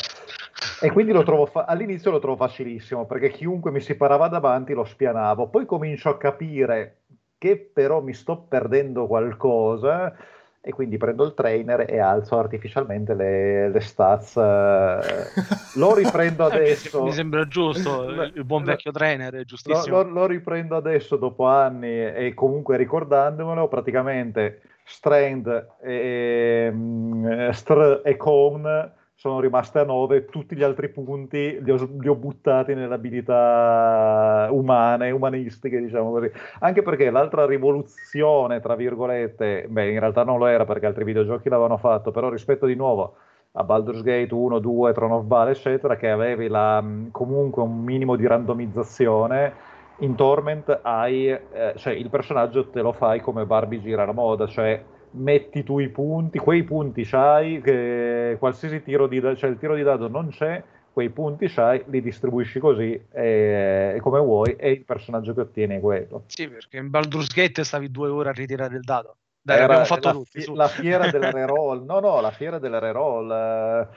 E 0.83 0.91
quindi 0.91 1.13
lo 1.13 1.23
trovo 1.23 1.45
fa- 1.45 1.63
all'inizio 1.63 2.11
lo 2.11 2.19
trovo 2.19 2.35
facilissimo, 2.35 3.05
perché 3.05 3.29
chiunque 3.29 3.71
mi 3.71 3.79
si 3.79 3.95
parava 3.95 4.27
davanti 4.27 4.73
lo 4.73 4.83
spianavo, 4.83 5.47
poi 5.47 5.65
comincio 5.65 6.09
a 6.09 6.17
capire 6.17 6.97
che 7.37 7.57
però 7.57 8.01
mi 8.01 8.13
sto 8.13 8.37
perdendo 8.49 9.07
qualcosa 9.07 10.13
e 10.59 10.71
quindi 10.71 10.97
prendo 10.97 11.23
il 11.23 11.33
trainer 11.33 11.85
e 11.89 11.99
alzo 11.99 12.37
artificialmente 12.37 13.13
le, 13.13 13.69
le 13.69 13.79
stats. 13.79 14.35
Lo 15.75 15.93
riprendo 15.93 16.45
adesso. 16.45 17.03
Mi 17.03 17.11
sembra 17.13 17.47
giusto, 17.47 18.03
il 18.33 18.43
buon 18.43 18.63
vecchio 18.63 18.91
trainer, 18.91 19.33
è 19.35 19.43
giustissimo. 19.45 19.97
Lo, 19.97 20.03
lo, 20.03 20.09
lo 20.11 20.25
riprendo 20.25 20.75
adesso 20.75 21.15
dopo 21.15 21.45
anni 21.45 21.87
e 21.87 22.33
comunque 22.33 22.75
ricordandomelo, 22.75 23.69
praticamente 23.69 24.61
Strand 24.83 25.47
e, 25.81 26.73
e, 26.73 27.53
Str 27.53 28.01
e 28.03 28.17
Cone 28.17 28.91
sono 29.23 29.39
rimaste 29.39 29.79
a 29.79 29.85
9, 29.85 30.25
tutti 30.25 30.53
gli 30.53 30.63
altri 30.63 30.89
punti 30.89 31.57
li 31.63 31.71
ho, 31.71 31.77
li 31.97 32.09
ho, 32.09 32.15
buttati 32.15 32.73
nelle 32.73 32.93
abilità 32.93 34.49
umane, 34.51 35.11
umanistiche, 35.11 35.79
diciamo 35.79 36.11
così. 36.11 36.29
Anche 36.59 36.81
perché 36.81 37.09
l'altra 37.09 37.45
rivoluzione, 37.45 38.59
tra 38.59 38.75
virgolette, 38.75 39.67
beh, 39.69 39.91
in 39.91 39.99
realtà 40.01 40.25
non 40.25 40.39
lo 40.39 40.47
era 40.47 40.65
perché 40.65 40.87
altri 40.87 41.05
videogiochi 41.05 41.47
l'avevano 41.47 41.77
fatto, 41.77 42.11
però 42.11 42.27
rispetto 42.27 42.65
di 42.65 42.75
nuovo 42.75 43.15
a 43.53 43.63
Baldur's 43.63 44.01
Gate 44.01 44.33
1, 44.33 44.59
2, 44.59 44.91
Throne 44.91 45.13
of 45.13 45.23
Ball, 45.23 45.47
eccetera, 45.47 45.95
che 45.95 46.09
avevi 46.09 46.49
la, 46.49 46.83
comunque 47.11 47.63
un 47.63 47.81
minimo 47.81 48.17
di 48.17 48.27
randomizzazione, 48.27 49.53
in 49.99 50.15
Torment 50.15 50.81
hai, 50.81 51.29
eh, 51.29 51.73
cioè 51.77 51.93
il 51.93 52.09
personaggio 52.09 52.67
te 52.67 52.81
lo 52.81 52.91
fai 52.91 53.21
come 53.21 53.45
Barbie 53.45 53.79
gira 53.79 54.03
la 54.03 54.11
moda, 54.11 54.47
cioè 54.47 54.83
metti 55.13 55.63
tu 55.63 55.79
i 55.79 55.89
punti, 55.89 56.37
quei 56.39 56.63
punti 56.63 57.03
c'hai, 57.03 57.61
che 57.61 58.35
qualsiasi 58.39 58.83
tiro 58.83 59.07
di, 59.07 59.19
cioè 59.35 59.49
il 59.49 59.57
tiro 59.57 59.75
di 59.75 59.83
dado 59.83 60.07
non 60.07 60.29
c'è, 60.29 60.63
quei 60.93 61.09
punti 61.09 61.47
c'hai, 61.47 61.83
li 61.87 62.01
distribuisci 62.01 62.59
così 62.59 62.99
e, 63.11 63.93
e 63.95 63.99
come 63.99 64.19
vuoi 64.19 64.55
e 64.55 64.71
il 64.71 64.83
personaggio 64.85 65.33
che 65.33 65.41
ottieni 65.41 65.77
è 65.77 65.79
quello. 65.79 66.23
Sì, 66.27 66.47
perché 66.47 66.77
in 66.77 66.89
Baldur's 66.89 67.33
Gate 67.33 67.63
stavi 67.63 67.89
due 67.89 68.09
ore 68.09 68.29
a 68.29 68.33
ritirare 68.33 68.75
il 68.75 68.83
dado. 68.83 69.17
Dai, 69.41 69.59
Era 69.59 69.83
fatto 69.83 70.07
la, 70.07 70.13
tutti. 70.13 70.53
La 70.53 70.67
fiera 70.69 71.09
della 71.09 71.29
reroll, 71.31 71.83
no, 71.83 71.99
no, 71.99 72.21
la 72.21 72.31
fiera 72.31 72.59
della 72.59 72.79
reroll. 72.79 73.29
Eh, 73.29 73.87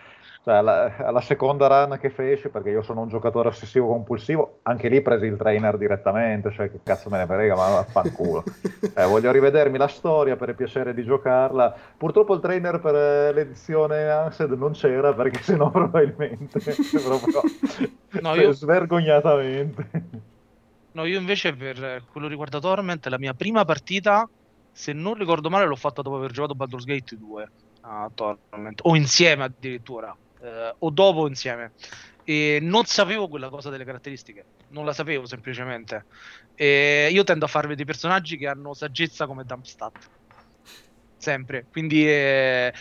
cioè, 0.46 0.54
alla, 0.54 0.96
alla, 0.98 1.20
seconda 1.20 1.66
run 1.66 1.98
che 1.98 2.08
feci, 2.08 2.50
perché 2.50 2.70
io 2.70 2.80
sono 2.80 3.00
un 3.00 3.08
giocatore 3.08 3.48
ossessivo 3.48 3.88
compulsivo, 3.88 4.60
anche 4.62 4.88
lì 4.88 5.02
presi 5.02 5.26
il 5.26 5.36
trainer 5.36 5.76
direttamente, 5.76 6.52
cioè 6.52 6.70
che 6.70 6.78
cazzo 6.84 7.10
me 7.10 7.18
ne 7.18 7.26
frega, 7.26 7.56
ma 7.56 7.82
fanculo. 7.82 8.44
eh, 8.94 9.04
voglio 9.10 9.32
rivedermi 9.32 9.76
la 9.76 9.88
storia 9.88 10.36
per 10.36 10.50
il 10.50 10.54
piacere 10.54 10.94
di 10.94 11.02
giocarla. 11.02 11.76
Purtroppo 11.96 12.32
il 12.34 12.40
trainer 12.40 12.78
per 12.78 12.94
eh, 12.94 13.32
l'edizione 13.32 14.08
Ansed 14.08 14.52
non 14.52 14.70
c'era, 14.70 15.12
perché 15.14 15.42
sennò 15.42 15.68
probabilmente, 15.74 16.60
proprio 16.60 17.40
no, 18.22 18.34
io... 18.36 18.52
svergognatamente. 18.52 19.88
No, 20.92 21.04
io 21.06 21.18
invece 21.18 21.54
per 21.54 22.04
quello 22.12 22.28
riguarda 22.28 22.60
Torment, 22.60 23.04
la 23.08 23.18
mia 23.18 23.34
prima 23.34 23.64
partita, 23.64 24.28
se 24.70 24.92
non 24.92 25.14
ricordo 25.14 25.50
male, 25.50 25.66
l'ho 25.66 25.74
fatta 25.74 26.02
dopo 26.02 26.18
aver 26.18 26.30
giocato 26.30 26.54
Baldur's 26.54 26.84
Gate 26.84 27.16
2 27.16 27.48
a 27.80 28.08
Torment, 28.14 28.78
o 28.84 28.94
insieme 28.94 29.42
addirittura 29.42 30.16
eh, 30.46 30.74
o 30.78 30.90
dopo 30.90 31.26
insieme. 31.26 31.72
E 32.24 32.58
non 32.60 32.84
sapevo 32.86 33.28
quella 33.28 33.48
cosa 33.48 33.70
delle 33.70 33.84
caratteristiche, 33.84 34.44
non 34.68 34.84
la 34.84 34.92
sapevo 34.92 35.26
semplicemente. 35.26 36.06
E 36.54 37.08
io 37.12 37.22
tendo 37.22 37.44
a 37.44 37.48
farvi 37.48 37.76
dei 37.76 37.84
personaggi 37.84 38.36
che 38.36 38.48
hanno 38.48 38.74
saggezza 38.74 39.26
come 39.26 39.44
Dumpstat. 39.44 40.10
Sempre, 41.18 41.66
quindi 41.70 42.06
eh, 42.06 42.72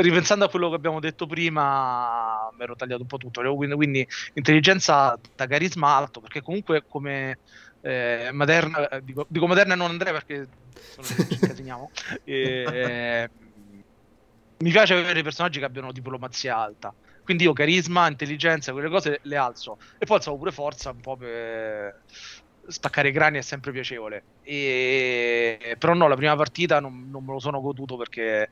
ripensando 0.00 0.44
a 0.44 0.50
quello 0.50 0.68
che 0.68 0.76
abbiamo 0.76 1.00
detto 1.00 1.26
prima, 1.26 2.48
mi 2.56 2.62
ero 2.62 2.76
tagliato 2.76 3.02
un 3.02 3.08
po' 3.08 3.16
tutto. 3.18 3.40
Quindi, 3.54 3.74
quindi 3.76 4.08
intelligenza 4.34 5.12
alta, 5.12 5.46
carisma 5.46 5.96
alto, 5.96 6.20
perché 6.20 6.42
comunque 6.42 6.84
come 6.86 7.38
eh, 7.80 8.30
Materna, 8.32 8.88
eh, 8.88 9.02
dico, 9.02 9.26
dico 9.28 9.46
Materna 9.46 9.74
e 9.74 9.76
non 9.76 9.90
Andrea 9.90 10.12
perché 10.12 10.46
sono, 10.74 11.06
ci 11.06 11.38
incasiniamo. 11.40 11.90
eh, 12.24 13.30
mi 14.58 14.70
piace 14.70 14.94
avere 14.94 15.22
personaggi 15.22 15.60
che 15.60 15.64
abbiano 15.64 15.92
diplomazia 15.92 16.56
alta. 16.56 16.92
Quindi 17.28 17.44
io 17.44 17.52
carisma, 17.52 18.08
intelligenza, 18.08 18.72
quelle 18.72 18.88
cose 18.88 19.20
le 19.24 19.36
alzo. 19.36 19.76
E 19.98 20.06
poi 20.06 20.16
alzavo 20.16 20.38
pure 20.38 20.50
forza 20.50 20.88
un 20.92 21.00
po' 21.00 21.14
per 21.14 22.00
spaccare 22.66 23.08
i 23.08 23.12
grani 23.12 23.36
è 23.36 23.42
sempre 23.42 23.70
piacevole. 23.70 24.24
E... 24.40 25.76
Però 25.78 25.92
no, 25.92 26.08
la 26.08 26.16
prima 26.16 26.34
partita 26.36 26.80
non, 26.80 27.10
non, 27.10 27.22
me 27.26 27.32
lo 27.32 27.38
sono 27.38 27.60
goduto 27.60 27.98
perché 27.98 28.48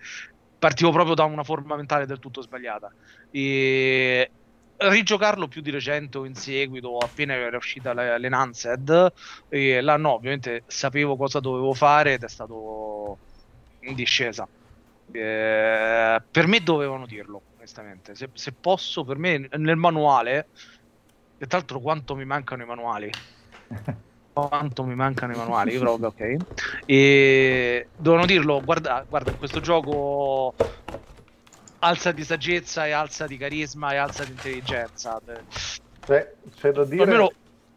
partivo 0.59 0.91
proprio 0.91 1.15
da 1.15 1.25
una 1.25 1.43
forma 1.43 1.75
mentale 1.75 2.05
del 2.05 2.19
tutto 2.19 2.43
sbagliata. 2.43 2.93
E 3.31 4.31
rigiocarlo 4.77 5.49
più 5.49 5.63
di 5.63 5.71
recente 5.71 6.19
in 6.19 6.35
seguito, 6.35 6.99
appena 6.99 7.33
era 7.33 7.57
uscita 7.57 7.95
l'Enhanced, 7.95 9.11
e 9.49 9.81
là 9.81 9.97
no, 9.97 10.13
ovviamente 10.13 10.65
sapevo 10.67 11.17
cosa 11.17 11.41
dovevo 11.41 11.73
fare 11.73 12.13
ed 12.13 12.25
è 12.25 12.29
stato 12.29 13.21
in 13.81 13.95
discesa. 13.95 14.47
Eh, 15.11 16.23
per 16.31 16.47
me 16.47 16.61
dovevano 16.63 17.07
dirlo, 17.07 17.43
onestamente. 17.67 18.15
Se, 18.15 18.31
se, 18.33 18.55
posso, 18.59 19.05
per 19.05 19.19
me 19.19 19.49
nel 19.57 19.77
manuale, 19.77 20.49
e 21.37 21.47
tra 21.47 21.59
l'altro 21.59 21.81
quanto 21.81 22.15
mi 22.15 22.25
mancano 22.25 22.63
i 22.63 22.67
manuali. 22.67 23.13
quanto 24.33 24.85
mi 24.85 24.95
mancano 24.95 25.33
i 25.33 25.37
manuali, 25.37 25.73
io 25.73 25.81
proprio 25.81 26.09
ok. 26.09 26.37
E 26.87 27.91
dovevano 27.97 28.27
dirlo, 28.27 28.63
guarda, 28.63 29.05
guarda, 29.09 29.35
questo 29.35 29.61
gioco 29.61 30.55
alza 31.79 32.13
di 32.13 32.25
saggezza 32.25 32.87
e 32.87 32.93
alza 32.93 33.27
di 33.27 33.37
carisma 33.37 33.93
e 33.93 33.97
alza 33.97 34.25
di 34.25 34.33
intelligenza. 34.33 35.19
Beh, 36.07 36.37
c'è 36.55 36.73
da 36.73 36.85
dire... 36.85 37.03
Almeno 37.03 37.31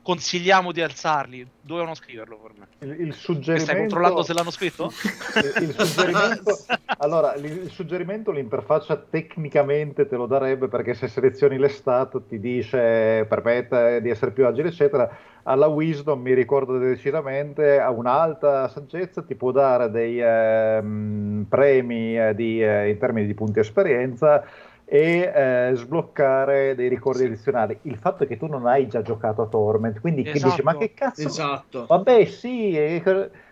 consigliamo 0.09 0.71
di 0.71 0.81
alzarli. 0.81 1.47
Dovevano 1.61 1.93
scriverlo 1.93 2.37
per 2.37 2.51
me. 2.57 2.67
Il, 2.79 3.07
il 3.09 3.13
suggerimento... 3.13 3.63
Stai 3.63 3.79
controllando 3.81 4.23
se 4.23 4.33
l'hanno 4.33 4.49
scritto? 4.49 4.85
il, 5.61 5.75
suggerimento... 5.77 6.57
allora, 6.97 7.35
il, 7.35 7.69
suggerimento, 7.69 8.31
l'interfaccia 8.31 8.95
tecnicamente 8.97 10.07
te 10.07 10.15
lo 10.15 10.25
darebbe 10.25 10.67
perché 10.67 10.95
se 10.95 11.07
selezioni 11.07 11.59
le 11.59 11.69
stat 11.69 12.25
ti 12.27 12.39
dice 12.39 13.23
permette 13.29 14.01
di 14.01 14.09
essere 14.09 14.31
più 14.31 14.47
agile, 14.47 14.69
eccetera. 14.69 15.15
Alla 15.43 15.67
Wisdom, 15.67 16.19
mi 16.19 16.33
ricordo 16.33 16.79
decisamente, 16.79 17.79
a 17.79 17.91
un'alta 17.91 18.67
saggezza 18.67 19.21
ti 19.21 19.35
può 19.35 19.51
dare 19.51 19.91
dei 19.91 20.19
eh, 20.19 21.45
premi 21.47 22.19
eh, 22.19 22.33
di, 22.33 22.63
eh, 22.63 22.89
in 22.89 22.97
termini 22.97 23.27
di 23.27 23.35
punti 23.35 23.59
esperienza 23.59 24.43
e 24.91 25.31
eh, 25.33 25.71
sbloccare 25.75 26.73
dei 26.73 26.89
ricordi 26.89 27.23
addizionali. 27.23 27.77
Il 27.83 27.97
fatto 27.97 28.23
è 28.23 28.27
che 28.27 28.37
tu 28.37 28.47
non 28.47 28.65
hai 28.65 28.87
già 28.87 29.03
giocato 29.03 29.43
a 29.43 29.45
Torment, 29.45 29.99
quindi 29.99 30.27
esatto. 30.27 30.49
dici 30.49 30.63
ma 30.63 30.75
che 30.75 30.95
cazzo? 30.95 31.27
Esatto. 31.27 31.85
Vabbè, 31.85 32.25
sì, 32.25 32.75
e, 32.75 32.99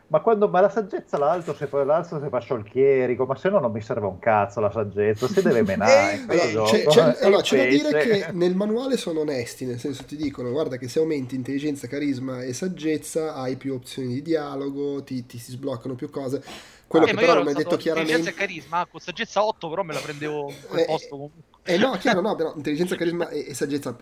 ma 0.08 0.22
quando 0.22 0.48
ma 0.48 0.62
la 0.62 0.70
saggezza 0.70 1.18
l'altro 1.18 1.54
se 1.54 1.68
poi 1.68 1.86
l'altro 1.86 2.20
se 2.20 2.30
fa 2.30 2.40
sciolchierico, 2.40 3.26
ma 3.26 3.36
se 3.36 3.50
no 3.50 3.60
non 3.60 3.72
mi 3.72 3.82
serve 3.82 4.08
un 4.08 4.18
cazzo 4.18 4.62
la 4.62 4.72
saggezza, 4.72 5.28
si 5.28 5.44
deve 5.44 5.62
menare. 5.68 6.26
eh, 6.28 6.60
c'è, 6.66 6.84
c'è, 6.86 7.18
allora, 7.22 7.42
c'è 7.44 7.58
da 7.58 7.66
dire 7.70 8.00
che 8.00 8.32
nel 8.32 8.56
manuale 8.56 8.98
sono 8.98 9.20
onesti, 9.20 9.66
nel 9.66 9.78
senso 9.78 10.06
ti 10.06 10.16
dicono 10.16 10.50
guarda 10.50 10.78
che 10.78 10.88
se 10.88 10.98
aumenti 10.98 11.36
intelligenza, 11.36 11.86
carisma 11.86 12.42
e 12.42 12.54
saggezza 12.54 13.36
hai 13.36 13.58
più 13.58 13.76
opzioni 13.76 14.08
di 14.08 14.22
dialogo, 14.24 15.04
ti, 15.04 15.28
ti 15.28 15.38
si 15.38 15.52
sbloccano 15.52 15.94
più 15.94 16.10
cose 16.10 16.42
quello 16.88 17.06
eh, 17.06 17.10
che 17.10 17.16
però 17.16 17.34
non 17.36 17.48
hai 17.48 17.54
detto 17.54 17.76
chiaramente. 17.76 18.18
Intelligenza 18.18 18.30
e 18.30 18.34
carisma, 18.34 18.86
con 18.86 19.00
saggezza 19.00 19.44
8 19.44 19.70
però 19.70 19.84
me 19.84 19.94
la 19.94 20.00
prendevo 20.00 20.52
quel 20.68 20.82
eh, 20.82 20.86
posto 20.86 21.10
comunque. 21.10 21.42
Eh 21.64 21.78
no, 21.78 21.92
chiaro, 21.98 22.22
no, 22.22 22.36
però 22.36 22.54
intelligenza, 22.56 22.96
carisma 22.96 23.30
e, 23.30 23.48
e 23.50 23.54
saggezza 23.54 23.96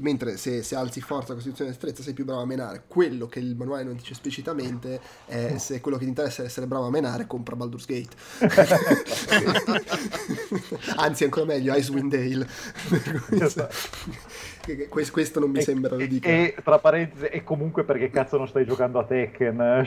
mentre 0.00 0.36
se, 0.36 0.62
se, 0.62 0.76
alzi 0.76 1.00
forza, 1.00 1.34
costituzione 1.34 1.70
e 1.70 1.72
destrezza 1.72 2.02
sei 2.02 2.12
più 2.12 2.24
bravo 2.24 2.42
a 2.42 2.46
menare. 2.46 2.82
Quello 2.86 3.26
che 3.26 3.38
il 3.38 3.56
manuale 3.56 3.84
non 3.84 3.96
dice 3.96 4.12
esplicitamente 4.12 5.00
è 5.26 5.56
se 5.58 5.80
quello 5.80 5.96
che 5.96 6.04
ti 6.04 6.10
interessa 6.10 6.42
è 6.42 6.46
essere 6.46 6.66
bravo 6.66 6.86
a 6.86 6.90
menare, 6.90 7.26
compra 7.26 7.56
Baldur's 7.56 7.86
Gate. 7.86 8.14
Anzi, 10.96 11.24
ancora 11.24 11.46
meglio, 11.46 11.74
Icewind 11.74 12.14
Dale. 12.14 12.46
Questo, 14.88 15.12
questo, 15.12 15.40
non 15.40 15.50
mi 15.50 15.60
e, 15.60 15.62
sembra 15.62 15.96
lo 15.96 16.04
dica. 16.04 16.28
E 16.28 16.54
tra 16.62 16.78
parentesi, 16.78 17.24
e 17.24 17.42
comunque 17.42 17.84
perché 17.84 18.10
cazzo 18.10 18.36
non 18.36 18.46
stai 18.46 18.66
giocando 18.66 18.98
a 18.98 19.04
Tekken? 19.04 19.86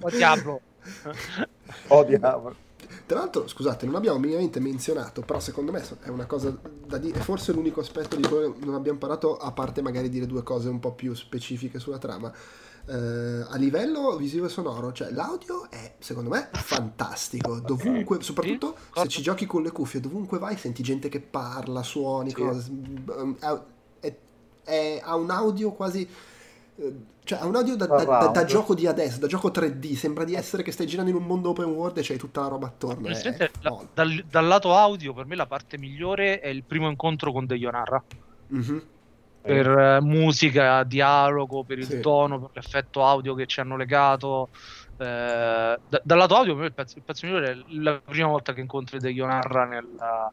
o 0.00 0.10
Diablo. 0.10 0.60
o 1.88 2.04
Diablo. 2.04 2.70
Tra 3.06 3.18
l'altro, 3.18 3.46
scusate, 3.46 3.84
non 3.86 3.96
abbiamo 3.96 4.18
minimamente 4.18 4.60
menzionato, 4.60 5.22
però 5.22 5.40
secondo 5.40 5.72
me 5.72 5.82
è 6.02 6.08
una 6.08 6.26
cosa 6.26 6.56
da 6.86 6.98
dire, 6.98 7.20
forse 7.20 7.52
l'unico 7.52 7.80
aspetto 7.80 8.16
di 8.16 8.22
cui 8.22 8.52
non 8.64 8.74
abbiamo 8.74 8.98
parlato, 8.98 9.36
a 9.36 9.52
parte 9.52 9.82
magari 9.82 10.08
dire 10.08 10.26
due 10.26 10.42
cose 10.42 10.68
un 10.68 10.80
po' 10.80 10.92
più 10.92 11.14
specifiche 11.14 11.78
sulla 11.78 11.98
trama. 11.98 12.32
Eh, 12.84 13.44
a 13.48 13.56
livello 13.56 14.16
visivo 14.16 14.46
e 14.46 14.48
sonoro, 14.48 14.92
cioè 14.92 15.10
l'audio 15.10 15.70
è 15.70 15.94
secondo 15.98 16.30
me 16.30 16.48
fantastico. 16.52 17.60
Dovunque, 17.60 18.16
okay. 18.16 18.26
soprattutto 18.26 18.76
sì, 18.92 19.00
se 19.00 19.08
ci 19.08 19.22
giochi 19.22 19.46
con 19.46 19.62
le 19.62 19.70
cuffie, 19.70 20.00
dovunque 20.00 20.38
vai 20.38 20.56
senti 20.56 20.82
gente 20.82 21.08
che 21.08 21.20
parla, 21.20 21.82
suoni, 21.82 22.30
sì. 22.30 22.34
cose. 22.36 22.70
È, 23.38 23.60
è, 24.00 24.16
è, 24.64 25.00
ha 25.02 25.14
un 25.16 25.30
audio 25.30 25.72
quasi 25.72 26.08
cioè, 27.24 27.38
ha 27.38 27.46
un 27.46 27.54
audio 27.54 27.76
da, 27.76 27.86
da, 27.86 28.04
da, 28.04 28.26
da, 28.28 28.44
gioco 28.44 28.74
di 28.74 28.86
adesso, 28.86 29.18
da 29.18 29.26
gioco 29.26 29.50
3D. 29.50 29.94
Sembra 29.94 30.24
di 30.24 30.34
essere 30.34 30.62
che 30.62 30.72
stai 30.72 30.86
girando 30.86 31.10
in 31.10 31.16
un 31.16 31.24
mondo 31.24 31.50
open 31.50 31.66
world 31.66 31.98
e 31.98 32.02
c'hai 32.02 32.16
tutta 32.16 32.40
la 32.40 32.48
roba 32.48 32.66
attorno. 32.66 33.08
Eh, 33.08 33.50
la, 33.60 33.78
dal, 33.92 34.24
dal, 34.28 34.46
lato 34.46 34.74
audio, 34.74 35.12
per 35.12 35.26
me 35.26 35.36
la 35.36 35.46
parte 35.46 35.78
migliore 35.78 36.40
è 36.40 36.48
il 36.48 36.64
primo 36.64 36.88
incontro 36.88 37.30
con 37.30 37.46
Deionara. 37.46 38.02
Mm-hmm. 38.54 38.78
Per 39.42 39.68
eh, 39.68 40.00
musica, 40.00 40.82
dialogo, 40.84 41.64
per 41.64 41.78
il 41.78 41.86
sì. 41.86 42.00
tono, 42.00 42.40
per 42.40 42.50
l'effetto 42.54 43.04
audio 43.04 43.34
che 43.34 43.46
ci 43.46 43.60
hanno 43.60 43.76
legato. 43.76 44.48
Eh, 44.96 45.78
dal 46.02 46.18
lato 46.18 46.36
audio, 46.36 46.54
per 46.54 46.62
me 46.62 46.66
il 46.68 46.74
pezzo, 46.74 46.96
il 46.96 47.04
pezzo 47.04 47.26
migliore 47.26 47.50
è 47.52 47.56
la 47.68 48.00
prima 48.04 48.28
volta 48.28 48.52
che 48.52 48.60
incontri 48.60 48.98
Deionara 48.98 49.64
nella 49.64 50.32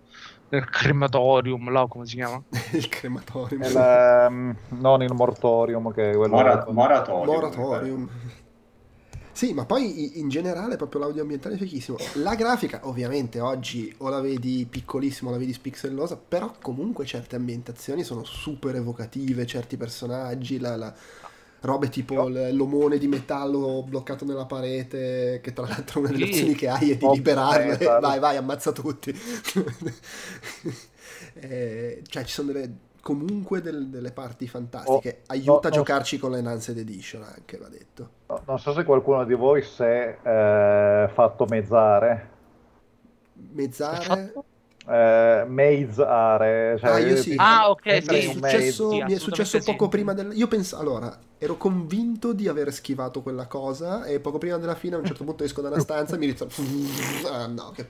nel 0.50 0.70
crematorium, 0.70 1.72
là 1.72 1.86
come 1.88 2.06
si 2.06 2.16
chiama? 2.16 2.42
il 2.74 2.90
crematorium. 2.90 3.64
Il, 3.64 3.76
um, 3.76 4.56
non 4.80 5.02
il 5.02 5.14
mortorium, 5.14 5.94
che 5.94 6.12
è 6.12 6.16
quello... 6.16 6.36
Mora- 6.36 6.66
moratorium. 6.70 7.26
Moratorium. 7.26 8.10
Sì, 9.32 9.54
ma 9.54 9.64
poi 9.64 10.20
in 10.20 10.28
generale 10.28 10.76
proprio 10.76 11.00
l'audio 11.00 11.22
ambientale 11.22 11.56
è 11.56 11.58
fichissimo. 11.58 11.98
La 12.16 12.36
grafica, 12.36 12.82
ovviamente, 12.84 13.40
oggi 13.40 13.94
o 14.00 14.10
la 14.10 14.20
vedi 14.20 14.68
piccolissima 14.70 15.30
o 15.30 15.32
la 15.34 15.40
vedi 15.40 15.54
spixellosa, 15.54 16.18
però 16.18 16.54
comunque 16.62 17.06
certe 17.06 17.38
ambientazioni 17.38 18.04
sono 18.04 18.26
super 18.26 18.76
evocative, 18.76 19.46
certi 19.46 19.78
personaggi, 19.78 20.60
la, 20.60 20.76
la 20.76 20.94
robe 21.62 21.90
tipo 21.90 22.28
l'omone 22.28 22.98
di 22.98 23.08
metallo 23.08 23.84
bloccato 23.84 24.26
nella 24.26 24.46
parete, 24.46 25.40
che 25.42 25.54
tra 25.54 25.68
l'altro 25.68 26.00
una 26.00 26.10
delle 26.10 26.26
sì. 26.26 26.32
opzioni 26.32 26.54
che 26.56 26.70
hai 26.70 26.92
è 26.92 26.98
di 26.98 27.08
liberarlo. 27.08 27.78
E 27.78 27.86
vai, 28.00 28.20
vai, 28.20 28.38
ammazza 28.38 28.72
tutti. 28.72 29.14
eh, 31.34 32.02
cioè, 32.08 32.24
ci 32.24 32.34
sono 32.34 32.52
delle, 32.52 32.74
comunque 33.02 33.62
del, 33.62 33.88
delle 33.88 34.12
parti 34.12 34.48
fantastiche. 34.48 35.22
Oh, 35.22 35.34
Aiuta 35.34 35.70
no, 35.70 35.76
a 35.76 35.78
giocarci 35.78 36.16
no. 36.16 36.22
con 36.22 36.32
l'Enhanced 36.32 36.78
Edition 36.78 37.24
anche, 37.24 37.58
va 37.58 37.68
detto. 37.68 38.10
No, 38.28 38.42
non 38.46 38.60
so 38.60 38.74
se 38.74 38.84
qualcuno 38.84 39.26
di 39.26 39.34
voi 39.34 39.62
si 39.62 39.84
è 39.84 40.18
eh, 40.22 41.10
fatto 41.14 41.46
mezzare. 41.46 42.38
Mezzare? 43.52 44.34
Eh, 44.90 45.46
Maze 45.48 46.04
Are. 46.04 46.78
Cioè, 46.80 46.90
ah, 46.90 47.00
io 47.00 47.16
sì. 47.16 47.36
Ah, 47.38 47.70
ok. 47.70 47.86
Mi 47.86 47.92
è 47.92 48.22
successo, 48.22 48.90
mi 48.90 49.14
è 49.14 49.18
successo 49.18 49.60
poco 49.60 49.84
sì. 49.86 49.90
prima 49.90 50.14
del. 50.14 50.32
Io 50.34 50.48
pensavo. 50.48 50.82
Allora, 50.82 51.18
ero 51.38 51.58
convinto 51.58 52.34
di 52.34 52.48
aver 52.48 52.74
schivato 52.74 53.22
quella 53.22 53.46
cosa. 53.46 54.06
E 54.06 54.20
poco 54.20 54.40
prima 54.40 54.58
della 54.58 54.76
fine, 54.76 54.96
a 54.96 55.00
un 55.00 55.06
certo 55.06 55.24
punto 55.24 55.44
esco 55.44 55.62
da 55.62 55.70
una 55.70 55.80
stanza 55.80 56.16
e 56.16 56.18
mi 56.18 56.26
ritrovo. 56.26 56.52
ah, 57.32 57.48
no, 57.48 57.72
che. 57.76 57.90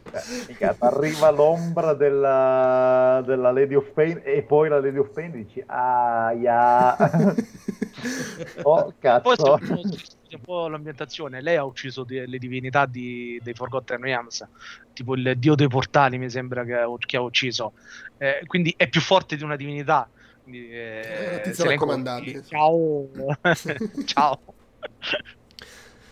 Eh, 0.58 0.76
arriva 0.80 1.32
l'ombra 1.32 1.94
della, 1.94 3.24
della 3.26 3.52
Lady 3.52 3.76
of 3.76 3.90
Pain. 3.92 4.22
E 4.24 4.42
poi 4.44 4.68
la 4.70 4.80
Lady 4.80 4.98
of 4.98 5.10
Pain 5.12 5.32
dici. 5.32 5.64
Ah, 5.68 6.32
yeah. 6.38 6.98
oh, 8.64 8.94
cazzo. 9.00 9.58
Poi 9.58 10.18
un 10.36 10.42
po' 10.42 10.68
l'ambientazione. 10.68 11.42
Lei 11.42 11.56
ha 11.56 11.64
ucciso 11.64 12.04
de- 12.04 12.26
le 12.28 12.38
divinità 12.38 12.86
di- 12.86 13.40
dei 13.42 13.54
Forgotten 13.54 14.02
Realms, 14.02 14.48
tipo 14.94 15.16
il 15.16 15.34
dio 15.38 15.56
dei 15.56 15.68
portali, 15.68 16.18
mi 16.18 16.30
sembra 16.30 16.64
che, 16.64 16.76
che 17.06 17.18
ha 17.18 17.22
ucciso. 17.22 17.74
Eh, 18.18 18.42
quindi 18.46 18.74
è 18.76 18.88
più 18.90 19.02
forte 19.02 19.36
di 19.36 19.44
una 19.44 19.56
divinità. 19.56 20.10
Quindi, 20.42 20.70
eh, 20.70 21.42
è 21.42 21.54
raccomandabile. 21.56 22.44
Ciao. 22.44 23.10
Ciao. 24.06 24.42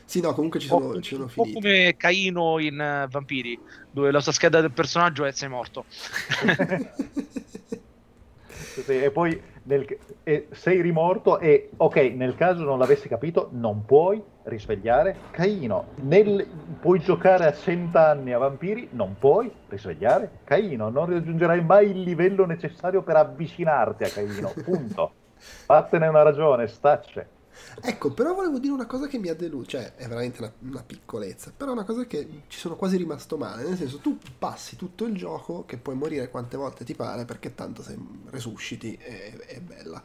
Sì, 0.05 0.21
no, 0.21 0.33
comunque 0.33 0.61
ci 0.61 0.67
sono, 0.67 1.01
ci 1.01 1.15
sono 1.15 1.25
un 1.25 1.33
po' 1.33 1.51
come 1.51 1.95
Caino 1.97 2.59
in 2.59 2.75
uh, 2.75 3.09
Vampiri, 3.09 3.59
dove 3.91 4.09
la 4.09 4.21
sua 4.21 4.31
scheda 4.31 4.61
del 4.61 4.71
personaggio 4.71 5.25
è 5.25 5.33
sei 5.33 5.49
morto. 5.49 5.85
sì, 8.47 9.03
e 9.03 9.11
poi 9.11 9.41
nel, 9.67 9.85
e 10.23 10.47
sei 10.51 10.81
rimorto 10.81 11.39
e 11.39 11.69
ok, 11.75 11.95
nel 12.15 12.35
caso 12.35 12.63
non 12.63 12.79
l'avessi 12.79 13.07
capito, 13.07 13.49
non 13.51 13.85
puoi 13.85 14.21
risvegliare 14.43 15.15
Caino. 15.31 15.87
Nel, 15.95 16.47
puoi 16.79 16.99
giocare 16.99 17.45
a 17.45 17.53
cent'anni 17.53 18.33
a 18.33 18.37
vampiri, 18.37 18.89
non 18.91 19.15
puoi 19.19 19.51
risvegliare 19.67 20.39
Caino. 20.43 20.89
Non 20.89 21.09
raggiungerai 21.09 21.63
mai 21.63 21.91
il 21.91 22.01
livello 22.01 22.45
necessario 22.45 23.03
per 23.03 23.17
avvicinarti 23.17 24.03
a 24.03 24.09
Caino. 24.09 24.53
Punto. 24.63 25.11
Fattene 25.37 26.07
una 26.07 26.23
ragione, 26.23 26.67
stacce. 26.67 27.35
Ecco, 27.81 28.11
però 28.11 28.33
volevo 28.33 28.59
dire 28.59 28.73
una 28.73 28.85
cosa 28.85 29.07
che 29.07 29.17
mi 29.17 29.29
ha 29.29 29.35
deluso, 29.35 29.67
cioè 29.67 29.95
è 29.95 30.07
veramente 30.07 30.41
una, 30.41 30.51
una, 30.69 30.83
piccolezza, 30.83 31.51
però 31.55 31.71
è 31.71 31.73
una 31.73 31.83
cosa 31.83 32.05
che 32.05 32.41
ci 32.47 32.59
sono 32.59 32.75
quasi 32.75 32.97
rimasto 32.97 33.37
male, 33.37 33.63
nel 33.63 33.77
senso 33.77 33.99
tu 33.99 34.17
passi 34.37 34.75
tutto 34.75 35.05
il 35.05 35.15
gioco 35.15 35.65
che 35.65 35.77
puoi 35.77 35.95
morire 35.95 36.29
quante 36.29 36.57
volte 36.57 36.83
ti 36.83 36.95
pare 36.95 37.25
perché 37.25 37.53
tanto 37.53 37.83
se 37.83 37.97
resusciti 38.29 38.95
è, 38.95 39.35
è 39.35 39.59
bella. 39.59 40.01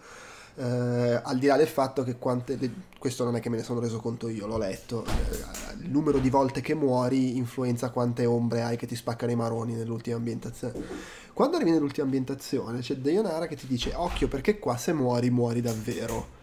Eh, 0.55 1.20
al 1.23 1.39
di 1.39 1.47
là 1.47 1.57
del 1.57 1.66
fatto 1.66 2.03
che 2.03 2.19
quante, 2.19 2.59
questo 2.99 3.24
non 3.24 3.37
è 3.37 3.41
che 3.41 3.49
me 3.49 3.57
ne 3.57 3.62
sono 3.62 3.81
reso 3.81 4.01
conto 4.01 4.29
io, 4.29 4.47
l'ho 4.47 4.59
letto, 4.59 5.05
eh, 5.07 5.83
il 5.83 5.89
numero 5.89 6.19
di 6.19 6.29
volte 6.29 6.61
che 6.61 6.74
muori 6.74 7.39
influenza 7.39 7.89
quante 7.89 8.27
ombre 8.27 8.62
hai 8.62 8.77
che 8.77 8.87
ti 8.87 8.95
spaccano 8.95 9.33
i 9.33 9.37
maroni 9.37 9.73
nell'ultima 9.73 10.16
ambientazione. 10.16 10.74
Quando 11.33 11.57
arrivi 11.57 11.70
nell'ultima 11.70 12.05
ambientazione 12.05 12.81
c'è 12.81 12.97
Deionara 12.97 13.47
che 13.47 13.57
ti 13.57 13.66
dice 13.66 13.95
occhio 13.95 14.29
perché 14.29 14.59
qua 14.59 14.77
se 14.77 14.93
muori 14.93 15.31
muori 15.31 15.62
davvero 15.62 16.41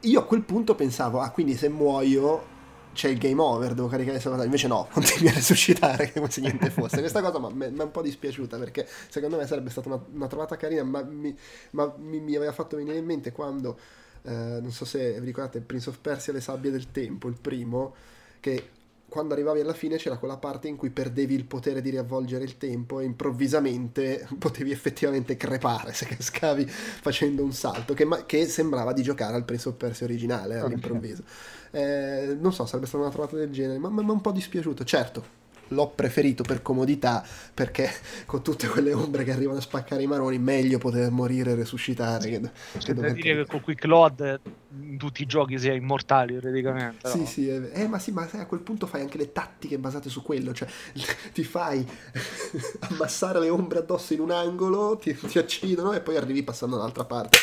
io 0.00 0.20
a 0.20 0.24
quel 0.24 0.42
punto 0.42 0.74
pensavo, 0.74 1.20
ah, 1.20 1.30
quindi 1.30 1.54
se 1.54 1.68
muoio 1.68 2.54
c'è 2.92 3.08
il 3.08 3.18
game 3.18 3.40
over, 3.40 3.74
devo 3.74 3.88
caricare 3.88 4.16
il 4.16 4.22
salvataggio. 4.22 4.48
Invece 4.48 4.68
no, 4.68 4.88
continui 4.92 5.28
a 5.28 5.34
resuscitare 5.34 6.12
come 6.12 6.30
se 6.30 6.40
niente 6.40 6.70
fosse. 6.70 6.98
Questa 6.98 7.20
cosa 7.20 7.38
mi 7.50 7.64
è 7.64 7.82
un 7.82 7.90
po' 7.90 8.02
dispiaciuta 8.02 8.58
perché 8.58 8.88
secondo 9.08 9.36
me 9.36 9.46
sarebbe 9.46 9.70
stata 9.70 9.88
una, 9.88 10.02
una 10.12 10.26
trovata 10.26 10.56
carina, 10.56 10.82
ma, 10.82 11.02
mi, 11.02 11.36
ma 11.72 11.94
mi, 11.98 12.20
mi, 12.20 12.34
aveva 12.34 12.52
fatto 12.52 12.76
venire 12.76 12.96
in 12.96 13.04
mente 13.04 13.30
quando, 13.32 13.78
eh, 14.22 14.30
non 14.32 14.72
so 14.72 14.84
se 14.84 15.20
vi 15.20 15.26
ricordate, 15.26 15.60
Prince 15.60 15.90
of 15.90 15.98
Persia, 15.98 16.32
le 16.32 16.40
sabbie 16.40 16.70
del 16.70 16.90
tempo, 16.90 17.28
il 17.28 17.36
primo, 17.38 17.94
che 18.40 18.70
quando 19.08 19.34
arrivavi 19.34 19.60
alla 19.60 19.72
fine 19.72 19.96
c'era 19.96 20.18
quella 20.18 20.36
parte 20.36 20.68
in 20.68 20.76
cui 20.76 20.90
perdevi 20.90 21.34
il 21.34 21.44
potere 21.44 21.80
di 21.80 21.90
riavvolgere 21.90 22.44
il 22.44 22.58
tempo 22.58 23.00
e 23.00 23.04
improvvisamente 23.04 24.26
potevi 24.38 24.70
effettivamente 24.70 25.36
crepare 25.36 25.92
se 25.92 26.06
cascavi 26.06 26.66
facendo 26.66 27.42
un 27.42 27.52
salto 27.52 27.94
che, 27.94 28.04
ma- 28.04 28.26
che 28.26 28.46
sembrava 28.46 28.92
di 28.92 29.02
giocare 29.02 29.36
al 29.36 29.44
Prince 29.44 29.68
of 29.68 29.76
Persia 29.76 30.06
originale 30.06 30.58
all'improvviso. 30.58 31.22
Eh, 31.70 32.36
non 32.38 32.52
so, 32.52 32.66
sarebbe 32.66 32.86
stata 32.86 33.04
una 33.04 33.12
trovata 33.12 33.36
del 33.36 33.50
genere, 33.50 33.78
ma 33.78 33.88
mi 33.90 34.00
è 34.00 34.10
un 34.10 34.20
po' 34.20 34.32
dispiaciuto. 34.32 34.84
Certo, 34.84 35.24
l'ho 35.68 35.88
preferito 35.88 36.42
per 36.42 36.62
comodità 36.62 37.24
perché 37.52 37.90
con 38.26 38.42
tutte 38.42 38.66
quelle 38.68 38.92
ombre 38.92 39.24
che 39.24 39.32
arrivano 39.32 39.58
a 39.58 39.62
spaccare 39.62 40.02
i 40.02 40.06
maroni 40.06 40.38
meglio 40.38 40.78
poter 40.78 41.10
morire 41.10 41.52
e 41.52 41.54
resuscitare 41.54 42.28
che, 42.28 42.40
che 42.78 42.94
dover 42.94 43.12
dire 43.12 43.44
che 43.44 43.46
con 43.46 43.60
Quick 43.60 43.84
Load 43.84 44.40
in 44.78 44.98
tutti 44.98 45.22
i 45.22 45.26
giochi 45.26 45.58
si 45.58 45.68
è 45.68 45.72
immortali 45.72 46.36
praticamente 46.36 47.08
sì 47.08 47.18
no? 47.18 47.26
sì 47.26 47.48
eh, 47.48 47.88
ma 47.88 47.98
sì 47.98 48.12
ma 48.12 48.28
a 48.30 48.46
quel 48.46 48.60
punto 48.60 48.86
fai 48.86 49.00
anche 49.00 49.18
le 49.18 49.32
tattiche 49.32 49.78
basate 49.78 50.08
su 50.08 50.22
quello 50.22 50.52
cioè 50.52 50.68
ti 51.32 51.44
fai 51.44 51.86
ammassare 52.90 53.40
le 53.40 53.48
ombre 53.48 53.78
addosso 53.78 54.12
in 54.12 54.20
un 54.20 54.30
angolo 54.30 54.96
ti, 54.96 55.14
ti 55.14 55.38
accidono 55.38 55.92
e 55.92 56.00
poi 56.00 56.16
arrivi 56.16 56.42
passando 56.42 56.76
dall'altra 56.76 57.04
parte 57.04 57.38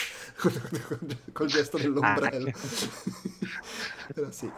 col 1.32 1.48
gesto 1.48 1.78
dell'ombrello. 1.78 2.50
ah, 2.50 4.14
però 4.14 4.32
sì 4.32 4.50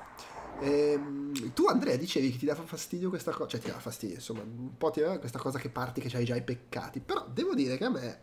Ehm, 0.59 1.53
tu 1.53 1.65
Andrea 1.65 1.95
dicevi 1.97 2.31
che 2.31 2.37
ti 2.37 2.45
dava 2.45 2.63
fastidio 2.63 3.09
questa 3.09 3.31
cosa, 3.31 3.49
cioè 3.49 3.59
ti 3.59 3.67
dava 3.67 3.79
fastidio, 3.79 4.15
insomma, 4.15 4.41
un 4.41 4.77
po' 4.77 4.89
ti 4.91 5.01
dava 5.01 5.19
questa 5.19 5.39
cosa 5.39 5.59
che 5.59 5.69
parti 5.69 6.01
che 6.01 6.15
hai 6.15 6.25
già 6.25 6.35
i 6.35 6.43
peccati, 6.43 6.99
però 6.99 7.27
devo 7.31 7.53
dire 7.53 7.77
che 7.77 7.83
a 7.83 7.89
me 7.89 8.19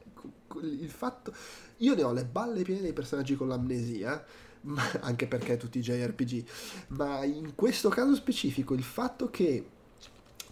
il 0.61 0.91
fatto, 0.91 1.33
io 1.79 1.95
ne 1.95 2.03
ho 2.03 2.13
le 2.13 2.25
balle 2.25 2.63
piene 2.63 2.81
dei 2.81 2.93
personaggi 2.93 3.37
con 3.37 3.49
l'amnesia, 3.49 4.25
ma, 4.63 4.83
anche 5.01 5.27
perché 5.27 5.57
tutti 5.57 5.79
i 5.79 5.83
JRPG, 5.83 6.45
ma 6.89 7.25
in 7.25 7.55
questo 7.55 7.89
caso 7.89 8.15
specifico 8.15 8.75
il 8.75 8.85
fatto 8.85 9.31
che 9.31 9.67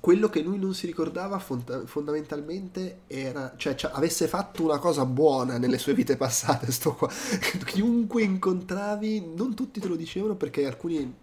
quello 0.01 0.31
che 0.31 0.41
lui 0.41 0.59
non 0.59 0.75
si 0.75 0.87
ricordava 0.87 1.39
fond- 1.39 1.85
fondamentalmente 1.85 3.01
era, 3.07 3.53
cioè, 3.57 3.75
cioè, 3.75 3.91
avesse 3.95 4.29
fatto 4.29 4.63
una 4.63 4.79
cosa 4.79 5.05
buona 5.05 5.59
nelle 5.59 5.77
sue 5.77 5.93
vite 5.93 6.17
passate, 6.17 6.73
sto 6.73 6.95
qua. 6.95 7.09
Chiunque 7.67 8.23
incontravi, 8.23 9.33
non 9.37 9.55
tutti 9.55 9.79
te 9.79 9.89
lo 9.89 9.97
dicevano 9.97 10.37
perché 10.37 10.67
alcuni 10.67 11.17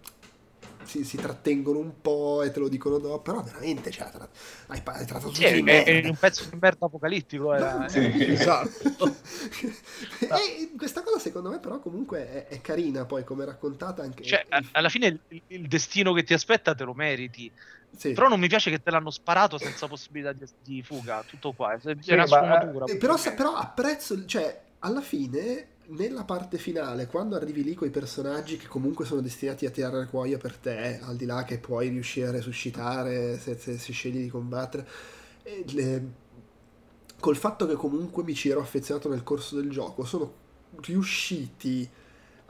si, 0.88 1.04
si, 1.04 1.16
trattengono 1.16 1.78
un 1.78 2.00
po' 2.00 2.42
e 2.42 2.50
te 2.50 2.58
lo 2.58 2.68
dicono 2.68 2.98
dopo, 2.98 3.20
però 3.20 3.42
veramente 3.42 3.90
cioè, 3.90 4.10
tra, 4.10 4.28
hai, 4.68 4.82
hai 4.84 5.06
trattato 5.06 5.34
sì, 5.34 5.44
è, 5.44 5.84
è, 5.84 6.06
un 6.06 6.16
pezzo 6.16 6.48
di 6.48 6.56
merda 6.58 6.86
apocalittico. 6.86 7.54
Era, 7.54 7.88
sì, 7.88 8.00
esatto. 8.32 9.14
e 10.20 10.72
questa 10.76 11.02
cosa 11.02 11.18
secondo 11.18 11.50
me 11.50 11.58
però 11.60 11.78
comunque 11.80 12.28
è, 12.28 12.46
è 12.48 12.60
carina 12.60 13.04
poi 13.04 13.24
come 13.24 13.44
raccontata 13.44 14.02
anche. 14.02 14.24
Cioè, 14.24 14.46
alla 14.72 14.88
fine 14.88 15.20
il, 15.28 15.42
il, 15.46 15.68
destino 15.68 16.12
che 16.12 16.24
ti 16.24 16.34
aspetta 16.34 16.74
te 16.74 16.84
lo 16.84 16.94
meriti. 16.94 17.50
Sì. 17.96 18.12
Però 18.12 18.28
non 18.28 18.38
mi 18.38 18.48
piace 18.48 18.70
che 18.70 18.82
te 18.82 18.90
l'hanno 18.90 19.10
sparato 19.10 19.58
senza 19.58 19.86
possibilità 19.86 20.32
di, 20.32 20.44
di 20.62 20.82
fuga, 20.82 21.24
tutto 21.26 21.52
qua. 21.52 21.72
È 21.72 21.78
sì, 22.00 22.12
una 22.12 22.26
sfumatura. 22.26 22.84
Eh, 22.86 22.96
però, 22.96 23.16
però 23.34 23.54
apprezzo, 23.54 24.24
cioè, 24.26 24.60
alla 24.80 25.00
fine 25.00 25.76
nella 25.90 26.24
parte 26.24 26.58
finale, 26.58 27.06
quando 27.06 27.36
arrivi 27.36 27.62
lì 27.62 27.74
con 27.74 27.86
i 27.86 27.90
personaggi 27.90 28.56
che 28.56 28.66
comunque 28.66 29.04
sono 29.04 29.20
destinati 29.20 29.64
a 29.64 29.70
tirare 29.70 30.00
il 30.00 30.08
cuoio 30.08 30.36
per 30.38 30.56
te, 30.56 31.00
al 31.02 31.16
di 31.16 31.24
là 31.24 31.44
che 31.44 31.58
puoi 31.58 31.88
riuscire 31.88 32.28
a 32.28 32.32
resuscitare 32.32 33.38
se, 33.38 33.56
se, 33.56 33.78
se 33.78 33.92
scegli 33.92 34.22
di 34.22 34.28
combattere, 34.28 34.86
le, 35.72 36.02
col 37.18 37.36
fatto 37.36 37.66
che 37.66 37.74
comunque 37.74 38.22
mi 38.22 38.34
ci 38.34 38.50
ero 38.50 38.60
affezionato 38.60 39.08
nel 39.08 39.22
corso 39.22 39.56
del 39.56 39.70
gioco, 39.70 40.04
sono 40.04 40.46
riusciti 40.80 41.88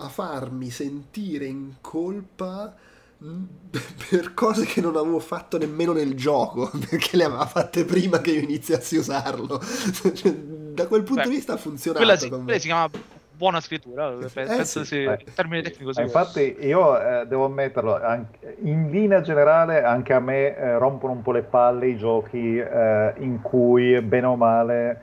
a 0.01 0.09
farmi 0.09 0.71
sentire 0.71 1.47
in 1.47 1.75
colpa 1.81 2.75
mm, 3.23 3.45
per 4.11 4.35
cose 4.35 4.65
che 4.65 4.81
non 4.81 4.97
avevo 4.97 5.21
fatto 5.21 5.59
nemmeno 5.59 5.93
nel 5.93 6.15
gioco, 6.15 6.71
perché 6.91 7.17
le 7.17 7.25
aveva 7.25 7.47
fatte 7.47 7.85
prima 7.85 8.21
che 8.21 8.33
io 8.33 8.41
iniziassi 8.41 8.97
a 8.97 9.01
usarlo. 9.01 9.61
Cioè, 10.13 10.35
da 10.35 10.87
quel 10.87 11.03
punto 11.03 11.23
Beh, 11.23 11.29
di 11.29 11.35
vista 11.35 11.53
ha 11.55 11.57
funzionato. 11.57 12.05
Quella 12.05 12.19
si, 12.19 12.29
quella 12.29 12.59
si 12.59 12.67
chiama 12.67 12.91
buona 13.39 13.61
scrittura, 13.61 14.13
eh, 14.13 14.29
penso 14.35 14.85
sì. 14.85 14.97
sia 14.97 15.13
in 15.13 15.33
termini 15.33 15.63
tecnici. 15.63 16.03
Infatti 16.03 16.57
io 16.61 17.01
eh, 17.01 17.27
devo 17.27 17.45
ammetterlo, 17.45 18.03
anche, 18.03 18.57
in 18.63 18.91
linea 18.91 19.21
generale 19.21 19.85
anche 19.85 20.13
a 20.13 20.19
me 20.19 20.57
eh, 20.57 20.77
rompono 20.77 21.13
un 21.13 21.23
po' 21.23 21.31
le 21.31 21.45
palle 21.45 21.87
i 21.87 21.97
giochi 21.97 22.59
eh, 22.59 23.15
in 23.19 23.41
cui 23.41 24.01
bene 24.03 24.27
o 24.27 24.35
male 24.35 25.03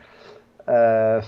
eh, 0.66 1.24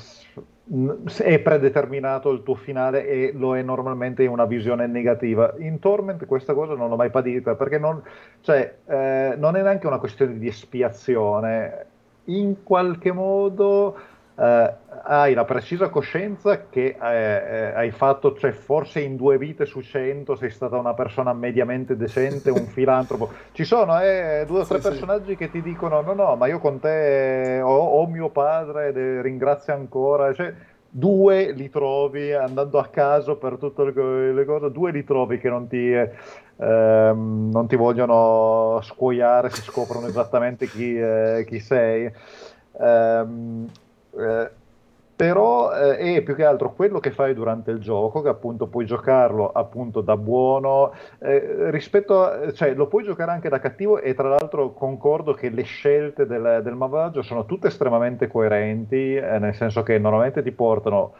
è 1.24 1.40
predeterminato 1.40 2.30
il 2.30 2.44
tuo 2.44 2.56
finale 2.56 3.08
e 3.08 3.32
lo 3.34 3.56
è 3.56 3.62
normalmente 3.62 4.24
in 4.24 4.30
una 4.30 4.46
visione 4.46 4.86
negativa. 4.86 5.54
In 5.60 5.80
Torment 5.80 6.26
questa 6.26 6.54
cosa 6.54 6.74
non 6.74 6.90
l'ho 6.90 6.98
mai 6.98 7.10
patita 7.10 7.56
perché 7.56 7.78
non, 7.80 8.04
cioè, 8.42 8.80
eh, 8.86 9.36
non 9.38 9.56
è 9.56 9.62
neanche 9.62 9.88
una 9.88 10.00
questione 10.00 10.38
di 10.38 10.48
espiazione. 10.48 11.86
In 12.26 12.64
qualche 12.64 13.14
modo 13.14 13.96
eh, 14.40 14.74
hai 15.04 15.34
la 15.34 15.46
precisa 15.46 15.90
coscienza 15.90 16.68
che 16.70 16.96
eh, 17.02 17.08
eh, 17.08 17.74
hai 17.74 17.92
fatto, 17.92 18.36
cioè 18.38 18.52
forse 18.52 19.00
in 19.00 19.16
due 19.16 19.38
vite 19.38 19.66
su 19.66 19.82
cento 19.82 20.36
sei 20.36 20.52
stata 20.52 20.78
una 20.78 20.94
persona 20.94 21.34
mediamente 21.34 21.98
decente, 21.98 22.52
un 22.52 22.68
filantropo. 22.72 23.32
Ci 23.52 23.64
sono 23.64 24.00
eh, 24.00 24.44
due 24.46 24.60
o 24.60 24.66
tre 24.66 24.80
sì, 24.80 24.90
personaggi 24.90 25.32
sì. 25.32 25.38
che 25.38 25.50
ti 25.50 25.62
dicono 25.62 26.02
no, 26.02 26.14
no, 26.14 26.36
ma 26.36 26.48
io 26.48 26.60
con 26.60 26.80
te 26.80 27.60
ho, 27.64 27.78
ho 27.78 28.06
mio 28.08 28.30
padre, 28.30 28.90
ed 28.90 29.22
ringrazio 29.22 29.74
ancora. 29.74 30.32
Cioè, 30.34 30.54
due 30.90 31.52
li 31.54 31.70
trovi 31.70 32.32
andando 32.34 32.78
a 32.78 32.88
caso 32.88 33.38
per 33.38 33.58
tutte 33.58 33.86
le, 33.86 34.34
le 34.34 34.46
cose, 34.46 34.72
due 34.72 34.92
li 34.92 35.04
trovi 35.04 35.40
che 35.40 35.50
non 35.50 35.68
ti, 35.68 35.92
ehm, 35.92 37.50
non 37.52 37.68
ti 37.68 37.76
vogliono 37.76 38.80
scuoiare, 38.84 39.50
si 39.50 39.62
scoprono 39.62 40.06
esattamente 40.08 40.68
chi, 40.68 40.96
eh, 40.96 41.44
chi 41.48 41.60
sei. 41.60 42.12
Um, 42.80 43.68
eh, 44.18 44.50
però 45.18 45.74
eh, 45.74 46.18
è 46.18 46.22
più 46.22 46.36
che 46.36 46.46
altro 46.46 46.74
quello 46.74 47.00
che 47.00 47.10
fai 47.10 47.34
durante 47.34 47.72
il 47.72 47.80
gioco, 47.80 48.22
che 48.22 48.30
appunto 48.30 48.68
puoi 48.68 48.86
giocarlo 48.86 49.52
appunto 49.52 50.02
da 50.02 50.16
buono, 50.16 50.94
eh, 51.18 51.72
rispetto 51.72 52.24
a, 52.24 52.52
cioè 52.54 52.76
lo 52.76 52.86
puoi 52.86 53.04
giocare 53.04 53.32
anche 53.32 53.50
da 53.50 53.60
cattivo 53.60 54.00
e 54.00 54.14
tra 54.14 54.30
l'altro 54.30 54.74
concordo 54.74 55.34
che 55.34 55.50
le 55.50 55.64
scelte 55.64 56.28
del, 56.28 56.62
del 56.64 56.76
malvagio 56.76 57.24
sono 57.24 57.46
tutte 57.46 57.68
estremamente 57.68 58.28
coerenti, 58.28 59.16
eh, 59.16 59.40
nel 59.40 59.56
senso 59.56 59.82
che 59.82 59.98
normalmente 59.98 60.44
ti 60.44 60.52
portano 60.52 61.14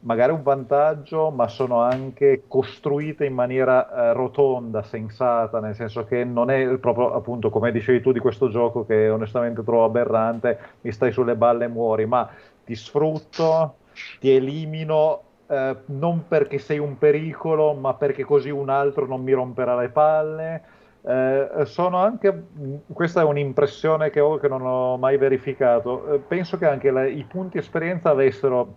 magari 0.00 0.32
un 0.32 0.42
vantaggio, 0.42 1.30
ma 1.30 1.48
sono 1.48 1.80
anche 1.80 2.44
costruite 2.46 3.24
in 3.24 3.34
maniera 3.34 3.88
eh, 3.88 4.12
rotonda, 4.12 4.82
sensata, 4.82 5.60
nel 5.60 5.74
senso 5.74 6.04
che 6.04 6.24
non 6.24 6.50
è 6.50 6.78
proprio 6.78 7.12
appunto 7.14 7.50
come 7.50 7.72
dicevi 7.72 8.00
tu 8.00 8.12
di 8.12 8.20
questo 8.20 8.48
gioco 8.48 8.84
che 8.86 9.08
onestamente 9.08 9.64
trovo 9.64 9.84
aberrante, 9.84 10.58
mi 10.82 10.92
stai 10.92 11.12
sulle 11.12 11.36
balle 11.36 11.64
e 11.64 11.68
muori, 11.68 12.06
ma 12.06 12.28
ti 12.64 12.74
sfrutto, 12.74 13.76
ti 14.20 14.34
elimino 14.34 15.22
eh, 15.48 15.76
non 15.86 16.26
perché 16.26 16.58
sei 16.58 16.78
un 16.78 16.98
pericolo, 16.98 17.74
ma 17.74 17.94
perché 17.94 18.24
così 18.24 18.50
un 18.50 18.68
altro 18.68 19.06
non 19.06 19.22
mi 19.22 19.32
romperà 19.32 19.76
le 19.76 19.88
palle. 19.90 20.62
Eh, 21.02 21.64
sono 21.66 21.98
anche, 21.98 22.46
questa 22.92 23.20
è 23.20 23.24
un'impressione 23.24 24.10
che 24.10 24.18
ho 24.18 24.38
che 24.38 24.48
non 24.48 24.62
ho 24.66 24.96
mai 24.96 25.16
verificato. 25.18 26.14
Eh, 26.14 26.18
penso 26.18 26.58
che 26.58 26.66
anche 26.66 26.90
la, 26.90 27.06
i 27.06 27.24
punti 27.24 27.58
esperienza 27.58 28.10
avessero 28.10 28.74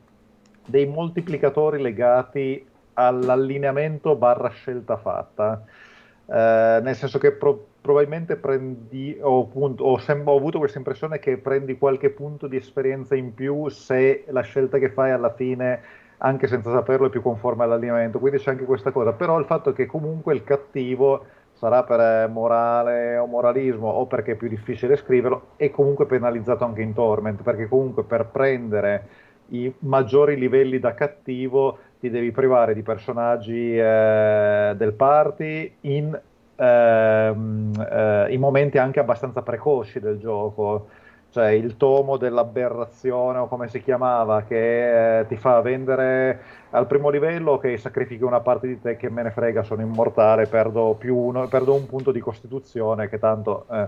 dei 0.69 0.85
moltiplicatori 0.85 1.81
legati 1.81 2.65
all'allineamento 2.93 4.15
barra 4.15 4.49
scelta 4.49 4.97
fatta. 4.97 5.63
Eh, 6.25 6.79
nel 6.83 6.95
senso 6.95 7.17
che 7.17 7.31
pro- 7.31 7.67
probabilmente 7.81 8.35
prendi, 8.35 9.17
ho, 9.19 9.41
appunto, 9.41 9.83
ho, 9.83 9.97
sem- 9.97 10.27
ho, 10.27 10.35
avuto 10.35 10.59
questa 10.59 10.77
impressione 10.77 11.19
che 11.19 11.37
prendi 11.37 11.77
qualche 11.77 12.11
punto 12.11 12.47
di 12.47 12.57
esperienza 12.57 13.15
in 13.15 13.33
più 13.33 13.67
se 13.69 14.25
la 14.27 14.41
scelta 14.41 14.77
che 14.77 14.89
fai 14.89 15.11
alla 15.11 15.33
fine, 15.33 15.81
anche 16.17 16.47
senza 16.47 16.71
saperlo, 16.71 17.07
è 17.07 17.09
più 17.09 17.21
conforme 17.21 17.63
all'allineamento. 17.63 18.19
Quindi 18.19 18.39
c'è 18.39 18.51
anche 18.51 18.65
questa 18.65 18.91
cosa. 18.91 19.13
Però 19.13 19.39
il 19.39 19.45
fatto 19.45 19.73
che 19.73 19.85
comunque 19.85 20.33
il 20.33 20.43
cattivo 20.43 21.25
sarà 21.53 21.83
per 21.83 22.29
morale 22.29 23.17
o 23.17 23.25
moralismo 23.25 23.89
o 23.89 24.05
perché 24.05 24.33
è 24.33 24.35
più 24.35 24.47
difficile 24.47 24.95
scriverlo, 24.95 25.47
è 25.57 25.69
comunque 25.71 26.05
penalizzato 26.05 26.63
anche 26.63 26.81
in 26.81 26.93
Torment, 26.93 27.41
perché 27.41 27.67
comunque 27.67 28.03
per 28.03 28.27
prendere 28.27 29.07
i 29.49 29.73
maggiori 29.79 30.37
livelli 30.37 30.79
da 30.79 30.93
cattivo 30.93 31.77
ti 31.99 32.09
devi 32.09 32.31
privare 32.31 32.73
di 32.73 32.81
personaggi 32.81 33.77
eh, 33.77 34.73
del 34.75 34.93
party 34.93 35.75
in, 35.81 36.19
ehm, 36.55 37.87
eh, 37.91 38.27
in, 38.29 38.39
momenti 38.39 38.77
anche 38.77 38.99
abbastanza 38.99 39.41
precoci 39.41 39.99
del 39.99 40.17
gioco. 40.17 40.87
Cioè 41.31 41.49
il 41.49 41.77
tomo 41.77 42.17
dell'aberrazione 42.17 43.37
o 43.37 43.47
come 43.47 43.67
si 43.67 43.83
chiamava 43.83 44.43
che 44.43 45.19
eh, 45.19 45.27
ti 45.27 45.35
fa 45.35 45.61
vendere 45.61 46.41
al 46.71 46.87
primo 46.87 47.09
livello 47.09 47.59
che 47.59 47.77
sacrifichi 47.77 48.23
una 48.23 48.39
parte 48.39 48.65
di 48.65 48.81
te 48.81 48.97
che 48.97 49.11
me 49.11 49.21
ne 49.21 49.29
frega, 49.29 49.61
sono 49.61 49.81
immortale, 49.81 50.47
perdo, 50.47 50.97
uno, 51.03 51.47
perdo 51.47 51.75
un 51.75 51.85
punto 51.85 52.11
di 52.11 52.19
costituzione 52.19 53.09
che 53.09 53.19
tanto 53.19 53.67
eh, 53.71 53.87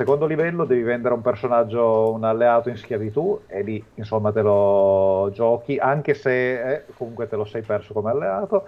Secondo 0.00 0.24
livello 0.24 0.64
devi 0.64 0.80
vendere 0.80 1.12
un 1.12 1.20
personaggio, 1.20 2.10
un 2.10 2.24
alleato 2.24 2.70
in 2.70 2.78
schiavitù 2.78 3.42
e 3.46 3.60
lì 3.60 3.84
insomma 3.96 4.32
te 4.32 4.40
lo 4.40 5.30
giochi, 5.34 5.76
anche 5.76 6.14
se 6.14 6.72
eh, 6.72 6.84
comunque 6.96 7.28
te 7.28 7.36
lo 7.36 7.44
sei 7.44 7.60
perso 7.60 7.92
come 7.92 8.10
alleato. 8.10 8.66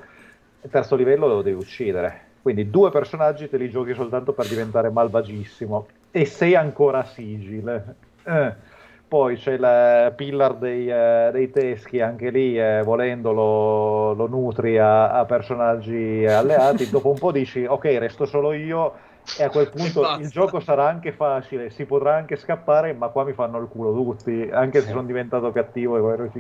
Il 0.61 0.69
terzo 0.69 0.95
livello 0.95 1.27
lo 1.27 1.41
devi 1.41 1.57
uccidere. 1.57 2.21
Quindi 2.43 2.69
due 2.69 2.91
personaggi 2.91 3.49
te 3.49 3.57
li 3.57 3.71
giochi 3.71 3.95
soltanto 3.95 4.35
per 4.35 4.47
diventare 4.47 4.91
malvagissimo 4.91 5.87
e 6.11 6.27
sei 6.27 6.55
ancora 6.55 7.03
sigil. 7.03 7.95
Eh. 8.25 8.55
Poi 9.09 9.37
c'è 9.37 9.53
il 9.53 10.13
pillar 10.15 10.57
dei, 10.57 10.91
eh, 10.91 11.31
dei, 11.33 11.51
teschi, 11.51 12.03
anche 12.03 12.29
lì 12.29 12.61
eh, 12.61 12.83
volendo 12.85 13.33
lo, 13.33 14.13
lo 14.13 14.27
nutri 14.27 14.77
a, 14.77 15.13
a, 15.13 15.25
personaggi 15.25 16.27
alleati. 16.27 16.91
Dopo 16.91 17.09
un 17.09 17.19
po' 17.19 17.33
dici 17.33 17.65
ok, 17.65 17.85
resto 17.99 18.27
solo 18.27 18.53
io 18.53 19.11
e 19.39 19.45
a 19.45 19.51
quel 19.51 19.71
punto 19.71 20.17
il 20.19 20.29
gioco 20.29 20.61
sarà 20.61 20.89
anche 20.89 21.13
facile, 21.13 21.71
si 21.71 21.85
potrà 21.85 22.17
anche 22.17 22.37
scappare, 22.37 22.93
ma 22.93 23.09
qua 23.09 23.25
mi 23.25 23.33
fanno 23.33 23.59
il 23.59 23.69
culo 23.69 23.93
tutti, 23.93 24.49
anche 24.53 24.81
se 24.83 24.89
sono 24.89 25.05
diventato 25.05 25.51
cattivo 25.53 25.97
e 25.97 26.01
guerrero 26.01 26.31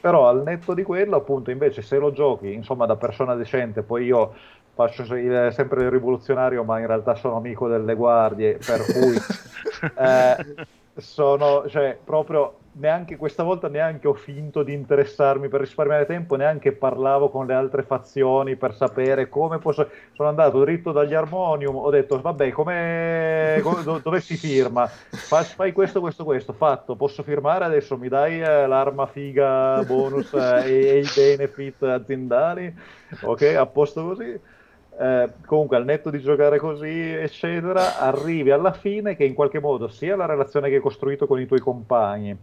Però 0.00 0.28
al 0.28 0.42
netto 0.42 0.74
di 0.74 0.82
quello, 0.82 1.16
appunto, 1.16 1.50
invece 1.50 1.82
se 1.82 1.98
lo 1.98 2.12
giochi, 2.12 2.52
insomma, 2.52 2.86
da 2.86 2.96
persona 2.96 3.34
decente, 3.34 3.82
poi 3.82 4.04
io 4.04 4.32
faccio 4.74 5.02
il, 5.14 5.50
sempre 5.52 5.82
il 5.82 5.90
rivoluzionario, 5.90 6.64
ma 6.64 6.78
in 6.78 6.86
realtà 6.86 7.14
sono 7.14 7.36
amico 7.36 7.68
delle 7.68 7.94
guardie, 7.94 8.58
per 8.64 8.80
cui 8.84 9.16
eh, 9.98 10.66
sono, 10.96 11.68
cioè, 11.68 11.98
proprio 12.02 12.54
neanche 12.74 13.16
questa 13.16 13.42
volta 13.42 13.68
neanche 13.68 14.08
ho 14.08 14.14
finto 14.14 14.62
di 14.62 14.72
interessarmi 14.72 15.48
per 15.48 15.60
risparmiare 15.60 16.06
tempo, 16.06 16.36
neanche 16.36 16.72
parlavo 16.72 17.28
con 17.28 17.46
le 17.46 17.54
altre 17.54 17.82
fazioni 17.82 18.56
per 18.56 18.74
sapere 18.74 19.28
come 19.28 19.58
posso. 19.58 19.88
Sono 20.12 20.28
andato 20.28 20.60
dritto 20.60 20.92
dagli 20.92 21.14
Armonium, 21.14 21.76
ho 21.76 21.90
detto 21.90 22.20
vabbè, 22.20 22.50
come, 22.50 23.60
come 23.62 23.82
dove 24.00 24.20
si 24.20 24.36
firma? 24.36 24.86
Fai, 24.86 25.44
fai, 25.44 25.72
questo, 25.72 26.00
questo, 26.00 26.24
questo, 26.24 26.52
fatto. 26.52 26.96
Posso 26.96 27.22
firmare 27.22 27.64
adesso? 27.64 27.96
Mi 27.96 28.08
dai 28.08 28.40
eh, 28.40 28.66
l'arma 28.66 29.06
figa 29.06 29.82
bonus 29.84 30.32
eh, 30.32 30.62
e, 30.66 30.86
e 30.88 30.98
i 30.98 31.08
benefit 31.14 31.82
aziendali? 31.82 32.74
Ok, 33.22 33.42
a 33.42 33.66
posto 33.66 34.04
così 34.04 34.52
eh, 34.96 35.28
comunque 35.44 35.76
al 35.76 35.84
netto 35.84 36.10
di 36.10 36.20
giocare 36.20 36.58
così 36.58 37.12
eccetera 37.12 37.98
arrivi 37.98 38.52
alla 38.52 38.72
fine 38.72 39.16
che 39.16 39.24
in 39.24 39.34
qualche 39.34 39.58
modo 39.58 39.88
sia 39.88 40.14
la 40.14 40.26
relazione 40.26 40.68
che 40.68 40.76
hai 40.76 40.80
costruito 40.80 41.26
con 41.26 41.40
i 41.40 41.46
tuoi 41.46 41.58
compagni 41.58 42.36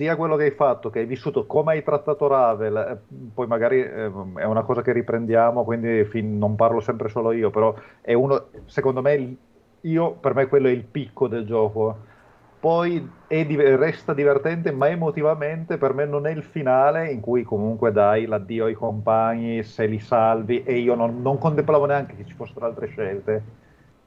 sia 0.00 0.16
quello 0.16 0.36
che 0.36 0.44
hai 0.44 0.50
fatto, 0.52 0.88
che 0.90 1.00
hai 1.00 1.06
vissuto, 1.06 1.46
come 1.46 1.72
hai 1.72 1.82
trattato 1.82 2.26
Ravel, 2.26 2.76
eh, 2.76 3.30
poi 3.34 3.46
magari 3.46 3.80
eh, 3.82 4.06
è 4.06 4.44
una 4.44 4.62
cosa 4.64 4.82
che 4.82 4.92
riprendiamo, 4.92 5.64
quindi 5.64 6.04
fin, 6.06 6.38
non 6.38 6.56
parlo 6.56 6.80
sempre 6.80 7.08
solo 7.08 7.32
io, 7.32 7.50
però 7.50 7.74
è 8.00 8.14
uno, 8.14 8.50
secondo 8.66 9.02
me, 9.02 9.36
io, 9.80 10.18
per 10.18 10.34
me 10.34 10.46
quello 10.48 10.68
è 10.68 10.70
il 10.70 10.84
picco 10.86 11.28
del 11.28 11.44
gioco 11.46 12.04
poi 12.58 13.24
di- 13.26 13.56
resta 13.56 14.12
divertente, 14.12 14.70
ma 14.72 14.88
emotivamente 14.88 15.78
per 15.78 15.94
me 15.94 16.04
non 16.04 16.26
è 16.26 16.30
il 16.30 16.42
finale 16.44 17.10
in 17.10 17.20
cui 17.20 17.42
comunque 17.42 17.90
dai 17.92 18.26
l'addio 18.26 18.66
ai 18.66 18.74
compagni, 18.74 19.62
se 19.62 19.86
li 19.86 19.98
salvi 19.98 20.62
e 20.62 20.78
io 20.78 20.94
non, 20.94 21.22
non 21.22 21.38
contemplavo 21.38 21.86
neanche 21.86 22.16
che 22.16 22.24
ci 22.26 22.34
fossero 22.34 22.66
altre 22.66 22.86
scelte. 22.88 23.59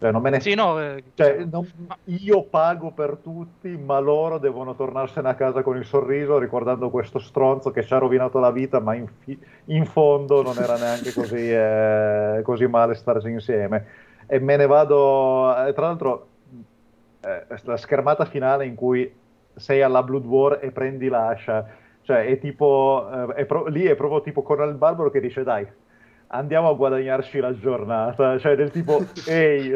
Cioè, 0.03 0.11
non 0.11 0.21
me 0.21 0.31
ne... 0.31 0.41
Sì, 0.41 0.53
no, 0.53 0.81
eh, 0.81 1.01
cioè, 1.13 1.45
non... 1.49 1.65
io 2.03 2.43
pago 2.43 2.91
per 2.91 3.19
tutti, 3.23 3.69
ma 3.69 3.99
loro 3.99 4.37
devono 4.37 4.75
tornarsene 4.75 5.29
a 5.29 5.35
casa 5.35 5.61
con 5.61 5.77
il 5.77 5.85
sorriso 5.85 6.37
ricordando 6.37 6.89
questo 6.89 7.19
stronzo 7.19 7.71
che 7.71 7.83
ci 7.83 7.93
ha 7.93 7.99
rovinato 7.99 8.37
la 8.37 8.51
vita, 8.51 8.81
ma 8.81 8.95
in, 8.95 9.07
fi... 9.07 9.39
in 9.67 9.85
fondo 9.85 10.41
non 10.41 10.57
era 10.57 10.75
neanche 10.75 11.13
così, 11.15 11.49
eh, 11.49 12.41
così 12.43 12.67
male 12.67 12.95
starsi 12.95 13.29
insieme. 13.29 13.85
E 14.27 14.39
me 14.39 14.57
ne 14.57 14.65
vado, 14.65 15.55
eh, 15.55 15.71
tra 15.71 15.85
l'altro 15.85 16.27
eh, 17.21 17.45
la 17.63 17.77
schermata 17.77 18.25
finale 18.25 18.65
in 18.65 18.75
cui 18.75 19.09
sei 19.55 19.81
alla 19.83 20.03
Blood 20.03 20.25
War 20.25 20.59
e 20.61 20.71
prendi 20.71 21.07
l'ascia, 21.07 21.65
cioè 22.01 22.25
è 22.25 22.39
tipo, 22.39 23.07
eh, 23.29 23.35
è 23.35 23.45
pro- 23.45 23.67
lì 23.67 23.85
è 23.85 23.95
proprio 23.95 24.21
tipo 24.21 24.41
Conan 24.41 24.67
il 24.67 24.75
Barbaro 24.75 25.09
che 25.09 25.21
dice 25.21 25.43
dai, 25.43 25.65
andiamo 26.33 26.69
a 26.69 26.73
guadagnarci 26.73 27.39
la 27.39 27.57
giornata, 27.57 28.37
cioè 28.39 28.55
del 28.55 28.71
tipo, 28.71 29.05
ehi, 29.25 29.71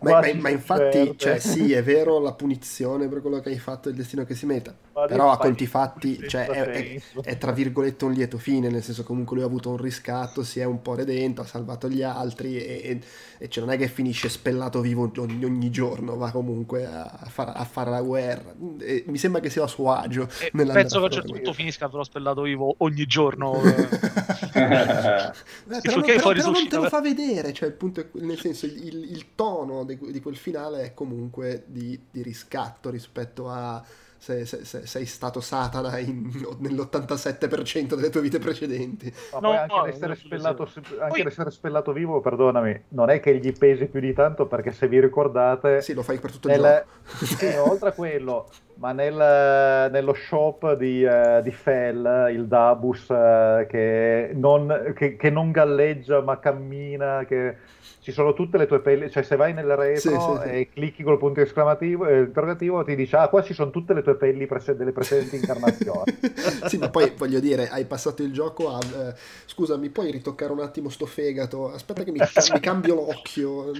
ma, 0.00 0.20
ma, 0.20 0.20
ma, 0.34 0.48
infatti, 0.48 1.14
cioè, 1.16 1.38
sì, 1.38 1.72
è 1.72 1.82
vero 1.82 2.18
la 2.18 2.32
punizione 2.32 3.08
per 3.08 3.20
quello 3.20 3.40
che 3.40 3.50
hai 3.50 3.58
fatto, 3.58 3.88
il 3.88 3.94
destino 3.94 4.24
che 4.24 4.34
si 4.34 4.46
meta, 4.46 4.74
ma 4.94 5.04
però 5.04 5.30
a 5.30 5.36
conti 5.36 5.66
fatti, 5.66 6.26
cioè, 6.26 6.46
è, 6.46 6.64
è, 6.64 7.00
è, 7.22 7.38
tra 7.38 7.52
virgolette 7.52 8.04
un 8.04 8.12
lieto 8.12 8.38
fine, 8.38 8.68
nel 8.70 8.82
senso 8.82 9.04
comunque 9.04 9.36
lui 9.36 9.44
ha 9.44 9.48
avuto 9.48 9.70
un 9.70 9.76
riscatto, 9.76 10.42
si 10.42 10.60
è 10.60 10.64
un 10.64 10.80
po' 10.80 10.94
redento, 10.94 11.42
ha 11.42 11.46
salvato 11.46 11.88
gli 11.88 12.02
altri 12.02 12.56
e, 12.56 13.00
e 13.38 13.48
cioè, 13.48 13.64
non 13.64 13.72
è 13.72 13.76
che 13.76 13.88
finisce 13.88 14.28
spellato 14.28 14.80
vivo 14.80 15.10
ogni, 15.18 15.44
ogni 15.44 15.70
giorno, 15.70 16.16
va 16.16 16.30
comunque 16.30 16.86
a, 16.86 17.02
a, 17.02 17.26
far, 17.26 17.52
a 17.54 17.64
fare 17.64 17.90
la 17.90 18.00
guerra. 18.00 18.54
E 18.80 19.04
mi 19.08 19.18
sembra 19.18 19.40
che 19.40 19.50
sia 19.50 19.64
a 19.64 19.66
suo 19.66 19.92
agio. 19.92 20.28
penso 20.52 20.98
che 20.98 21.04
a 21.04 21.06
un 21.06 21.10
certo 21.10 21.32
punto 21.32 21.52
finisca 21.52 21.88
però 21.88 22.02
spellato 22.02 22.42
vivo 22.42 22.74
ogni 22.78 23.04
giorno. 23.04 23.60
Eh, 24.54 25.81
però, 25.82 25.96
non, 25.96 26.06
però, 26.06 26.32
però 26.32 26.50
non 26.50 26.68
te 26.68 26.76
lo 26.76 26.88
fa 26.88 27.00
vedere, 27.00 27.52
cioè 27.52 27.68
il 27.68 27.74
punto 27.74 28.00
è, 28.00 28.06
nel 28.14 28.38
senso 28.38 28.66
il, 28.66 29.10
il 29.10 29.34
tono 29.34 29.84
di, 29.84 29.98
di, 30.10 30.20
quel 30.20 30.36
finale 30.36 30.84
è 30.84 30.94
comunque 30.94 31.64
di, 31.66 31.98
di 32.10 32.22
riscatto 32.22 32.90
rispetto 32.90 33.48
a 33.48 33.84
sei, 34.22 34.46
sei, 34.46 34.86
sei 34.86 35.04
stato 35.04 35.40
Satana 35.40 35.98
in, 35.98 36.30
nell'87% 36.60 37.94
delle 37.96 38.08
tue 38.08 38.20
vite 38.20 38.38
precedenti. 38.38 39.12
Ma 39.32 39.40
no, 39.40 39.50
anche, 39.50 39.74
no, 39.74 39.84
l'essere, 39.84 40.14
spellato, 40.14 40.62
anche 40.62 41.08
poi... 41.08 41.22
l'essere 41.24 41.50
spellato 41.50 41.92
vivo, 41.92 42.20
perdonami, 42.20 42.84
non 42.90 43.10
è 43.10 43.18
che 43.18 43.36
gli 43.38 43.52
pesi 43.52 43.86
più 43.86 43.98
di 43.98 44.12
tanto 44.12 44.46
perché 44.46 44.70
se 44.70 44.86
vi 44.86 45.00
ricordate... 45.00 45.80
Sì, 45.80 45.92
lo 45.92 46.02
fai 46.02 46.20
per 46.20 46.30
tutto 46.30 46.48
il 46.48 46.60
nel... 46.60 46.84
gioco. 46.86 47.24
sì, 47.34 47.46
oltre 47.56 47.88
a 47.88 47.92
quello, 47.92 48.48
ma 48.76 48.92
nel, 48.92 49.90
nello 49.90 50.14
shop 50.14 50.74
di, 50.74 51.02
uh, 51.02 51.42
di 51.42 51.50
Fell, 51.50 52.30
il 52.30 52.46
Dabus, 52.46 53.08
uh, 53.08 53.66
che, 53.66 54.30
non, 54.34 54.92
che, 54.94 55.16
che, 55.16 55.30
non, 55.30 55.50
galleggia 55.50 56.20
ma 56.20 56.38
cammina, 56.38 57.24
che 57.26 57.56
ci 58.02 58.10
sono 58.10 58.32
tutte 58.32 58.58
le 58.58 58.66
tue 58.66 58.80
pelli, 58.80 59.08
cioè 59.08 59.22
se 59.22 59.36
vai 59.36 59.54
nel 59.54 59.76
retro 59.76 60.40
sì, 60.42 60.48
sì, 60.48 60.56
e 60.56 60.68
clicchi 60.72 61.04
col 61.04 61.18
punto 61.18 61.40
esclamativo, 61.40 62.08
eh, 62.08 62.18
interrogativo 62.18 62.82
ti 62.82 62.96
dice 62.96 63.14
ah 63.14 63.28
qua 63.28 63.44
ci 63.44 63.54
sono 63.54 63.70
tutte 63.70 63.94
le 63.94 64.02
tue 64.02 64.16
pelli 64.16 64.46
prese- 64.46 64.74
delle 64.74 64.90
precedenti 64.90 65.36
incarnazioni. 65.36 66.18
sì, 66.66 66.78
ma 66.78 66.90
poi 66.90 67.12
voglio 67.16 67.38
dire, 67.38 67.68
hai 67.68 67.84
passato 67.84 68.24
il 68.24 68.32
gioco 68.32 68.74
a 68.74 68.80
eh, 68.80 69.14
scusa, 69.46 69.76
mi 69.76 69.88
puoi 69.88 70.10
ritoccare 70.10 70.50
un 70.50 70.58
attimo 70.58 70.88
sto 70.88 71.06
fegato? 71.06 71.72
Aspetta 71.72 72.02
che 72.02 72.10
mi, 72.10 72.18
mi 72.18 72.60
cambio 72.60 72.96
l'occhio. 72.96 73.70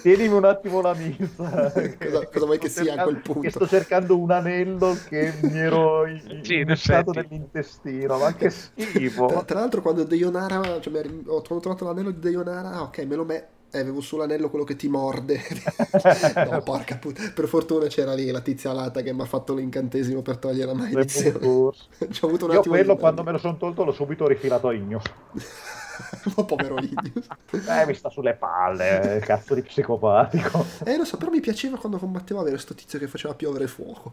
Tienimi 0.00 0.34
un 0.34 0.44
attimo 0.46 0.80
la 0.80 0.94
milza. 0.94 1.72
cosa, 2.00 2.26
cosa 2.26 2.44
vuoi 2.46 2.58
che 2.58 2.70
sia 2.70 2.94
a 2.94 3.02
quel 3.02 3.20
punto? 3.20 3.40
Che 3.40 3.50
sto 3.50 3.66
cercando 3.66 4.16
un 4.16 4.30
anello 4.30 4.96
che 5.10 5.30
mi 5.42 5.58
ero 5.58 6.04
sì, 6.40 6.64
nell'intestino, 6.64 8.16
ma 8.16 8.32
che 8.34 8.48
schifo. 8.48 9.26
Tra, 9.26 9.42
tra 9.42 9.60
l'altro 9.60 9.82
quando 9.82 10.04
Deionara, 10.04 10.80
cioè, 10.80 11.04
ho 11.26 11.42
trovato 11.42 11.84
l'anello 11.84 12.12
di 12.14 12.20
Deionara, 12.20 12.72
ah, 12.72 12.82
ok, 12.82 12.98
me 13.04 13.14
lo 13.14 13.24
metto. 13.24 13.52
Eh, 13.74 13.80
avevo 13.80 14.00
sull'anello 14.00 14.50
quello 14.50 14.64
che 14.64 14.76
ti 14.76 14.86
morde. 14.86 15.40
no, 16.48 16.62
porca 16.62 16.96
puttana. 16.96 17.32
Per 17.34 17.48
fortuna 17.48 17.88
c'era 17.88 18.14
lì 18.14 18.30
la 18.30 18.40
tizia 18.40 18.70
alata 18.70 19.00
che 19.02 19.12
mi 19.12 19.22
ha 19.22 19.24
fatto 19.24 19.52
l'incantesimo 19.52 20.22
per 20.22 20.36
togliere 20.36 20.66
la 20.66 20.74
maledizione. 20.74 21.40
Ci 22.08 22.24
ho 22.24 22.28
avuto 22.28 22.46
un 22.46 22.52
Io 22.52 22.62
quello 22.62 22.94
quando 22.94 23.24
me 23.24 23.32
lo 23.32 23.38
sono 23.38 23.56
tolto 23.56 23.82
l'ho 23.82 23.90
subito 23.90 24.28
rifilato 24.28 24.68
a 24.68 24.72
Igno. 24.72 25.02
Ma 26.36 26.44
povero 26.44 26.76
Igno. 26.78 27.02
eh, 27.50 27.84
mi 27.84 27.94
sta 27.94 28.10
sulle 28.10 28.34
palle, 28.34 29.20
cazzo 29.24 29.54
di 29.54 29.62
psicopatico. 29.62 30.64
Eh, 30.84 30.96
lo 30.96 31.04
so, 31.04 31.16
però 31.16 31.32
mi 31.32 31.40
piaceva 31.40 31.76
quando 31.76 31.98
combatteva 31.98 32.42
avere 32.42 32.58
sto 32.58 32.74
tizio 32.74 33.00
che 33.00 33.08
faceva 33.08 33.34
piovere 33.34 33.66
fuoco. 33.66 34.12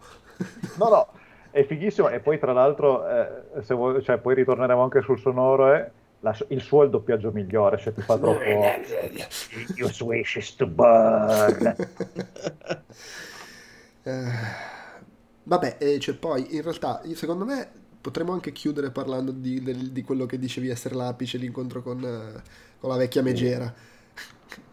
no, 0.78 0.90
no, 0.90 1.08
è 1.52 1.64
fighissimo. 1.64 2.10
E 2.10 2.20
poi, 2.20 2.40
tra 2.40 2.52
l'altro, 2.52 3.08
eh, 3.08 3.62
se 3.62 3.76
vuoi, 3.76 4.02
cioè, 4.02 4.18
poi 4.18 4.34
ritorneremo 4.34 4.82
anche 4.82 5.02
sul 5.02 5.20
sonoro, 5.20 5.72
eh 5.76 6.00
la, 6.22 6.38
il 6.50 6.62
suo 6.62 6.82
è 6.82 6.86
il 6.86 6.92
doppiaggio 6.92 7.32
migliore, 7.32 7.78
se 7.80 7.94
ti 7.94 8.02
fa 8.02 8.18
troppo... 8.18 8.42
Your 9.76 9.94
wish 10.02 10.36
is 10.36 10.56
to 10.56 10.68
burn. 10.68 11.76
vabbè, 15.44 15.78
eh, 15.80 16.00
cioè 16.00 16.16
poi 16.16 16.56
in 16.56 16.62
realtà 16.62 17.02
secondo 17.14 17.46
me 17.46 17.70
potremmo 18.02 18.34
anche 18.34 18.52
chiudere 18.52 18.90
parlando 18.92 19.32
di, 19.32 19.62
di, 19.62 19.92
di 19.92 20.02
quello 20.04 20.26
che 20.26 20.40
dicevi 20.40 20.70
essere 20.70 20.96
l'apice, 20.96 21.38
l'incontro 21.38 21.82
con, 21.82 22.00
con 22.80 22.90
la 22.90 22.98
vecchia 22.98 23.22
megera. 23.22 23.74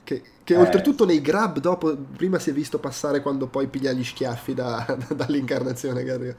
Che, 0.08 0.22
che 0.42 0.54
eh, 0.54 0.56
oltretutto 0.56 1.04
nei 1.04 1.20
grab 1.20 1.58
dopo, 1.58 1.94
prima 1.94 2.38
si 2.38 2.48
è 2.48 2.54
visto 2.54 2.78
passare 2.78 3.20
quando 3.20 3.46
poi 3.46 3.66
piglia 3.66 3.92
gli 3.92 4.02
schiaffi 4.02 4.54
da, 4.54 4.82
da, 4.86 5.12
dall'incarnazione 5.14 6.02
che 6.02 6.10
arriva. 6.10 6.34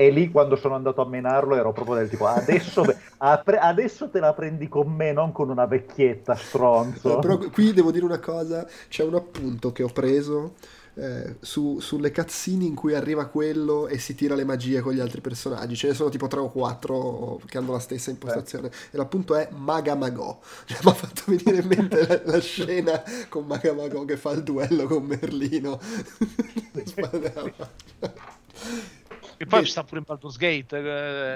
E 0.00 0.10
lì 0.10 0.30
quando 0.30 0.54
sono 0.54 0.76
andato 0.76 1.00
a 1.00 1.08
menarlo 1.08 1.56
ero 1.56 1.72
proprio 1.72 1.96
del 1.96 2.08
tipo 2.08 2.28
adesso, 2.28 2.84
adesso 3.18 4.08
te 4.08 4.20
la 4.20 4.32
prendi 4.32 4.68
con 4.68 4.92
me, 4.92 5.10
non 5.10 5.32
con 5.32 5.50
una 5.50 5.66
vecchietta 5.66 6.36
stronzo. 6.36 7.14
No, 7.14 7.18
però 7.18 7.36
qui 7.36 7.72
devo 7.72 7.90
dire 7.90 8.04
una 8.04 8.20
cosa, 8.20 8.64
c'è 8.88 9.02
un 9.02 9.16
appunto 9.16 9.72
che 9.72 9.82
ho 9.82 9.88
preso 9.88 10.54
eh, 10.94 11.38
su, 11.40 11.80
sulle 11.80 12.12
cazzine 12.12 12.64
in 12.64 12.76
cui 12.76 12.94
arriva 12.94 13.26
quello 13.26 13.88
e 13.88 13.98
si 13.98 14.14
tira 14.14 14.36
le 14.36 14.44
magie 14.44 14.82
con 14.82 14.92
gli 14.92 15.00
altri 15.00 15.20
personaggi. 15.20 15.74
Ce 15.74 15.88
ne 15.88 15.94
sono 15.94 16.10
tipo 16.10 16.28
tre 16.28 16.38
o 16.38 16.48
quattro 16.48 17.40
che 17.46 17.58
hanno 17.58 17.72
la 17.72 17.80
stessa 17.80 18.10
impostazione. 18.10 18.68
Eh. 18.68 18.72
E 18.92 18.96
l'appunto 18.98 19.34
è 19.34 19.48
Maga 19.50 19.96
Magò. 19.96 20.38
Cioè, 20.64 20.78
mi 20.84 20.90
ha 20.90 20.94
fatto 20.94 21.22
venire 21.26 21.56
in 21.56 21.66
mente 21.66 22.06
la, 22.06 22.20
la, 22.24 22.40
scena 22.40 23.02
con 23.28 23.46
Maga 23.46 23.72
Magò 23.72 24.04
che 24.04 24.16
fa 24.16 24.30
il 24.30 24.44
duello 24.44 24.86
con 24.86 25.02
Merlino. 25.02 25.76
E 29.40 29.46
poi 29.46 29.64
sta 29.66 29.84
pure 29.84 30.00
in 30.00 30.04
Baldur's 30.04 30.36
Gate, 30.36 30.76
eh, 30.76 30.82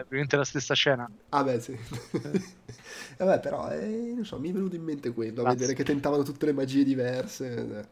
praticamente 0.00 0.36
la 0.36 0.44
stessa 0.44 0.74
scena. 0.74 1.08
Ah 1.28 1.44
beh, 1.44 1.60
sì. 1.60 1.78
Vabbè, 3.16 3.38
però, 3.38 3.70
eh, 3.70 4.12
non 4.14 4.24
so, 4.24 4.40
mi 4.40 4.50
è 4.50 4.52
venuto 4.52 4.74
in 4.74 4.82
mente 4.82 5.12
quello, 5.12 5.44
a 5.44 5.50
vedere 5.50 5.72
che 5.74 5.84
tentavano 5.84 6.24
tutte 6.24 6.46
le 6.46 6.52
magie 6.52 6.82
diverse. 6.82 7.88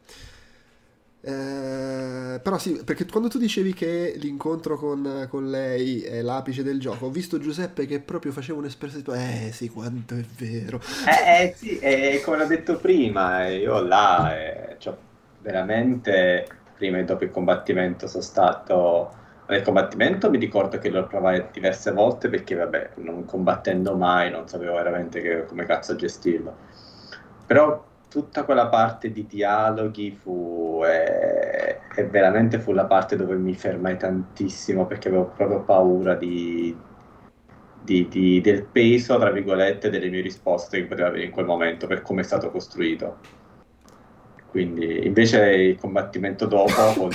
Eh, 1.23 2.39
però 2.41 2.57
sì, 2.57 2.81
perché 2.83 3.05
quando 3.05 3.29
tu 3.29 3.37
dicevi 3.37 3.73
che 3.73 4.15
l'incontro 4.17 4.75
con, 4.75 5.27
con, 5.29 5.49
lei 5.49 6.01
è 6.01 6.21
l'apice 6.21 6.61
del 6.61 6.79
gioco, 6.79 7.05
ho 7.05 7.09
visto 7.09 7.39
Giuseppe 7.39 7.85
che 7.85 8.01
proprio 8.01 8.33
faceva 8.33 8.57
un'espressione, 8.57 9.47
eh 9.47 9.51
sì, 9.53 9.69
quanto 9.69 10.15
è 10.15 10.25
vero. 10.37 10.81
Eh, 11.07 11.43
eh 11.43 11.53
sì, 11.55 11.79
eh, 11.79 12.21
come 12.25 12.43
ho 12.43 12.47
detto 12.47 12.75
prima, 12.77 13.47
io 13.47 13.81
là, 13.81 14.35
eh, 14.35 14.75
cioè, 14.77 14.93
veramente, 15.41 16.47
prima 16.75 16.97
e 16.97 17.05
dopo 17.05 17.23
il 17.23 17.31
combattimento 17.31 18.07
sono 18.07 18.23
stato 18.23 19.19
nel 19.51 19.63
combattimento 19.63 20.29
mi 20.29 20.37
ricordo 20.37 20.77
che 20.77 20.89
l'ho 20.89 21.05
provato 21.05 21.49
diverse 21.51 21.91
volte 21.91 22.29
perché, 22.29 22.55
vabbè, 22.55 22.91
non 22.95 23.25
combattendo 23.25 23.95
mai, 23.97 24.31
non 24.31 24.47
sapevo 24.47 24.75
veramente 24.75 25.21
che, 25.21 25.45
come 25.45 25.65
cazzo 25.65 25.95
gestirlo. 25.95 26.55
Però 27.45 27.85
tutta 28.09 28.45
quella 28.45 28.67
parte 28.67 29.11
di 29.11 29.27
dialoghi 29.27 30.11
fu 30.11 30.81
e, 30.85 31.79
e, 31.93 32.05
veramente 32.05 32.59
fu 32.59 32.71
la 32.71 32.85
parte 32.85 33.17
dove 33.17 33.35
mi 33.35 33.53
fermai 33.53 33.97
tantissimo 33.97 34.85
perché 34.85 35.09
avevo 35.09 35.25
proprio 35.35 35.59
paura 35.61 36.15
di, 36.15 36.75
di, 37.83 38.07
di, 38.07 38.39
del 38.39 38.63
peso, 38.63 39.19
tra 39.19 39.31
virgolette, 39.31 39.89
delle 39.89 40.09
mie 40.09 40.21
risposte 40.21 40.79
che 40.79 40.87
potevo 40.87 41.09
avere 41.09 41.25
in 41.25 41.31
quel 41.31 41.45
momento 41.45 41.87
per 41.87 42.01
come 42.01 42.21
è 42.21 42.23
stato 42.23 42.49
costruito. 42.51 43.17
Quindi 44.49 45.05
invece 45.05 45.45
il 45.51 45.77
combattimento 45.77 46.45
dopo 46.45 46.93
con, 46.97 47.09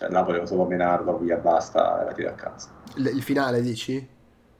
cioè 0.00 0.08
là 0.08 0.22
volevo 0.22 0.46
solo 0.46 0.64
menarlo 0.64 1.18
via, 1.18 1.36
basta, 1.36 2.08
e 2.16 2.26
a 2.26 2.32
casa. 2.32 2.70
Il, 2.96 3.06
il 3.08 3.22
finale 3.22 3.60
dici? 3.60 4.08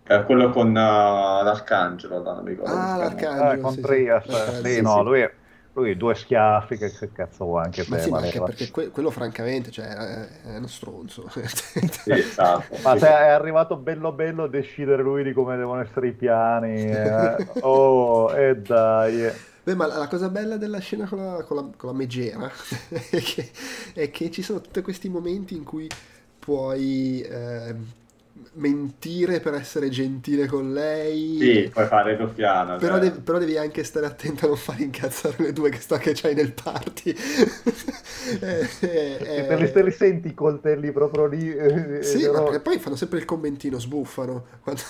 Eh, 0.06 0.24
quello 0.24 0.50
con 0.50 0.68
uh, 0.68 0.74
l'Arcangelo, 0.74 2.22
non 2.22 2.44
mi 2.44 2.50
ricordo. 2.50 2.74
Ah, 2.74 2.96
l'Arcangelo. 2.98 3.52
Eh, 3.52 3.60
con 3.60 3.72
sì, 3.72 3.80
Trias, 3.80 4.24
sì, 4.26 4.54
sì, 4.56 4.74
sì 4.74 4.80
no, 4.82 5.02
lui 5.02 5.20
è 5.20 5.32
lui 5.72 5.96
due 5.96 6.14
schiaffi 6.14 6.76
che, 6.76 6.90
che 6.90 7.12
cazzo 7.12 7.44
vuoi 7.44 7.64
anche 7.64 7.84
ma 7.88 7.96
te 7.96 8.02
sì, 8.02 8.10
ma 8.10 8.18
anche 8.18 8.40
perché 8.42 8.70
que- 8.72 8.90
quello 8.90 9.10
francamente 9.10 9.70
cioè, 9.70 9.86
è 9.86 10.56
uno 10.56 10.66
stronzo 10.66 11.28
sì, 11.30 12.10
esatto. 12.10 12.76
ma 12.82 12.98
se 12.98 13.06
è 13.06 13.28
arrivato 13.28 13.76
bello 13.76 14.10
bello 14.10 14.42
a 14.42 14.48
decidere 14.48 15.00
lui 15.00 15.22
di 15.22 15.32
come 15.32 15.56
devono 15.56 15.80
essere 15.80 16.08
i 16.08 16.12
piani 16.12 16.90
eh. 16.90 17.36
oh 17.62 18.34
e 18.36 18.56
dai 18.56 19.30
Beh, 19.62 19.74
ma 19.74 19.86
la 19.86 20.08
cosa 20.08 20.28
bella 20.28 20.56
della 20.56 20.78
scena 20.78 21.06
con 21.06 21.18
la, 21.18 21.42
con 21.44 21.56
la, 21.56 21.62
con 21.76 21.90
la 21.90 21.94
megera 21.94 22.50
è, 22.88 23.20
che, 23.20 23.50
è, 23.92 24.10
che, 24.10 24.30
ci 24.30 24.42
sono 24.42 24.60
tutti 24.60 24.80
questi 24.80 25.08
momenti 25.08 25.54
in 25.54 25.64
cui 25.64 25.86
puoi 26.38 27.20
eh, 27.20 27.74
mentire 28.52 29.38
per 29.38 29.54
essere 29.54 29.88
gentile 29.88 30.46
con 30.46 30.72
lei. 30.72 31.38
Sì, 31.38 31.70
puoi 31.72 31.86
fare 31.86 32.16
doppiana. 32.16 32.76
Però, 32.76 32.94
cioè. 32.98 33.08
devi, 33.08 33.20
però 33.20 33.38
devi 33.38 33.56
anche 33.56 33.84
stare 33.84 34.06
attento 34.06 34.46
a 34.46 34.48
non 34.48 34.56
far 34.56 34.80
incazzare 34.80 35.36
le 35.38 35.52
due 35.52 35.70
che, 35.70 35.80
sta, 35.80 35.98
che 35.98 36.12
c'hai 36.14 36.34
nel 36.34 36.52
party. 36.52 37.14
eh, 38.40 38.68
eh, 38.80 39.46
te, 39.46 39.56
li, 39.56 39.70
te, 39.70 39.82
li, 39.84 39.92
senti 39.92 40.28
i 40.28 40.34
coltelli 40.34 40.90
proprio 40.90 41.26
lì. 41.26 41.52
Eh, 41.52 42.02
sì, 42.02 42.22
però... 42.22 42.44
perché 42.44 42.60
poi 42.60 42.78
fanno 42.80 42.96
sempre 42.96 43.18
il 43.18 43.24
commentino, 43.24 43.78
sbuffano. 43.78 44.46
Quando... 44.62 44.82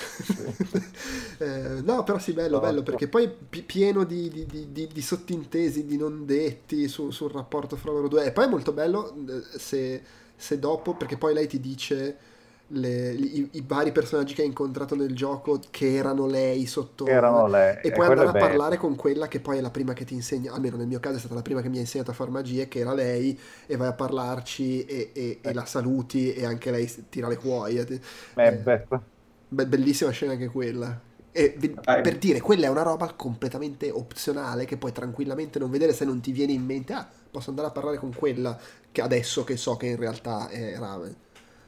eh, 1.38 1.82
no, 1.82 2.02
però 2.02 2.18
sì, 2.18 2.32
bello, 2.32 2.56
no, 2.56 2.62
bello, 2.62 2.82
perché 2.82 3.08
poi 3.08 3.28
pi- 3.28 3.62
pieno 3.62 4.04
di, 4.04 4.30
di, 4.30 4.68
di, 4.72 4.88
di, 4.90 5.02
sottintesi, 5.02 5.84
di 5.84 5.98
non 5.98 6.24
detti 6.24 6.88
su, 6.88 7.10
sul 7.10 7.30
rapporto 7.30 7.76
fra 7.76 7.90
loro 7.92 8.08
due. 8.08 8.24
E 8.24 8.32
poi 8.32 8.46
è 8.46 8.48
molto 8.48 8.72
bello 8.72 9.14
eh, 9.28 9.58
se, 9.58 10.02
se 10.34 10.58
dopo, 10.58 10.94
perché 10.94 11.18
poi 11.18 11.34
lei 11.34 11.46
ti 11.46 11.60
dice 11.60 12.28
le, 12.72 13.10
i, 13.12 13.48
i, 13.52 13.64
vari 13.66 13.90
personaggi 13.90 14.34
che 14.34 14.42
hai 14.42 14.46
incontrato 14.46 14.94
nel 14.94 15.14
gioco 15.14 15.60
che 15.70 15.94
erano 15.94 16.26
lei 16.26 16.66
sotto 16.66 17.06
erano 17.06 17.46
lei. 17.48 17.78
e 17.82 17.90
poi 17.90 18.06
andare 18.06 18.28
a 18.28 18.32
parlare 18.32 18.76
con 18.76 18.94
quella 18.94 19.26
che 19.26 19.40
poi 19.40 19.58
è 19.58 19.60
la 19.60 19.70
prima 19.70 19.92
che 19.92 20.04
ti 20.04 20.14
insegna 20.14 20.52
almeno 20.52 20.76
nel 20.76 20.86
mio 20.86 21.00
caso 21.00 21.16
è 21.16 21.18
stata 21.18 21.34
la 21.34 21.42
prima 21.42 21.62
che 21.62 21.68
mi 21.68 21.78
ha 21.78 21.80
insegnato 21.80 22.12
a 22.12 22.14
fare 22.14 22.30
magie 22.30 22.68
che 22.68 22.78
era 22.78 22.94
lei 22.94 23.38
e 23.66 23.76
vai 23.76 23.88
a 23.88 23.92
parlarci 23.92 24.84
e, 24.84 25.10
e, 25.12 25.38
e 25.42 25.52
la 25.52 25.64
saluti 25.64 26.32
e 26.32 26.44
anche 26.44 26.70
lei 26.70 26.92
tira 27.08 27.28
le 27.28 27.36
cuoie. 27.36 27.86
Eh, 28.34 28.52
be- 28.52 29.66
bellissima 29.66 30.10
scena 30.10 30.32
anche 30.32 30.48
quella. 30.48 31.08
E 31.32 31.56
per 31.84 32.18
dire 32.18 32.40
quella 32.40 32.66
è 32.66 32.68
una 32.68 32.82
roba 32.82 33.12
completamente 33.12 33.90
opzionale 33.90 34.64
che 34.64 34.76
puoi 34.76 34.90
tranquillamente 34.90 35.60
non 35.60 35.70
vedere 35.70 35.92
se 35.92 36.04
non 36.04 36.20
ti 36.20 36.32
viene 36.32 36.52
in 36.52 36.64
mente 36.64 36.92
ah 36.92 37.08
posso 37.30 37.50
andare 37.50 37.68
a 37.68 37.70
parlare 37.70 37.98
con 37.98 38.12
quella 38.12 38.58
che 38.90 39.00
adesso 39.00 39.44
che 39.44 39.56
so 39.56 39.76
che 39.76 39.86
in 39.86 39.96
realtà 39.96 40.50
era 40.50 40.98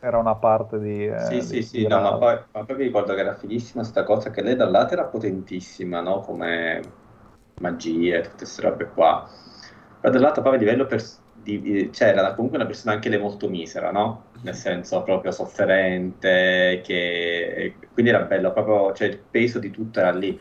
era 0.03 0.19
una 0.19 0.37
parte 0.37 0.79
di... 0.79 1.07
Eh, 1.07 1.41
sì, 1.41 1.41
di 1.47 1.61
sì, 1.63 1.63
sì, 1.63 1.87
no, 1.87 2.01
ma, 2.01 2.17
poi, 2.19 2.35
ma 2.53 2.65
poi 2.65 2.77
mi 2.77 2.83
ricordo 2.85 3.15
che 3.15 3.21
era 3.21 3.35
fighissima 3.35 3.83
questa 3.83 4.03
cosa, 4.05 4.31
che 4.31 4.43
lei 4.43 4.57
da 4.57 4.65
un 4.67 4.73
lato 4.73 4.95
era 4.95 5.05
potentissima, 5.07 6.01
no? 6.01 6.21
Come 6.21 6.81
magie, 7.61 8.21
tutte 8.23 8.37
queste 8.39 8.63
robe 8.63 8.89
qua. 8.91 9.29
Però 10.01 10.13
dall'altro 10.13 10.43
poi 10.43 10.57
a 10.57 10.59
livello 10.59 10.87
pers- 10.87 11.23
di, 11.31 11.91
cioè 11.93 12.09
era 12.09 12.35
comunque 12.35 12.59
una 12.59 12.67
persona 12.67 12.93
anche 12.95 13.09
lei 13.09 13.19
molto 13.21 13.49
misera, 13.49 13.93
no? 13.93 14.31
Nel 14.43 14.55
senso 14.55 15.03
proprio 15.03 15.31
sofferente, 15.31 16.81
che 16.85 17.79
quindi 17.93 18.11
era 18.11 18.25
bello, 18.25 18.53
proprio, 18.53 18.93
cioè 18.93 19.09
il 19.09 19.19
peso 19.19 19.59
di 19.61 19.71
tutto 19.71 20.01
era 20.01 20.11
lì, 20.11 20.39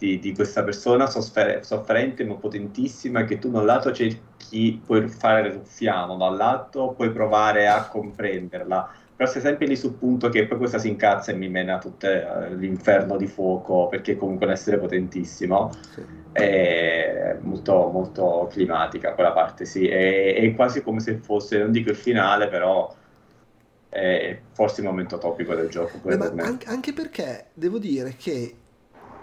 di, 0.00 0.18
di 0.18 0.34
questa 0.34 0.64
persona 0.64 1.06
soffer- 1.06 1.62
sofferente 1.62 2.24
ma 2.24 2.34
potentissima 2.36 3.24
che 3.24 3.38
tu 3.38 3.50
da 3.50 3.58
un 3.58 3.66
lato 3.66 3.92
cerchi, 3.92 4.80
puoi 4.84 5.06
fare 5.08 5.48
il 5.48 5.54
ruffiano, 5.56 6.16
dall'altro 6.16 6.94
puoi 6.94 7.12
provare 7.12 7.68
a 7.68 7.86
comprenderla, 7.86 8.90
però 9.14 9.30
sei 9.30 9.42
sempre 9.42 9.66
lì 9.66 9.76
sul 9.76 9.92
punto 9.92 10.30
che 10.30 10.46
poi 10.46 10.56
questa 10.56 10.78
si 10.78 10.88
incazza 10.88 11.32
e 11.32 11.34
mi 11.34 11.50
mena 11.50 11.76
tutto 11.76 12.06
uh, 12.06 12.54
l'inferno 12.54 13.18
di 13.18 13.26
fuoco 13.26 13.88
perché 13.88 14.16
comunque 14.16 14.46
un 14.46 14.52
essere 14.52 14.78
potentissimo 14.78 15.70
sì. 15.92 16.02
è 16.32 17.36
molto, 17.40 17.90
molto 17.92 18.48
climatica 18.50 19.12
quella 19.12 19.32
parte 19.32 19.66
sì 19.66 19.86
è, 19.86 20.34
è, 20.34 20.54
quasi 20.54 20.82
come 20.82 21.00
se 21.00 21.18
fosse 21.18 21.58
non 21.58 21.72
dico 21.72 21.90
il 21.90 21.96
finale 21.96 22.48
però 22.48 22.96
è 23.90 24.40
forse 24.52 24.80
il 24.80 24.86
momento 24.86 25.18
topico 25.18 25.54
del 25.54 25.68
gioco 25.68 25.98
Beh, 26.02 26.40
anche, 26.40 26.66
anche 26.68 26.94
perché 26.94 27.48
devo 27.52 27.78
dire 27.78 28.14
che 28.16 28.59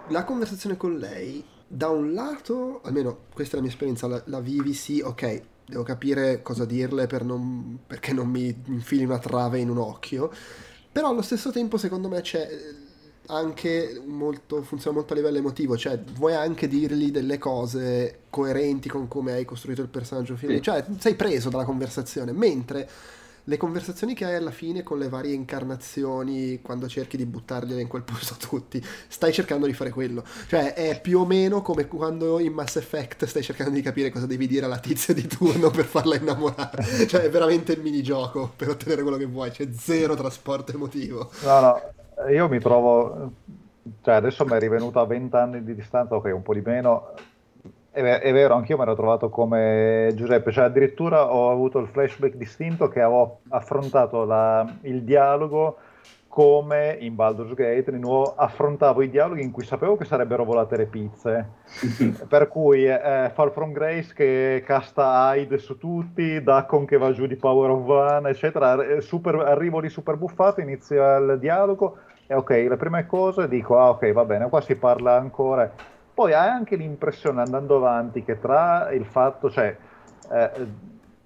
la 0.09 0.23
conversazione 0.23 0.77
con 0.77 0.97
lei 0.97 1.43
da 1.67 1.89
un 1.89 2.13
lato 2.13 2.81
almeno 2.83 3.25
questa 3.33 3.53
è 3.53 3.55
la 3.57 3.63
mia 3.63 3.71
esperienza 3.71 4.07
la, 4.07 4.21
la 4.25 4.39
vivi 4.39 4.73
sì 4.73 5.01
ok 5.01 5.41
devo 5.67 5.83
capire 5.83 6.41
cosa 6.41 6.65
dirle 6.65 7.07
per 7.07 7.23
non, 7.23 7.79
perché 7.85 8.13
non 8.13 8.29
mi 8.29 8.55
infili 8.67 9.03
una 9.03 9.19
trave 9.19 9.59
in 9.59 9.69
un 9.69 9.77
occhio, 9.77 10.31
però 10.91 11.09
allo 11.09 11.21
stesso 11.21 11.51
tempo 11.51 11.77
secondo 11.77 12.07
me 12.07 12.21
c'è 12.21 12.47
anche 13.29 14.01
molto, 14.05 14.63
funziona 14.63 14.95
molto 14.95 15.11
a 15.11 15.17
livello 15.17 15.37
emotivo, 15.37 15.75
cioè 15.75 15.99
vuoi 16.15 16.33
anche 16.33 16.69
dirgli 16.69 17.11
delle 17.11 17.37
cose 17.37 18.21
coerenti 18.29 18.87
con 18.87 19.09
come 19.09 19.33
hai 19.33 19.43
costruito 19.43 19.81
il 19.81 19.89
personaggio 19.89 20.37
sì. 20.37 20.61
cioè 20.61 20.85
sei 20.97 21.15
preso 21.15 21.49
dalla 21.49 21.65
conversazione, 21.65 22.31
mentre 22.31 22.89
le 23.49 23.55
conversazioni 23.55 24.13
che 24.13 24.25
hai 24.25 24.35
alla 24.35 24.51
fine 24.51 24.83
con 24.83 24.99
le 24.99 25.07
varie 25.07 25.33
incarnazioni, 25.33 26.61
quando 26.61 26.87
cerchi 26.89 27.15
di 27.15 27.25
buttargliele 27.25 27.79
in 27.79 27.87
quel 27.87 28.03
posto 28.03 28.35
tutti, 28.45 28.83
stai 29.07 29.31
cercando 29.31 29.65
di 29.65 29.73
fare 29.73 29.89
quello. 29.89 30.23
Cioè, 30.47 30.73
è 30.73 30.99
più 30.99 31.19
o 31.19 31.25
meno 31.25 31.61
come 31.61 31.87
quando 31.87 32.39
in 32.39 32.51
Mass 32.51 32.75
Effect 32.75 33.23
stai 33.25 33.43
cercando 33.43 33.73
di 33.73 33.81
capire 33.81 34.11
cosa 34.11 34.25
devi 34.25 34.47
dire 34.47 34.65
alla 34.65 34.79
tizia 34.79 35.13
di 35.13 35.25
turno 35.27 35.69
per 35.69 35.85
farla 35.85 36.15
innamorare. 36.15 36.83
cioè, 37.07 37.21
è 37.21 37.29
veramente 37.29 37.71
il 37.71 37.81
minigioco 37.81 38.51
per 38.53 38.69
ottenere 38.69 39.01
quello 39.01 39.17
che 39.17 39.25
vuoi, 39.25 39.49
c'è 39.49 39.69
zero 39.71 40.15
trasporto 40.15 40.73
emotivo. 40.73 41.31
No, 41.43 41.59
no, 41.61 42.29
io 42.29 42.49
mi 42.49 42.59
trovo... 42.59 43.31
Cioè, 44.01 44.15
adesso 44.15 44.43
mi 44.43 44.51
è 44.51 44.59
rivenuto 44.59 44.99
a 44.99 45.05
20 45.05 45.35
anni 45.37 45.63
di 45.63 45.73
distanza, 45.73 46.15
ok, 46.15 46.25
un 46.33 46.41
po' 46.41 46.53
di 46.53 46.61
meno 46.61 47.13
è, 48.03 48.31
vero, 48.31 48.53
anch'io 48.53 48.77
mi 48.77 48.83
ero 48.83 48.95
trovato 48.95 49.29
come 49.29 50.11
Giuseppe, 50.13 50.51
cioè 50.51 50.65
addirittura 50.65 51.33
ho 51.33 51.49
avuto 51.49 51.79
il 51.79 51.87
flashback 51.87 52.35
distinto 52.35 52.87
che 52.87 53.01
avevo 53.01 53.39
affrontato 53.49 54.23
la, 54.23 54.65
il 54.81 55.03
dialogo 55.03 55.77
come 56.27 56.95
in 56.99 57.15
Baldur's 57.15 57.55
Gate, 57.55 57.91
di 57.91 57.97
nuovo 57.97 58.35
affrontavo 58.35 59.01
i 59.01 59.09
dialoghi 59.09 59.41
in 59.41 59.49
cui 59.49 59.65
sapevo 59.65 59.97
che 59.97 60.05
sarebbero 60.05 60.43
volate 60.43 60.77
le 60.77 60.85
pizze, 60.85 61.49
per 62.29 62.47
cui 62.47 62.85
eh, 62.85 63.31
Fall 63.33 63.51
From 63.51 63.71
Grace 63.71 64.13
che 64.13 64.61
casta 64.63 65.33
Hyde 65.33 65.57
su 65.57 65.79
tutti, 65.79 66.43
Daccon 66.43 66.85
che 66.85 66.97
va 66.97 67.11
giù 67.11 67.25
di 67.25 67.37
Power 67.37 67.71
of 67.71 67.87
One, 67.87 68.29
eccetera, 68.29 68.79
eh, 68.85 69.01
super, 69.01 69.33
arrivo 69.37 69.79
lì 69.79 69.89
super 69.89 70.15
buffato, 70.17 70.61
inizia 70.61 71.15
il 71.15 71.39
dialogo 71.39 71.97
e 72.27 72.35
ok, 72.35 72.49
le 72.49 72.77
prime 72.77 73.07
cose 73.07 73.47
dico, 73.47 73.79
ah 73.79 73.89
ok, 73.89 74.11
va 74.11 74.25
bene, 74.25 74.47
qua 74.49 74.61
si 74.61 74.75
parla 74.75 75.15
ancora 75.15 75.95
poi 76.17 76.33
hai 76.33 76.49
anche 76.49 76.75
l'impressione 76.75 77.41
andando 77.41 77.75
avanti 77.75 78.23
che 78.23 78.39
tra 78.39 78.89
il 78.89 79.05
fatto, 79.05 79.51
cioè, 79.51 79.77
eh, 80.31 80.51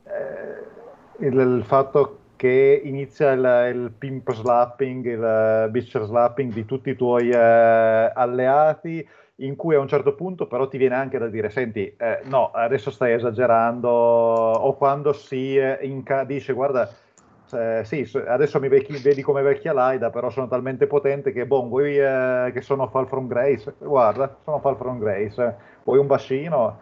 eh, 0.04 1.26
il, 1.26 1.34
il, 1.34 1.64
fatto 1.64 2.20
che 2.36 2.82
inizia 2.84 3.32
il, 3.32 3.70
il 3.74 3.92
pimp 3.98 4.34
slapping, 4.34 5.06
il 5.06 5.70
bitch 5.72 5.98
slapping 5.98 6.52
di 6.52 6.66
tutti 6.66 6.90
i 6.90 6.98
tuoi 6.98 7.30
uh, 7.30 8.12
alleati, 8.14 9.08
in 9.36 9.56
cui 9.56 9.76
a 9.76 9.80
un 9.80 9.88
certo 9.88 10.14
punto 10.14 10.46
però 10.48 10.68
ti 10.68 10.78
viene 10.78 10.96
anche 10.96 11.18
da 11.18 11.28
dire, 11.28 11.50
senti, 11.50 11.96
eh, 11.98 12.20
no, 12.26 12.52
adesso 12.52 12.92
stai 12.92 13.14
esagerando, 13.14 13.88
o 13.88 14.76
quando 14.76 15.14
si 15.14 15.58
inca- 15.84 16.26
dice, 16.26 16.52
guarda, 16.52 16.92
eh, 17.54 17.84
sì, 17.84 18.10
adesso 18.28 18.60
mi 18.60 18.68
vecchi, 18.68 18.98
vedi 19.02 19.22
come 19.22 19.42
vecchia 19.42 19.74
Laida, 19.74 20.10
però 20.10 20.30
sono 20.30 20.48
talmente 20.48 20.88
potente 20.88 21.32
che, 21.32 21.46
boh, 21.46 21.68
vuoi 21.68 21.98
eh, 21.98 22.52
che 22.54 22.62
sono 22.62 22.88
Fall 22.88 23.08
from 23.08 23.28
Grace? 23.28 23.74
Guarda, 23.78 24.38
sono 24.44 24.60
Fall 24.60 24.78
from 24.78 25.00
Grace. 25.00 25.56
Vuoi 25.84 26.00
un 26.00 26.08
bacino? 26.08 26.80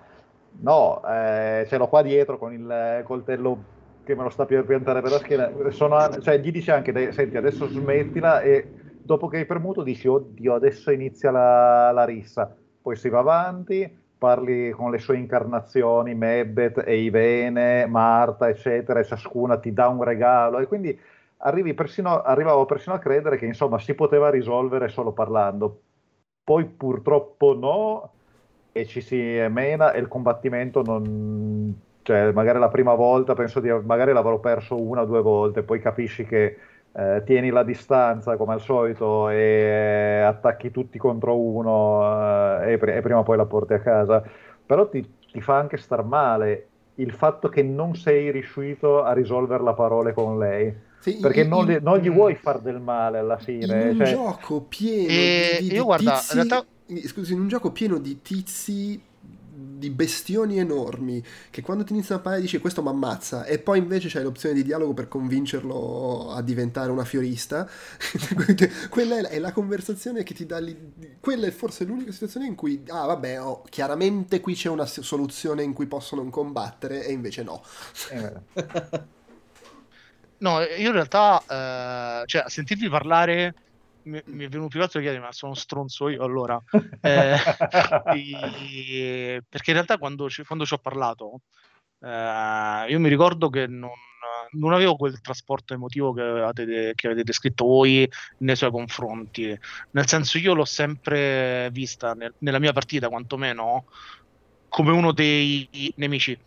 No, 0.62 1.02
eh, 1.08 1.66
ce 1.68 1.78
l'ho 1.78 1.88
qua 1.88 2.02
dietro 2.02 2.38
con 2.38 2.54
il 2.54 3.02
coltello 3.04 3.78
che 4.04 4.16
me 4.16 4.24
lo 4.24 4.30
sta 4.30 4.46
per 4.46 4.66
piantare 4.66 5.02
per 5.02 5.12
la 5.12 5.18
schiena. 5.18 5.52
Sono, 5.70 6.10
cioè, 6.20 6.40
gli 6.40 6.52
dice 6.52 6.72
anche, 6.72 7.12
senti, 7.12 7.38
adesso 7.38 7.68
smettila 7.68 8.42
e 8.42 8.72
dopo 9.02 9.28
che 9.28 9.38
hai 9.38 9.46
premuto 9.46 9.84
dici, 9.84 10.08
oddio, 10.08 10.54
adesso 10.54 10.92
inizia 10.92 11.32
la, 11.32 11.92
la 11.92 12.06
rissa. 12.06 12.56
Poi 12.82 12.96
si 12.96 13.10
va 13.10 13.20
avanti, 13.20 13.98
parli 14.20 14.70
con 14.72 14.92
le 14.92 15.00
sue 15.00 15.18
incarnazioni, 15.18 16.14
Mebbet, 16.14 16.84
Eivene, 16.86 17.88
Marta, 17.88 18.50
eccetera, 18.50 19.00
e 19.00 19.06
ciascuna 19.06 19.58
ti 19.58 19.74
dà 19.74 19.88
un 19.88 20.04
regalo. 20.04 20.60
E 20.60 20.68
quindi 20.68 20.96
persino, 21.74 22.22
arrivavo 22.22 22.66
persino 22.66 22.96
a 22.96 23.00
credere 23.00 23.38
che 23.38 23.46
insomma 23.46 23.80
si 23.80 23.96
poteva 23.96 24.30
risolvere 24.30 24.90
solo 24.90 25.14
parlando. 25.14 25.82
Poi 26.44 26.66
purtroppo 26.66 27.56
no, 27.58 28.12
e 28.72 28.86
ci 28.86 29.02
si 29.02 29.18
mena 29.50 29.94
e 29.94 30.00
il 30.00 30.08
combattimento 30.08 30.84
non... 30.84 31.88
Cioè, 32.02 32.32
magari 32.32 32.60
la 32.60 32.70
prima 32.70 32.94
volta 32.96 33.34
penso 33.34 33.60
di... 33.60 33.70
magari 33.70 34.14
l'avrò 34.14 34.40
perso 34.40 34.82
una 34.82 35.02
o 35.02 35.06
due 35.06 35.22
volte, 35.22 35.64
poi 35.64 35.80
capisci 35.80 36.26
che 36.26 36.58
eh, 36.92 37.22
tieni 37.26 37.50
la 37.50 37.64
distanza 37.64 38.36
come 38.36 38.54
al 38.54 38.62
solito 38.62 39.30
e 39.30 40.22
attacchi 40.26 40.72
tutti 40.72 40.98
contro 40.98 41.38
uno 41.38 42.62
eh, 42.62 42.72
e, 42.72 42.74
e, 42.74 43.02
prima 43.02 43.20
o 43.20 43.24
poi 43.24 43.38
la 43.38 43.46
porti 43.46 43.74
a 43.74 43.80
casa, 43.80 44.24
però 44.66 44.90
ti, 44.90 45.08
ti, 45.32 45.42
fa 45.42 45.58
anche 45.58 45.78
star 45.78 46.04
male 46.04 46.68
il 46.96 47.12
fatto 47.12 47.48
che 47.48 47.64
non 47.64 47.96
sei 47.96 48.32
riuscito 48.32 49.04
a 49.04 49.14
risolvere 49.14 49.64
la 49.64 49.74
parola 49.74 50.12
con 50.14 50.38
lei. 50.38 50.88
Sì, 51.00 51.18
perché 51.18 51.42
in, 51.42 51.48
non, 51.48 51.66
le, 51.66 51.80
non, 51.80 51.98
gli 52.00 52.12
vuoi 52.12 52.36
far 52.36 52.60
del 52.60 52.82
male 52.82 53.20
alla 53.20 53.38
fine. 53.38 53.82
In 53.82 53.90
un 53.90 53.96
cioè... 53.98 54.14
gioco 54.14 54.62
pieno 54.62 55.10
e 55.10 55.58
di, 55.62 55.70
di, 55.70 55.76
io, 55.76 55.86
guarda, 55.86 56.16
tizi, 56.16 56.38
in 56.38 56.48
realtà... 56.48 56.68
scusi, 57.08 57.34
in 57.34 57.40
un 57.40 57.48
gioco 57.48 57.72
pieno 57.72 57.98
di 58.00 58.22
tizi 58.22 59.02
di 59.80 59.90
bestioni 59.90 60.60
enormi 60.60 61.24
che 61.50 61.62
quando 61.62 61.84
ti 61.84 61.94
iniziano 61.94 62.20
a 62.20 62.24
parlare 62.24 62.44
dici 62.44 62.60
questo 62.60 62.84
mi 62.84 62.90
ammazza 62.90 63.46
e 63.46 63.58
poi 63.58 63.80
invece 63.80 64.10
c'hai 64.10 64.24
l'opzione 64.24 64.54
di 64.54 64.64
dialogo 64.64 64.94
per 64.94 65.08
convincerlo 65.08 66.32
a 66.32 66.42
diventare 66.42 66.92
una 66.92 67.06
fiorista. 67.06 67.68
Quella 68.90 69.18
è 69.18 69.22
la, 69.22 69.30
è 69.30 69.40
la, 69.40 69.52
conversazione 69.54 70.24
che 70.24 70.34
ti 70.34 70.46
dà 70.46 70.60
lì, 70.60 70.78
quella 71.20 71.48
è 71.48 71.52
forse 71.52 71.86
l'unica 71.86 72.12
situazione 72.12 72.46
in 72.46 72.56
cui 72.56 72.84
ah 72.90 73.06
vabbè 73.06 73.42
oh, 73.42 73.64
chiaramente 73.70 74.42
qui 74.42 74.54
c'è 74.54 74.70
una 74.70 74.86
soluzione 74.86 75.64
in 75.64 75.74
cui 75.74 75.88
possono 75.88 76.28
combattere. 76.30 77.06
E 77.06 77.12
invece 77.12 77.44
no. 77.44 77.64
Eh. 78.12 78.34
no 80.40 80.60
io 80.62 80.88
in 80.88 80.92
realtà 80.92 81.42
eh, 81.42 82.24
cioè 82.28 82.42
a 82.42 82.50
sentirvi 82.50 82.90
parlare 82.90 83.54
mi, 84.04 84.22
mi, 84.26 84.46
è 84.46 84.50
venuto 84.50 84.70
più 84.70 84.82
altro 84.82 85.00
chiedere, 85.00 85.22
ma 85.22 85.32
sono 85.32 85.54
stronzo 85.54 86.10
io 86.10 86.24
allora. 86.24 86.62
Eh, 87.02 87.38
e, 88.16 89.44
perché 89.48 89.72
in 89.72 89.76
realtà 89.76 89.98
quando 89.98 90.30
ci, 90.30 90.44
quando 90.44 90.66
ci 90.66 90.74
ho 90.74 90.78
parlato, 90.80 91.42
eh, 92.02 92.86
io 92.90 93.00
mi 93.00 93.10
ricordo 93.10 93.50
che 93.50 93.68
non, 93.68 93.92
non, 94.52 94.74
avevo 94.74 94.96
quel 94.96 95.20
trasporto 95.22 95.74
emotivo 95.74 96.14
che 96.14 96.22
avete, 96.22 96.94
che 96.96 97.08
avete 97.08 97.24
descritto 97.24 97.66
voi 97.66 98.10
nei 98.40 98.56
suoi 98.56 98.72
confronti. 98.72 99.58
Nel 99.92 100.08
senso, 100.08 100.38
io 100.38 100.54
l'ho 100.54 100.66
sempre 100.66 101.70
vista 101.72 102.14
nel, 102.14 102.34
nella 102.40 102.60
mia 102.60 102.74
partita, 102.74 103.10
quantomeno, 103.10 103.86
come 104.68 104.92
uno 104.92 105.12
dei 105.12 105.94
nemici. 105.96 106.38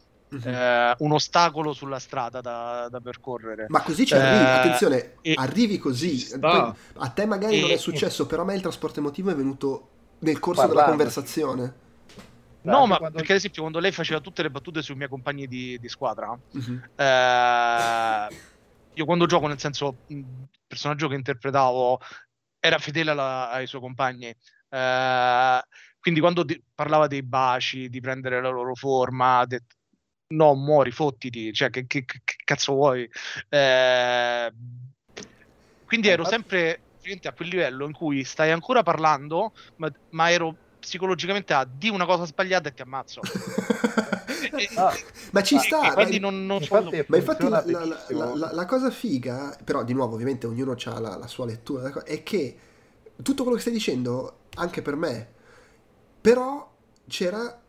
Eh, 0.45 0.95
un 0.99 1.13
ostacolo 1.13 1.73
sulla 1.73 1.99
strada 1.99 2.41
da, 2.41 2.89
da 2.91 3.01
percorrere. 3.01 3.67
Ma 3.69 3.83
così 3.83 4.07
ci 4.07 4.15
arrivi, 4.15 4.45
eh, 4.45 4.49
attenzione, 4.49 5.15
e... 5.21 5.35
arrivi 5.37 5.79
così. 5.79 6.39
Poi, 6.39 6.73
a 6.97 7.09
te 7.09 7.27
magari 7.27 7.59
e... 7.59 7.61
non 7.61 7.71
è 7.71 7.77
successo, 7.77 8.27
però 8.27 8.43
a 8.43 8.45
me 8.45 8.55
il 8.55 8.63
trasporto 8.63 9.01
emotivo 9.01 9.31
è 9.31 9.35
venuto 9.35 9.89
nel 10.21 10.39
corso 10.39 10.61
Parlando. 10.61 10.75
della 10.75 10.97
conversazione. 10.97 11.75
No, 12.63 12.87
ma 12.87 12.97
quando... 12.97 13.17
perché 13.17 13.33
ad 13.33 13.39
esempio 13.39 13.63
quando 13.63 13.81
lei 13.81 13.91
faceva 13.93 14.21
tutte 14.21 14.43
le 14.43 14.51
battute 14.51 14.83
sui 14.83 14.95
miei 14.95 15.09
compagni 15.09 15.49
di, 15.49 15.79
di 15.81 15.89
squadra, 15.89 16.29
uh-huh. 16.29 16.81
eh, 16.95 18.29
io 18.95 19.05
quando 19.05 19.27
gioco, 19.27 19.49
nel 19.49 19.59
senso, 19.59 19.97
il 20.09 20.25
personaggio 20.67 21.09
che 21.09 21.17
interpretavo 21.17 22.01
era 22.61 22.79
fedele 22.79 23.11
alla, 23.11 23.51
ai 23.51 23.67
suoi 23.67 23.81
compagni. 23.81 24.33
Eh, 24.69 25.63
quindi 25.99 26.21
quando 26.21 26.45
di, 26.45 26.63
parlava 26.75 27.07
dei 27.09 27.23
baci, 27.23 27.89
di 27.89 28.01
prendere 28.01 28.41
la 28.41 28.49
loro 28.49 28.75
forma, 28.75 29.45
de, 29.45 29.63
no, 30.33 30.55
muori, 30.55 30.91
fottiti, 30.91 31.53
cioè 31.53 31.71
che, 31.71 31.87
che, 31.87 32.05
che 32.05 32.23
cazzo 32.45 32.73
vuoi? 32.73 33.09
Eh, 33.49 34.53
quindi 35.85 36.09
ero 36.09 36.25
sempre 36.25 36.81
a 37.25 37.33
quel 37.33 37.49
livello 37.49 37.85
in 37.85 37.93
cui 37.93 38.25
stai 38.25 38.51
ancora 38.51 38.83
parlando, 38.83 39.53
ma, 39.77 39.93
ma 40.11 40.31
ero 40.31 40.57
psicologicamente 40.79 41.53
a 41.53 41.65
di 41.65 41.89
una 41.89 42.07
cosa 42.07 42.25
sbagliata 42.25 42.69
e 42.69 42.75
ti 42.75 42.83
ammazzo. 42.83 43.21
ah, 44.77 44.95
ma 45.33 45.43
ci 45.43 45.59
sta, 45.59 45.93
quindi 45.95 46.19
non, 46.19 46.47
non 46.47 46.61
infatti, 46.61 47.05
ma 47.07 47.17
infatti 47.17 47.49
la, 47.49 47.63
la, 47.67 48.35
la, 48.35 48.53
la, 48.53 48.67
cosa 48.67 48.91
figa, 48.91 49.57
però 49.65 49.85
di 49.85 49.93
nuovo 49.93 50.15
ovviamente 50.15 50.47
ognuno 50.47 50.77
ha 50.85 51.01
la, 51.01 51.27
sua 51.27 51.47
lettura, 51.47 51.93
è 52.05 52.23
che 52.23 52.57
tutto 53.23 53.43
quello 53.43 53.57
che 53.57 53.63
stai 53.63 53.75
dicendo, 53.75 54.39
anche 54.55 54.83
per 54.83 54.97
me, 54.97 55.29
però 56.21 56.71
c'era 57.09 57.62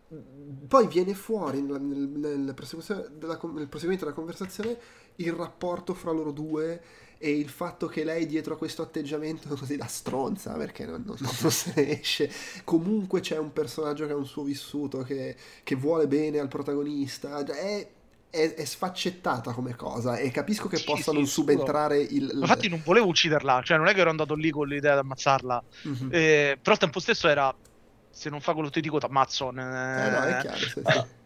poi 0.67 0.87
viene 0.87 1.13
fuori 1.13 1.61
nel, 1.61 1.81
nel, 1.81 2.39
nel, 2.39 2.53
proseguimento 2.53 3.15
della, 3.17 3.39
nel, 3.53 3.67
proseguimento 3.67 4.05
della 4.05 4.15
conversazione 4.15 4.77
il 5.17 5.31
rapporto 5.31 5.93
fra 5.93 6.11
loro 6.11 6.31
due 6.31 6.81
e 7.17 7.31
il 7.31 7.47
fatto 7.47 7.87
che 7.87 8.03
lei 8.03 8.25
dietro 8.25 8.55
a 8.55 8.57
questo 8.57 8.81
atteggiamento 8.81 9.47
così 9.55 9.77
la 9.77 9.87
stronza 9.87 10.53
perché 10.53 10.85
non, 10.85 11.03
non, 11.05 11.15
non 11.19 11.31
se 11.51 11.73
ne 11.75 12.01
esce. 12.01 12.29
Comunque 12.63 13.21
c'è 13.21 13.37
un 13.37 13.53
personaggio 13.53 14.05
che 14.05 14.11
ha 14.11 14.17
un 14.17 14.25
suo 14.25 14.43
vissuto 14.43 15.03
che, 15.03 15.35
che 15.63 15.75
vuole 15.75 16.07
bene 16.07 16.39
al 16.39 16.49
protagonista. 16.49 17.45
Cioè, 17.45 17.55
è, 17.55 17.87
è, 18.29 18.53
è, 18.55 18.65
sfaccettata 18.65 19.53
come 19.53 19.75
cosa 19.75 20.17
e 20.17 20.31
capisco 20.31 20.67
che 20.67 20.77
sì, 20.77 20.85
possano 20.85 21.19
sì, 21.19 21.27
subentrare 21.27 21.99
il, 22.01 22.23
il... 22.23 22.39
infatti 22.41 22.67
non 22.67 22.81
volevo 22.83 23.05
ucciderla 23.05 23.61
cioè 23.63 23.77
non 23.77 23.87
è 23.87 23.93
che 23.93 23.99
ero 23.99 24.09
andato 24.09 24.33
lì 24.33 24.49
con 24.49 24.67
l'idea 24.67 24.93
di 24.93 24.99
ammazzarla. 24.99 25.63
Mm-hmm. 25.87 26.09
eh, 26.11 26.57
però 26.61 26.73
al 26.73 26.79
tempo 26.79 26.99
stesso 26.99 27.29
era 27.29 27.55
se 28.13 28.29
non 28.29 28.41
fa 28.41 28.53
quello 28.53 28.67
che 28.67 28.75
ti 28.75 28.81
dico 28.81 28.99
ti 28.99 29.05
ammazzo. 29.05 29.49
Eh, 29.49 29.53
no, 29.53 29.61
è 29.63 30.37
chiaro, 30.39 30.55
sì, 30.55 30.81
sì. 30.85 31.21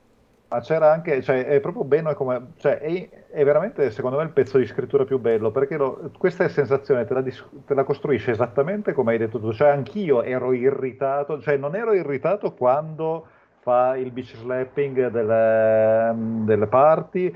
Ma 0.49 0.61
c'era 0.61 0.93
anche, 0.93 1.21
cioè, 1.21 1.45
è 1.45 1.59
proprio 1.59 1.83
bello 1.83 2.13
come, 2.13 2.53
cioè, 2.59 2.77
è, 2.77 3.09
è, 3.31 3.43
veramente 3.43 3.91
secondo 3.91 4.15
me 4.15 4.23
il 4.23 4.29
pezzo 4.29 4.57
di 4.57 4.65
scrittura 4.65 5.03
più 5.03 5.19
bello, 5.19 5.51
perché 5.51 5.75
lo, 5.75 6.09
questa 6.17 6.47
sensazione 6.47 7.03
te 7.05 7.13
la, 7.13 7.21
te 7.21 7.73
la, 7.73 7.83
costruisce 7.83 8.31
esattamente 8.31 8.93
come 8.93 9.11
hai 9.11 9.17
detto 9.17 9.41
tu, 9.41 9.51
cioè 9.51 9.67
anch'io 9.67 10.23
ero 10.23 10.53
irritato, 10.53 11.41
cioè 11.41 11.57
non 11.57 11.75
ero 11.75 11.93
irritato 11.93 12.53
quando 12.53 13.27
fa 13.59 13.97
il 13.97 14.09
beach 14.11 14.37
slapping 14.37 15.09
delle, 15.09 16.13
delle 16.45 16.67
party, 16.67 17.35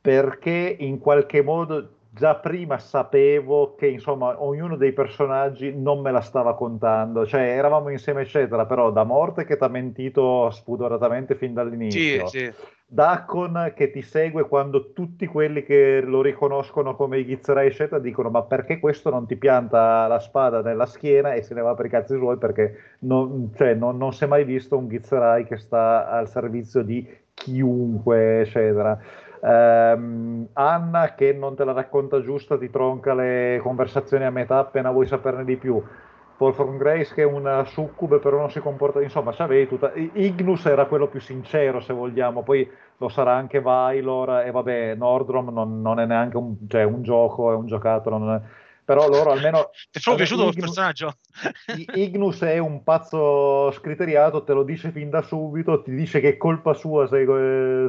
perché 0.00 0.76
in 0.80 0.98
qualche 0.98 1.42
modo 1.42 1.90
già 2.14 2.34
prima 2.34 2.78
sapevo 2.78 3.74
che 3.74 3.86
insomma 3.86 4.42
ognuno 4.42 4.76
dei 4.76 4.92
personaggi 4.92 5.74
non 5.74 6.00
me 6.00 6.10
la 6.10 6.20
stava 6.20 6.54
contando, 6.54 7.24
cioè 7.24 7.40
eravamo 7.40 7.88
insieme 7.88 8.22
eccetera, 8.22 8.66
però 8.66 8.90
da 8.90 9.02
Morte 9.04 9.46
che 9.46 9.56
ti 9.56 9.64
ha 9.64 9.68
mentito 9.68 10.50
spudoratamente 10.50 11.34
fin 11.36 11.54
dall'inizio, 11.54 12.26
sì, 12.26 12.38
sì. 12.38 12.52
Dacon 12.86 13.72
che 13.74 13.90
ti 13.90 14.02
segue 14.02 14.46
quando 14.46 14.92
tutti 14.92 15.26
quelli 15.26 15.62
che 15.64 16.02
lo 16.02 16.20
riconoscono 16.20 16.94
come 16.94 17.18
i 17.18 17.24
Ghizerai 17.24 17.68
eccetera 17.68 17.98
dicono 17.98 18.28
ma 18.28 18.42
perché 18.42 18.78
questo 18.78 19.08
non 19.08 19.26
ti 19.26 19.36
pianta 19.36 20.06
la 20.06 20.18
spada 20.18 20.60
nella 20.60 20.84
schiena 20.84 21.32
e 21.32 21.40
se 21.40 21.54
ne 21.54 21.62
va 21.62 21.72
per 21.72 21.86
i 21.86 21.88
cazzi 21.88 22.14
suoi 22.14 22.36
perché 22.36 22.96
non, 23.00 23.50
cioè, 23.56 23.72
non, 23.72 23.96
non 23.96 24.12
si 24.12 24.24
è 24.24 24.26
mai 24.26 24.44
visto 24.44 24.76
un 24.76 24.86
Ghizerai 24.88 25.46
che 25.46 25.56
sta 25.56 26.10
al 26.10 26.28
servizio 26.28 26.82
di 26.82 27.08
chiunque 27.32 28.40
eccetera 28.40 29.00
Um, 29.44 30.46
Anna 30.52 31.14
che 31.16 31.32
non 31.32 31.56
te 31.56 31.64
la 31.64 31.72
racconta 31.72 32.20
giusta, 32.20 32.56
ti 32.56 32.70
tronca 32.70 33.12
le 33.12 33.58
conversazioni 33.60 34.24
a 34.24 34.30
metà 34.30 34.58
appena 34.58 34.92
vuoi 34.92 35.06
saperne 35.06 35.44
di 35.44 35.56
più. 35.56 35.82
Paul 36.36 36.76
Grace 36.76 37.12
che 37.14 37.22
è 37.22 37.26
una 37.26 37.64
succube 37.64 38.18
però 38.18 38.38
non 38.38 38.50
si 38.50 38.60
comporta, 38.60 39.00
insomma, 39.00 39.32
c'avevi 39.32 39.66
tutta... 39.66 39.92
Ignus 39.94 40.66
era 40.66 40.86
quello 40.86 41.08
più 41.08 41.20
sincero 41.20 41.80
se 41.80 41.92
vogliamo, 41.92 42.42
poi 42.42 42.68
lo 42.96 43.08
sarà 43.08 43.34
anche 43.34 43.60
Vailor 43.60 44.42
e 44.46 44.50
vabbè, 44.50 44.94
Nordrom 44.94 45.50
non, 45.50 45.80
non 45.80 45.98
è 45.98 46.06
neanche 46.06 46.36
un, 46.36 46.56
cioè, 46.68 46.84
un 46.84 47.02
gioco, 47.02 47.52
è 47.52 47.54
un 47.54 47.66
giocattolo, 47.66 48.18
non 48.18 48.34
è 48.34 48.40
però 48.92 49.08
loro 49.08 49.30
almeno... 49.30 49.70
Ti 49.90 49.98
è 49.98 50.00
proprio 50.00 50.26
piaciuto 50.26 50.42
Ignus, 50.42 50.54
il 50.54 50.60
personaggio? 50.60 51.16
Ignus 51.94 52.40
è 52.42 52.58
un 52.58 52.82
pazzo 52.82 53.70
scriteriato, 53.72 54.44
te 54.44 54.52
lo 54.52 54.62
dice 54.62 54.90
fin 54.90 55.08
da 55.08 55.22
subito, 55.22 55.82
ti 55.82 55.94
dice 55.94 56.20
che 56.20 56.30
è 56.30 56.36
colpa 56.36 56.74
sua, 56.74 57.06
sei, 57.06 57.26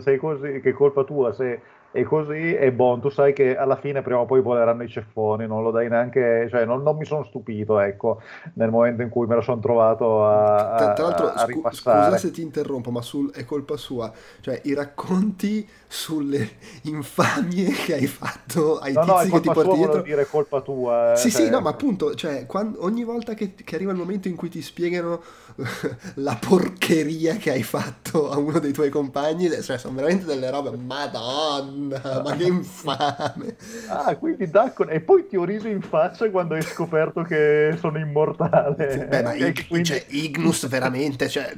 sei 0.01 0.17
così, 0.17 0.61
che 0.61 0.69
è 0.69 0.73
colpa 0.73 1.03
tua 1.03 1.33
se 1.33 1.61
e 1.95 2.03
così 2.05 2.55
e 2.55 2.71
buon, 2.71 2.99
tu 3.01 3.09
sai 3.09 3.33
che 3.33 3.55
alla 3.55 3.75
fine 3.75 4.01
prima 4.01 4.19
o 4.19 4.25
poi 4.25 4.41
voleranno 4.41 4.81
i 4.81 4.89
ceffoni, 4.89 5.45
non 5.45 5.61
lo 5.61 5.69
dai 5.69 5.87
neanche, 5.87 6.47
cioè 6.49 6.65
non, 6.65 6.81
non 6.81 6.97
mi 6.97 7.05
sono 7.05 7.23
stupito, 7.23 7.79
ecco, 7.79 8.19
nel 8.55 8.71
momento 8.71 9.03
in 9.03 9.09
cui 9.09 9.27
me 9.27 9.35
lo 9.35 9.41
sono 9.41 9.59
trovato 9.59 10.25
a, 10.25 10.73
a, 10.73 10.93
Tra 10.93 11.03
l'altro, 11.03 11.27
a 11.27 11.45
scu- 11.45 11.71
scusa 11.71 12.17
se 12.17 12.31
ti 12.31 12.41
interrompo, 12.41 12.89
ma 12.89 13.03
sul, 13.03 13.31
è 13.31 13.45
colpa 13.45 13.77
sua, 13.77 14.11
cioè 14.41 14.59
i 14.63 14.73
racconti 14.73 15.69
sulle 15.93 16.53
infamie 16.83 17.71
che 17.71 17.93
hai 17.93 18.07
fatto 18.07 18.79
ai 18.79 18.93
no, 18.93 19.03
tizi 19.03 19.27
no, 19.29 19.33
che 19.35 19.41
ti 19.41 19.53
porti 19.53 19.75
dietro... 19.75 20.01
dire 20.01 20.25
colpa 20.25 20.61
tua. 20.61 21.13
Eh, 21.13 21.17
sì, 21.17 21.29
cioè... 21.29 21.43
sì, 21.43 21.49
no, 21.51 21.61
ma 21.61 21.69
appunto, 21.69 22.15
cioè, 22.15 22.47
quando, 22.47 22.83
ogni 22.83 23.03
volta 23.03 23.35
che, 23.35 23.53
che 23.53 23.75
arriva 23.75 23.91
il 23.91 23.97
momento 23.97 24.27
in 24.27 24.35
cui 24.35 24.49
ti 24.49 24.63
spiegano 24.63 25.21
la 26.15 26.35
porcheria 26.35 27.35
che 27.35 27.51
hai 27.51 27.61
fatto 27.61 28.31
a 28.31 28.37
uno 28.39 28.57
dei 28.57 28.73
tuoi 28.73 28.89
compagni, 28.89 29.51
cioè 29.61 29.77
sono 29.77 29.93
veramente 29.93 30.25
delle 30.25 30.49
robe, 30.49 30.75
madonna, 30.75 32.21
ma 32.23 32.35
che 32.35 32.43
infame. 32.45 33.55
Ah, 33.87 34.15
quindi 34.15 34.49
Daccon, 34.49 34.89
e 34.89 34.99
poi 35.01 35.27
ti 35.27 35.35
ho 35.35 35.43
riso 35.43 35.67
in 35.67 35.81
faccia 35.81 36.29
quando 36.29 36.55
hai 36.55 36.61
scoperto 36.61 37.21
che 37.21 37.75
sono 37.79 37.99
immortale. 37.99 39.07
Beh, 39.07 39.21
ma 39.21 39.33
Ig- 39.35 39.67
quindi... 39.67 39.89
cioè, 39.89 40.03
Ignus 40.07 40.67
veramente, 40.67 41.29
cioè... 41.29 41.53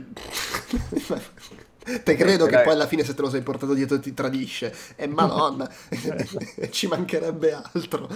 Te 2.04 2.16
credo 2.16 2.46
che 2.48 2.62
poi 2.62 2.74
alla 2.74 2.88
fine 2.88 3.04
se 3.04 3.14
te 3.14 3.22
lo 3.22 3.30
sei 3.30 3.42
portato 3.42 3.74
dietro 3.74 4.00
ti 4.00 4.14
tradisce. 4.14 4.74
E 4.96 5.08
madonna, 5.08 5.70
ci 6.72 6.88
mancherebbe 6.88 7.54
altro. 7.54 8.08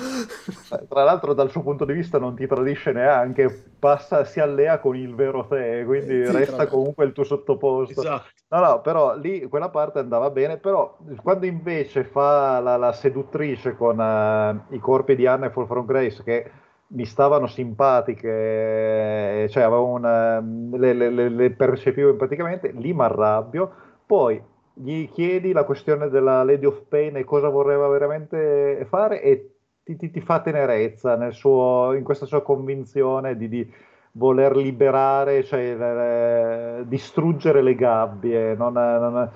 Tra 0.87 1.03
l'altro 1.03 1.33
dal 1.33 1.51
suo 1.51 1.61
punto 1.61 1.85
di 1.85 1.93
vista 1.93 2.17
non 2.17 2.35
ti 2.35 2.47
tradisce 2.47 2.91
neanche, 2.91 3.65
passa, 3.77 4.25
si 4.25 4.39
allea 4.39 4.79
con 4.79 4.95
il 4.95 5.13
vero 5.13 5.45
te, 5.47 5.83
quindi 5.85 6.25
sì, 6.25 6.31
resta 6.31 6.67
comunque 6.67 7.05
il 7.05 7.11
tuo 7.11 7.23
sottoposto. 7.23 8.01
Esatto. 8.01 8.29
No, 8.49 8.59
no, 8.61 8.81
però 8.81 9.15
lì 9.15 9.43
quella 9.47 9.69
parte 9.69 9.99
andava 9.99 10.31
bene, 10.31 10.57
però 10.57 10.97
quando 11.21 11.45
invece 11.45 12.03
fa 12.03 12.59
la, 12.59 12.77
la 12.77 12.91
seduttrice 12.93 13.75
con 13.75 13.99
uh, 13.99 14.73
i 14.73 14.79
corpi 14.79 15.15
di 15.15 15.27
Anna 15.27 15.45
e 15.45 15.51
Fall 15.51 15.67
from 15.67 15.85
Grace 15.85 16.23
che 16.23 16.51
mi 16.91 17.05
stavano 17.05 17.47
simpatiche, 17.47 19.47
cioè 19.49 19.63
avevo 19.63 19.85
una, 19.85 20.39
le, 20.39 20.93
le, 20.93 21.29
le 21.29 21.51
percepivo 21.51 22.09
empaticamente, 22.09 22.71
lì 22.71 22.93
mi 22.93 23.01
arrabbio, 23.01 23.71
poi 24.05 24.41
gli 24.73 25.09
chiedi 25.09 25.51
la 25.51 25.65
questione 25.65 26.09
della 26.09 26.43
Lady 26.43 26.65
of 26.65 26.83
Pain 26.87 27.17
e 27.17 27.25
cosa 27.25 27.49
vorrebbe 27.49 27.87
veramente 27.89 28.85
fare 28.89 29.21
e 29.21 29.51
ti, 29.83 29.97
ti, 29.97 30.09
ti 30.09 30.21
fa 30.21 30.41
tenerezza 30.41 31.31
suo, 31.31 31.93
in 31.95 32.03
questa 32.03 32.25
sua 32.25 32.41
convinzione 32.41 33.35
di, 33.35 33.49
di 33.49 33.73
voler 34.13 34.55
liberare, 34.55 35.43
cioè 35.43 36.79
eh, 36.79 36.87
distruggere 36.87 37.61
le 37.61 37.75
gabbie. 37.75 38.55
Non, 38.55 38.73
non, 38.73 39.31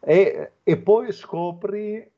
e, 0.00 0.52
e, 0.62 0.76
poi 0.78 1.12
scopri 1.12 2.11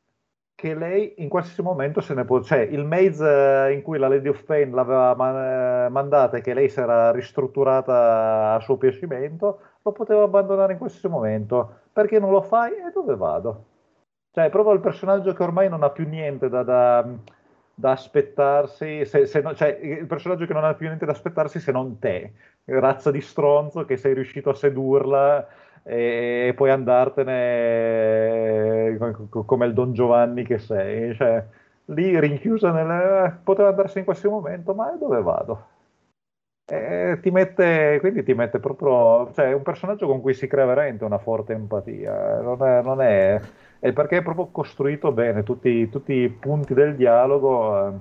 che 0.54 0.74
lei 0.74 1.14
in 1.18 1.28
qualsiasi 1.28 1.62
momento 1.62 2.00
se 2.00 2.14
ne 2.14 2.24
può, 2.24 2.40
cioè 2.42 2.60
il 2.60 2.84
maze 2.84 3.70
in 3.72 3.82
cui 3.82 3.98
la 3.98 4.08
Lady 4.08 4.28
of 4.28 4.44
Pain 4.44 4.72
l'aveva 4.72 5.14
man- 5.14 5.90
mandata 5.92 6.36
e 6.36 6.40
che 6.40 6.54
lei 6.54 6.68
si 6.68 6.80
era 6.80 7.10
ristrutturata 7.10 8.54
a 8.54 8.60
suo 8.60 8.76
piacimento, 8.76 9.60
lo 9.82 9.92
poteva 9.92 10.22
abbandonare 10.22 10.72
in 10.72 10.78
qualsiasi 10.78 11.08
momento. 11.08 11.80
Perché 11.92 12.18
non 12.18 12.30
lo 12.30 12.42
fai? 12.42 12.72
E 12.72 12.90
dove 12.92 13.16
vado? 13.16 13.64
Cioè, 14.30 14.46
è 14.46 14.50
proprio 14.50 14.74
il 14.74 14.80
personaggio 14.80 15.32
che 15.32 15.42
ormai 15.42 15.68
non 15.68 15.82
ha 15.82 15.90
più 15.90 16.08
niente 16.08 16.48
da, 16.48 16.62
da, 16.62 17.06
da 17.74 17.90
aspettarsi, 17.90 19.04
se, 19.04 19.26
se 19.26 19.40
no, 19.40 19.54
cioè 19.54 19.78
il 19.80 20.06
personaggio 20.06 20.46
che 20.46 20.52
non 20.52 20.64
ha 20.64 20.74
più 20.74 20.86
niente 20.86 21.06
da 21.06 21.12
aspettarsi 21.12 21.60
se 21.60 21.72
non 21.72 21.98
te, 21.98 22.32
razza 22.64 23.10
di 23.10 23.20
stronzo 23.20 23.84
che 23.84 23.96
sei 23.96 24.14
riuscito 24.14 24.50
a 24.50 24.54
sedurla 24.54 25.46
e 25.84 26.52
poi 26.56 26.70
andartene 26.70 27.36
come 29.46 29.66
il 29.66 29.74
Don 29.74 29.92
Giovanni 29.92 30.42
che 30.44 30.58
sei. 30.58 31.14
Cioè, 31.14 31.44
lì 31.86 32.18
rinchiusa 32.18 32.72
nel... 32.72 33.38
poteva 33.44 33.68
andarsene 33.68 34.00
in 34.00 34.04
qualsiasi 34.06 34.34
momento, 34.34 34.74
ma 34.74 34.90
dove 34.98 35.22
vado? 35.22 35.66
E 36.66 37.18
ti 37.20 37.30
mette, 37.30 37.98
quindi 38.00 38.22
ti 38.22 38.32
mette 38.32 38.58
proprio, 38.58 39.30
cioè 39.34 39.50
è 39.50 39.52
un 39.52 39.62
personaggio 39.62 40.06
con 40.06 40.22
cui 40.22 40.32
si 40.32 40.46
crea 40.46 40.64
veramente 40.64 41.04
una 41.04 41.18
forte 41.18 41.52
empatia, 41.52 42.40
non 42.40 42.62
è, 42.66 42.80
non 42.82 43.02
è, 43.02 43.38
è 43.78 43.92
perché 43.92 44.16
è 44.18 44.22
proprio 44.22 44.46
costruito 44.46 45.12
bene 45.12 45.42
tutti, 45.42 45.90
tutti, 45.90 46.12
i 46.14 46.28
punti 46.30 46.72
del 46.72 46.96
dialogo. 46.96 48.00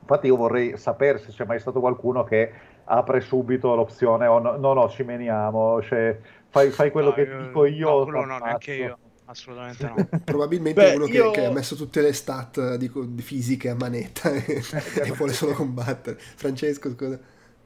Infatti 0.00 0.26
io 0.26 0.36
vorrei 0.36 0.76
sapere 0.76 1.16
se 1.16 1.30
c'è 1.30 1.46
mai 1.46 1.58
stato 1.58 1.80
qualcuno 1.80 2.24
che 2.24 2.52
apre 2.84 3.20
subito 3.22 3.74
l'opzione 3.74 4.26
o 4.26 4.38
no, 4.38 4.56
no, 4.56 4.74
no 4.74 4.88
ci 4.90 5.02
meniamo, 5.02 5.80
cioè, 5.80 6.18
fai, 6.54 6.70
fai 6.70 6.90
quello 6.92 7.08
no, 7.08 7.14
che 7.14 7.22
io, 7.22 7.42
dico 7.42 7.64
io. 7.66 8.04
No, 8.04 8.24
no, 8.24 8.38
neanche 8.38 8.74
io. 8.74 8.98
Assolutamente 9.26 9.86
no. 9.86 10.08
Probabilmente 10.24 10.80
Beh, 10.80 10.94
uno 10.94 11.06
io... 11.06 11.30
che, 11.30 11.40
che, 11.40 11.46
ha 11.46 11.50
messo 11.50 11.74
tutte 11.74 12.00
le 12.00 12.12
stat 12.12 12.76
di, 12.76 12.90
di 12.92 13.22
fisiche 13.22 13.70
a 13.70 13.74
manetta 13.74 14.30
e, 14.30 14.62
e 15.02 15.10
vuole 15.12 15.32
solo 15.32 15.52
combattere. 15.52 16.16
Francesco, 16.18 16.90
scusa. 16.90 17.18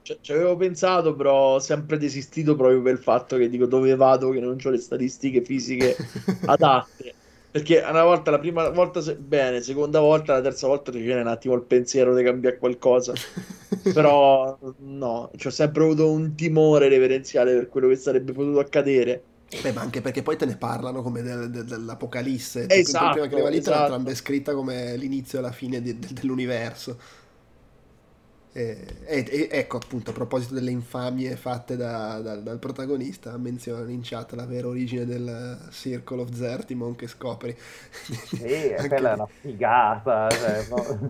Ci 0.02 0.32
avevo 0.32 0.56
pensato, 0.56 1.14
però 1.14 1.54
ho 1.54 1.58
sempre 1.58 1.98
desistito 1.98 2.56
proprio 2.56 2.80
per 2.80 2.94
il 2.94 2.98
fatto 2.98 3.36
che 3.36 3.50
dico 3.50 3.66
dove 3.66 3.94
vado 3.94 4.30
che 4.30 4.40
non 4.40 4.56
ho 4.62 4.70
le 4.70 4.78
statistiche 4.78 5.44
fisiche 5.44 5.94
adatte. 6.46 7.14
Perché 7.50 7.82
una 7.88 8.04
volta, 8.04 8.30
la 8.30 8.38
prima 8.38 8.68
volta 8.68 9.00
se... 9.00 9.16
bene, 9.16 9.62
seconda 9.62 10.00
volta, 10.00 10.34
la 10.34 10.42
terza 10.42 10.66
volta 10.66 10.92
ti 10.92 11.00
viene 11.00 11.22
un 11.22 11.28
attimo 11.28 11.54
il 11.54 11.62
pensiero 11.62 12.14
di 12.14 12.22
cambiare 12.22 12.58
qualcosa. 12.58 13.12
Però 13.92 14.58
no, 14.78 15.30
ho 15.32 15.50
sempre 15.50 15.84
avuto 15.84 16.10
un 16.10 16.34
timore 16.34 16.88
reverenziale 16.88 17.54
per 17.54 17.68
quello 17.68 17.88
che 17.88 17.96
sarebbe 17.96 18.32
potuto 18.32 18.58
accadere. 18.58 19.22
Beh, 19.62 19.72
ma 19.72 19.80
anche 19.80 20.02
perché 20.02 20.22
poi 20.22 20.36
te 20.36 20.44
ne 20.44 20.56
parlano 20.56 21.00
come 21.00 21.22
del, 21.22 21.50
del, 21.50 21.64
dell'Apocalisse. 21.64 22.68
Esatto, 22.68 23.12
prima 23.12 23.26
che 23.28 23.34
arriva 23.34 23.48
lì 23.48 23.56
esatto. 23.56 23.84
te 23.84 23.90
l'hanno 23.90 24.04
descritta 24.04 24.52
come 24.52 24.94
l'inizio 24.96 25.38
e 25.38 25.42
la 25.42 25.52
fine 25.52 25.80
di, 25.80 25.98
de, 25.98 26.08
dell'universo. 26.12 26.98
E, 28.58 28.76
e, 29.06 29.48
ecco 29.52 29.76
appunto 29.76 30.10
a 30.10 30.12
proposito 30.12 30.52
delle 30.52 30.72
infamie 30.72 31.36
fatte 31.36 31.76
da, 31.76 32.18
da, 32.18 32.34
dal 32.34 32.58
protagonista 32.58 33.36
menziona 33.36 33.88
in 33.88 34.00
chat 34.02 34.32
la 34.32 34.46
vera 34.46 34.66
origine 34.66 35.06
del 35.06 35.68
Circle 35.70 36.22
of 36.22 36.32
Zertimon 36.32 36.96
che 36.96 37.06
scopri 37.06 37.56
sì, 37.56 38.74
quella 38.88 39.12
è 39.12 39.14
una 39.14 39.28
figata 39.28 40.28
cioè, 40.28 40.66
no? 40.70 41.08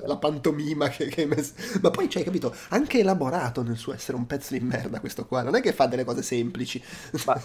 la 0.06 0.16
pantomima 0.16 0.88
che, 0.88 1.08
che, 1.08 1.22
hai 1.22 1.26
messo 1.26 1.52
ma 1.82 1.90
poi 1.90 2.08
c'hai 2.08 2.24
capito 2.24 2.54
anche 2.70 3.00
elaborato 3.00 3.62
nel 3.62 3.76
suo 3.76 3.92
essere 3.92 4.16
un 4.16 4.26
pezzo 4.26 4.54
di 4.54 4.60
merda 4.60 4.98
questo 4.98 5.26
qua 5.26 5.42
non 5.42 5.56
è 5.56 5.60
che 5.60 5.74
fa 5.74 5.84
delle 5.88 6.04
cose 6.04 6.22
semplici 6.22 6.82
ma 7.26 7.38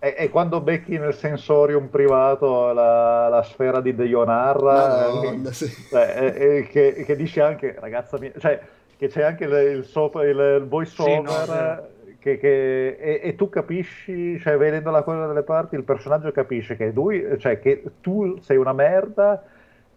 è, 0.00 0.14
è 0.18 0.28
quando 0.28 0.60
becchi 0.60 0.98
nel 0.98 1.14
sensorium 1.14 1.86
privato 1.86 2.72
la, 2.72 3.28
la 3.28 3.44
sfera 3.44 3.80
di 3.80 3.94
Deionarra 3.94 5.12
Madonna, 5.12 5.52
sì. 5.52 5.72
cioè, 5.88 6.66
che, 6.68 7.04
che 7.06 7.14
dice 7.14 7.42
anche 7.42 7.76
ragazza 7.78 8.18
mia 8.18 8.32
cioè 8.36 8.60
che 8.98 9.06
c'è 9.06 9.22
anche 9.22 9.44
il, 9.44 9.76
il, 9.76 9.84
sopra, 9.84 10.26
il, 10.26 10.66
voice 10.68 11.00
over 11.00 11.44
sì, 11.44 11.50
no, 11.50 11.88
che, 12.18 12.36
che, 12.38 12.96
e, 12.98 13.20
e, 13.22 13.34
tu 13.36 13.48
capisci, 13.48 14.38
cioè 14.40 14.56
vedendo 14.56 14.90
la 14.90 15.02
cosa 15.02 15.26
dalle 15.26 15.44
parti, 15.44 15.76
il 15.76 15.84
personaggio 15.84 16.32
capisce 16.32 16.76
che 16.76 16.90
lui, 16.90 17.24
cioè 17.38 17.60
che 17.60 17.82
tu 18.00 18.36
sei 18.40 18.56
una 18.56 18.72
merda 18.72 19.42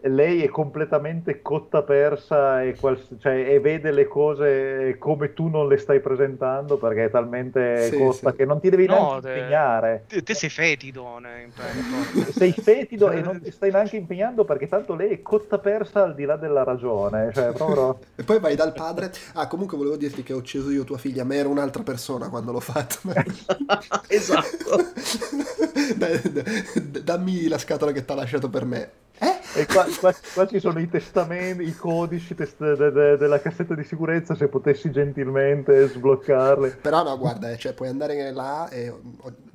lei 0.03 0.43
è 0.43 0.49
completamente 0.49 1.41
cotta 1.41 1.83
persa 1.83 2.63
e, 2.63 2.75
quals- 2.75 3.15
cioè, 3.19 3.33
e, 3.33 3.59
vede 3.59 3.91
le 3.91 4.07
cose 4.07 4.95
come 4.97 5.33
tu 5.33 5.47
non 5.47 5.67
le 5.67 5.77
stai 5.77 5.99
presentando 5.99 6.77
perché 6.77 7.05
è 7.05 7.09
talmente 7.11 7.89
sì, 7.89 7.97
cotta 7.97 8.31
sì. 8.31 8.37
che 8.37 8.45
non 8.45 8.59
ti 8.59 8.69
devi 8.69 8.87
no, 8.87 8.93
neanche 8.93 9.21
te, 9.21 9.33
impegnare. 9.33 10.03
Te, 10.07 10.23
te 10.23 10.33
sei 10.33 10.49
fetido. 10.49 11.19
Ne, 11.19 11.49
sei 12.31 12.51
fetido 12.51 13.11
e 13.11 13.21
non 13.21 13.41
ti 13.43 13.51
stai 13.51 13.71
neanche 13.71 13.97
impegnando 13.97 14.43
perché 14.43 14.67
tanto 14.67 14.95
lei 14.95 15.11
è 15.11 15.21
cotta 15.21 15.59
persa 15.59 16.03
al 16.03 16.15
di 16.15 16.25
là 16.25 16.35
della 16.35 16.63
ragione. 16.63 17.31
Cioè, 17.33 17.51
proprio... 17.53 17.99
e 18.15 18.23
poi 18.23 18.39
vai 18.39 18.55
dal 18.55 18.73
padre. 18.73 19.11
Ah, 19.33 19.47
comunque 19.47 19.77
volevo 19.77 19.97
dirti 19.97 20.23
che 20.23 20.33
ho 20.33 20.37
ucciso 20.37 20.71
io 20.71 20.83
tua 20.83 20.97
figlia, 20.97 21.23
ma 21.23 21.35
era 21.35 21.49
un'altra 21.49 21.83
persona 21.83 22.29
quando 22.29 22.51
l'ho 22.51 22.59
fatto. 22.59 22.99
esatto. 24.07 24.83
dammi 27.03 27.47
la 27.47 27.57
scatola 27.59 27.91
che 27.91 28.03
ti 28.03 28.11
ha 28.11 28.15
lasciato 28.15 28.49
per 28.49 28.65
me. 28.65 28.91
Eh? 29.19 29.40
E 29.53 29.65
qua, 29.65 29.85
qua, 29.99 30.13
qua, 30.33 30.47
ci 30.47 30.59
sono 30.59 30.79
i 30.79 30.87
testamenti, 30.87 31.63
i 31.63 31.75
codici 31.75 32.33
test- 32.35 32.57
de- 32.57 32.91
de- 32.91 33.17
della 33.17 33.39
cassetta 33.41 33.75
di 33.75 33.83
sicurezza, 33.83 34.33
se 34.33 34.47
potessi 34.47 34.91
gentilmente 34.91 35.87
sbloccarli. 35.89 36.75
Però 36.81 37.03
no, 37.03 37.17
guarda, 37.17 37.51
eh, 37.51 37.57
cioè, 37.57 37.73
puoi 37.73 37.89
andare 37.89 38.31
là 38.31 38.69
e 38.69 38.93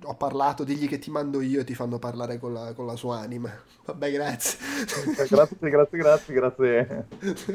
ho, 0.07 0.15
parlato, 0.15 0.65
digli 0.65 0.89
che 0.89 0.99
ti 0.99 1.11
mando 1.11 1.41
io 1.41 1.61
e 1.61 1.65
ti 1.65 1.75
fanno 1.75 1.99
parlare 1.99 2.39
con 2.39 2.53
la, 2.53 2.73
con 2.75 2.87
la 2.87 2.97
sua 2.97 3.19
anima. 3.19 3.51
Vabbè, 3.85 4.11
grazie. 4.11 4.59
grazie, 5.29 5.71
grazie, 5.71 5.99
grazie, 5.99 6.35
grazie. 6.35 7.07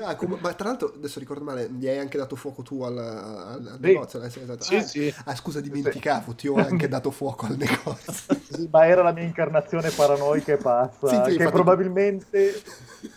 Ah, 0.04 0.16
com- 0.16 0.38
ma 0.40 0.54
tra 0.54 0.70
l'altro, 0.70 0.94
adesso 0.96 1.20
ricordo 1.20 1.44
male, 1.44 1.70
gli 1.70 1.88
hai 1.88 1.98
anche 1.98 2.18
dato 2.18 2.36
fuoco 2.36 2.62
tu 2.62 2.82
al, 2.84 2.98
al, 2.98 3.68
al 3.68 3.78
sì. 3.80 3.88
negozio? 3.88 4.24
Esatto. 4.24 4.64
Sì, 4.64 4.76
ah, 4.76 4.82
sì. 4.82 5.14
ah, 5.26 5.36
scusa, 5.36 5.60
dimenticavo, 5.60 6.34
ti 6.34 6.48
ho 6.48 6.56
anche 6.62 6.88
dato 6.88 7.12
fuoco 7.12 7.46
al 7.46 7.58
negozio. 7.58 8.40
ma 8.72 8.88
era 8.88 9.04
la 9.04 9.12
mia 9.12 9.24
incarnazione 9.24 9.90
paranoica 9.90 10.54
e 10.54 10.58
pazza, 10.58 11.22
che 11.24 11.32
infatti... 11.32 11.52
probabilmente 11.52 12.62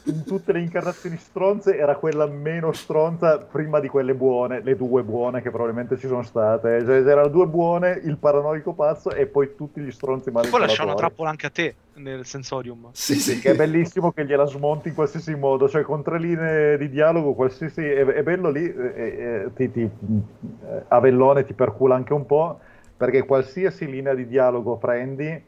in 0.04 0.24
tutte 0.24 0.52
le 0.52 0.60
incarnazioni 0.60 1.16
stronze 1.16 1.76
era 1.76 1.96
quella 1.96 2.26
meno 2.26 2.72
stronza 2.72 3.38
prima 3.38 3.80
di 3.80 3.88
quelle 3.88 4.14
buone, 4.14 4.62
le 4.62 4.76
due 4.76 5.02
buone 5.02 5.42
che 5.42 5.50
probabilmente 5.50 5.96
ci 5.96 6.06
sono 6.06 6.22
state. 6.22 6.84
Cioè, 6.84 6.96
erano 7.06 7.28
due 7.28 7.46
buone, 7.46 8.00
il 8.04 8.16
paranoico 8.18 8.72
pazzo 8.72 9.10
e 9.10 9.23
e 9.24 9.26
poi 9.26 9.54
tutti 9.56 9.80
gli 9.80 9.90
stronzi 9.90 10.30
mali. 10.30 10.48
Poi 10.48 10.60
lascia 10.60 10.84
una 10.84 10.94
trappola 10.94 11.30
anche 11.30 11.46
a 11.46 11.50
te 11.50 11.74
nel 11.94 12.24
sensorium. 12.24 12.90
Sì, 12.92 13.14
sì. 13.14 13.40
Che 13.40 13.50
è 13.50 13.54
bellissimo 13.54 14.12
che 14.12 14.24
gliela 14.24 14.46
smonti 14.46 14.88
in 14.88 14.94
qualsiasi 14.94 15.34
modo, 15.34 15.68
cioè 15.68 15.82
con 15.82 16.02
tre 16.02 16.18
linee 16.18 16.78
di 16.78 16.88
dialogo, 16.88 17.34
qualsiasi... 17.34 17.82
È, 17.82 18.04
è 18.04 18.22
bello 18.22 18.50
lì, 18.50 18.64
eh, 18.64 19.50
ti, 19.54 19.70
ti, 19.70 19.82
eh, 19.82 20.82
Avellone 20.88 21.44
ti 21.44 21.54
percula 21.54 21.94
anche 21.94 22.12
un 22.12 22.26
po', 22.26 22.60
perché 22.96 23.24
qualsiasi 23.24 23.86
linea 23.86 24.14
di 24.14 24.26
dialogo 24.26 24.76
prendi, 24.76 25.42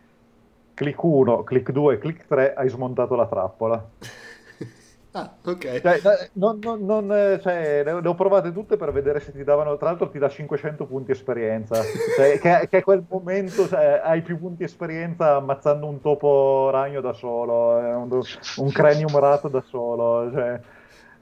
clic 0.75 1.03
1, 1.03 1.45
clic 1.45 1.71
2, 1.71 1.99
clic 1.99 2.27
3, 2.27 2.55
hai 2.55 2.69
smontato 2.69 3.15
la 3.15 3.27
trappola. 3.27 3.89
Ah, 5.17 5.33
ok. 5.47 5.81
Cioè, 5.81 6.31
non, 6.35 6.59
non, 6.61 6.85
non, 6.85 7.11
eh, 7.11 7.41
cioè, 7.41 7.83
le, 7.83 7.93
ho 7.93 8.15
provate 8.15 8.53
tutte 8.53 8.77
per 8.77 8.93
vedere 8.93 9.19
se 9.21 9.33
ti 9.33 9.43
davano. 9.45 9.79
Tra 9.79 9.89
l'altro, 9.89 10.11
ti 10.11 10.19
dà 10.19 10.29
500 10.29 10.85
punti 10.85 11.13
esperienza. 11.13 11.81
Cioè, 12.17 12.39
che, 12.39 12.69
che, 12.69 12.77
a 12.77 12.83
quel 12.83 13.03
momento 13.09 13.67
cioè, 13.67 14.03
hai 14.05 14.21
più 14.21 14.39
punti 14.39 14.65
esperienza 14.65 15.37
ammazzando 15.37 15.87
un 15.87 16.03
topo 16.03 16.69
ragno 16.71 17.01
da 17.01 17.15
solo, 17.15 17.81
eh, 17.81 17.95
un, 17.95 18.21
un 18.57 18.71
cranium 18.71 19.19
rat 19.19 19.49
da 19.49 19.63
solo. 19.67 20.31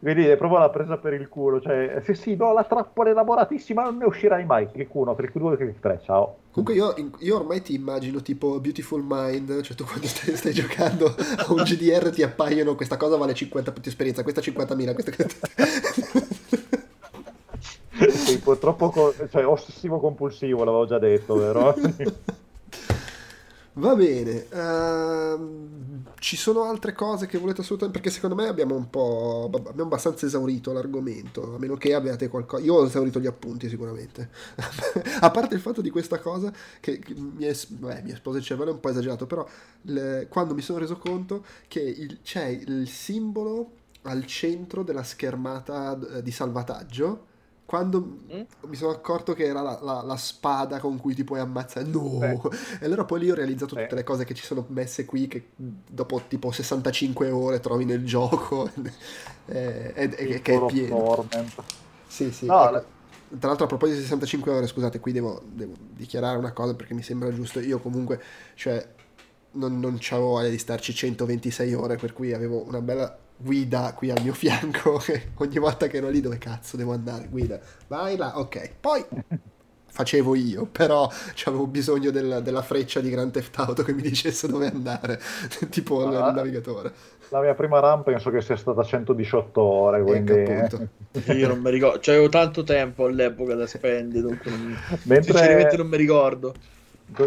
Quindi 0.05 0.27
è 0.27 0.37
proprio 0.37 0.59
la 0.59 0.69
presa 0.69 0.99
per 0.99 1.15
il 1.15 1.31
culo, 1.31 1.63
cioè 1.63 2.03
se 2.05 2.15
sì, 2.15 2.37
no, 2.37 2.53
la 2.53 2.65
trappola 2.65 3.09
elaboratissima 3.09 3.85
non 3.85 3.97
ne 3.97 4.05
uscirai 4.05 4.45
mai, 4.45 4.71
clic 4.71 4.95
1, 4.95 5.15
clic 5.15 5.33
2, 5.35 5.57
clic 5.57 5.81
3, 5.81 6.01
ciao. 6.05 6.37
Comunque 6.51 6.75
io, 6.75 6.95
io, 7.21 7.37
ormai 7.37 7.63
ti 7.63 7.73
immagino 7.73 8.21
tipo 8.21 8.61
Beautiful 8.61 9.03
Mind, 9.03 9.63
cioè 9.63 9.75
tu 9.75 9.85
quando 9.85 10.07
stai, 10.07 10.37
stai 10.37 10.53
giocando 10.53 11.07
a 11.07 11.47
un 11.49 11.63
GDR 11.63 12.11
ti 12.11 12.23
appaiono 12.23 12.75
questa 12.75 12.99
cosa 12.99 13.17
vale 13.17 13.33
50 13.33 13.73
punti 13.73 13.89
esperienza, 13.89 14.23
questa 14.23 14.43
50.000, 14.43 14.93
questa... 14.93 15.39
sì, 18.11 18.39
purtroppo 18.41 19.15
cioè, 19.31 19.47
ossessivo 19.47 20.01
compulsivo 20.01 20.65
l'avevo 20.65 20.85
già 20.85 20.99
detto, 20.99 21.35
vero? 21.35 21.75
Va 23.77 23.97
bene, 23.97 24.47
uh, 24.53 26.05
ci 26.21 26.37
sono 26.37 26.63
altre 26.63 26.93
cose 26.93 27.27
che 27.27 27.39
volete 27.39 27.63
assolutamente, 27.63 27.99
perché 27.99 28.15
secondo 28.15 28.37
me 28.41 28.47
abbiamo 28.47 28.77
un 28.77 28.89
po', 28.89 29.51
abbiamo 29.53 29.83
abbastanza 29.83 30.27
esaurito 30.27 30.73
l'argomento, 30.73 31.57
a 31.57 31.59
meno 31.59 31.75
che 31.75 31.93
abbiate 31.93 32.29
qualcosa, 32.29 32.63
io 32.63 32.75
ho 32.75 32.87
esaurito 32.87 33.19
gli 33.19 33.27
appunti 33.27 33.69
sicuramente, 33.69 34.31
a 35.19 35.29
parte 35.33 35.57
il 35.57 35.61
fatto 35.61 35.81
di 35.81 35.91
questa 35.91 36.21
cosa 36.21 36.53
che, 36.79 37.01
che 37.01 37.15
mi, 37.15 37.47
è, 37.47 37.57
beh, 37.69 38.03
mi 38.03 38.13
esplose 38.13 38.39
il 38.39 38.45
cervello, 38.45 38.71
è 38.71 38.75
un 38.75 38.81
po' 38.81 38.91
esagerato, 38.91 39.27
però 39.27 39.45
le, 39.83 40.29
quando 40.31 40.55
mi 40.55 40.63
sono 40.63 40.79
reso 40.79 40.97
conto 40.97 41.45
che 41.67 41.81
il, 41.81 42.21
c'è 42.23 42.47
il 42.47 42.87
simbolo 42.89 43.73
al 44.03 44.25
centro 44.25 44.85
della 44.85 45.03
schermata 45.03 45.99
di 46.23 46.31
salvataggio, 46.31 47.33
quando 47.67 48.19
mm? 48.33 48.41
mi 48.67 48.77
sono 48.77 48.93
accorto 48.93 49.33
che 49.33 49.45
era 49.45 49.63
la, 49.63 49.79
la, 49.81 50.03
la, 50.03 50.17
spada 50.17 50.79
con 50.81 50.99
cui 50.99 51.15
ti 51.15 51.25
puoi 51.25 51.41
ammazzare, 51.41 51.87
no! 51.87 52.19
Beh. 52.19 52.39
E 52.81 52.85
allora 52.85 53.05
poi 53.05 53.21
lì 53.21 53.31
ho 53.31 53.35
realizzato 53.35 53.75
tutte 53.75 53.95
le 53.95 54.05
cose 54.05 54.25
che 54.25 54.35
ci 54.35 54.45
sono 54.45 54.67
messe 54.69 55.05
qui, 55.07 55.27
che 55.29 55.49
dopo 55.57 56.23
tipo 56.29 56.51
65 56.51 57.31
ore 57.31 57.61
trovi 57.61 57.85
nel 57.85 58.05
gioco, 58.05 58.71
e, 59.47 59.93
e, 59.95 60.15
e, 60.17 60.43
che 60.43 60.55
è 60.55 60.67
pieno. 60.67 60.97
Torment. 60.97 61.63
Sì, 62.07 62.31
sì. 62.31 62.47
No, 62.47 62.69
ecco. 62.69 62.93
Tra 63.39 63.49
l'altro 63.49 63.65
a 63.65 63.69
proposito 63.69 63.99
di 63.99 64.05
65 64.05 64.53
ore, 64.53 64.67
scusate, 64.67 65.01
qui 65.01 65.13
devo, 65.13 65.43
devo, 65.45 65.73
dichiarare 65.79 66.37
una 66.37 66.53
cosa 66.53 66.75
perché 66.75 66.95
mi 66.95 67.03
sembra 67.03 67.33
giusto. 67.33 67.59
Io 67.59 67.81
comunque, 67.81 68.23
cioè, 68.55 68.87
non, 69.53 69.81
non 69.81 69.99
avevo 70.11 70.29
voglia 70.29 70.51
di 70.51 70.59
starci 70.59 70.95
126 70.95 71.75
ore, 71.75 71.97
per 71.97 72.13
cui 72.13 72.33
avevo 72.33 72.63
una 72.65 72.81
bella 72.81 73.19
guida 73.37 73.93
qui 73.95 74.11
al 74.11 74.23
mio 74.23 74.33
fianco 74.35 75.01
ogni 75.37 75.59
volta 75.59 75.87
che 75.87 75.97
ero 75.99 76.09
lì 76.09 76.21
dove 76.21 76.39
cazzo 76.39 76.77
devo 76.77 76.93
andare? 76.93 77.29
Guida 77.29 77.59
vai 77.87 78.17
là 78.17 78.39
ok. 78.39 78.71
Poi 78.81 79.05
facevo 79.95 80.35
io 80.35 80.67
però 80.67 81.09
avevo 81.45 81.69
bisogno 81.69 82.11
del, 82.11 82.41
della 82.43 82.63
freccia 82.63 82.99
di 82.99 83.11
Grand 83.11 83.31
Theft 83.31 83.57
Auto 83.61 83.85
che 83.85 83.93
mi 83.93 84.03
dicesse 84.03 84.49
dove 84.49 84.67
andare 84.67 85.21
tipo 85.71 86.05
ah, 86.05 86.29
il 86.31 86.35
navigatore. 86.35 86.93
la 87.29 87.41
mia 87.41 87.55
prima 87.55 87.79
RAM 87.79 88.03
penso 88.03 88.31
che 88.31 88.41
sia 88.41 88.57
stata 88.57 88.83
118 88.83 89.61
ore 89.61 89.99
ecco, 89.99 90.07
quindi 90.07 90.33
ecco, 90.33 90.89
io 91.33 91.47
non 91.47 91.61
mi 91.61 91.71
ricordo 91.71 92.01
c'avevo 92.01 92.29
tanto 92.29 92.65
tempo 92.65 93.05
all'epoca 93.05 93.55
da 93.55 93.69
spendere 93.69 94.21
dunque 94.21 94.51
non... 94.51 94.77
Mentre... 95.05 95.33
sinceramente 95.33 95.77
non 95.77 95.87
mi 95.87 95.97
ricordo 95.97 96.55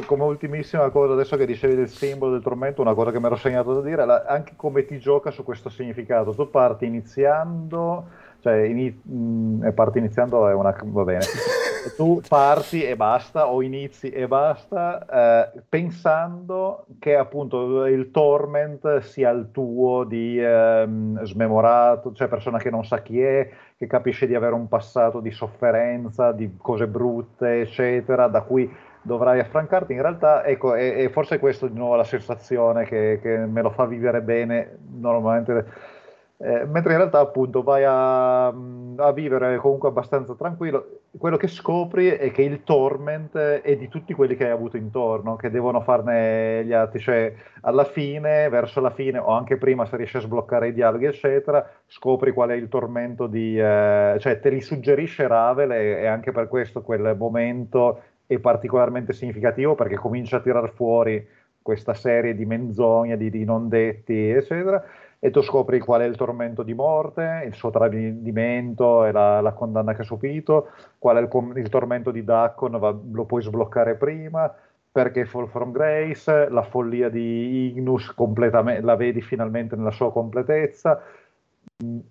come 0.05 0.23
ultimissima 0.23 0.89
cosa, 0.89 1.13
adesso 1.13 1.37
che 1.37 1.45
dicevi 1.45 1.75
del 1.75 1.89
simbolo 1.89 2.33
del 2.33 2.41
tormento, 2.41 2.81
una 2.81 2.93
cosa 2.93 3.11
che 3.11 3.19
mi 3.19 3.25
ero 3.25 3.35
segnato 3.35 3.73
da 3.73 3.81
dire, 3.81 4.03
è 4.03 4.23
anche 4.27 4.53
come 4.55 4.85
ti 4.85 4.99
gioca 4.99 5.31
su 5.31 5.43
questo 5.43 5.69
significato. 5.69 6.33
Tu 6.33 6.49
parti 6.49 6.85
iniziando, 6.85 8.05
cioè 8.41 8.55
ini, 8.63 8.89
mh, 8.89 9.65
mm, 9.65 9.69
parti 9.69 9.99
iniziando 9.99 10.47
è 10.47 10.53
una... 10.53 10.75
va 10.83 11.03
bene. 11.03 11.25
tu 11.95 12.21
parti 12.27 12.83
e 12.83 12.95
basta, 12.95 13.47
o 13.47 13.61
inizi 13.61 14.09
e 14.09 14.27
basta, 14.27 15.05
eh, 15.53 15.61
pensando 15.67 16.85
che 16.99 17.15
appunto 17.15 17.85
il 17.85 18.11
torment 18.11 18.99
sia 18.99 19.29
il 19.29 19.49
tuo 19.51 20.03
di 20.03 20.39
eh, 20.39 20.87
smemorato, 21.23 22.13
cioè 22.13 22.27
persona 22.27 22.57
che 22.57 22.69
non 22.69 22.83
sa 22.83 23.01
chi 23.01 23.21
è, 23.21 23.49
che 23.77 23.87
capisce 23.87 24.27
di 24.27 24.35
avere 24.35 24.53
un 24.53 24.67
passato 24.67 25.19
di 25.19 25.31
sofferenza, 25.31 26.31
di 26.31 26.55
cose 26.57 26.87
brutte, 26.87 27.61
eccetera, 27.61 28.27
da 28.27 28.41
cui 28.41 28.69
dovrai 29.07 29.39
affrancarti. 29.39 29.93
In 29.93 30.01
realtà, 30.01 30.45
ecco, 30.45 30.75
e, 30.75 31.03
e 31.03 31.09
forse 31.09 31.39
questa 31.39 31.67
di 31.67 31.77
nuovo 31.77 31.95
la 31.95 32.03
sensazione 32.03 32.85
che, 32.85 33.19
che, 33.21 33.37
me 33.37 33.61
lo 33.63 33.71
fa 33.71 33.85
vivere 33.85 34.21
bene 34.21 34.77
normalmente. 34.99 35.95
Eh, 36.39 36.65
mentre 36.67 36.91
in 36.91 36.99
realtà 36.99 37.17
appunto 37.17 37.63
vai 37.63 37.83
a, 37.83 38.45
a, 38.45 39.11
vivere 39.11 39.57
comunque 39.57 39.89
abbastanza 39.89 40.35
tranquillo, 40.35 40.99
quello 41.17 41.35
che 41.35 41.47
scopri 41.47 42.09
è 42.09 42.31
che 42.31 42.43
il 42.43 42.61
torment 42.63 43.35
è 43.35 43.75
di 43.75 43.87
tutti 43.87 44.13
quelli 44.13 44.35
che 44.35 44.45
hai 44.45 44.51
avuto 44.51 44.77
intorno, 44.77 45.35
che 45.35 45.49
devono 45.49 45.81
farne 45.81 46.63
gli 46.63 46.73
atti, 46.73 46.99
cioè 46.99 47.33
alla 47.61 47.85
fine, 47.85 48.49
verso 48.49 48.81
la 48.81 48.91
fine 48.91 49.17
o 49.17 49.29
anche 49.31 49.57
prima 49.57 49.87
se 49.87 49.97
riesci 49.97 50.17
a 50.17 50.19
sbloccare 50.19 50.67
i 50.67 50.73
dialoghi 50.73 51.05
eccetera, 51.05 51.67
scopri 51.87 52.31
qual 52.33 52.49
è 52.49 52.53
il 52.53 52.69
tormento 52.69 53.25
di, 53.25 53.59
eh, 53.59 54.17
cioè 54.19 54.39
te 54.39 54.49
li 54.51 54.61
suggerisce 54.61 55.25
Ravel 55.27 55.71
e, 55.71 56.01
e 56.01 56.05
anche 56.05 56.31
per 56.31 56.47
questo 56.47 56.83
quel 56.83 57.15
momento 57.17 57.99
è 58.27 58.37
particolarmente 58.39 59.13
significativo 59.13 59.73
perché 59.73 59.95
comincia 59.95 60.37
a 60.37 60.41
tirar 60.41 60.69
fuori 60.73 61.25
questa 61.61 61.93
serie 61.93 62.35
di 62.35 62.45
menzogne, 62.45 63.17
di, 63.17 63.29
di 63.29 63.43
non 63.43 63.67
detti, 63.67 64.29
eccetera, 64.29 64.83
e 65.19 65.31
tu 65.31 65.41
scopri 65.41 65.79
qual 65.79 66.01
è 66.01 66.05
il 66.05 66.15
tormento 66.15 66.63
di 66.63 66.73
morte, 66.73 67.43
il 67.45 67.53
suo 67.53 67.71
tradimento 67.71 69.03
e 69.03 69.11
la, 69.11 69.41
la 69.41 69.51
condanna 69.51 69.93
che 69.93 70.01
ha 70.01 70.05
subito, 70.05 70.69
qual 70.97 71.17
è 71.17 71.19
il, 71.21 71.57
il 71.57 71.69
tormento 71.69 72.11
di 72.11 72.23
Daccon, 72.23 72.77
va, 72.77 72.95
lo 73.11 73.25
puoi 73.25 73.41
sbloccare 73.41 73.95
prima, 73.95 74.53
perché 74.89 75.25
Fall 75.25 75.47
from 75.47 75.71
Grace, 75.71 76.49
la 76.49 76.63
follia 76.63 77.09
di 77.09 77.75
Ignus 77.75 78.13
la 78.15 78.95
vedi 78.95 79.21
finalmente 79.21 79.75
nella 79.75 79.91
sua 79.91 80.11
completezza, 80.11 81.01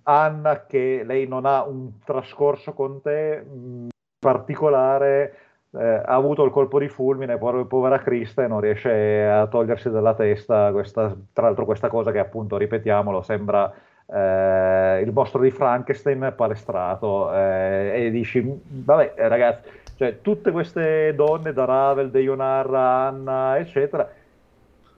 Anna 0.05 0.67
che 0.67 1.03
lei 1.05 1.27
non 1.27 1.47
ha 1.47 1.65
un 1.65 1.99
trascorso 2.05 2.73
con 2.75 3.01
te 3.01 3.41
mh, 3.41 3.89
particolare, 4.19 5.46
eh, 5.79 6.03
ha 6.05 6.15
avuto 6.15 6.45
il 6.45 6.51
colpo 6.51 6.79
di 6.79 6.89
fulmine, 6.89 7.39
povera 7.39 7.99
Krista, 7.99 8.45
e 8.45 8.49
non 8.49 8.61
riesce 8.61 9.25
a 9.27 9.47
togliersi 9.47 9.91
dalla 9.91 10.15
testa 10.15 10.71
questa, 10.73 11.15
tra 11.33 11.47
l'altro 11.47 11.65
questa 11.65 11.89
cosa 11.89 12.13
che 12.13 12.19
appunto, 12.19 12.57
ripetiamolo, 12.57 13.23
sembra 13.23 13.73
eh, 14.07 15.01
il 15.03 15.13
mostro 15.13 15.41
di 15.41 15.51
Frankenstein 15.51 16.33
palestrato. 16.37 17.33
Eh, 17.35 18.07
e 18.07 18.11
dici, 18.11 18.43
vabbè 18.65 19.15
ragazzi, 19.17 19.69
cioè, 19.97 20.21
tutte 20.21 20.51
queste 20.51 21.15
donne 21.15 21.53
da 21.53 21.65
Ravel, 21.65 22.11
De 22.11 22.21
Ionarra, 22.21 23.07
Anna, 23.07 23.59
eccetera, 23.59 24.09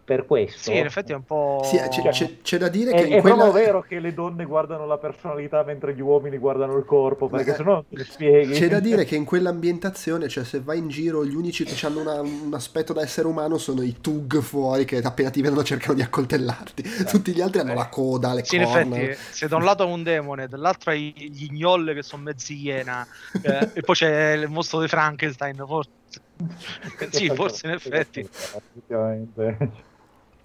per 0.08 0.24
questo. 0.24 0.70
Sì, 0.70 0.78
in 0.78 0.86
effetti 0.86 1.12
è 1.12 1.14
un 1.14 1.24
po'. 1.24 1.60
Sì, 1.64 1.76
c'è, 1.76 2.08
c'è, 2.08 2.40
c'è 2.40 2.56
da 2.56 2.68
dire 2.68 2.92
è, 2.92 2.94
che. 2.94 3.16
È 3.16 3.20
quella... 3.20 3.36
proprio 3.36 3.62
vero 3.62 3.82
che 3.82 4.00
le 4.00 4.14
donne 4.14 4.46
guardano 4.46 4.86
la 4.86 4.96
personalità 4.96 5.62
mentre 5.64 5.94
gli 5.94 6.00
uomini 6.00 6.38
guardano 6.38 6.78
il 6.78 6.86
corpo, 6.86 7.28
perché 7.28 7.54
sennò 7.54 7.72
non 7.74 7.84
ti 7.86 8.02
spieghi. 8.02 8.54
C'è 8.54 8.68
da 8.68 8.80
dire 8.80 9.04
che 9.04 9.16
in 9.16 9.26
quell'ambientazione, 9.26 10.28
cioè 10.28 10.44
se 10.44 10.60
vai 10.60 10.78
in 10.78 10.88
giro, 10.88 11.26
gli 11.26 11.34
unici 11.34 11.64
che 11.64 11.84
hanno 11.84 12.00
una, 12.00 12.22
un 12.22 12.54
aspetto 12.54 12.94
da 12.94 13.02
essere 13.02 13.28
umano 13.28 13.58
sono 13.58 13.82
i 13.82 14.00
tug 14.00 14.40
fuori 14.40 14.86
che 14.86 14.96
appena 14.96 15.28
ti 15.28 15.42
vedono 15.42 15.62
cercano 15.62 15.92
di 15.92 16.00
accoltellarti. 16.00 16.82
Eh. 17.00 17.04
Tutti 17.04 17.32
gli 17.32 17.42
altri 17.42 17.60
hanno 17.60 17.74
la 17.74 17.88
coda, 17.88 18.32
le 18.32 18.46
sì, 18.46 18.56
corna. 18.56 18.80
in 18.80 18.92
effetti, 18.94 19.18
se 19.32 19.46
da 19.46 19.56
un 19.56 19.64
lato 19.64 19.82
hai 19.82 19.92
un 19.92 20.02
demone, 20.02 20.48
dall'altro 20.48 20.90
hai 20.90 21.12
gli 21.14 21.48
gnoll 21.50 21.92
che 21.92 22.02
sono 22.02 22.22
mezzi 22.22 22.58
iena, 22.58 23.06
eh, 23.42 23.72
e 23.74 23.82
poi 23.82 23.94
c'è 23.94 24.32
il 24.32 24.48
mostro 24.48 24.80
di 24.80 24.88
Frankenstein, 24.88 25.62
forse. 25.66 25.90
sì, 27.10 27.28
forse 27.28 27.66
in 27.66 27.72
effetti. 27.74 28.20
Effettivamente. 28.20 29.86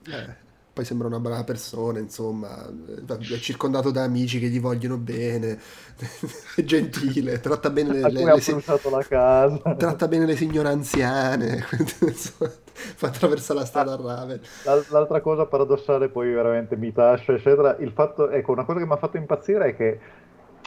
Eh, 0.07 0.41
poi 0.73 0.85
sembra 0.85 1.07
una 1.07 1.19
brava 1.19 1.43
persona, 1.43 1.99
insomma, 1.99 2.67
è 2.67 3.37
circondato 3.37 3.91
da 3.91 4.01
amici 4.01 4.39
che 4.39 4.47
gli 4.47 4.59
vogliono 4.59 4.97
bene, 4.97 5.59
è 6.55 6.63
gentile, 6.63 7.39
tratta 7.39 7.69
bene 7.69 7.93
le, 7.93 8.09
le, 8.09 8.23
le 8.25 9.05
casa. 9.07 9.75
tratta 9.77 10.07
bene 10.07 10.25
le 10.25 10.35
signore 10.35 10.69
anziane, 10.69 11.59
fa 11.61 13.07
attraversare 13.07 13.59
la 13.59 13.65
strada 13.65 13.93
a 13.93 13.97
Raven. 14.01 14.41
L'altra 14.89 15.21
cosa 15.21 15.45
paradossale, 15.45 16.09
poi 16.09 16.33
veramente 16.33 16.75
mi 16.75 16.91
tascia, 16.91 17.33
eccetera, 17.33 17.77
il 17.77 17.91
fatto, 17.91 18.31
ecco, 18.31 18.51
una 18.51 18.65
cosa 18.65 18.79
che 18.79 18.85
mi 18.87 18.93
ha 18.93 18.97
fatto 18.97 19.17
impazzire 19.17 19.67
è 19.67 19.75
che 19.75 19.99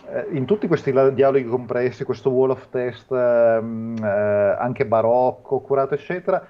eh, 0.08 0.26
in 0.30 0.44
tutti 0.44 0.68
questi 0.68 0.92
dialoghi 0.92 1.46
compressi, 1.46 2.04
questo 2.04 2.30
wall 2.30 2.50
of 2.50 2.68
test, 2.70 3.10
ehm, 3.10 3.96
eh, 4.00 4.56
anche 4.56 4.86
barocco, 4.86 5.58
curato, 5.58 5.94
eccetera, 5.94 6.46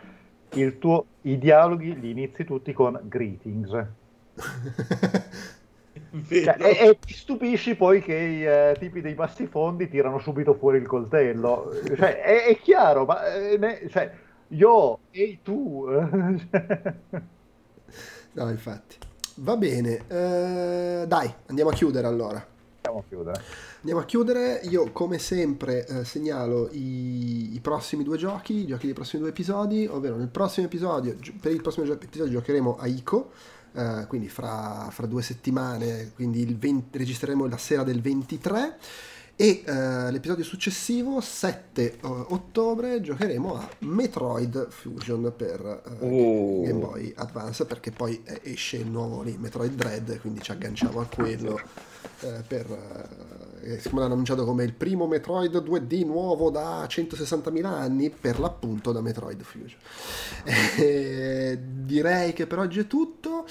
tuo, 0.79 1.07
i 1.23 1.39
dialoghi 1.39 1.99
li 1.99 2.11
inizi 2.11 2.45
tutti 2.45 2.73
con 2.73 2.99
greetings. 3.05 3.87
Cioè, 6.29 6.57
e, 6.59 6.89
e, 6.89 6.99
ti 6.99 7.13
stupisci 7.13 7.75
poi 7.75 8.01
che 8.01 8.15
i 8.15 8.45
eh, 8.45 8.77
tipi 8.79 9.01
dei 9.01 9.15
bassifondi 9.15 9.89
tirano 9.89 10.19
subito 10.19 10.55
fuori 10.55 10.79
il 10.79 10.87
coltello. 10.87 11.71
Cioè, 11.85 12.23
è, 12.23 12.47
è, 12.47 12.57
chiaro, 12.59 13.05
ma 13.05 13.35
eh, 13.35 13.59
ne, 13.59 13.89
cioè, 13.91 14.11
io 14.49 14.99
e 15.11 15.39
tu. 15.43 15.85
no, 18.33 18.49
infatti. 18.49 18.97
Va 19.39 19.57
bene, 19.57 20.05
eh, 20.09 21.05
dai, 21.07 21.35
andiamo 21.47 21.71
a 21.71 21.75
chiudere 21.75 22.07
allora. 22.07 22.43
Andiamo 22.77 23.01
a 23.01 23.03
chiudere. 23.07 23.43
Andiamo 23.87 24.05
a 24.05 24.11
chiudere. 24.11 24.63
Io, 24.65 24.91
come 24.91 25.17
sempre, 25.17 25.87
eh, 25.87 26.05
segnalo 26.05 26.69
i, 26.73 27.55
i, 27.55 27.61
prossimi 27.61 28.03
due 28.03 28.19
giochi, 28.19 28.55
i 28.55 28.67
giochi 28.67 28.87
dei 28.87 28.95
prossimi 28.97 29.21
due 29.21 29.31
episodi. 29.31 29.87
Ovvero, 29.87 30.17
nel 30.17 30.27
prossimo 30.27 30.67
episodio, 30.67 31.17
per 31.41 31.53
il 31.53 31.63
prossimo 31.63 31.87
episodio, 31.93 32.33
giocheremo 32.33 32.79
a 32.79 32.87
Ico 32.89 33.31
eh, 33.75 34.07
quindi 34.09 34.29
fra, 34.29 34.89
fra, 34.91 35.07
due 35.07 35.23
settimane, 35.23 36.11
quindi 36.17 36.41
il 36.41 36.59
20, 36.59 36.99
registreremo 36.99 37.47
la 37.47 37.59
sera 37.59 37.85
del 37.85 38.01
23 38.01 38.77
e 39.37 39.63
uh, 39.67 40.11
l'episodio 40.11 40.43
successivo 40.43 41.21
7 41.21 41.99
uh, 42.01 42.27
ottobre 42.31 43.03
giocheremo 43.03 43.55
a 43.55 43.69
Metroid 43.81 44.71
Fusion 44.71 45.31
per 45.37 45.61
uh, 46.01 46.05
oh. 46.07 46.63
Game 46.63 46.81
Boy 46.81 47.13
Advance 47.15 47.67
perché 47.67 47.91
poi 47.91 48.23
esce 48.43 48.79
il 48.79 48.89
nuovo 48.89 49.21
lì, 49.21 49.37
Metroid 49.39 49.75
Dread 49.75 50.21
quindi 50.21 50.41
ci 50.41 50.53
agganciamo 50.53 51.01
a 51.01 51.05
quello 51.05 51.61
per 52.49 53.46
eh, 53.67 53.81
siccome 53.81 54.01
l'hanno 54.03 54.13
annunciato 54.13 54.45
come 54.45 54.63
il 54.63 54.73
primo 54.73 55.09
Metroid 55.09 55.57
2D 55.57 56.07
nuovo 56.07 56.51
da 56.51 56.85
160.000 56.85 57.65
anni, 57.65 58.11
per 58.11 58.39
l'appunto 58.39 58.93
da 58.93 59.01
Metroid 59.01 59.43
Fusion. 59.43 59.79
Eh, 60.77 61.59
direi 61.61 62.33
che 62.33 62.47
per 62.47 62.59
oggi 62.59 62.81
è 62.81 62.87
tutto. 62.87 63.47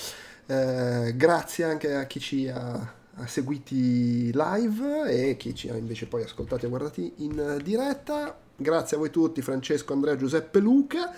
Eh, 0.46 1.14
grazie 1.16 1.64
anche 1.64 1.96
a 1.96 2.06
chi 2.06 2.20
ci 2.20 2.48
ha, 2.48 2.94
ha, 3.16 3.28
seguiti 3.28 4.32
live 4.32 5.10
e 5.10 5.38
chi 5.38 5.56
ci 5.56 5.70
ha 5.70 5.76
invece 5.76 6.06
poi 6.06 6.24
ascoltati 6.24 6.66
e 6.66 6.70
guardati 6.70 7.14
in 7.18 7.60
diretta. 7.64 8.38
Grazie 8.56 8.96
a 8.96 9.00
voi 9.00 9.10
tutti, 9.10 9.42
Francesco, 9.42 9.94
Andrea, 9.94 10.16
Giuseppe, 10.16 10.60
Luca. 10.60 11.14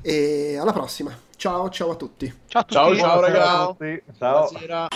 E 0.00 0.56
alla 0.56 0.72
prossima. 0.72 1.16
Ciao, 1.36 1.68
ciao 1.70 1.90
a 1.90 1.96
tutti. 1.96 2.32
Ciao 2.46 2.62
a 2.62 2.64
tutti. 2.64 2.74
Ciao, 2.74 2.96
ciao, 2.96 3.20
ragazzi. 3.20 4.02
Ciao. 4.16 4.48
Buonasera. 4.50 4.88